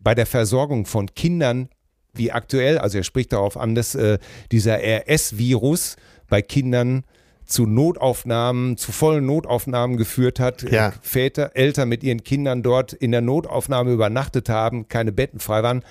bei 0.00 0.14
der 0.14 0.26
Versorgung 0.26 0.86
von 0.86 1.14
Kindern, 1.14 1.68
wie 2.12 2.32
aktuell, 2.32 2.78
also 2.78 2.98
er 2.98 3.04
spricht 3.04 3.32
darauf 3.32 3.56
an, 3.56 3.74
dass 3.74 3.94
äh, 3.94 4.18
dieser 4.50 4.78
RS-Virus 4.82 5.96
bei 6.28 6.42
Kindern 6.42 7.04
zu 7.50 7.66
Notaufnahmen, 7.66 8.76
zu 8.76 8.92
vollen 8.92 9.26
Notaufnahmen 9.26 9.96
geführt 9.96 10.40
hat. 10.40 10.62
Ja. 10.70 10.92
Väter, 11.02 11.52
Eltern 11.54 11.88
mit 11.88 12.02
ihren 12.02 12.24
Kindern 12.24 12.62
dort 12.62 12.92
in 12.92 13.10
der 13.12 13.20
Notaufnahme 13.20 13.92
übernachtet 13.92 14.48
haben, 14.48 14.88
keine 14.88 15.12
Betten 15.12 15.40
frei 15.40 15.62
waren, 15.62 15.82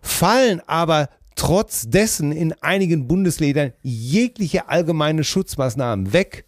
fallen 0.00 0.60
aber 0.66 1.08
trotz 1.36 1.88
dessen 1.88 2.32
in 2.32 2.54
einigen 2.60 3.08
Bundesländern 3.08 3.72
jegliche 3.82 4.68
allgemeine 4.68 5.24
Schutzmaßnahmen 5.24 6.12
weg. 6.12 6.44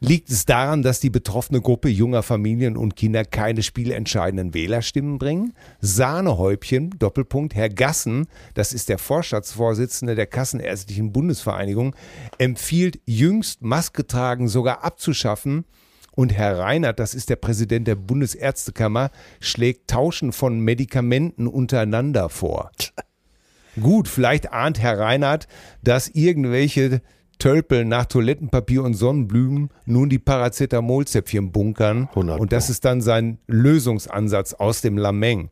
Liegt 0.00 0.28
es 0.28 0.44
daran, 0.44 0.82
dass 0.82 1.00
die 1.00 1.08
betroffene 1.08 1.62
Gruppe 1.62 1.88
junger 1.88 2.22
Familien 2.22 2.76
und 2.76 2.96
Kinder 2.96 3.24
keine 3.24 3.62
spielentscheidenden 3.62 4.52
Wählerstimmen 4.52 5.18
bringen? 5.18 5.54
Sahnehäubchen, 5.80 6.90
Doppelpunkt, 6.98 7.54
Herr 7.54 7.70
Gassen, 7.70 8.26
das 8.52 8.74
ist 8.74 8.90
der 8.90 8.98
Vorstandsvorsitzende 8.98 10.14
der 10.14 10.26
Kassenärztlichen 10.26 11.12
Bundesvereinigung, 11.12 11.96
empfiehlt 12.36 13.00
jüngst 13.06 13.62
Maske 13.62 14.06
tragen 14.06 14.48
sogar 14.48 14.84
abzuschaffen. 14.84 15.64
Und 16.12 16.32
Herr 16.32 16.58
Reinhardt, 16.58 16.98
das 16.98 17.14
ist 17.14 17.30
der 17.30 17.36
Präsident 17.36 17.88
der 17.88 17.94
Bundesärztekammer, 17.94 19.10
schlägt 19.40 19.88
Tauschen 19.88 20.32
von 20.32 20.60
Medikamenten 20.60 21.46
untereinander 21.46 22.28
vor. 22.28 22.70
Gut, 23.80 24.08
vielleicht 24.08 24.52
ahnt 24.52 24.78
Herr 24.78 24.98
Reinhardt, 24.98 25.48
dass 25.82 26.08
irgendwelche 26.08 27.02
Tölpel 27.38 27.84
nach 27.84 28.06
Toilettenpapier 28.06 28.82
und 28.82 28.94
Sonnenblumen 28.94 29.70
nun 29.84 30.08
die 30.08 30.18
Paracetamolzäpfchen 30.18 31.52
bunkern. 31.52 32.08
100 32.10 32.40
Und 32.40 32.52
das 32.52 32.70
ist 32.70 32.84
dann 32.84 33.00
sein 33.00 33.38
Lösungsansatz 33.46 34.54
aus 34.54 34.80
dem 34.80 34.98
Lameng. 34.98 35.50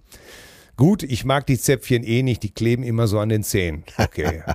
Gut, 0.76 1.02
ich 1.02 1.24
mag 1.24 1.46
die 1.46 1.58
Zäpfchen 1.58 2.02
eh 2.02 2.22
nicht, 2.22 2.42
die 2.42 2.50
kleben 2.50 2.82
immer 2.82 3.06
so 3.06 3.18
an 3.18 3.28
den 3.28 3.42
Zähnen. 3.42 3.84
Okay. 3.98 4.42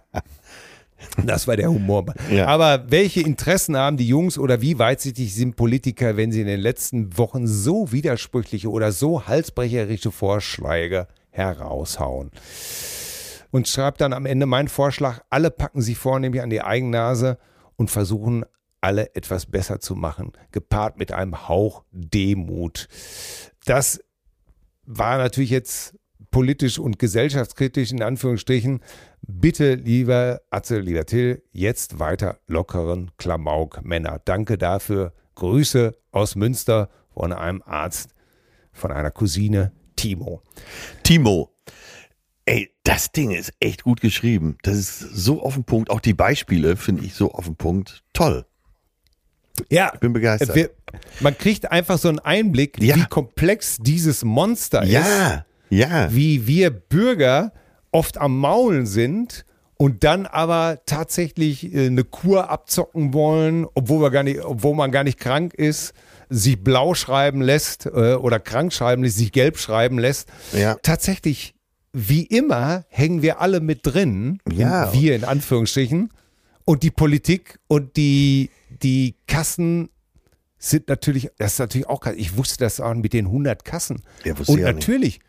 Das 1.25 1.47
war 1.47 1.55
der 1.55 1.69
Humor. 1.69 2.05
Ja. 2.29 2.47
Aber 2.47 2.91
welche 2.91 3.21
Interessen 3.21 3.77
haben 3.77 3.95
die 3.95 4.07
Jungs 4.07 4.37
oder 4.37 4.61
wie 4.61 4.79
weitsichtig 4.79 5.33
sind 5.33 5.55
Politiker, 5.55 6.17
wenn 6.17 6.31
sie 6.31 6.41
in 6.41 6.47
den 6.47 6.59
letzten 6.59 7.17
Wochen 7.17 7.47
so 7.47 7.91
widersprüchliche 7.91 8.69
oder 8.69 8.91
so 8.91 9.25
halsbrecherische 9.25 10.11
Vorschläge 10.11 11.07
heraushauen? 11.31 12.31
Und 13.51 13.67
schreibt 13.67 14.01
dann 14.01 14.13
am 14.13 14.25
Ende 14.25 14.45
meinen 14.45 14.67
Vorschlag, 14.67 15.21
alle 15.29 15.49
packen 15.51 15.81
sich 15.81 15.97
vornehmlich 15.97 16.41
an 16.41 16.49
die 16.49 16.61
Eigennase 16.61 17.37
und 17.75 17.89
versuchen 17.89 18.45
alle 18.81 19.15
etwas 19.15 19.45
besser 19.45 19.79
zu 19.79 19.95
machen, 19.95 20.31
gepaart 20.51 20.97
mit 20.97 21.11
einem 21.11 21.47
Hauch 21.47 21.83
Demut. 21.91 22.87
Das 23.65 23.99
war 24.85 25.17
natürlich 25.17 25.49
jetzt 25.49 25.95
politisch 26.31 26.79
und 26.79 26.99
gesellschaftskritisch 26.99 27.91
in 27.91 28.01
Anführungsstrichen. 28.01 28.81
Bitte, 29.21 29.75
lieber 29.75 30.41
Atze, 30.49 30.79
lieber 30.79 31.05
Till, 31.05 31.43
jetzt 31.51 31.99
weiter 31.99 32.39
lockeren 32.47 33.11
Klamauk 33.17 33.83
Männer. 33.83 34.21
Danke 34.23 34.57
dafür. 34.57 35.13
Grüße 35.35 35.95
aus 36.11 36.35
Münster 36.35 36.89
von 37.13 37.33
einem 37.33 37.61
Arzt, 37.65 38.13
von 38.71 38.91
einer 38.91 39.11
Cousine, 39.11 39.71
Timo. 39.95 40.41
Timo, 41.03 41.51
ey, 42.49 42.71
das 42.83 43.11
Ding 43.11 43.31
ist 43.31 43.51
echt 43.59 43.83
gut 43.83 44.01
geschrieben. 44.01 44.57
Das 44.63 44.75
ist 44.77 44.99
so 44.99 45.41
auf 45.43 45.53
den 45.53 45.63
Punkt. 45.63 45.89
Auch 45.89 45.99
die 45.99 46.13
Beispiele 46.13 46.75
finde 46.77 47.05
ich 47.05 47.13
so 47.13 47.31
auf 47.31 47.45
den 47.45 47.55
Punkt. 47.55 48.03
Toll. 48.13 48.45
Ja, 49.69 49.91
Ich 49.93 49.99
bin 49.99 50.13
begeistert. 50.13 50.55
wir, 50.55 50.69
man 51.19 51.37
kriegt 51.37 51.71
einfach 51.71 51.97
so 51.97 52.07
einen 52.09 52.19
Einblick, 52.19 52.81
Ja. 52.81 52.95
wie 52.95 53.05
komplex 53.05 53.77
dieses 53.79 54.23
Monster 54.23 54.83
ist. 54.83 54.91
ja, 54.91 55.45
ja. 55.69 56.13
wie 56.13 56.47
wir 56.47 56.69
Bürger 56.71 57.51
oft 57.91 58.17
am 58.17 58.37
Maulen 58.39 58.85
sind 58.85 59.45
und 59.77 60.03
dann 60.03 60.25
aber 60.25 60.79
tatsächlich 60.85 61.73
äh, 61.73 61.87
eine 61.87 62.03
Kur 62.03 62.49
abzocken 62.49 63.13
wollen, 63.13 63.65
obwohl, 63.75 64.01
wir 64.01 64.11
gar 64.11 64.23
nicht, 64.23 64.39
obwohl 64.41 64.75
man 64.75 64.91
gar 64.91 65.03
nicht 65.03 65.19
krank 65.19 65.53
ist, 65.53 65.93
sich 66.29 66.63
blau 66.63 66.93
schreiben 66.93 67.41
lässt 67.41 67.85
äh, 67.85 68.13
oder 68.15 68.39
krank 68.39 68.71
schreiben 68.73 69.03
lässt, 69.03 69.17
sich 69.17 69.31
gelb 69.31 69.57
schreiben 69.57 69.99
lässt. 69.99 70.29
Ja. 70.53 70.75
Tatsächlich, 70.81 71.53
wie 71.93 72.23
immer, 72.23 72.85
hängen 72.89 73.21
wir 73.21 73.41
alle 73.41 73.59
mit 73.61 73.79
drin, 73.83 74.39
Ja. 74.51 74.93
wir 74.93 75.15
in 75.15 75.23
Anführungsstrichen, 75.23 76.11
und 76.65 76.83
die 76.83 76.91
Politik 76.91 77.59
und 77.67 77.97
die, 77.97 78.51
die 78.83 79.15
Kassen 79.27 79.89
sind 80.59 80.87
natürlich, 80.87 81.29
das 81.37 81.53
ist 81.53 81.59
natürlich 81.59 81.87
auch. 81.87 82.05
Ich 82.15 82.37
wusste 82.37 82.63
das 82.63 82.79
auch 82.79 82.93
mit 82.93 83.13
den 83.13 83.25
100 83.25 83.65
Kassen. 83.65 84.03
Ja, 84.23 84.33
und 84.35 84.47
nicht. 84.49 84.59
natürlich, 84.61 85.19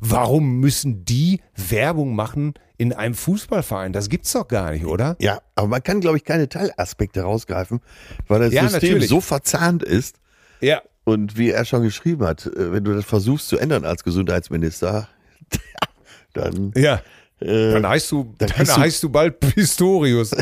warum 0.00 0.58
müssen 0.60 1.04
die 1.04 1.40
Werbung 1.54 2.16
machen 2.16 2.54
in 2.78 2.92
einem 2.92 3.14
Fußballverein? 3.14 3.92
Das 3.92 4.08
gibt's 4.08 4.32
doch 4.32 4.48
gar 4.48 4.72
nicht, 4.72 4.86
oder? 4.86 5.14
Ja, 5.20 5.40
aber 5.54 5.68
man 5.68 5.82
kann, 5.82 6.00
glaube 6.00 6.16
ich, 6.16 6.24
keine 6.24 6.48
Teilaspekte 6.48 7.20
rausgreifen, 7.22 7.80
weil 8.26 8.40
das 8.40 8.52
Ja, 8.52 8.62
System 8.62 8.88
natürlich. 8.90 9.08
so 9.08 9.20
verzahnt 9.20 9.82
ist. 9.84 10.16
Ja. 10.60 10.82
Und 11.04 11.36
wie 11.38 11.50
er 11.50 11.64
schon 11.64 11.82
geschrieben 11.84 12.26
hat, 12.26 12.46
äh, 12.46 12.72
wenn 12.72 12.82
du 12.82 12.92
das 12.94 13.04
versuchst 13.04 13.46
zu 13.48 13.56
ändern 13.58 13.84
als 13.84 14.02
Gesundheitsminister, 14.04 15.08
dann 16.34 16.72
Ja. 16.76 17.02
äh, 17.40 17.72
Dann 17.72 17.86
heißt 17.86 18.10
du, 18.12 18.34
dann 18.38 18.48
dann, 18.56 18.66
du- 18.66 18.76
heißt 18.76 19.02
du 19.02 19.08
bald 19.10 19.40
Pistorius. 19.40 20.32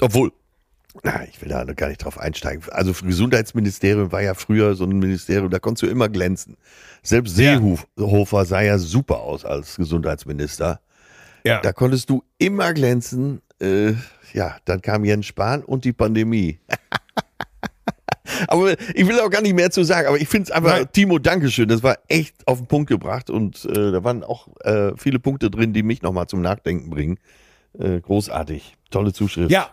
Obwohl, 0.00 0.32
na, 1.02 1.24
ich 1.24 1.40
will 1.42 1.48
da 1.48 1.64
gar 1.64 1.88
nicht 1.88 2.04
drauf 2.04 2.18
einsteigen. 2.18 2.62
Also 2.70 2.92
Gesundheitsministerium 2.92 4.12
war 4.12 4.22
ja 4.22 4.34
früher 4.34 4.74
so 4.74 4.84
ein 4.84 4.98
Ministerium, 4.98 5.50
da 5.50 5.58
konntest 5.58 5.82
du 5.82 5.86
immer 5.86 6.08
glänzen. 6.08 6.56
Selbst 7.02 7.36
Ja. 7.38 7.60
Seehofer 7.96 8.44
sah 8.44 8.60
ja 8.62 8.78
super 8.78 9.20
aus 9.20 9.44
als 9.44 9.76
Gesundheitsminister. 9.76 10.80
Ja. 11.44 11.60
Da 11.60 11.72
konntest 11.72 12.08
du 12.10 12.22
immer 12.38 12.72
glänzen. 12.72 13.40
Äh, 13.60 13.92
ja, 14.32 14.56
dann 14.64 14.80
kam 14.82 15.04
Jens 15.04 15.26
Spahn 15.26 15.62
und 15.62 15.84
die 15.84 15.92
Pandemie. 15.92 16.58
aber 18.48 18.72
ich 18.94 19.06
will 19.06 19.18
auch 19.20 19.30
gar 19.30 19.42
nicht 19.42 19.54
mehr 19.54 19.70
zu 19.70 19.84
sagen, 19.84 20.08
aber 20.08 20.18
ich 20.20 20.28
finde 20.28 20.44
es 20.44 20.50
einfach, 20.50 20.76
Nein. 20.78 20.86
Timo, 20.92 21.18
Dankeschön, 21.18 21.68
das 21.68 21.82
war 21.82 21.98
echt 22.08 22.46
auf 22.46 22.58
den 22.58 22.66
Punkt 22.66 22.88
gebracht 22.88 23.30
und 23.30 23.64
äh, 23.66 23.92
da 23.92 24.04
waren 24.04 24.22
auch 24.24 24.48
äh, 24.60 24.92
viele 24.96 25.18
Punkte 25.18 25.50
drin, 25.50 25.72
die 25.72 25.82
mich 25.82 26.02
nochmal 26.02 26.26
zum 26.26 26.40
Nachdenken 26.42 26.90
bringen. 26.90 27.18
Äh, 27.78 28.00
großartig, 28.00 28.76
tolle 28.90 29.12
Zuschrift. 29.12 29.50
Ja, 29.50 29.68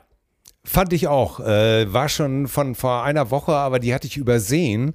fand 0.63 0.91
ich 0.93 1.07
auch. 1.07 1.39
Äh, 1.39 1.91
war 1.93 2.09
schon 2.09 2.47
von 2.47 2.75
vor 2.75 3.03
einer 3.03 3.29
Woche, 3.31 3.53
aber 3.53 3.79
die 3.79 3.93
hatte 3.93 4.07
ich 4.07 4.17
übersehen 4.17 4.93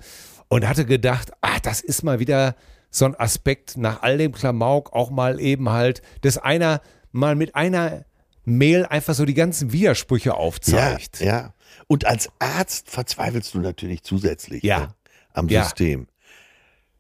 und 0.48 0.66
hatte 0.68 0.84
gedacht, 0.84 1.32
ah, 1.40 1.58
das 1.62 1.80
ist 1.80 2.02
mal 2.02 2.18
wieder 2.18 2.56
so 2.90 3.04
ein 3.04 3.14
Aspekt 3.18 3.76
nach 3.76 4.02
all 4.02 4.18
dem 4.18 4.32
Klamauk 4.32 4.92
auch 4.92 5.10
mal 5.10 5.40
eben 5.40 5.68
halt, 5.70 6.02
dass 6.22 6.38
einer 6.38 6.80
mal 7.12 7.34
mit 7.34 7.54
einer 7.54 8.04
Mail 8.44 8.86
einfach 8.86 9.14
so 9.14 9.24
die 9.24 9.34
ganzen 9.34 9.72
Widersprüche 9.72 10.28
Ja, 10.30 10.34
aufzeigt. 10.36 11.20
ja. 11.20 11.52
Und 11.88 12.04
als 12.06 12.28
Arzt 12.38 12.90
verzweifelst 12.90 13.54
du 13.54 13.60
natürlich 13.60 14.02
zusätzlich 14.02 14.62
Ja. 14.62 14.78
ne, 14.80 14.88
am 15.32 15.48
Ja. 15.48 15.62
System. 15.64 16.08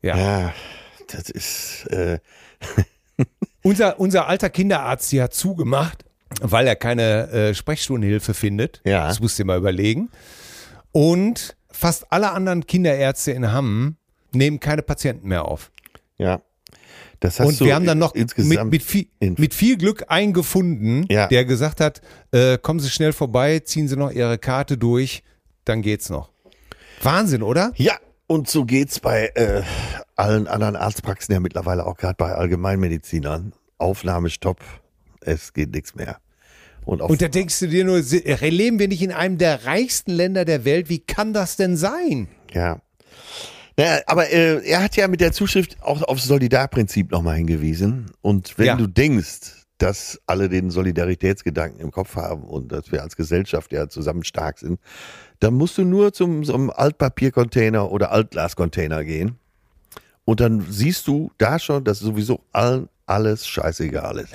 Ja. 0.02 0.16
Ja, 0.16 0.54
das 1.08 1.30
ist, 1.30 1.86
äh, 1.88 2.18
Unser, 3.62 3.98
unser 3.98 4.28
alter 4.28 4.48
Kinderarzt, 4.50 5.10
die 5.10 5.20
hat 5.20 5.34
zugemacht, 5.34 6.04
weil 6.40 6.66
er 6.68 6.76
keine 6.76 7.28
äh, 7.30 7.54
Sprechstundenhilfe 7.54 8.32
findet. 8.34 8.80
Ja. 8.84 9.08
Das 9.08 9.18
musst 9.20 9.38
du 9.38 9.42
dir 9.42 9.46
mal 9.48 9.58
überlegen. 9.58 10.08
Und 10.92 11.56
fast 11.70 12.12
alle 12.12 12.30
anderen 12.30 12.66
Kinderärzte 12.66 13.32
in 13.32 13.50
Hamm 13.50 13.96
nehmen 14.32 14.60
keine 14.60 14.82
Patienten 14.82 15.28
mehr 15.28 15.44
auf. 15.46 15.72
ja. 16.18 16.40
Das 17.20 17.40
hast 17.40 17.46
Und 17.48 17.60
wir 17.66 17.74
haben 17.74 17.86
dann 17.86 17.98
noch 17.98 18.14
mit, 18.14 18.36
mit, 18.64 18.82
viel, 18.82 19.06
mit 19.20 19.54
viel 19.54 19.76
Glück 19.78 20.04
einen 20.08 20.32
gefunden, 20.32 21.06
Ja. 21.10 21.28
der 21.28 21.44
gesagt 21.44 21.80
hat, 21.80 22.00
äh, 22.32 22.58
kommen 22.58 22.80
Sie 22.80 22.90
schnell 22.90 23.12
vorbei, 23.12 23.60
ziehen 23.60 23.88
Sie 23.88 23.96
noch 23.96 24.10
Ihre 24.10 24.38
Karte 24.38 24.76
durch, 24.76 25.22
dann 25.64 25.82
geht's 25.82 26.10
noch. 26.10 26.30
Wahnsinn, 27.02 27.42
oder? 27.42 27.72
Ja, 27.76 27.94
und 28.26 28.48
so 28.48 28.64
geht's 28.64 29.00
bei 29.00 29.30
äh, 29.34 29.62
allen 30.14 30.46
anderen 30.46 30.76
Arztpraxen 30.76 31.32
ja 31.32 31.40
mittlerweile 31.40 31.86
auch 31.86 31.96
gerade 31.96 32.16
bei 32.18 32.32
Allgemeinmedizinern. 32.34 33.52
Aufnahmestopp, 33.78 34.60
es 35.20 35.52
geht 35.52 35.72
nichts 35.74 35.94
mehr. 35.94 36.18
Und, 36.84 37.02
Und 37.02 37.20
da 37.20 37.28
denkst 37.28 37.58
du 37.60 37.66
dir 37.68 37.84
nur, 37.84 38.02
se- 38.02 38.22
leben 38.42 38.78
wir 38.78 38.88
nicht 38.88 39.02
in 39.02 39.12
einem 39.12 39.38
der 39.38 39.64
reichsten 39.66 40.12
Länder 40.12 40.44
der 40.44 40.64
Welt? 40.64 40.88
Wie 40.88 41.00
kann 41.00 41.32
das 41.32 41.56
denn 41.56 41.76
sein? 41.76 42.28
ja. 42.52 42.80
Naja, 43.78 44.00
aber 44.06 44.30
äh, 44.30 44.66
er 44.66 44.82
hat 44.82 44.96
ja 44.96 45.06
mit 45.06 45.20
der 45.20 45.32
Zuschrift 45.32 45.76
auch 45.82 46.02
aufs 46.02 46.24
Solidarprinzip 46.24 47.10
nochmal 47.10 47.36
hingewiesen. 47.36 48.06
Und 48.22 48.56
wenn 48.58 48.66
Ja. 48.66 48.76
du 48.76 48.86
denkst, 48.86 49.66
dass 49.78 50.18
alle 50.26 50.48
den 50.48 50.70
Solidaritätsgedanken 50.70 51.80
im 51.80 51.90
Kopf 51.90 52.16
haben 52.16 52.44
und 52.44 52.72
dass 52.72 52.90
wir 52.90 53.02
als 53.02 53.16
Gesellschaft 53.16 53.72
ja 53.72 53.88
zusammen 53.88 54.24
stark 54.24 54.58
sind, 54.58 54.80
dann 55.40 55.52
musst 55.52 55.76
du 55.76 55.84
nur 55.84 56.14
zum 56.14 56.44
so 56.44 56.54
einem 56.54 56.70
Altpapiercontainer 56.70 57.90
oder 57.90 58.10
Altglascontainer 58.12 59.04
gehen. 59.04 59.36
Und 60.24 60.40
dann 60.40 60.64
siehst 60.70 61.06
du 61.06 61.30
da 61.36 61.58
schon, 61.58 61.84
dass 61.84 61.98
sowieso 61.98 62.40
allen 62.52 62.88
alles 63.04 63.46
scheißegal 63.46 64.18
ist. 64.20 64.32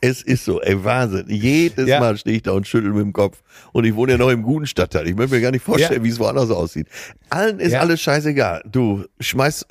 Es 0.00 0.20
ist 0.22 0.44
so, 0.44 0.60
ey, 0.60 0.84
Wahnsinn. 0.84 1.26
Jedes 1.28 1.88
Ja. 1.88 1.98
Mal 2.00 2.16
stehe 2.18 2.36
ich 2.36 2.42
da 2.42 2.52
und 2.52 2.66
schüttel 2.68 2.92
mit 2.92 3.02
dem 3.02 3.12
Kopf. 3.14 3.42
Und 3.72 3.84
ich 3.84 3.94
wohne 3.94 4.12
ja 4.12 4.18
noch 4.18 4.28
im 4.30 4.42
guten 4.42 4.66
Stadtteil. 4.66 5.06
Ich 5.08 5.14
möchte 5.16 5.34
mir 5.34 5.40
gar 5.40 5.50
nicht 5.50 5.64
vorstellen, 5.64 6.00
Ja. 6.00 6.04
wie 6.04 6.10
es 6.10 6.18
woanders 6.18 6.50
aussieht. 6.50 6.88
Allen 7.30 7.58
ist 7.58 7.72
Ja. 7.72 7.80
alles 7.80 8.00
scheißegal. 8.02 8.62
Du 8.66 9.04
schmeißt 9.20 9.66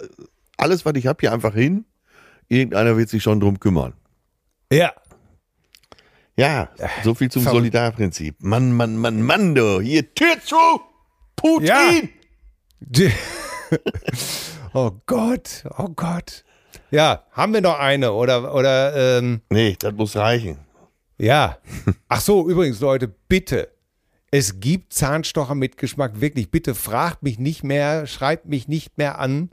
alles, 0.57 0.85
was 0.85 0.93
ich 0.95 1.05
habe, 1.07 1.17
hier 1.21 1.31
einfach 1.33 1.53
hin. 1.53 1.85
Irgendeiner 2.47 2.97
wird 2.97 3.09
sich 3.09 3.21
schon 3.21 3.39
drum 3.39 3.59
kümmern. 3.59 3.93
Ja. 4.71 4.91
Ja, 6.35 6.69
so 7.03 7.13
viel 7.13 7.29
zum 7.29 7.43
verrückt. 7.43 7.59
Solidarprinzip. 7.59 8.37
Mann, 8.39 8.71
Mann, 8.73 8.97
Mann, 8.97 9.21
Mann, 9.21 9.53
du. 9.53 9.79
Hier, 9.81 10.13
Tür 10.15 10.35
zu! 10.43 10.55
Putin! 11.35 12.09
Ja. 12.91 13.09
Oh 14.75 14.91
Gott, 15.05 15.63
oh 15.77 15.89
Gott. 15.89 16.43
Ja, 16.93 17.23
haben 17.31 17.55
wir 17.55 17.61
noch 17.61 17.79
eine 17.79 18.13
oder, 18.13 18.53
oder 18.53 19.17
ähm, 19.17 19.41
Nee, 19.49 19.75
das 19.79 19.93
muss 19.93 20.15
reichen. 20.15 20.59
ja. 21.17 21.57
Ach 22.07 22.21
so, 22.21 22.47
übrigens, 22.47 22.79
Leute, 22.81 23.07
bitte. 23.27 23.69
Es 24.29 24.59
gibt 24.59 24.93
Zahnstocher 24.93 25.55
mit 25.55 25.77
Geschmack, 25.77 26.21
wirklich. 26.21 26.51
Bitte 26.51 26.75
fragt 26.75 27.23
mich 27.23 27.39
nicht 27.39 27.63
mehr, 27.63 28.05
schreibt 28.05 28.45
mich 28.45 28.67
nicht 28.67 28.95
mehr 28.99 29.17
an. 29.17 29.49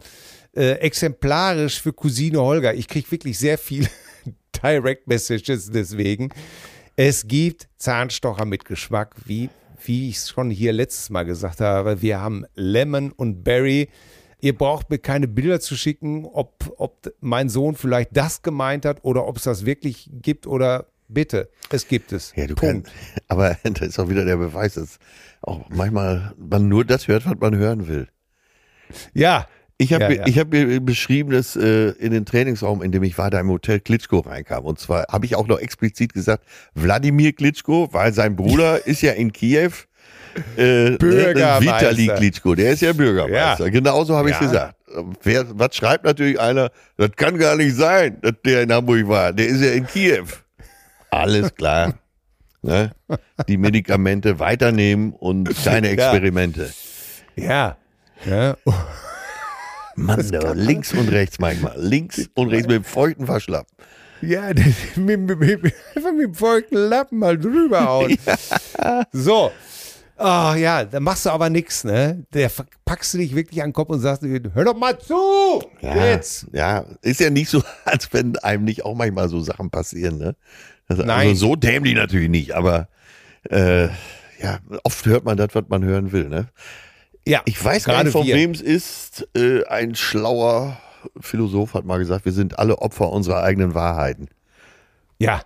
Äh, 0.55 0.73
exemplarisch 0.81 1.81
für 1.81 1.95
Cousine 1.95 2.43
Holger. 2.43 2.75
Ich 2.75 2.89
kriege 2.89 3.11
wirklich 3.11 3.39
sehr 3.39 3.57
viel 3.57 3.89
Direct 4.62 5.07
Messages 5.07 5.71
deswegen. 5.71 6.29
Es 6.97 7.27
gibt 7.27 7.69
Zahnstocher 7.79 8.45
mit 8.45 8.67
Geschmack, 8.67 9.15
wie, 9.25 9.49
wie 9.83 10.11
ich 10.11 10.17
es 10.17 10.29
schon 10.29 10.51
hier 10.51 10.75
letztes 10.75 11.09
Mal 11.09 11.25
gesagt 11.25 11.61
habe. 11.62 12.03
Wir 12.03 12.21
haben 12.21 12.45
Lemon 12.55 13.12
und 13.12 13.43
Berry. 13.45 13.89
Ihr 14.41 14.57
braucht 14.57 14.91
mir 14.91 14.99
keine 14.99 15.29
Bilder 15.29 15.61
zu 15.61 15.77
schicken, 15.77 16.25
ob, 16.25 16.73
ob 16.77 17.12
mein 17.21 17.49
Sohn 17.49 17.75
vielleicht 17.75 18.17
das 18.17 18.43
gemeint 18.43 18.85
hat 18.85 19.05
oder 19.05 19.27
ob 19.27 19.37
es 19.37 19.45
das 19.45 19.67
wirklich 19.67 20.11
gibt 20.12 20.47
oder 20.47 20.87
bitte, 21.09 21.51
es 21.71 21.89
gibt 21.89 22.12
es. 22.12 22.33
Ja, 22.37 22.47
du 22.47 22.55
Punkt. 22.55 22.87
kannst. 22.87 23.23
Aber 23.29 23.57
das 23.62 23.89
ist 23.89 23.99
auch 23.99 24.09
wieder 24.09 24.25
der 24.25 24.37
Beweis, 24.37 24.75
dass 24.75 24.99
auch 25.43 25.69
manchmal 25.69 26.33
man 26.39 26.69
nur 26.69 26.85
das 26.85 27.09
hört, 27.09 27.27
was 27.27 27.37
man 27.39 27.57
hören 27.57 27.89
will. 27.89 28.09
Ja, 29.12 29.47
Ich 29.79 29.95
habe 29.95 30.05
Ja, 30.05 30.11
ja. 30.11 30.27
ich 30.27 30.39
hab 30.39 30.53
mir 30.53 30.81
beschrieben, 30.81 31.31
dass 31.31 31.57
äh, 31.57 31.91
in 31.93 32.12
den 32.12 32.27
Trainingsraum, 32.27 32.83
in 32.83 32.93
dem 32.93 33.03
ich 33.03 33.17
war, 33.17 33.31
da 33.31 33.41
im 33.41 33.49
Hotel 33.49 33.81
Klitschko 33.81 34.19
reinkam. 34.19 34.65
Und 34.67 34.79
zwar 34.79 35.07
habe 35.09 35.25
ich 35.25 35.37
auch 35.37 35.47
noch 35.47 35.59
explizit 35.59 36.12
gesagt, 36.12 36.45
Wladimir 36.75 37.33
Klitschko, 37.33 37.89
weil 37.93 38.12
sein 38.12 38.37
Bruder 38.37 38.87
ist 38.87 39.01
ja 39.01 39.12
in 39.12 39.33
Kiew. 39.33 39.73
Äh, 40.57 40.90
Bürgermeister. 40.97 41.90
Vitali 41.90 42.07
Klitschko, 42.16 42.55
der 42.55 42.73
ist 42.73 42.82
ja 42.82 42.93
Bürgermeister. 42.93 43.65
Ja. 43.65 43.70
Genauso 43.70 44.16
habe 44.16 44.31
ich 44.31 44.36
Ja. 44.36 44.40
gesagt. 44.47 44.74
Wer, 45.23 45.47
was 45.59 45.74
schreibt 45.77 46.05
natürlich 46.05 46.39
einer? 46.40 46.70
Das 46.97 47.11
kann 47.16 47.39
gar 47.39 47.57
nicht 47.57 47.77
sein, 47.77 48.19
dass 48.23 48.32
der 48.44 48.62
in 48.62 48.73
Hamburg 48.73 49.07
war. 49.09 49.32
Der 49.32 49.47
ist 49.47 49.61
ja 49.61 49.70
in 49.73 49.86
Kiew. 49.86 50.24
Alles 51.11 51.55
klar. 51.55 51.94
Ne? 52.62 52.90
Die 53.48 53.57
Medikamente 53.57 54.39
weiternehmen 54.39 55.15
und 55.15 55.48
keine 55.65 55.89
Experimente. 55.89 56.70
Ja. 57.35 57.78
ja. 58.27 58.55
Mann, 59.97 60.31
da, 60.31 60.52
links 60.52 60.93
und 60.93 61.09
rechts 61.09 61.39
manchmal. 61.39 61.74
Links 61.78 62.28
und 62.35 62.48
rechts 62.51 62.66
mit 62.66 62.77
dem 62.77 62.85
feuchten 62.85 63.24
Verschlapp. 63.24 63.66
Ja, 64.20 64.52
das- 64.52 64.66
mit, 64.97 65.20
mit, 65.20 65.39
mit, 65.40 65.74
einfach 65.97 66.12
mit 66.12 66.24
dem 66.27 66.35
feuchten 66.35 66.77
Lappen 66.77 67.19
mal 67.19 67.39
drüber 67.39 67.81
hauen. 67.86 68.19
So. 69.12 69.51
Ah 70.21 70.55
ja, 70.55 70.85
dann 70.85 71.03
machst 71.03 71.25
du 71.25 71.31
aber 71.31 71.49
nichts, 71.49 71.83
ne? 71.83 72.27
Der 72.35 72.51
packst 72.85 73.15
du 73.15 73.19
dich 73.19 73.35
wirklich 73.35 73.63
an 73.63 73.71
den 73.71 73.73
Kopf 73.73 73.89
und 73.89 74.01
sagst, 74.01 74.23
hör 74.23 74.65
doch 74.65 74.77
mal 74.77 74.99
zu! 74.99 75.63
Ja, 75.81 76.09
Jetzt! 76.09 76.47
ja, 76.53 76.85
ist 77.01 77.21
ja 77.21 77.31
nicht 77.31 77.49
so, 77.49 77.63
als 77.87 78.13
wenn 78.13 78.37
einem 78.37 78.65
nicht 78.65 78.85
auch 78.85 78.95
manchmal 78.95 79.31
so 79.31 79.41
Sachen 79.41 79.71
passieren, 79.71 80.19
ne? 80.19 80.37
Also, 80.89 81.05
Nein. 81.05 81.29
also 81.29 81.35
so 81.47 81.57
dämlich 81.57 81.95
natürlich 81.95 82.29
nicht, 82.29 82.53
aber 82.53 82.89
äh, 83.49 83.87
ja, 84.43 84.59
oft 84.85 85.07
hört 85.07 85.25
man 85.25 85.39
das, 85.39 85.49
was 85.55 85.65
man 85.69 85.85
hören 85.85 86.13
will, 86.13 86.29
ne? 86.29 86.49
Ja, 87.27 87.41
Ich 87.47 87.65
weiß 87.65 87.85
gar 87.85 87.95
gerade 87.95 88.09
nicht, 88.09 88.13
von 88.13 88.27
wem 88.27 88.51
es 88.51 88.61
ist. 88.61 89.27
Äh, 89.35 89.65
ein 89.69 89.95
schlauer 89.95 90.79
Philosoph 91.19 91.73
hat 91.73 91.87
mal 91.87 91.99
gesagt, 91.99 92.27
wir 92.27 92.33
sind 92.33 92.59
alle 92.59 92.77
Opfer 92.79 93.11
unserer 93.11 93.43
eigenen 93.43 93.75
Wahrheiten. 93.75 94.29
Ja. 95.19 95.41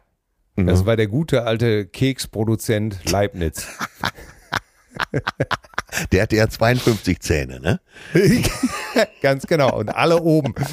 Mhm. 0.57 0.67
Das 0.67 0.85
war 0.85 0.97
der 0.97 1.07
gute 1.07 1.45
alte 1.45 1.87
Keksproduzent 1.87 3.09
Leibniz. 3.09 3.69
Der 6.13 6.23
hatte 6.23 6.37
ja 6.37 6.49
52 6.49 7.21
Zähne, 7.21 7.61
ne? 7.61 7.81
Ganz 9.23 9.47
genau. 9.47 9.77
Und 9.79 9.91
alle 9.91 10.21
oben. 10.21 10.55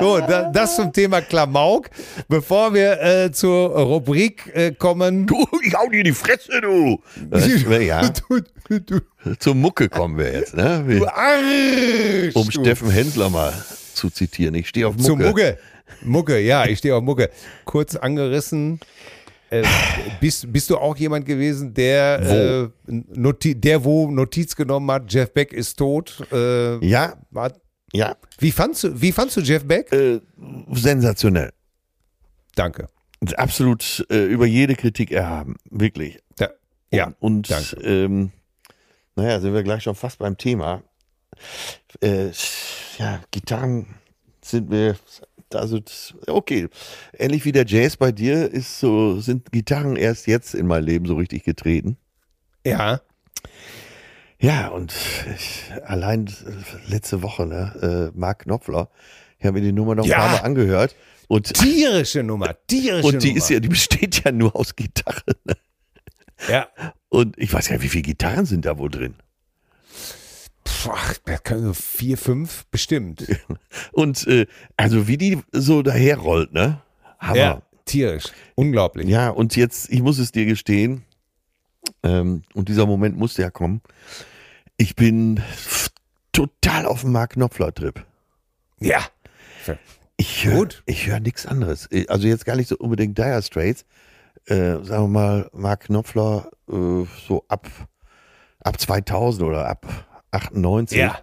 So, 0.00 0.20
da, 0.20 0.50
das 0.52 0.76
zum 0.76 0.92
Thema 0.92 1.20
Klamauk. 1.20 1.90
Bevor 2.28 2.72
wir 2.74 3.00
äh, 3.02 3.32
zur 3.32 3.70
Rubrik 3.70 4.50
äh, 4.54 4.72
kommen. 4.72 5.26
Du, 5.26 5.46
ich 5.62 5.74
hau 5.74 5.88
dir 5.88 6.02
die 6.02 6.12
Fresse, 6.12 6.60
du! 6.60 7.00
Äh, 7.30 7.86
ja, 7.86 8.08
Du, 8.08 8.40
du, 8.68 8.80
du, 8.80 9.34
zur 9.38 9.54
Mucke 9.54 9.88
kommen 9.88 10.16
wir 10.18 10.32
jetzt, 10.32 10.54
ne? 10.54 10.84
du 10.86 11.00
Wir, 11.00 11.14
Arsch! 11.14 12.34
um 12.34 12.48
du. 12.48 12.50
Steffen 12.50 12.90
Hensler 12.90 13.30
mal 13.30 13.52
zu 13.94 14.10
zitieren. 14.10 14.54
Ich 14.54 14.68
stehe 14.68 14.88
auf 14.88 14.94
Mucke. 14.94 15.06
Zur 15.06 15.16
Mucke. 15.16 15.58
Mucke, 16.02 16.40
ja, 16.40 16.66
ich 16.66 16.78
stehe 16.78 16.94
auf 16.94 17.02
Mucke. 17.02 17.30
Kurz 17.64 17.96
angerissen. 17.96 18.80
Äh, 19.62 19.64
bist, 20.20 20.52
bist 20.52 20.68
du 20.70 20.76
auch 20.76 20.96
jemand 20.96 21.26
gewesen, 21.26 21.72
der, 21.74 22.70
äh, 22.86 22.92
Noti 23.14 23.54
der 23.54 23.84
wo 23.84 24.10
Notiz 24.10 24.56
genommen 24.56 24.90
hat, 24.90 25.12
Jeff 25.12 25.32
Beck 25.32 25.52
ist 25.52 25.76
tot? 25.76 26.26
Äh, 26.32 26.84
Ja, 26.84 27.14
hat, 27.34 27.60
ja, 27.92 28.16
wie, 28.38 28.50
fandst 28.52 28.84
du, 28.84 29.00
wie 29.00 29.12
fandst 29.12 29.36
du 29.36 29.40
Jeff 29.40 29.64
Beck? 29.64 29.92
äh, 29.92 30.20
sensationell. 30.72 31.52
Danke. 32.56 32.88
Absolut 33.36 34.04
äh, 34.10 34.24
über 34.26 34.46
jede 34.46 34.74
Kritik 34.74 35.10
erhaben, 35.12 35.56
wirklich. 35.70 36.18
Da, 36.36 36.50
ja, 36.92 37.12
Und 37.20 37.50
danke. 37.50 37.76
ähm, 37.82 38.32
naja, 39.16 39.40
sind 39.40 39.54
wir 39.54 39.62
gleich 39.62 39.82
schon 39.84 39.94
fast 39.94 40.18
beim 40.18 40.36
Thema. 40.36 40.82
Ja, 42.98 43.20
Gitarren 43.30 43.86
sind 44.42 44.68
mir, 44.70 44.96
also 45.56 45.78
das- 45.80 46.14
okay, 46.26 46.68
ähnlich 47.18 47.44
wie 47.44 47.52
der 47.52 47.66
Jazz 47.66 47.96
bei 47.96 48.12
dir 48.12 48.50
ist 48.50 48.80
so, 48.80 49.20
sind 49.20 49.52
Gitarren 49.52 49.96
erst 49.96 50.26
jetzt 50.26 50.54
in 50.54 50.66
mein 50.66 50.84
Leben 50.84 51.06
so 51.06 51.14
richtig 51.16 51.44
getreten. 51.44 51.96
ja. 52.64 53.00
Ja, 54.38 54.68
und 54.68 54.92
ich, 55.36 55.70
allein 55.86 56.26
äh, 56.26 56.90
letzte 56.90 57.22
Woche, 57.22 57.46
ne, 57.46 58.10
äh, 58.14 58.18
Mark 58.18 58.40
Knopfler, 58.40 58.90
ich 59.38 59.46
habe 59.46 59.58
mir 59.58 59.64
die 59.64 59.72
Nummer 59.72 59.94
noch 59.94 60.04
Ja. 60.04 60.16
ein 60.16 60.20
paar 60.22 60.32
Mal 60.40 60.44
angehört 60.46 60.94
und 61.28 61.54
Tierische 61.54 62.22
Nummer, 62.22 62.54
tierische 62.66 63.06
und 63.06 63.22
die 63.22 63.28
Nummer. 63.28 63.38
ist 63.38 63.48
ja, 63.50 63.60
die 63.60 63.68
besteht 63.68 64.22
ja 64.24 64.32
nur 64.32 64.54
aus 64.54 64.76
Gitarren. 64.76 65.34
Ne? 65.44 65.54
ja. 66.50 66.68
Und 67.08 67.38
ich 67.38 67.52
weiß 67.54 67.68
ja, 67.70 67.80
wie 67.80 67.88
viele 67.88 68.02
Gitarren 68.02 68.44
sind 68.44 68.66
da 68.66 68.76
wohl 68.76 68.90
drin? 68.90 69.14
Das 71.24 71.42
können 71.42 71.64
so 71.64 71.74
vier, 71.74 72.18
fünf 72.18 72.66
bestimmt. 72.70 73.26
Und 73.92 74.26
äh, 74.26 74.46
also 74.76 75.08
wie 75.08 75.16
die 75.16 75.40
so 75.52 75.82
daherrollt, 75.82 76.52
ne? 76.52 76.80
Hammer. 77.18 77.36
Ja, 77.36 77.62
tierisch. 77.84 78.24
Unglaublich. 78.54 79.08
Ja, 79.08 79.30
und 79.30 79.56
jetzt, 79.56 79.90
ich 79.90 80.02
muss 80.02 80.18
es 80.18 80.30
dir 80.30 80.44
gestehen, 80.44 81.04
ähm, 82.02 82.42
und 82.54 82.68
dieser 82.68 82.86
Moment 82.86 83.16
musste 83.16 83.42
ja 83.42 83.50
kommen. 83.50 83.80
Ich 84.76 84.96
bin 84.96 85.42
total 86.32 86.86
auf 86.86 87.02
dem 87.02 87.12
Mark 87.12 87.32
Knopfler-Trip. 87.32 88.04
Ja. 88.80 89.00
Ich 90.16 90.44
höre 90.44 90.68
hör 90.86 91.20
nichts 91.20 91.44
anderes. 91.44 91.88
Also 92.08 92.28
jetzt 92.28 92.44
gar 92.44 92.56
nicht 92.56 92.68
so 92.68 92.76
unbedingt 92.76 93.18
Dire 93.18 93.42
Straits. 93.42 93.84
Äh, 94.46 94.84
sagen 94.84 95.04
wir 95.04 95.08
mal, 95.08 95.50
Mark 95.52 95.86
Knopfler 95.86 96.50
äh, 96.68 97.04
so 97.26 97.44
ab, 97.48 97.68
ab 98.60 98.78
2000 98.78 99.42
oder 99.42 99.68
ab 99.68 99.86
98. 100.34 100.98
Ja. 100.98 101.18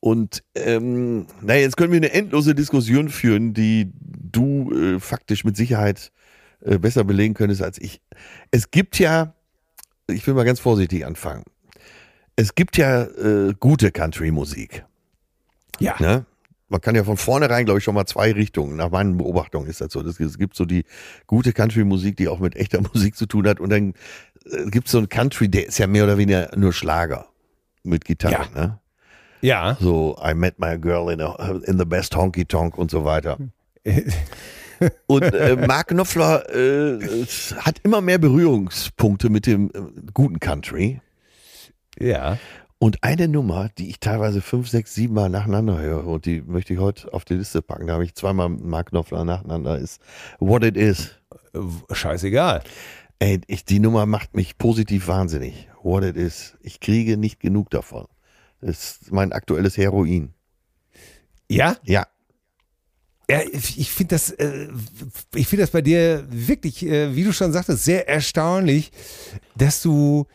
Und 0.00 0.42
ähm, 0.54 1.26
naja, 1.40 1.60
jetzt 1.62 1.76
können 1.76 1.92
wir 1.92 1.96
eine 1.98 2.12
endlose 2.12 2.54
Diskussion 2.54 3.08
führen, 3.08 3.54
die 3.54 3.90
du 4.00 4.70
äh, 4.72 5.00
faktisch 5.00 5.44
mit 5.44 5.56
Sicherheit 5.56 6.12
äh, 6.60 6.78
besser 6.78 7.04
belegen 7.04 7.34
könntest 7.34 7.62
als 7.62 7.78
ich. 7.80 8.00
Es 8.50 8.70
gibt 8.70 8.98
ja, 8.98 9.32
ich 10.08 10.26
will 10.26 10.34
mal 10.34 10.44
ganz 10.44 10.60
vorsichtig 10.60 11.06
anfangen. 11.06 11.44
Es 12.36 12.54
gibt 12.54 12.76
ja 12.76 13.04
äh, 13.04 13.54
gute 13.58 13.92
Country-Musik. 13.92 14.84
Ja. 15.78 15.94
Ne? 16.00 16.26
Man 16.68 16.80
kann 16.80 16.94
ja 16.96 17.04
von 17.04 17.16
vornherein, 17.16 17.64
glaube 17.64 17.78
ich, 17.78 17.84
schon 17.84 17.94
mal 17.94 18.06
zwei 18.06 18.32
Richtungen. 18.32 18.76
Nach 18.76 18.90
meinen 18.90 19.16
Beobachtungen 19.16 19.68
ist 19.68 19.80
das 19.80 19.92
so. 19.92 20.02
Das- 20.02 20.18
Es 20.20 20.36
gibt 20.38 20.56
so 20.56 20.64
die 20.66 20.84
gute 21.26 21.52
Country-Musik, 21.52 22.16
die 22.16 22.28
auch 22.28 22.40
mit 22.40 22.56
echter 22.56 22.80
Musik 22.92 23.16
zu 23.16 23.24
tun 23.26 23.46
hat. 23.48 23.58
Und 23.60 23.70
dann 23.70 23.94
äh, 24.50 24.66
gibt 24.70 24.86
es 24.86 24.92
so 24.92 24.98
einen 24.98 25.08
Country, 25.08 25.48
der 25.48 25.66
ist 25.66 25.78
ja 25.78 25.86
mehr 25.86 26.04
oder 26.04 26.18
weniger 26.18 26.50
nur 26.56 26.72
Schlager 26.74 27.26
mit 27.84 28.04
Gitarre. 28.04 28.46
Ja. 28.54 28.60
Ne? 28.60 28.78
Ja. 29.40 29.76
So, 29.80 30.16
I 30.22 30.34
met 30.34 30.58
my 30.58 30.78
girl 30.78 31.10
in, 31.10 31.20
a, 31.20 31.60
in 31.66 31.78
the 31.78 31.84
best 31.84 32.16
honky 32.16 32.44
tonk 32.44 32.78
und 32.78 32.90
so 32.90 33.04
weiter. 33.04 33.38
Und 35.06 35.22
äh, 35.22 35.56
Mark 35.56 35.88
Knopfler 35.88 36.52
äh, 36.54 36.98
hat 37.58 37.78
immer 37.84 38.00
mehr 38.00 38.18
Berührungspunkte 38.18 39.30
mit 39.30 39.46
dem 39.46 39.70
äh, 39.72 39.80
guten 40.12 40.40
Country. 40.40 41.00
Ja. 41.98 42.38
Und 42.78 43.02
eine 43.02 43.28
Nummer, 43.28 43.70
die 43.78 43.88
ich 43.88 44.00
teilweise 44.00 44.40
fünf, 44.40 44.68
sechs, 44.68 44.94
sieben 44.94 45.14
Mal 45.14 45.30
nacheinander 45.30 45.78
höre, 45.78 46.06
und 46.06 46.26
die 46.26 46.42
möchte 46.42 46.74
ich 46.74 46.80
heute 46.80 47.12
auf 47.14 47.24
die 47.24 47.34
Liste 47.34 47.62
packen, 47.62 47.86
da 47.86 47.94
habe 47.94 48.04
ich 48.04 48.14
zweimal 48.14 48.48
Mark 48.48 48.90
Knopfler 48.90 49.24
nacheinander, 49.24 49.78
ist 49.78 50.02
What 50.38 50.64
It 50.64 50.76
Is. 50.76 51.12
Scheißegal. 51.90 52.62
Ey, 53.20 53.40
ich, 53.46 53.64
die 53.64 53.78
Nummer 53.78 54.06
macht 54.06 54.34
mich 54.34 54.58
positiv 54.58 55.08
wahnsinnig. 55.08 55.68
What 55.84 56.02
It 56.02 56.16
Is. 56.16 56.54
Ich 56.62 56.80
kriege 56.80 57.16
nicht 57.16 57.38
genug 57.40 57.70
davon. 57.70 58.06
Das 58.60 58.98
ist 59.02 59.12
mein 59.12 59.32
aktuelles 59.32 59.76
Heroin. 59.76 60.32
Ja? 61.48 61.76
Ja. 61.84 62.06
Ja, 63.30 63.40
ich 63.42 63.90
finde 63.90 64.14
das, 64.16 64.30
äh, 64.32 64.68
ich 65.34 65.46
finde 65.48 65.62
das 65.62 65.70
bei 65.70 65.80
dir 65.80 66.26
wirklich, 66.28 66.84
äh, 66.84 67.14
wie 67.14 67.24
du 67.24 67.32
schon 67.32 67.52
sagtest, 67.52 67.84
sehr 67.84 68.06
erstaunlich, 68.06 68.92
dass 69.56 69.80
du 69.80 70.26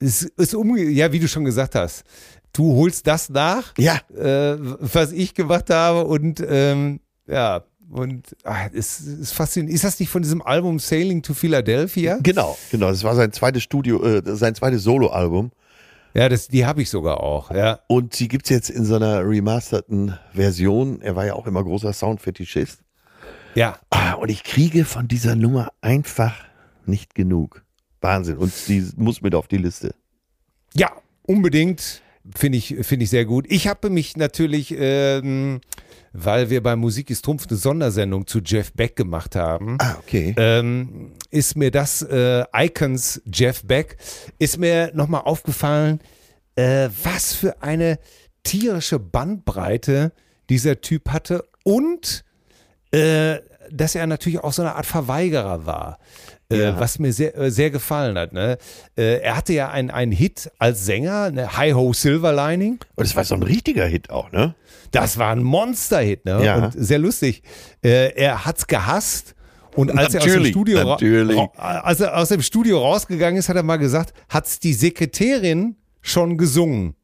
es 0.00 0.22
ist 0.22 0.54
umge 0.54 0.82
ja, 0.82 1.12
wie 1.12 1.20
du 1.20 1.28
schon 1.28 1.44
gesagt 1.44 1.76
hast, 1.76 2.04
du 2.52 2.74
holst 2.74 3.06
das 3.06 3.28
nach, 3.30 3.72
Ja. 3.78 4.00
äh, 4.16 4.56
was 4.60 5.12
ich 5.12 5.34
gemacht 5.34 5.70
habe 5.70 6.04
und 6.06 6.42
ähm, 6.46 7.00
ja 7.26 7.64
und 7.90 8.36
ah, 8.44 8.66
es 8.72 9.00
ist 9.00 9.32
faszinierend. 9.32 9.74
Ist 9.74 9.84
das 9.84 9.98
nicht 10.00 10.08
von 10.10 10.22
diesem 10.22 10.42
Album 10.42 10.78
Sailing 10.78 11.22
to 11.22 11.34
Philadelphia? 11.34 12.18
Genau, 12.22 12.56
genau. 12.70 12.88
Das 12.90 13.04
war 13.04 13.14
sein 13.14 13.32
zweites 13.32 13.62
Studio, 13.62 14.02
äh, 14.04 14.22
sein 14.36 14.54
zweites 14.54 14.82
Soloalbum. 14.82 15.52
Ja, 16.14 16.28
das, 16.28 16.46
die 16.48 16.64
habe 16.64 16.80
ich 16.82 16.90
sogar 16.90 17.20
auch. 17.20 17.50
Ja, 17.50 17.80
Und 17.88 18.18
die 18.20 18.28
gibt's 18.28 18.48
jetzt 18.48 18.70
in 18.70 18.84
so 18.84 18.94
einer 18.96 19.26
remasterten 19.28 20.16
Version. 20.32 21.00
Er 21.02 21.16
war 21.16 21.26
ja 21.26 21.34
auch 21.34 21.46
immer 21.48 21.62
großer 21.64 21.92
Soundfetischist. 21.92 22.80
ja, 23.54 23.78
Ah, 23.90 24.12
und 24.14 24.28
ich 24.30 24.44
kriege 24.44 24.84
von 24.84 25.08
dieser 25.08 25.34
Nummer 25.34 25.72
einfach 25.80 26.34
nicht 26.86 27.14
genug. 27.14 27.64
Wahnsinn. 28.00 28.36
Und 28.36 28.52
die 28.68 28.86
muss 28.96 29.22
mit 29.22 29.34
auf 29.34 29.48
die 29.48 29.56
Liste. 29.56 29.94
Ja, 30.74 30.92
unbedingt. 31.22 32.02
Finde 32.34 32.56
ich, 32.58 32.74
finde 32.82 33.04
ich 33.04 33.10
sehr 33.10 33.24
gut. 33.26 33.44
Ich 33.48 33.68
habe 33.68 33.90
mich 33.90 34.16
natürlich, 34.16 34.74
ähm, 34.76 35.60
weil 36.12 36.48
wir 36.48 36.62
bei 36.62 36.74
Musik 36.76 37.10
ist 37.10 37.24
Trumpf 37.24 37.46
eine 37.48 37.58
Sondersendung 37.58 38.26
zu 38.26 38.38
Jeff 38.40 38.72
Beck 38.72 38.96
gemacht 38.96 39.36
haben, 39.36 39.76
Ah, 39.80 39.96
okay. 39.98 40.34
ähm, 40.38 41.12
ist 41.30 41.56
mir 41.56 41.70
das 41.70 42.00
äh, 42.02 42.44
Icons 42.56 43.20
Jeff 43.30 43.62
Beck, 43.64 43.98
ist 44.38 44.58
mir 44.58 44.90
nochmal 44.94 45.22
aufgefallen, 45.22 46.00
äh, 46.54 46.88
was 47.02 47.34
für 47.34 47.62
eine 47.62 47.98
tierische 48.42 48.98
Bandbreite 48.98 50.12
dieser 50.48 50.80
Typ 50.80 51.10
hatte 51.10 51.44
und 51.64 52.24
äh, 52.90 53.38
dass 53.70 53.94
er 53.94 54.06
natürlich 54.06 54.38
auch 54.40 54.52
so 54.52 54.62
eine 54.62 54.76
Art 54.76 54.86
Verweigerer 54.86 55.66
war. 55.66 55.98
Äh, 56.54 56.64
Ja. 56.64 56.80
Was 56.80 56.98
mir 56.98 57.12
sehr, 57.12 57.36
äh, 57.36 57.50
sehr 57.50 57.70
gefallen 57.70 58.16
hat. 58.18 58.32
Ne? 58.32 58.58
Äh, 58.96 59.20
er 59.20 59.36
hatte 59.36 59.52
ja 59.52 59.70
einen, 59.70 59.90
einen 59.90 60.12
Hit 60.12 60.50
als 60.58 60.84
Sänger, 60.84 61.30
ne? 61.30 61.56
Hi 61.56 61.72
Ho 61.72 61.92
Silver 61.92 62.32
Lining. 62.32 62.78
Und 62.94 63.04
es 63.04 63.14
war 63.16 63.24
so 63.24 63.34
ein 63.34 63.42
richtiger 63.42 63.86
Hit 63.86 64.10
auch, 64.10 64.30
ne? 64.32 64.54
Das 64.90 65.18
war 65.18 65.30
ein 65.32 65.42
Monster-Hit, 65.42 66.24
ne? 66.24 66.44
Ja. 66.44 66.56
Und 66.66 66.72
sehr 66.76 66.98
lustig. 66.98 67.42
Er 67.82 68.44
hat's 68.44 68.66
gehasst 68.66 69.34
Und 69.74 69.90
als 69.98 70.14
er 70.14 70.22
aus 70.22 70.32
dem, 70.32 70.44
Studio 70.44 70.92
als 71.56 72.00
er 72.00 72.16
aus 72.16 72.28
dem 72.28 72.42
Studio 72.42 72.78
rausgegangen 72.80 73.36
ist, 73.38 73.48
hat 73.48 73.56
er 73.56 73.64
mal 73.64 73.76
gesagt, 73.78 74.14
hat's 74.28 74.60
die 74.60 74.72
Sekretärin 74.72 75.76
schon 76.00 76.38
gesungen? 76.38 76.94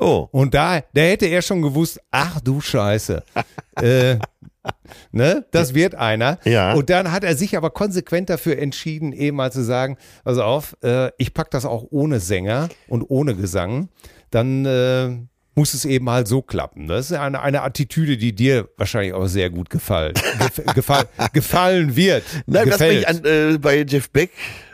Oh, 0.00 0.28
Und 0.32 0.52
da, 0.54 0.80
da 0.92 1.00
hätte 1.00 1.26
er 1.26 1.40
schon 1.42 1.62
gewusst, 1.62 2.00
ach 2.10 2.40
du 2.40 2.60
Scheiße. 2.60 3.22
äh, 3.80 4.16
ne, 5.12 5.46
das 5.50 5.74
wird 5.74 5.94
einer. 5.94 6.38
Ja. 6.44 6.74
Und 6.74 6.90
dann 6.90 7.12
hat 7.12 7.24
er 7.24 7.36
sich 7.36 7.56
aber 7.56 7.70
konsequent 7.70 8.30
dafür 8.30 8.58
entschieden, 8.58 9.12
eben 9.12 9.36
mal 9.36 9.52
zu 9.52 9.62
sagen, 9.62 9.96
pass 10.24 10.38
auf, 10.38 10.76
äh, 10.82 11.10
ich 11.18 11.34
pack 11.34 11.50
das 11.50 11.64
auch 11.64 11.86
ohne 11.90 12.20
Sänger 12.20 12.68
und 12.88 13.02
ohne 13.08 13.34
Gesang. 13.34 13.88
Dann 14.30 14.64
äh, 14.66 15.18
muss 15.58 15.74
es 15.74 15.84
eben 15.84 16.08
halt 16.08 16.28
so 16.28 16.40
klappen. 16.40 16.86
Das 16.86 17.10
ist 17.10 17.16
eine, 17.16 17.42
eine 17.42 17.62
Attitüde, 17.62 18.16
die 18.16 18.32
dir 18.32 18.68
wahrscheinlich 18.76 19.12
auch 19.12 19.26
sehr 19.26 19.50
gut 19.50 19.70
gefallen, 19.70 20.14
gef 20.38 20.74
gefall, 20.74 21.08
gefallen 21.32 21.96
wird. 21.96 22.22
Nein, 22.46 22.66
was 22.66 22.78
gefällt. 22.78 22.98
mich 22.98 23.08
an, 23.08 23.24
äh, 23.24 23.58
bei 23.58 23.82
Jeff 23.82 24.10
Beck, 24.10 24.30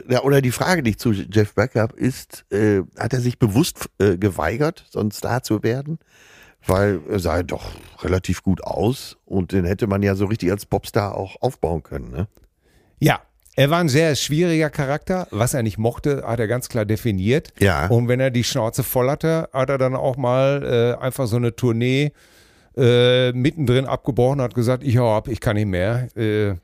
ja, 0.08 0.22
oder 0.22 0.42
die 0.42 0.50
Frage, 0.50 0.82
die 0.82 0.90
ich 0.90 0.98
zu 0.98 1.12
Jeff 1.12 1.54
Beck 1.54 1.74
habe, 1.74 1.96
ist, 1.96 2.44
äh, 2.52 2.82
hat 2.98 3.14
er 3.14 3.20
sich 3.20 3.38
bewusst 3.38 3.88
äh, 3.98 4.18
geweigert, 4.18 4.84
so 4.90 5.00
ein 5.00 5.10
Star 5.10 5.42
zu 5.42 5.62
werden? 5.62 5.98
Weil 6.66 7.00
er 7.10 7.18
sah 7.18 7.42
doch 7.42 7.72
relativ 8.02 8.42
gut 8.42 8.64
aus 8.64 9.16
und 9.24 9.52
den 9.52 9.64
hätte 9.64 9.86
man 9.86 10.02
ja 10.02 10.14
so 10.14 10.26
richtig 10.26 10.50
als 10.50 10.66
Popstar 10.66 11.16
auch 11.16 11.36
aufbauen 11.40 11.82
können, 11.82 12.10
ne? 12.10 12.28
Ja, 13.00 13.20
er 13.56 13.70
war 13.70 13.78
ein 13.78 13.88
sehr 13.88 14.16
schwieriger 14.16 14.70
Charakter. 14.70 15.28
Was 15.30 15.54
er 15.54 15.62
nicht 15.62 15.78
mochte, 15.78 16.24
hat 16.26 16.40
er 16.40 16.48
ganz 16.48 16.68
klar 16.68 16.84
definiert. 16.84 17.52
Ja. 17.60 17.86
Und 17.86 18.08
wenn 18.08 18.18
er 18.18 18.30
die 18.30 18.44
Schnauze 18.44 18.82
voll 18.82 19.10
hatte, 19.10 19.48
hat 19.52 19.70
er 19.70 19.78
dann 19.78 19.94
auch 19.94 20.16
mal 20.16 20.96
äh, 20.98 21.02
einfach 21.02 21.26
so 21.26 21.36
eine 21.36 21.54
Tournee 21.54 22.12
äh, 22.76 23.32
mittendrin 23.32 23.86
abgebrochen 23.86 24.40
und 24.40 24.44
hat 24.44 24.54
gesagt, 24.54 24.82
ich 24.82 24.98
hau 24.98 25.16
ab, 25.16 25.28
ich 25.28 25.40
kann 25.40 25.54
nicht 25.54 25.66
mehr. 25.66 26.08
Äh, 26.16 26.54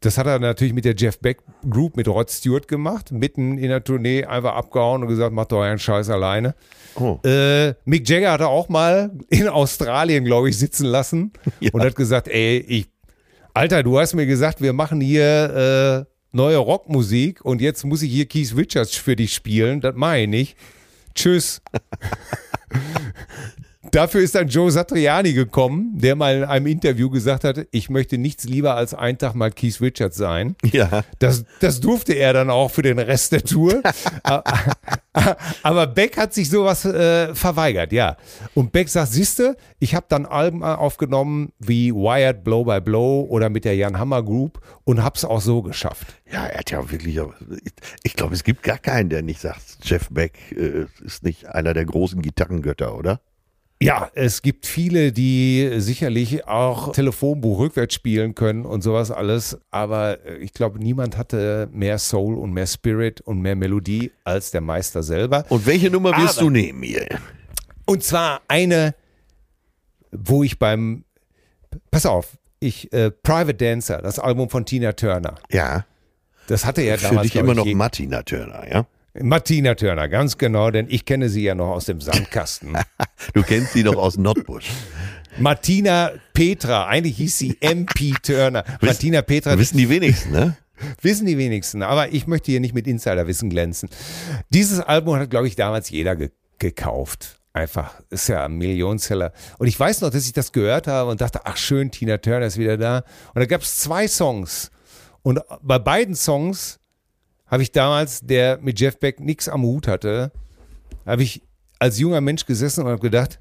das 0.00 0.16
hat 0.16 0.26
er 0.26 0.38
natürlich 0.38 0.72
mit 0.72 0.84
der 0.86 0.94
Jeff 0.96 1.18
Beck 1.18 1.38
Group, 1.68 1.96
mit 1.96 2.08
Rod 2.08 2.30
Stewart 2.30 2.66
gemacht, 2.68 3.12
mitten 3.12 3.58
in 3.58 3.68
der 3.68 3.84
Tournee 3.84 4.24
einfach 4.24 4.54
abgehauen 4.54 5.02
und 5.02 5.08
gesagt, 5.08 5.32
macht 5.34 5.52
doch 5.52 5.58
euren 5.58 5.78
Scheiß 5.78 6.08
alleine. 6.08 6.54
Oh. 6.94 7.18
Äh, 7.24 7.74
Mick 7.84 8.08
Jagger 8.08 8.32
hat 8.32 8.40
er 8.40 8.48
auch 8.48 8.68
mal 8.68 9.10
in 9.28 9.46
Australien, 9.48 10.24
glaube 10.24 10.48
ich, 10.48 10.58
sitzen 10.58 10.86
lassen 10.86 11.32
Ja. 11.60 11.70
und 11.72 11.82
hat 11.82 11.94
gesagt, 11.96 12.28
ey, 12.28 12.58
ich, 12.58 12.88
Alter, 13.52 13.82
du 13.82 13.98
hast 13.98 14.14
mir 14.14 14.26
gesagt, 14.26 14.62
wir 14.62 14.72
machen 14.72 15.00
hier 15.02 16.06
äh, 16.06 16.10
neue 16.32 16.56
Rockmusik 16.56 17.44
und 17.44 17.60
jetzt 17.60 17.84
muss 17.84 18.00
ich 18.02 18.10
hier 18.10 18.26
Keith 18.26 18.56
Richards 18.56 18.94
für 18.96 19.16
dich 19.16 19.34
spielen. 19.34 19.80
Das 19.80 19.94
mache 19.94 20.20
ich 20.20 20.28
nicht. 20.28 20.56
Tschüss. 21.14 21.60
Dafür 23.90 24.20
ist 24.20 24.34
dann 24.34 24.48
Joe 24.48 24.70
Satriani 24.70 25.32
gekommen, 25.32 25.92
der 25.94 26.16
mal 26.16 26.36
in 26.36 26.44
einem 26.44 26.66
Interview 26.66 27.10
gesagt 27.10 27.44
hat, 27.44 27.66
ich 27.70 27.90
möchte 27.90 28.18
nichts 28.18 28.44
lieber 28.44 28.74
als 28.76 28.94
einen 28.94 29.18
Tag 29.18 29.34
mal 29.34 29.50
Keith 29.50 29.80
Richards 29.80 30.16
sein. 30.16 30.56
Ja. 30.64 31.04
Das, 31.18 31.44
das 31.60 31.80
durfte 31.80 32.12
er 32.14 32.32
dann 32.32 32.50
auch 32.50 32.70
für 32.70 32.82
den 32.82 32.98
Rest 32.98 33.32
der 33.32 33.42
Tour. 33.42 33.82
Aber 35.62 35.86
Beck 35.86 36.16
hat 36.16 36.34
sich 36.34 36.48
sowas 36.48 36.84
äh, 36.84 37.34
verweigert, 37.34 37.92
ja. 37.92 38.16
Und 38.54 38.72
Beck 38.72 38.88
sagt, 38.88 39.12
siehste, 39.12 39.56
ich 39.78 39.94
habe 39.94 40.06
dann 40.08 40.26
Alben 40.26 40.62
aufgenommen 40.62 41.52
wie 41.58 41.92
Wired 41.92 42.44
Blow 42.44 42.64
by 42.64 42.80
Blow 42.80 43.26
oder 43.28 43.48
mit 43.50 43.64
der 43.64 43.74
Jan 43.74 43.98
Hammer 43.98 44.22
Group 44.22 44.60
und 44.84 45.02
hab's 45.02 45.24
auch 45.24 45.40
so 45.40 45.62
geschafft. 45.62 46.06
Ja, 46.32 46.46
er 46.46 46.60
hat 46.60 46.70
ja 46.70 46.90
wirklich, 46.90 47.16
ich, 47.16 47.72
ich 48.04 48.14
glaube, 48.14 48.34
es 48.34 48.44
gibt 48.44 48.62
gar 48.62 48.78
keinen, 48.78 49.08
der 49.08 49.22
nicht 49.22 49.40
sagt, 49.40 49.78
Jeff 49.82 50.08
Beck 50.10 50.38
äh, 50.52 50.86
ist 51.04 51.24
nicht 51.24 51.46
einer 51.46 51.74
der 51.74 51.84
großen 51.84 52.22
Gitarrengötter, 52.22 52.96
oder? 52.96 53.20
Ja, 53.82 54.10
es 54.14 54.42
gibt 54.42 54.66
viele, 54.66 55.10
die 55.10 55.70
sicherlich 55.78 56.46
auch 56.46 56.92
Telefonbuch 56.92 57.60
rückwärts 57.60 57.94
spielen 57.94 58.34
können 58.34 58.66
und 58.66 58.82
sowas 58.82 59.10
alles, 59.10 59.58
aber 59.70 60.22
äh, 60.26 60.36
ich 60.36 60.52
glaube, 60.52 60.78
niemand 60.78 61.16
hatte 61.16 61.66
mehr 61.72 61.98
Soul 61.98 62.34
und 62.36 62.52
mehr 62.52 62.66
Spirit 62.66 63.22
und 63.22 63.40
mehr 63.40 63.56
Melodie 63.56 64.12
als 64.22 64.50
der 64.50 64.60
Meister 64.60 65.02
selber. 65.02 65.46
Und 65.48 65.64
welche 65.64 65.90
Nummer 65.90 66.10
wirst 66.16 66.38
Aber- 66.38 66.46
du 66.48 66.50
nehmen 66.50 66.82
hier? 66.82 67.06
Und 67.86 68.04
zwar 68.04 68.42
eine, 68.48 68.94
wo 70.12 70.42
ich 70.42 70.58
beim, 70.58 71.04
pass 71.90 72.04
auf, 72.04 72.36
ich, 72.60 72.92
äh, 72.92 73.10
Private 73.10 73.54
Dancer, 73.54 74.02
das 74.02 74.18
Album 74.18 74.50
von 74.50 74.66
Tina 74.66 74.92
Turner, 74.92 75.36
Ja, 75.50 75.86
das 76.48 76.66
hatte 76.66 76.82
ja 76.82 76.98
für 76.98 77.08
damals 77.08 77.22
dich 77.24 77.32
glaub 77.32 77.44
immer 77.44 77.54
noch 77.54 77.64
Martina 77.64 78.22
Turner, 78.24 78.70
ja? 78.70 78.86
Martina 79.18 79.74
Turner, 79.74 80.08
ganz 80.08 80.38
genau, 80.38 80.70
denn 80.70 80.86
ich 80.88 81.04
kenne 81.04 81.28
sie 81.28 81.42
ja 81.42 81.54
noch 81.54 81.68
aus 81.68 81.86
dem 81.86 82.00
Sandkasten. 82.00 82.76
Du 83.34 83.42
kennst 83.42 83.74
sie 83.74 83.82
doch 83.82 83.96
aus 83.96 84.16
Nordbusch. 84.16 84.70
Martina 85.38 86.10
Petra, 86.32 86.86
eigentlich 86.86 87.18
hieß 87.18 87.38
sie 87.38 87.56
MP 87.60 88.14
Turner. 88.22 88.64
Martina 88.80 89.20
Petra, 89.20 89.58
Wissen 89.58 89.76
die 89.76 89.88
wenigsten, 89.88 90.32
ne? 90.32 90.56
Wissen 91.02 91.26
die 91.26 91.36
wenigsten, 91.36 91.82
aber 91.82 92.12
ich 92.12 92.26
möchte 92.26 92.50
hier 92.50 92.60
nicht 92.60 92.74
mit 92.74 92.86
Insiderwissen 92.86 93.50
glänzen. 93.50 93.90
Dieses 94.48 94.80
Album 94.80 95.16
hat, 95.16 95.28
glaube 95.28 95.46
ich, 95.48 95.56
damals 95.56 95.90
jeder 95.90 96.16
ge 96.16 96.30
gekauft. 96.58 97.40
Einfach, 97.52 98.00
ist 98.10 98.28
ja 98.28 98.44
ein 98.44 98.56
Millionenseller. 98.56 99.32
Und 99.58 99.66
ich 99.66 99.78
weiß 99.78 100.02
noch, 100.02 100.10
dass 100.10 100.26
ich 100.26 100.32
das 100.32 100.52
gehört 100.52 100.86
habe 100.86 101.10
und 101.10 101.20
dachte, 101.20 101.40
ach 101.44 101.56
schön, 101.56 101.90
Tina 101.90 102.18
Turner 102.18 102.46
ist 102.46 102.58
wieder 102.58 102.76
da. 102.76 102.98
Und 103.34 103.40
da 103.40 103.46
gab 103.46 103.62
es 103.62 103.78
zwei 103.78 104.06
Songs. 104.06 104.70
Und 105.22 105.40
bei 105.62 105.78
beiden 105.78 106.14
Songs 106.14 106.79
habe 107.50 107.62
ich 107.62 107.72
damals, 107.72 108.20
der 108.20 108.58
mit 108.62 108.78
Jeff 108.80 108.98
Beck 108.98 109.20
nichts 109.20 109.48
am 109.48 109.62
Hut 109.62 109.88
hatte, 109.88 110.30
habe 111.06 111.22
ich 111.22 111.42
als 111.78 111.98
junger 111.98 112.20
Mensch 112.20 112.46
gesessen 112.46 112.84
und 112.84 112.88
habe 112.90 113.00
gedacht, 113.00 113.40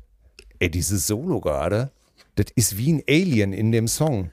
ey, 0.59 0.69
dieses 0.69 1.07
Solo 1.07 1.39
gerade, 1.39 1.91
das 2.35 2.47
ist 2.55 2.77
wie 2.77 2.93
ein 2.93 3.03
Alien 3.07 3.53
in 3.53 3.71
dem 3.71 3.87
Song. 3.87 4.31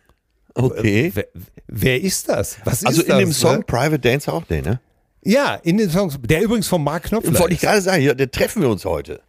Okay. 0.54 1.10
Wer, 1.14 1.26
wer 1.66 2.00
ist 2.00 2.28
das? 2.28 2.58
Was 2.64 2.84
Also 2.84 3.02
ist 3.02 3.08
in 3.08 3.10
das, 3.10 3.18
dem 3.18 3.32
Song 3.32 3.58
ne? 3.58 3.62
Private 3.64 3.98
Dancer 3.98 4.32
auch, 4.32 4.44
nee, 4.48 4.62
ne? 4.62 4.80
Ja, 5.22 5.56
in 5.56 5.76
den 5.76 5.90
Songs, 5.90 6.18
der 6.22 6.40
übrigens 6.42 6.68
von 6.68 6.84
Mark 6.84 7.04
Knopfler 7.04 7.36
Wollte 7.40 7.54
ich 7.54 7.60
gerade 7.60 7.80
sagen, 7.80 8.00
ja, 8.02 8.14
da 8.14 8.26
treffen 8.26 8.62
wir 8.62 8.70
uns 8.70 8.84
heute. 8.84 9.20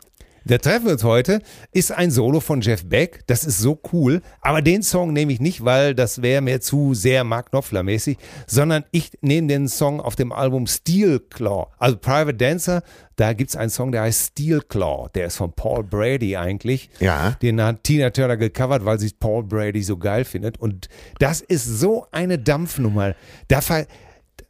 Der 0.47 0.59
treffen 0.59 0.85
wir 0.85 0.93
uns 0.93 1.03
heute, 1.03 1.41
ist 1.73 1.91
ein 1.91 2.09
Solo 2.09 2.39
von 2.39 2.61
Jeff 2.61 2.85
Beck. 2.85 3.21
Das 3.27 3.43
ist 3.43 3.59
so 3.59 3.79
cool. 3.91 4.21
Aber 4.39 4.61
den 4.61 4.81
Song 4.81 5.11
nehme 5.11 5.33
ich 5.33 5.41
nicht, 5.41 5.65
weil 5.65 5.93
das 5.93 6.21
wäre 6.21 6.41
mir 6.41 6.61
zu 6.61 6.93
sehr 6.93 7.25
Mark 7.25 7.49
Knopfler 7.49 7.83
mäßig, 7.83 8.17
sondern 8.45 8.85
ich 8.91 9.11
nehme 9.21 9.47
den 9.47 9.67
Song 9.67 9.99
auf 9.99 10.15
dem 10.15 10.31
Album 10.31 10.65
Steel 10.65 11.19
Claw. 11.19 11.67
Also 11.77 11.97
Private 11.97 12.35
Dancer, 12.35 12.81
da 13.17 13.33
gibt 13.33 13.49
es 13.49 13.55
einen 13.57 13.69
Song, 13.69 13.91
der 13.91 14.03
heißt 14.03 14.27
Steel 14.31 14.61
Claw. 14.61 15.09
Der 15.15 15.27
ist 15.27 15.35
von 15.35 15.51
Paul 15.51 15.83
Brady 15.83 16.37
eigentlich. 16.37 16.89
Ja. 16.99 17.31
Den 17.41 17.61
hat 17.61 17.83
Tina 17.83 18.09
Turner 18.11 18.37
gecovert, 18.37 18.85
weil 18.85 18.99
sie 18.99 19.11
Paul 19.19 19.43
Brady 19.43 19.83
so 19.83 19.97
geil 19.97 20.23
findet. 20.23 20.59
Und 20.59 20.87
das 21.19 21.41
ist 21.41 21.65
so 21.65 22.07
eine 22.11 22.39
Dampfnummer. 22.39 23.15
Da 23.49 23.59
ver 23.59 23.85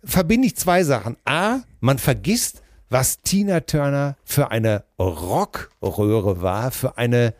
verbinde 0.03 0.47
ich 0.47 0.55
zwei 0.55 0.83
Sachen. 0.83 1.17
A, 1.25 1.61
man 1.79 1.97
vergisst, 1.97 2.61
was 2.89 3.21
Tina 3.21 3.61
Turner 3.61 4.15
für 4.23 4.51
eine 4.51 4.83
Rockröhre 4.99 6.41
war, 6.41 6.71
für 6.71 6.97
eine, 6.97 7.33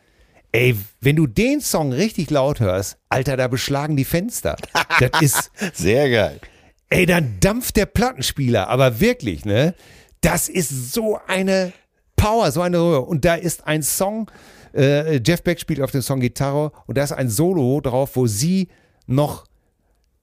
ey, 0.52 0.76
wenn 1.00 1.16
du 1.16 1.26
den 1.26 1.60
Song 1.60 1.92
richtig 1.92 2.30
laut 2.30 2.60
hörst, 2.60 2.98
Alter, 3.08 3.36
da 3.36 3.48
beschlagen 3.48 3.96
die 3.96 4.04
Fenster. 4.04 4.56
Das 5.00 5.22
ist, 5.22 5.50
Sehr 5.74 6.10
geil. 6.10 6.40
ey, 6.90 7.06
dann 7.06 7.38
dampft 7.40 7.76
der 7.76 7.86
Plattenspieler, 7.86 8.68
aber 8.68 9.00
wirklich, 9.00 9.44
ne? 9.44 9.74
Das 10.20 10.48
ist 10.48 10.92
so 10.92 11.18
eine 11.28 11.72
Power, 12.16 12.50
so 12.50 12.60
eine 12.60 12.78
Röhre. 12.78 13.02
Und 13.02 13.24
da 13.24 13.36
ist 13.36 13.66
ein 13.66 13.82
Song, 13.82 14.30
äh, 14.74 15.20
Jeff 15.24 15.42
Beck 15.42 15.60
spielt 15.60 15.80
auf 15.80 15.92
dem 15.92 16.02
Song 16.02 16.20
Gitarre 16.20 16.72
und 16.86 16.98
da 16.98 17.04
ist 17.04 17.12
ein 17.12 17.30
Solo 17.30 17.80
drauf, 17.80 18.10
wo 18.14 18.26
sie 18.26 18.68
noch 19.06 19.46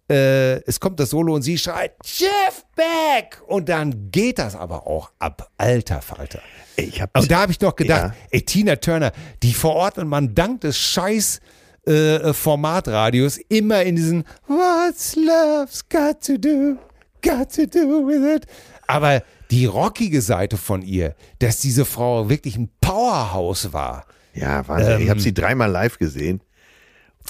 äh, 0.10 0.56
es 0.66 0.80
kommt 0.80 1.00
das 1.00 1.10
Solo 1.10 1.34
und 1.36 1.42
sie 1.42 1.58
schreit 1.58 1.94
Jeff 2.04 2.66
Beck 2.76 3.42
und 3.48 3.70
dann 3.70 4.12
geht 4.12 4.40
das 4.40 4.56
aber 4.56 4.86
auch 4.88 5.12
ab, 5.20 5.50
alter 5.58 6.02
Falter. 6.02 6.40
Ich 6.76 7.02
hab, 7.02 7.18
Und 7.18 7.32
da 7.32 7.42
habe 7.42 7.52
ich 7.52 7.60
noch 7.62 7.76
gedacht, 7.76 8.12
Ja. 8.14 8.16
ey, 8.32 8.42
Tina 8.42 8.76
Turner, 8.76 9.12
die 9.44 9.54
verordnet 9.54 10.08
man 10.08 10.36
dank 10.36 10.62
des 10.62 10.78
scheiß 10.78 11.40
äh, 11.88 12.34
Formatradios 12.34 13.38
immer 13.50 13.84
in 13.84 13.96
diesen 13.96 14.24
What's 14.48 15.16
love's 15.16 15.88
got 15.90 16.22
to 16.26 16.38
do, 16.38 16.78
got 17.22 17.54
to 17.56 17.66
do 17.66 18.06
with 18.08 18.36
it. 18.38 18.46
Aber 18.88 19.24
die 19.52 19.66
rockige 19.66 20.22
Seite 20.22 20.58
von 20.58 20.82
ihr, 20.82 21.16
dass 21.40 21.60
diese 21.60 21.86
Frau 21.86 22.30
wirklich 22.30 22.58
ein 22.58 22.70
Powerhouse 22.82 23.72
war. 23.74 24.06
ja, 24.34 24.68
Wahnsinn. 24.68 25.02
ich 25.02 25.10
habe 25.10 25.20
sie 25.20 25.34
dreimal 25.34 25.70
live 25.72 25.98
gesehen. 25.98 26.42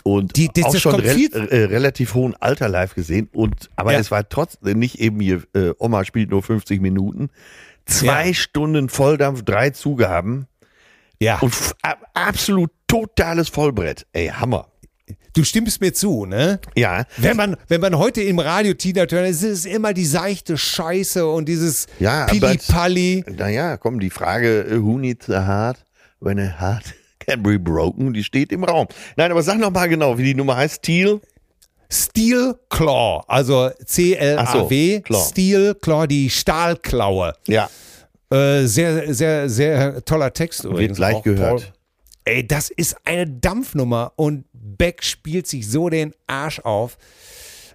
Und. 0.04 0.36
Die- 0.36 0.50
das- 0.54 0.66
auch 0.66 0.72
das 0.74 0.82
schon 0.82 1.02
viel- 1.04 1.32
äh, 1.34 1.66
relativ 1.66 2.14
hohen 2.14 2.36
Alter 2.36 2.68
live 2.70 2.96
gesehen. 2.96 3.30
Und, 3.34 3.70
aber 3.76 3.94
Ja. 3.94 4.00
es 4.00 4.12
war 4.12 4.28
trotzdem 4.30 4.78
nicht 4.80 5.00
eben 5.00 5.20
hier, 5.20 5.44
äh, 5.54 5.72
Oma 5.80 6.06
spielt 6.06 6.30
nur 6.30 6.44
50 6.44 6.82
Minuten. 6.82 7.30
Zwei 7.86 8.28
Ja. 8.28 8.34
Stunden 8.34 8.90
Volldampf, 8.90 9.44
drei 9.44 9.70
Zugaben 9.72 10.48
Ja, 11.20 11.40
und 11.40 11.54
absolut 12.14 12.72
totales 12.88 13.50
Vollbrett. 13.50 14.06
Ey, 14.14 14.28
Hammer. 14.28 14.68
du 15.34 15.44
stimmst 15.44 15.82
mir 15.82 15.94
zu, 15.94 16.26
ne? 16.26 16.60
Ja, 16.76 17.06
Wenn 17.18 17.38
man, 17.38 17.58
wenn 17.68 17.80
man 17.82 17.98
heute 17.98 18.22
im 18.22 18.40
Radio 18.40 18.74
Tina 18.74 19.06
Turner 19.06 19.28
ist, 19.28 19.44
ist 19.44 19.60
es 19.60 19.66
immer 19.66 19.94
die 19.94 20.06
seichte 20.06 20.58
Scheiße 20.58 21.28
und 21.28 21.48
dieses 21.48 21.88
Ja, 22.00 22.24
aber- 22.24 22.32
Pili-Palli. 22.32 23.24
naja, 23.38 23.78
komm, 23.78 24.00
die 24.00 24.10
Frage, 24.10 24.62
äh, 24.66 24.82
who 24.82 24.98
needs 24.98 25.30
a 25.30 25.46
heart 25.46 25.86
when 26.22 26.40
a 26.40 26.60
heart 26.60 26.86
can 27.26 27.44
be 27.44 27.60
broken, 27.60 28.14
die 28.14 28.24
steht 28.24 28.52
im 28.52 28.64
Raum. 28.64 28.88
Nein, 29.16 29.32
aber 29.32 29.42
sag 29.44 29.58
noch 29.60 29.72
mal 29.72 29.88
genau, 29.88 30.18
wie 30.18 30.24
die 30.24 30.36
Nummer 30.36 30.56
heißt. 30.58 30.76
Steel, 30.78 31.22
Steel 31.92 32.56
Claw, 32.70 33.24
also 33.28 33.70
C-L-A-W, 33.86 34.96
so, 34.96 35.02
Claw. 35.02 35.26
Steel 35.30 35.76
Claw, 35.76 36.08
die 36.08 36.30
Stahlklaue. 36.30 37.34
Ja, 37.48 37.70
Äh, 38.32 38.66
sehr, 38.66 39.14
sehr, 39.14 39.48
sehr 39.50 40.04
toller 40.04 40.34
Text 40.34 40.64
übrigens. 40.64 40.98
gleich 40.98 41.16
auch, 41.16 41.24
gehört. 41.24 41.62
Paul. 41.62 41.74
Ey, 42.26 42.46
das 42.48 42.72
ist 42.72 42.98
eine 43.06 43.28
Dampfnummer 43.28 44.14
und 44.16 44.46
Beck 44.52 45.04
spielt 45.04 45.46
sich 45.46 45.70
so 45.70 45.90
den 45.90 46.12
Arsch 46.26 46.60
auf. 46.62 46.98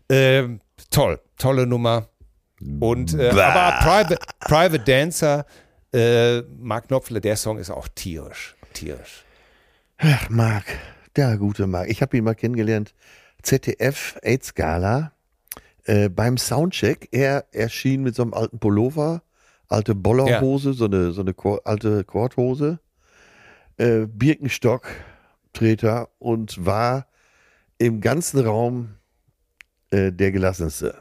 Ähm, 0.08 0.60
toll, 0.90 1.20
tolle 1.38 1.66
Nummer. 1.68 2.08
Und 2.80 3.14
äh, 3.14 3.30
aber 3.30 3.78
Private, 3.78 4.18
Private 4.40 4.80
Dancer, 4.80 5.46
äh, 5.94 6.40
Mark 6.58 6.88
Knopfler, 6.88 7.20
der 7.20 7.36
Song 7.36 7.58
ist 7.58 7.70
auch 7.70 7.86
tierisch. 7.94 8.56
Tierisch. 8.74 9.24
Ach, 10.02 10.30
Marc, 10.30 10.64
der 11.16 11.36
gute 11.36 11.66
Marc. 11.66 11.88
Ich 11.90 12.00
habe 12.02 12.16
ihn 12.16 12.24
mal 12.24 12.34
kennengelernt. 12.34 12.94
ZDF 13.42 14.16
AIDS 14.22 14.54
Gala. 14.54 15.12
Äh, 15.84 16.08
beim 16.08 16.36
Soundcheck, 16.38 17.08
er 17.10 17.46
erschien 17.52 18.02
mit 18.02 18.14
so 18.14 18.22
einem 18.22 18.34
alten 18.34 18.58
Pullover, 18.58 19.22
alte 19.68 19.94
Bollerhose, 19.94 20.72
so 20.74 20.84
eine, 20.86 21.12
so 21.12 21.22
eine 21.22 21.32
Quar- 21.32 21.60
alte 21.64 22.04
Korthose, 22.04 22.80
äh, 23.78 24.06
Birkenstock, 24.06 24.86
Treter 25.52 26.08
und 26.18 26.64
war 26.64 27.06
im 27.78 28.00
ganzen 28.00 28.40
Raum 28.40 28.94
äh, 29.90 30.12
der 30.12 30.32
gelassenste. 30.32 30.96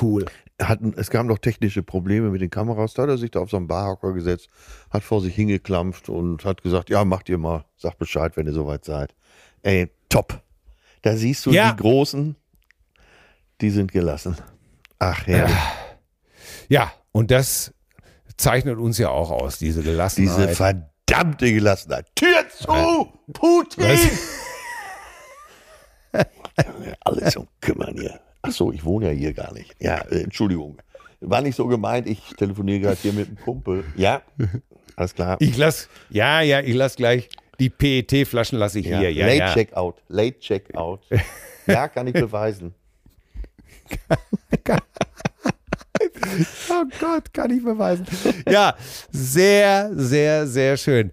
Cool. 0.00 0.26
Hatten, 0.62 0.94
es 0.96 1.10
gab 1.10 1.26
noch 1.26 1.38
technische 1.38 1.82
Probleme 1.82 2.30
mit 2.30 2.40
den 2.40 2.50
Kameras. 2.50 2.94
Da 2.94 3.02
hat 3.02 3.08
er 3.08 3.18
sich 3.18 3.32
da 3.32 3.40
auf 3.40 3.50
so 3.50 3.56
einen 3.56 3.66
Barhocker 3.66 4.12
gesetzt, 4.12 4.48
hat 4.90 5.02
vor 5.02 5.20
sich 5.20 5.34
hingeklampft 5.34 6.08
und 6.08 6.44
hat 6.44 6.62
gesagt, 6.62 6.90
ja, 6.90 7.04
macht 7.04 7.28
ihr 7.28 7.38
mal, 7.38 7.64
sagt 7.76 7.98
Bescheid, 7.98 8.36
wenn 8.36 8.46
ihr 8.46 8.52
soweit 8.52 8.84
seid. 8.84 9.14
Ey, 9.62 9.90
top. 10.08 10.40
Da 11.02 11.16
siehst 11.16 11.44
du 11.46 11.50
Ja. 11.50 11.72
die 11.72 11.82
Großen, 11.82 12.36
die 13.60 13.70
sind 13.70 13.90
gelassen. 13.90 14.36
Ach, 15.00 15.26
herrlich. 15.26 15.54
Ja, 16.68 16.92
und 17.10 17.30
das 17.32 17.74
zeichnet 18.36 18.78
uns 18.78 18.96
ja 18.98 19.08
auch 19.08 19.30
aus, 19.32 19.58
diese 19.58 19.80
Diese 19.80 19.90
Gelassenheit. 19.92 20.56
verdammte 20.56 21.52
Gelassenheit. 21.52 22.06
Tür 22.14 22.48
zu! 22.48 23.08
Putin! 23.32 23.98
Alles 27.00 27.36
um 27.36 27.48
kümmern 27.60 27.96
hier. 27.98 28.20
Ach 28.46 28.52
so, 28.52 28.72
ich 28.72 28.84
wohne 28.84 29.06
ja 29.06 29.12
hier 29.12 29.32
gar 29.32 29.52
nicht. 29.54 29.74
Ja, 29.80 29.98
äh, 30.10 30.22
Entschuldigung. 30.22 30.76
War 31.20 31.40
nicht 31.40 31.56
so 31.56 31.66
gemeint, 31.66 32.06
ich 32.06 32.20
telefoniere 32.36 32.80
gerade 32.80 32.98
hier 33.00 33.14
mit 33.14 33.28
einem 33.28 33.38
Kumpel. 33.38 33.84
Ja, 33.96 34.20
alles 34.96 35.14
klar. 35.14 35.36
ich 35.40 35.56
lass, 35.56 35.88
ja, 36.10 36.42
ja, 36.42 36.60
ich 36.60 36.74
lass 36.74 36.96
gleich 36.96 37.30
die 37.58 37.70
PET-Flaschen 37.70 38.58
lasse 38.58 38.80
ich 38.80 38.86
Ja, 38.86 38.98
hier. 38.98 39.12
Ja, 39.12 39.26
late 39.26 39.38
ja. 39.38 39.52
Checkout. 39.54 40.02
Late 40.08 40.38
Checkout. 40.40 41.00
Ja, 41.66 41.88
kann 41.88 42.06
ich 42.06 42.12
beweisen. 42.14 42.74
Oh 46.68 46.84
Gott, 47.00 47.32
kann 47.32 47.50
ich 47.50 47.62
beweisen. 47.62 48.06
Ja, 48.48 48.74
sehr, 49.10 49.90
sehr, 49.94 50.46
sehr 50.46 50.76
schön. 50.76 51.10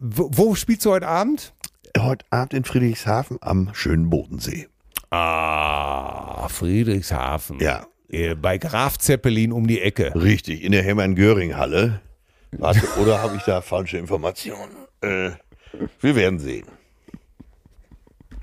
Wo, 0.00 0.30
wo 0.32 0.54
spielst 0.54 0.84
du 0.84 0.90
heute 0.90 1.06
Abend? 1.06 1.52
Heute 1.98 2.24
Abend 2.30 2.54
in 2.54 2.64
Friedrichshafen 2.64 3.38
am 3.40 3.70
schönen 3.74 4.10
Bodensee. 4.10 4.68
Ah, 5.12 6.48
Friedrichshafen. 6.48 7.60
Ja. 7.60 7.86
Äh, 8.10 8.34
Bei 8.34 8.56
Graf 8.56 8.96
Zeppelin 8.98 9.52
um 9.52 9.66
die 9.66 9.80
Ecke. 9.80 10.14
Richtig, 10.14 10.62
in 10.64 10.72
der 10.72 10.82
Hermann-Göring-Halle. 10.82 12.00
Warte, 12.52 12.80
oder 13.00 13.22
habe 13.22 13.36
ich 13.36 13.42
da 13.42 13.60
falsche 13.60 13.98
Informationen? 13.98 14.72
Äh, 15.02 15.30
wir 16.00 16.16
werden 16.16 16.38
sehen. 16.38 16.66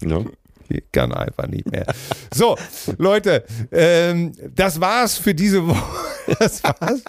Ja. 0.02 0.24
Ich 0.80 0.92
kann 0.92 1.12
einfach 1.14 1.48
nicht 1.48 1.70
mehr. 1.72 1.86
So, 2.34 2.58
Leute, 2.98 3.44
ähm, 3.72 4.34
das 4.56 4.80
war's 4.80 5.18
für 5.18 5.34
diese 5.34 5.68
Woche. 5.68 5.84
Das 6.40 6.64
war's, 6.64 7.02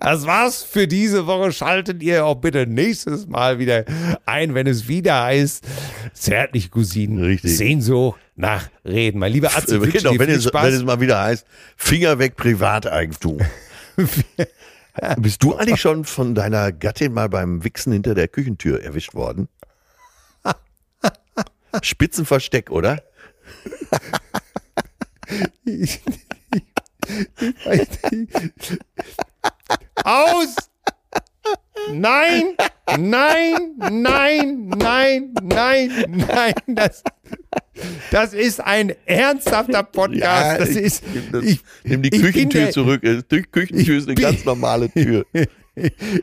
das 0.00 0.26
war's 0.26 0.62
für 0.62 0.86
diese 0.86 1.26
Woche. 1.26 1.50
Schaltet 1.50 2.02
ihr 2.02 2.26
auch 2.26 2.34
bitte 2.34 2.66
nächstes 2.66 3.26
Mal 3.26 3.58
wieder 3.58 3.86
ein, 4.26 4.54
wenn 4.54 4.66
es 4.66 4.86
wieder 4.86 5.22
heißt, 5.24 5.64
zärtliche 6.12 6.68
Cousinen, 6.68 7.24
Richtig. 7.24 7.56
Sehnsucht 7.56 8.20
nach 8.34 8.68
Reden. 8.84 9.18
Mein 9.18 9.32
lieber 9.32 9.48
wünsche 9.48 9.96
genau, 9.96 10.10
dir 10.10 10.18
wenn 10.18 10.26
viel 10.26 10.36
es, 10.36 10.44
Spaß. 10.44 10.66
wenn 10.66 10.74
es 10.74 10.84
mal 10.84 11.00
wieder 11.00 11.22
heißt, 11.22 11.46
Finger 11.74 12.18
weg 12.18 12.36
Privateigentum. 12.36 13.38
Bist 15.18 15.42
du 15.42 15.54
eigentlich 15.54 15.80
schon 15.80 16.04
von 16.04 16.34
deiner 16.34 16.70
Gattin 16.72 17.12
mal 17.12 17.30
beim 17.30 17.64
Wichsen 17.64 17.92
hinter 17.92 18.14
der 18.14 18.28
Küchentür 18.28 18.82
erwischt 18.82 19.14
worden? 19.14 19.48
Spitzenversteck, 21.82 22.70
oder? 22.70 23.02
Aus! 30.04 30.54
Nein, 31.92 32.56
nein, 32.98 33.74
nein, 33.78 34.68
nein, 34.76 35.32
nein, 35.42 35.90
nein. 36.08 36.54
Das, 36.66 37.02
das 38.10 38.34
ist 38.34 38.60
ein 38.60 38.92
ernsthafter 39.06 39.82
Podcast. 39.84 40.60
das 40.60 40.70
ich- 40.70 40.76
ist. 40.78 41.02
das- 41.30 41.44
Ich, 41.44 41.60
Nimm 41.84 42.02
die 42.02 42.10
Küchentür 42.10 42.62
der- 42.62 42.70
zurück. 42.72 43.02
Die 43.02 43.42
Küchentür 43.42 43.98
ist 43.98 44.06
eine 44.06 44.14
bin- 44.14 44.24
ganz 44.24 44.44
normale 44.44 44.90
Tür. 44.90 45.24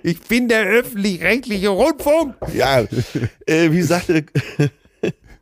Ich 0.01 0.19
bin 0.21 0.47
der 0.47 0.63
öffentlich-rechtliche 0.65 1.69
Rundfunk. 1.69 2.33
Ja, 2.55 2.79
äh, 3.45 3.69
wie 3.69 3.83
sagte 3.83 4.25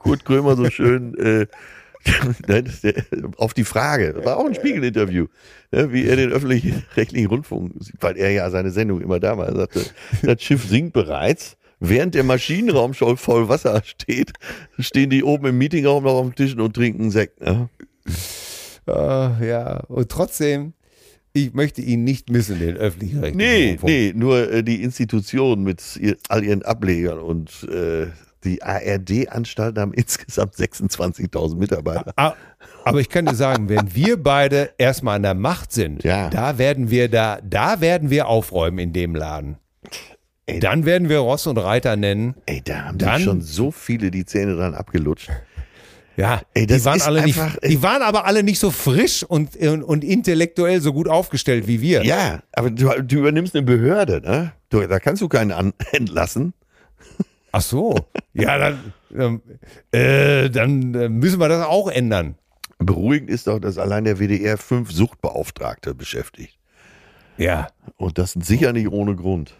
Kurt 0.01 0.25
Krömer 0.25 0.55
so 0.55 0.69
schön, 0.69 1.15
äh, 1.19 1.45
nein, 2.47 2.71
der, 2.81 2.95
auf 3.37 3.53
die 3.53 3.63
Frage, 3.63 4.13
das 4.13 4.25
war 4.25 4.37
auch 4.37 4.45
ein 4.47 4.55
Spiegelinterview, 4.55 5.27
ne, 5.71 5.93
wie 5.93 6.05
er 6.05 6.15
den 6.15 6.31
öffentlich-rechtlichen 6.31 7.27
Rundfunk 7.29 7.73
sieht, 7.79 8.01
weil 8.01 8.17
er 8.17 8.31
ja 8.31 8.49
seine 8.49 8.71
Sendung 8.71 9.01
immer 9.01 9.19
da 9.19 9.37
war. 9.37 9.55
Sagte, 9.55 9.85
das 10.23 10.41
Schiff 10.41 10.67
sinkt 10.67 10.93
bereits. 10.93 11.57
Während 11.79 12.13
der 12.15 12.23
Maschinenraum 12.23 12.93
schon 12.93 13.17
voll 13.17 13.49
Wasser 13.49 13.81
steht, 13.85 14.33
stehen 14.79 15.09
die 15.11 15.23
oben 15.23 15.47
im 15.47 15.57
Meetingraum 15.57 16.03
noch 16.03 16.13
auf 16.13 16.25
dem 16.27 16.35
Tisch 16.35 16.55
und 16.55 16.75
trinken 16.75 17.09
Sekt. 17.11 17.41
Ne? 17.41 17.69
Ah, 18.87 19.31
ja, 19.41 19.79
und 19.87 20.09
trotzdem, 20.09 20.73
ich 21.33 21.53
möchte 21.53 21.81
ihn 21.81 22.03
nicht 22.03 22.29
missen, 22.29 22.59
den 22.59 22.77
öffentlich-rechtlichen 22.77 23.37
Nee, 23.37 23.69
Rundfunk. 23.69 23.89
nee, 23.89 24.13
nur 24.15 24.51
äh, 24.51 24.63
die 24.63 24.81
Institutionen 24.83 25.63
mit 25.63 25.81
ihr, 25.99 26.17
all 26.29 26.43
ihren 26.43 26.61
Ablegern 26.63 27.19
und 27.19 27.67
äh, 27.71 28.07
die 28.43 28.61
ARD-Anstalten 28.63 29.79
haben 29.81 29.93
insgesamt 29.95 30.55
26.000 30.55 31.55
Mitarbeiter. 31.57 32.13
Aber 32.83 32.99
ich 32.99 33.09
kann 33.09 33.25
dir 33.25 33.35
sagen, 33.35 33.69
wenn 33.69 33.93
wir 33.95 34.21
beide 34.21 34.71
erstmal 34.77 35.17
an 35.17 35.23
der 35.23 35.33
Macht 35.35 35.71
sind, 35.71 36.03
Ja. 36.03 36.29
da 36.29 36.57
werden 36.57 36.89
wir 36.89 37.09
da, 37.09 37.39
da 37.43 37.81
werden 37.81 38.09
wir 38.09 38.27
aufräumen 38.27 38.79
in 38.79 38.93
dem 38.93 39.15
Laden. 39.15 39.57
Ey. 40.47 40.59
Dann 40.59 40.85
werden 40.85 41.07
wir 41.07 41.19
Ross 41.19 41.45
und 41.47 41.57
Reiter 41.59 41.95
nennen. 41.95 42.35
Ey, 42.45 42.61
da 42.63 42.85
haben 42.85 42.97
Dann- 42.97 43.21
schon 43.21 43.41
so 43.41 43.71
viele 43.71 44.09
die 44.11 44.25
Zähne 44.25 44.55
dran 44.55 44.73
abgelutscht. 44.73 45.29
Ja, 46.17 46.41
Ey, 46.53 46.67
die 46.67 46.83
waren 46.83 47.01
alle 47.01 47.23
nicht, 47.23 47.39
einfach- 47.39 47.57
die 47.61 47.81
waren 47.81 48.01
aber 48.01 48.25
alle 48.25 48.43
nicht 48.43 48.59
so 48.59 48.69
frisch 48.69 49.23
und, 49.23 49.55
und, 49.55 49.81
und 49.81 50.03
intellektuell 50.03 50.81
so 50.81 50.91
gut 50.93 51.07
aufgestellt 51.07 51.67
wie 51.67 51.81
wir. 51.81 52.03
Ja, 52.03 52.41
aber 52.53 52.69
du, 52.69 52.89
du 53.01 53.19
übernimmst 53.19 53.55
eine 53.55 53.63
Behörde, 53.65 54.21
ne? 54.21 54.51
Du, 54.69 54.85
da 54.85 54.99
kannst 54.99 55.21
du 55.21 55.29
keinen 55.29 55.51
an, 55.51 55.73
entlassen. 55.93 56.53
Ach 57.51 57.61
so. 57.61 57.95
Ja, 58.33 58.57
dann, 58.57 58.93
ähm, 59.13 59.41
äh, 59.91 60.49
dann 60.49 60.93
äh, 60.95 61.09
müssen 61.09 61.39
wir 61.39 61.49
das 61.49 61.65
auch 61.65 61.89
ändern. 61.89 62.35
Beruhigend 62.79 63.29
ist 63.29 63.47
doch, 63.47 63.59
dass 63.59 63.77
allein 63.77 64.05
der 64.05 64.19
WDR 64.19 64.57
fünf 64.57 64.91
Suchtbeauftragte 64.91 65.93
beschäftigt. 65.93 66.57
Ja. 67.37 67.67
Und 67.97 68.17
das 68.17 68.33
sicher 68.33 68.73
nicht 68.73 68.89
ohne 68.89 69.15
Grund. 69.15 69.53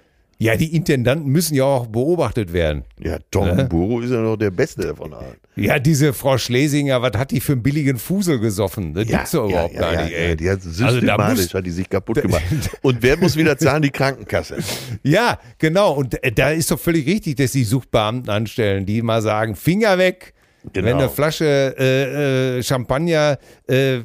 Ja, 0.43 0.55
die 0.55 0.75
Intendanten 0.75 1.29
müssen 1.31 1.53
ja 1.53 1.65
auch 1.65 1.85
beobachtet 1.85 2.51
werden. 2.51 2.83
Ja, 2.99 3.17
Tom 3.29 3.45
Ne? 3.55 3.65
Buro 3.65 3.99
ist 3.99 4.09
ja 4.09 4.21
noch 4.21 4.37
der 4.37 4.49
Beste 4.49 4.95
von 4.95 5.13
allen. 5.13 5.35
Ja, 5.55 5.77
diese 5.77 6.13
Frau 6.13 6.37
Schlesinger, 6.39 6.99
was 7.03 7.11
hat 7.15 7.29
die 7.29 7.39
für 7.39 7.51
einen 7.51 7.61
billigen 7.61 7.97
Fusel 7.97 8.39
gesoffen? 8.39 8.95
Das 8.95 9.07
Ja, 9.07 9.17
gibt's 9.17 9.31
doch 9.31 9.47
überhaupt 9.47 9.73
ja, 9.75 9.79
gar 9.81 9.93
ja, 9.93 10.01
nicht, 10.03 10.11
ja, 10.13 10.17
ey. 10.17 10.35
Die 10.35 10.49
hat 10.49 10.55
Also 10.65 10.69
systematisch 10.71 11.07
da 11.07 11.27
muss- 11.43 11.53
hat 11.53 11.65
die 11.67 11.69
sich 11.71 11.87
kaputt 11.87 12.21
gemacht. 12.23 12.41
Und 12.81 13.03
wer 13.03 13.17
muss 13.17 13.35
wieder 13.35 13.55
zahlen? 13.55 13.83
Die 13.83 13.91
Krankenkasse. 13.91 14.57
Ja, 15.03 15.37
genau. 15.59 15.93
Und 15.93 16.23
äh, 16.23 16.31
da 16.31 16.49
ist 16.49 16.71
doch 16.71 16.79
völlig 16.79 17.05
richtig, 17.05 17.35
dass 17.35 17.51
die 17.51 17.63
Suchbeamten 17.63 18.29
anstellen, 18.31 18.87
die 18.87 19.03
mal 19.03 19.21
sagen, 19.21 19.55
Finger 19.55 19.99
weg. 19.99 20.33
Genau. 20.73 20.87
Wenn 20.87 20.95
eine 20.97 21.09
Flasche 21.09 21.75
äh, 21.77 22.57
äh, 22.57 22.63
Champagner, 22.63 23.37
äh, 23.67 23.99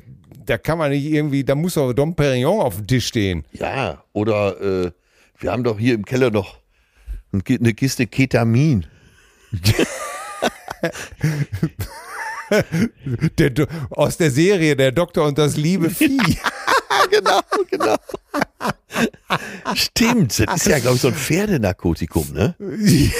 da 0.45 0.59
kann 0.59 0.77
man 0.77 0.91
nicht 0.91 1.05
irgendwie, 1.07 1.45
da 1.45 1.55
muss 1.55 1.75
doch 1.75 1.95
Dom 1.95 2.15
Perignon 2.15 2.61
auf 2.61 2.77
dem 2.77 2.87
Tisch 2.87 3.07
stehen. 3.07 3.45
Ja, 3.53 4.03
oder 4.13 4.85
äh, 4.87 4.91
wir 5.39 5.53
haben 5.53 5.65
doch 5.65 5.79
hier 5.79 5.95
im 5.95 6.05
Keller 6.05 6.31
noch 6.31 6.59
eine 7.33 7.75
Kiste 7.75 8.07
Ketamin. 8.07 8.87
Der, 13.39 13.51
Do- 13.51 13.67
aus 13.91 14.17
der 14.19 14.31
Serie 14.31 14.77
Der 14.77 14.93
Doktor 14.93 15.27
und 15.27 15.37
das 15.37 15.57
liebe 15.57 15.91
Vieh. 15.91 16.17
genau, 17.11 17.41
genau. 17.71 17.97
Stimmt, 19.75 20.47
das 20.47 20.57
ist 20.59 20.67
ja, 20.67 20.79
glaube 20.79 20.95
ich, 20.97 21.03
so 21.03 21.09
ein 21.09 21.15
Pferdenarkotikum, 21.15 22.33
ne? 22.33 22.55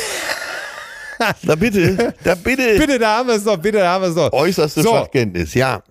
Da 1.45 1.55
bitte, 1.55 2.15
da 2.23 2.35
bitte. 2.35 2.77
Bitte, 2.79 2.99
da 2.99 3.17
haben 3.19 3.29
wir 3.29 3.37
es 3.37 3.45
doch, 3.45 3.57
bitte, 3.57 3.79
da 3.79 3.93
haben 3.95 4.03
wir 4.03 4.09
es 4.11 4.15
doch. 4.15 4.31
Äußerste 4.35 4.83
So. 4.83 4.93
Fachkenntnis, 4.93 5.55
ja. 5.55 5.83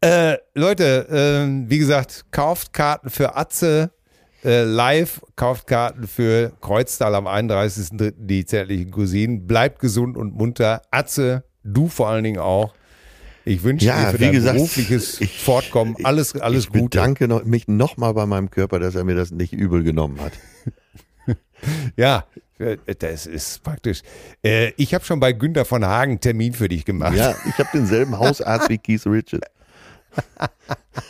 Äh, 0.00 0.38
Leute, 0.54 1.06
ähm, 1.10 1.68
wie 1.68 1.76
gesagt, 1.78 2.24
kauft 2.30 2.72
Karten 2.72 3.10
für 3.10 3.36
Atze 3.36 3.90
äh, 4.44 4.64
live, 4.64 5.20
kauft 5.36 5.66
Karten 5.66 6.06
für 6.06 6.52
Kreuztal 6.60 7.14
am 7.14 7.26
31.03. 7.26 8.12
die 8.16 8.44
zärtlichen 8.44 8.90
Cousinen. 8.90 9.46
Bleibt 9.46 9.78
gesund 9.78 10.16
und 10.16 10.34
munter. 10.34 10.82
Atze, 10.90 11.44
du 11.64 11.88
vor 11.88 12.08
allen 12.08 12.24
Dingen 12.24 12.38
auch. 12.40 12.74
Ich 13.44 13.62
wünsche 13.64 13.86
Ja, 13.86 14.04
dir 14.04 14.10
für 14.12 14.18
dein 14.18 14.32
gesagt, 14.32 14.56
berufliches 14.56 15.20
ich- 15.20 15.42
Fortkommen 15.42 15.96
alles, 16.04 16.36
alles 16.40 16.64
ich 16.64 16.70
Gute. 16.70 16.82
bedanke 16.98 17.26
noch, 17.28 17.44
mich 17.44 17.66
nochmal 17.66 18.14
bei 18.14 18.24
meinem 18.26 18.50
Körper, 18.50 18.78
dass 18.78 18.94
er 18.94 19.02
mir 19.04 19.16
das 19.16 19.30
nicht 19.32 19.52
übel 19.52 19.82
genommen 19.82 20.20
hat. 20.20 20.32
Ja, 21.96 22.24
äh, 22.58 22.76
das 22.98 23.24
ist 23.26 23.62
praktisch. 23.62 24.02
Äh, 24.44 24.72
ich 24.76 24.94
habe 24.94 25.04
schon 25.04 25.20
bei 25.20 25.32
Günter 25.32 25.64
von 25.64 25.84
Hagen 25.84 26.18
Termin 26.18 26.54
für 26.54 26.68
dich 26.68 26.84
gemacht. 26.84 27.14
Ja, 27.16 27.36
ich 27.48 27.56
habe 27.58 27.68
denselben 27.72 28.18
Hausarzt 28.18 28.68
wie 28.68 28.78
Keith 28.78 29.06
Richards. 29.06 29.46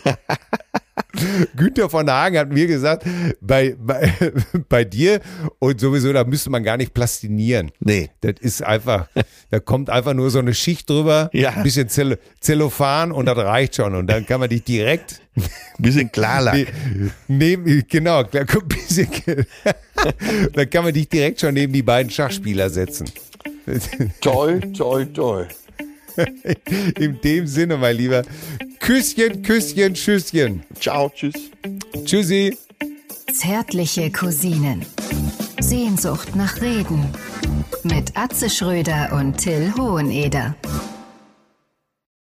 Günther 1.56 1.88
von 1.90 2.08
Hagen 2.10 2.38
hat 2.38 2.52
mir 2.52 2.66
gesagt, 2.66 3.04
bei, 3.40 3.74
bei, 3.78 4.12
bei 4.68 4.84
dir 4.84 5.20
und 5.58 5.80
sowieso, 5.80 6.12
da 6.12 6.24
müsste 6.24 6.50
man 6.50 6.62
gar 6.62 6.76
nicht 6.76 6.94
plastinieren. 6.94 7.70
Nee. 7.80 8.10
Das 8.20 8.34
ist 8.40 8.62
einfach, 8.62 9.08
da 9.50 9.60
kommt 9.60 9.90
einfach 9.90 10.14
nur 10.14 10.30
so 10.30 10.38
eine 10.38 10.54
Schicht 10.54 10.88
drüber, 10.88 11.30
Ja. 11.32 11.50
ein 11.50 11.62
bisschen 11.62 11.88
Zell 11.88 12.18
Zellophan 12.40 13.12
und 13.12 13.26
das 13.26 13.36
reicht 13.38 13.76
schon. 13.76 13.94
Und 13.94 14.06
dann 14.08 14.26
kann 14.26 14.40
man 14.40 14.48
dich 14.48 14.64
direkt 14.64 15.20
Bisschen 15.78 16.12
Klarlack. 16.12 16.54
ne- 16.54 17.10
neben, 17.28 17.84
genau, 17.88 18.22
da 18.22 18.44
kommt 18.44 18.64
ein 18.64 18.68
bisschen, 18.68 19.08
dann 20.52 20.68
kann 20.68 20.84
man 20.84 20.92
dich 20.92 21.08
direkt 21.08 21.40
schon 21.40 21.54
neben 21.54 21.72
die 21.72 21.82
beiden 21.82 22.10
Schachspieler 22.10 22.68
setzen. 22.68 23.08
Toll, 24.20 24.60
toll, 24.76 25.06
toll. 25.12 25.48
In 26.98 27.20
dem 27.20 27.46
Sinne, 27.46 27.76
mein 27.76 27.96
Lieber. 27.96 28.22
Küsschen, 28.80 29.42
Küsschen, 29.42 29.96
Schüsschen. 29.96 30.62
Ciao, 30.78 31.10
tschüss. 31.14 31.34
Tschüssi. 32.04 32.56
Zärtliche 33.32 34.10
Cousinen. 34.10 34.84
Sehnsucht 35.60 36.36
nach 36.36 36.60
Reden. 36.60 37.06
Mit 37.84 38.16
Atze 38.16 38.50
Schröder 38.50 39.12
und 39.12 39.38
Till 39.38 39.72
Hoheneder. 39.76 40.54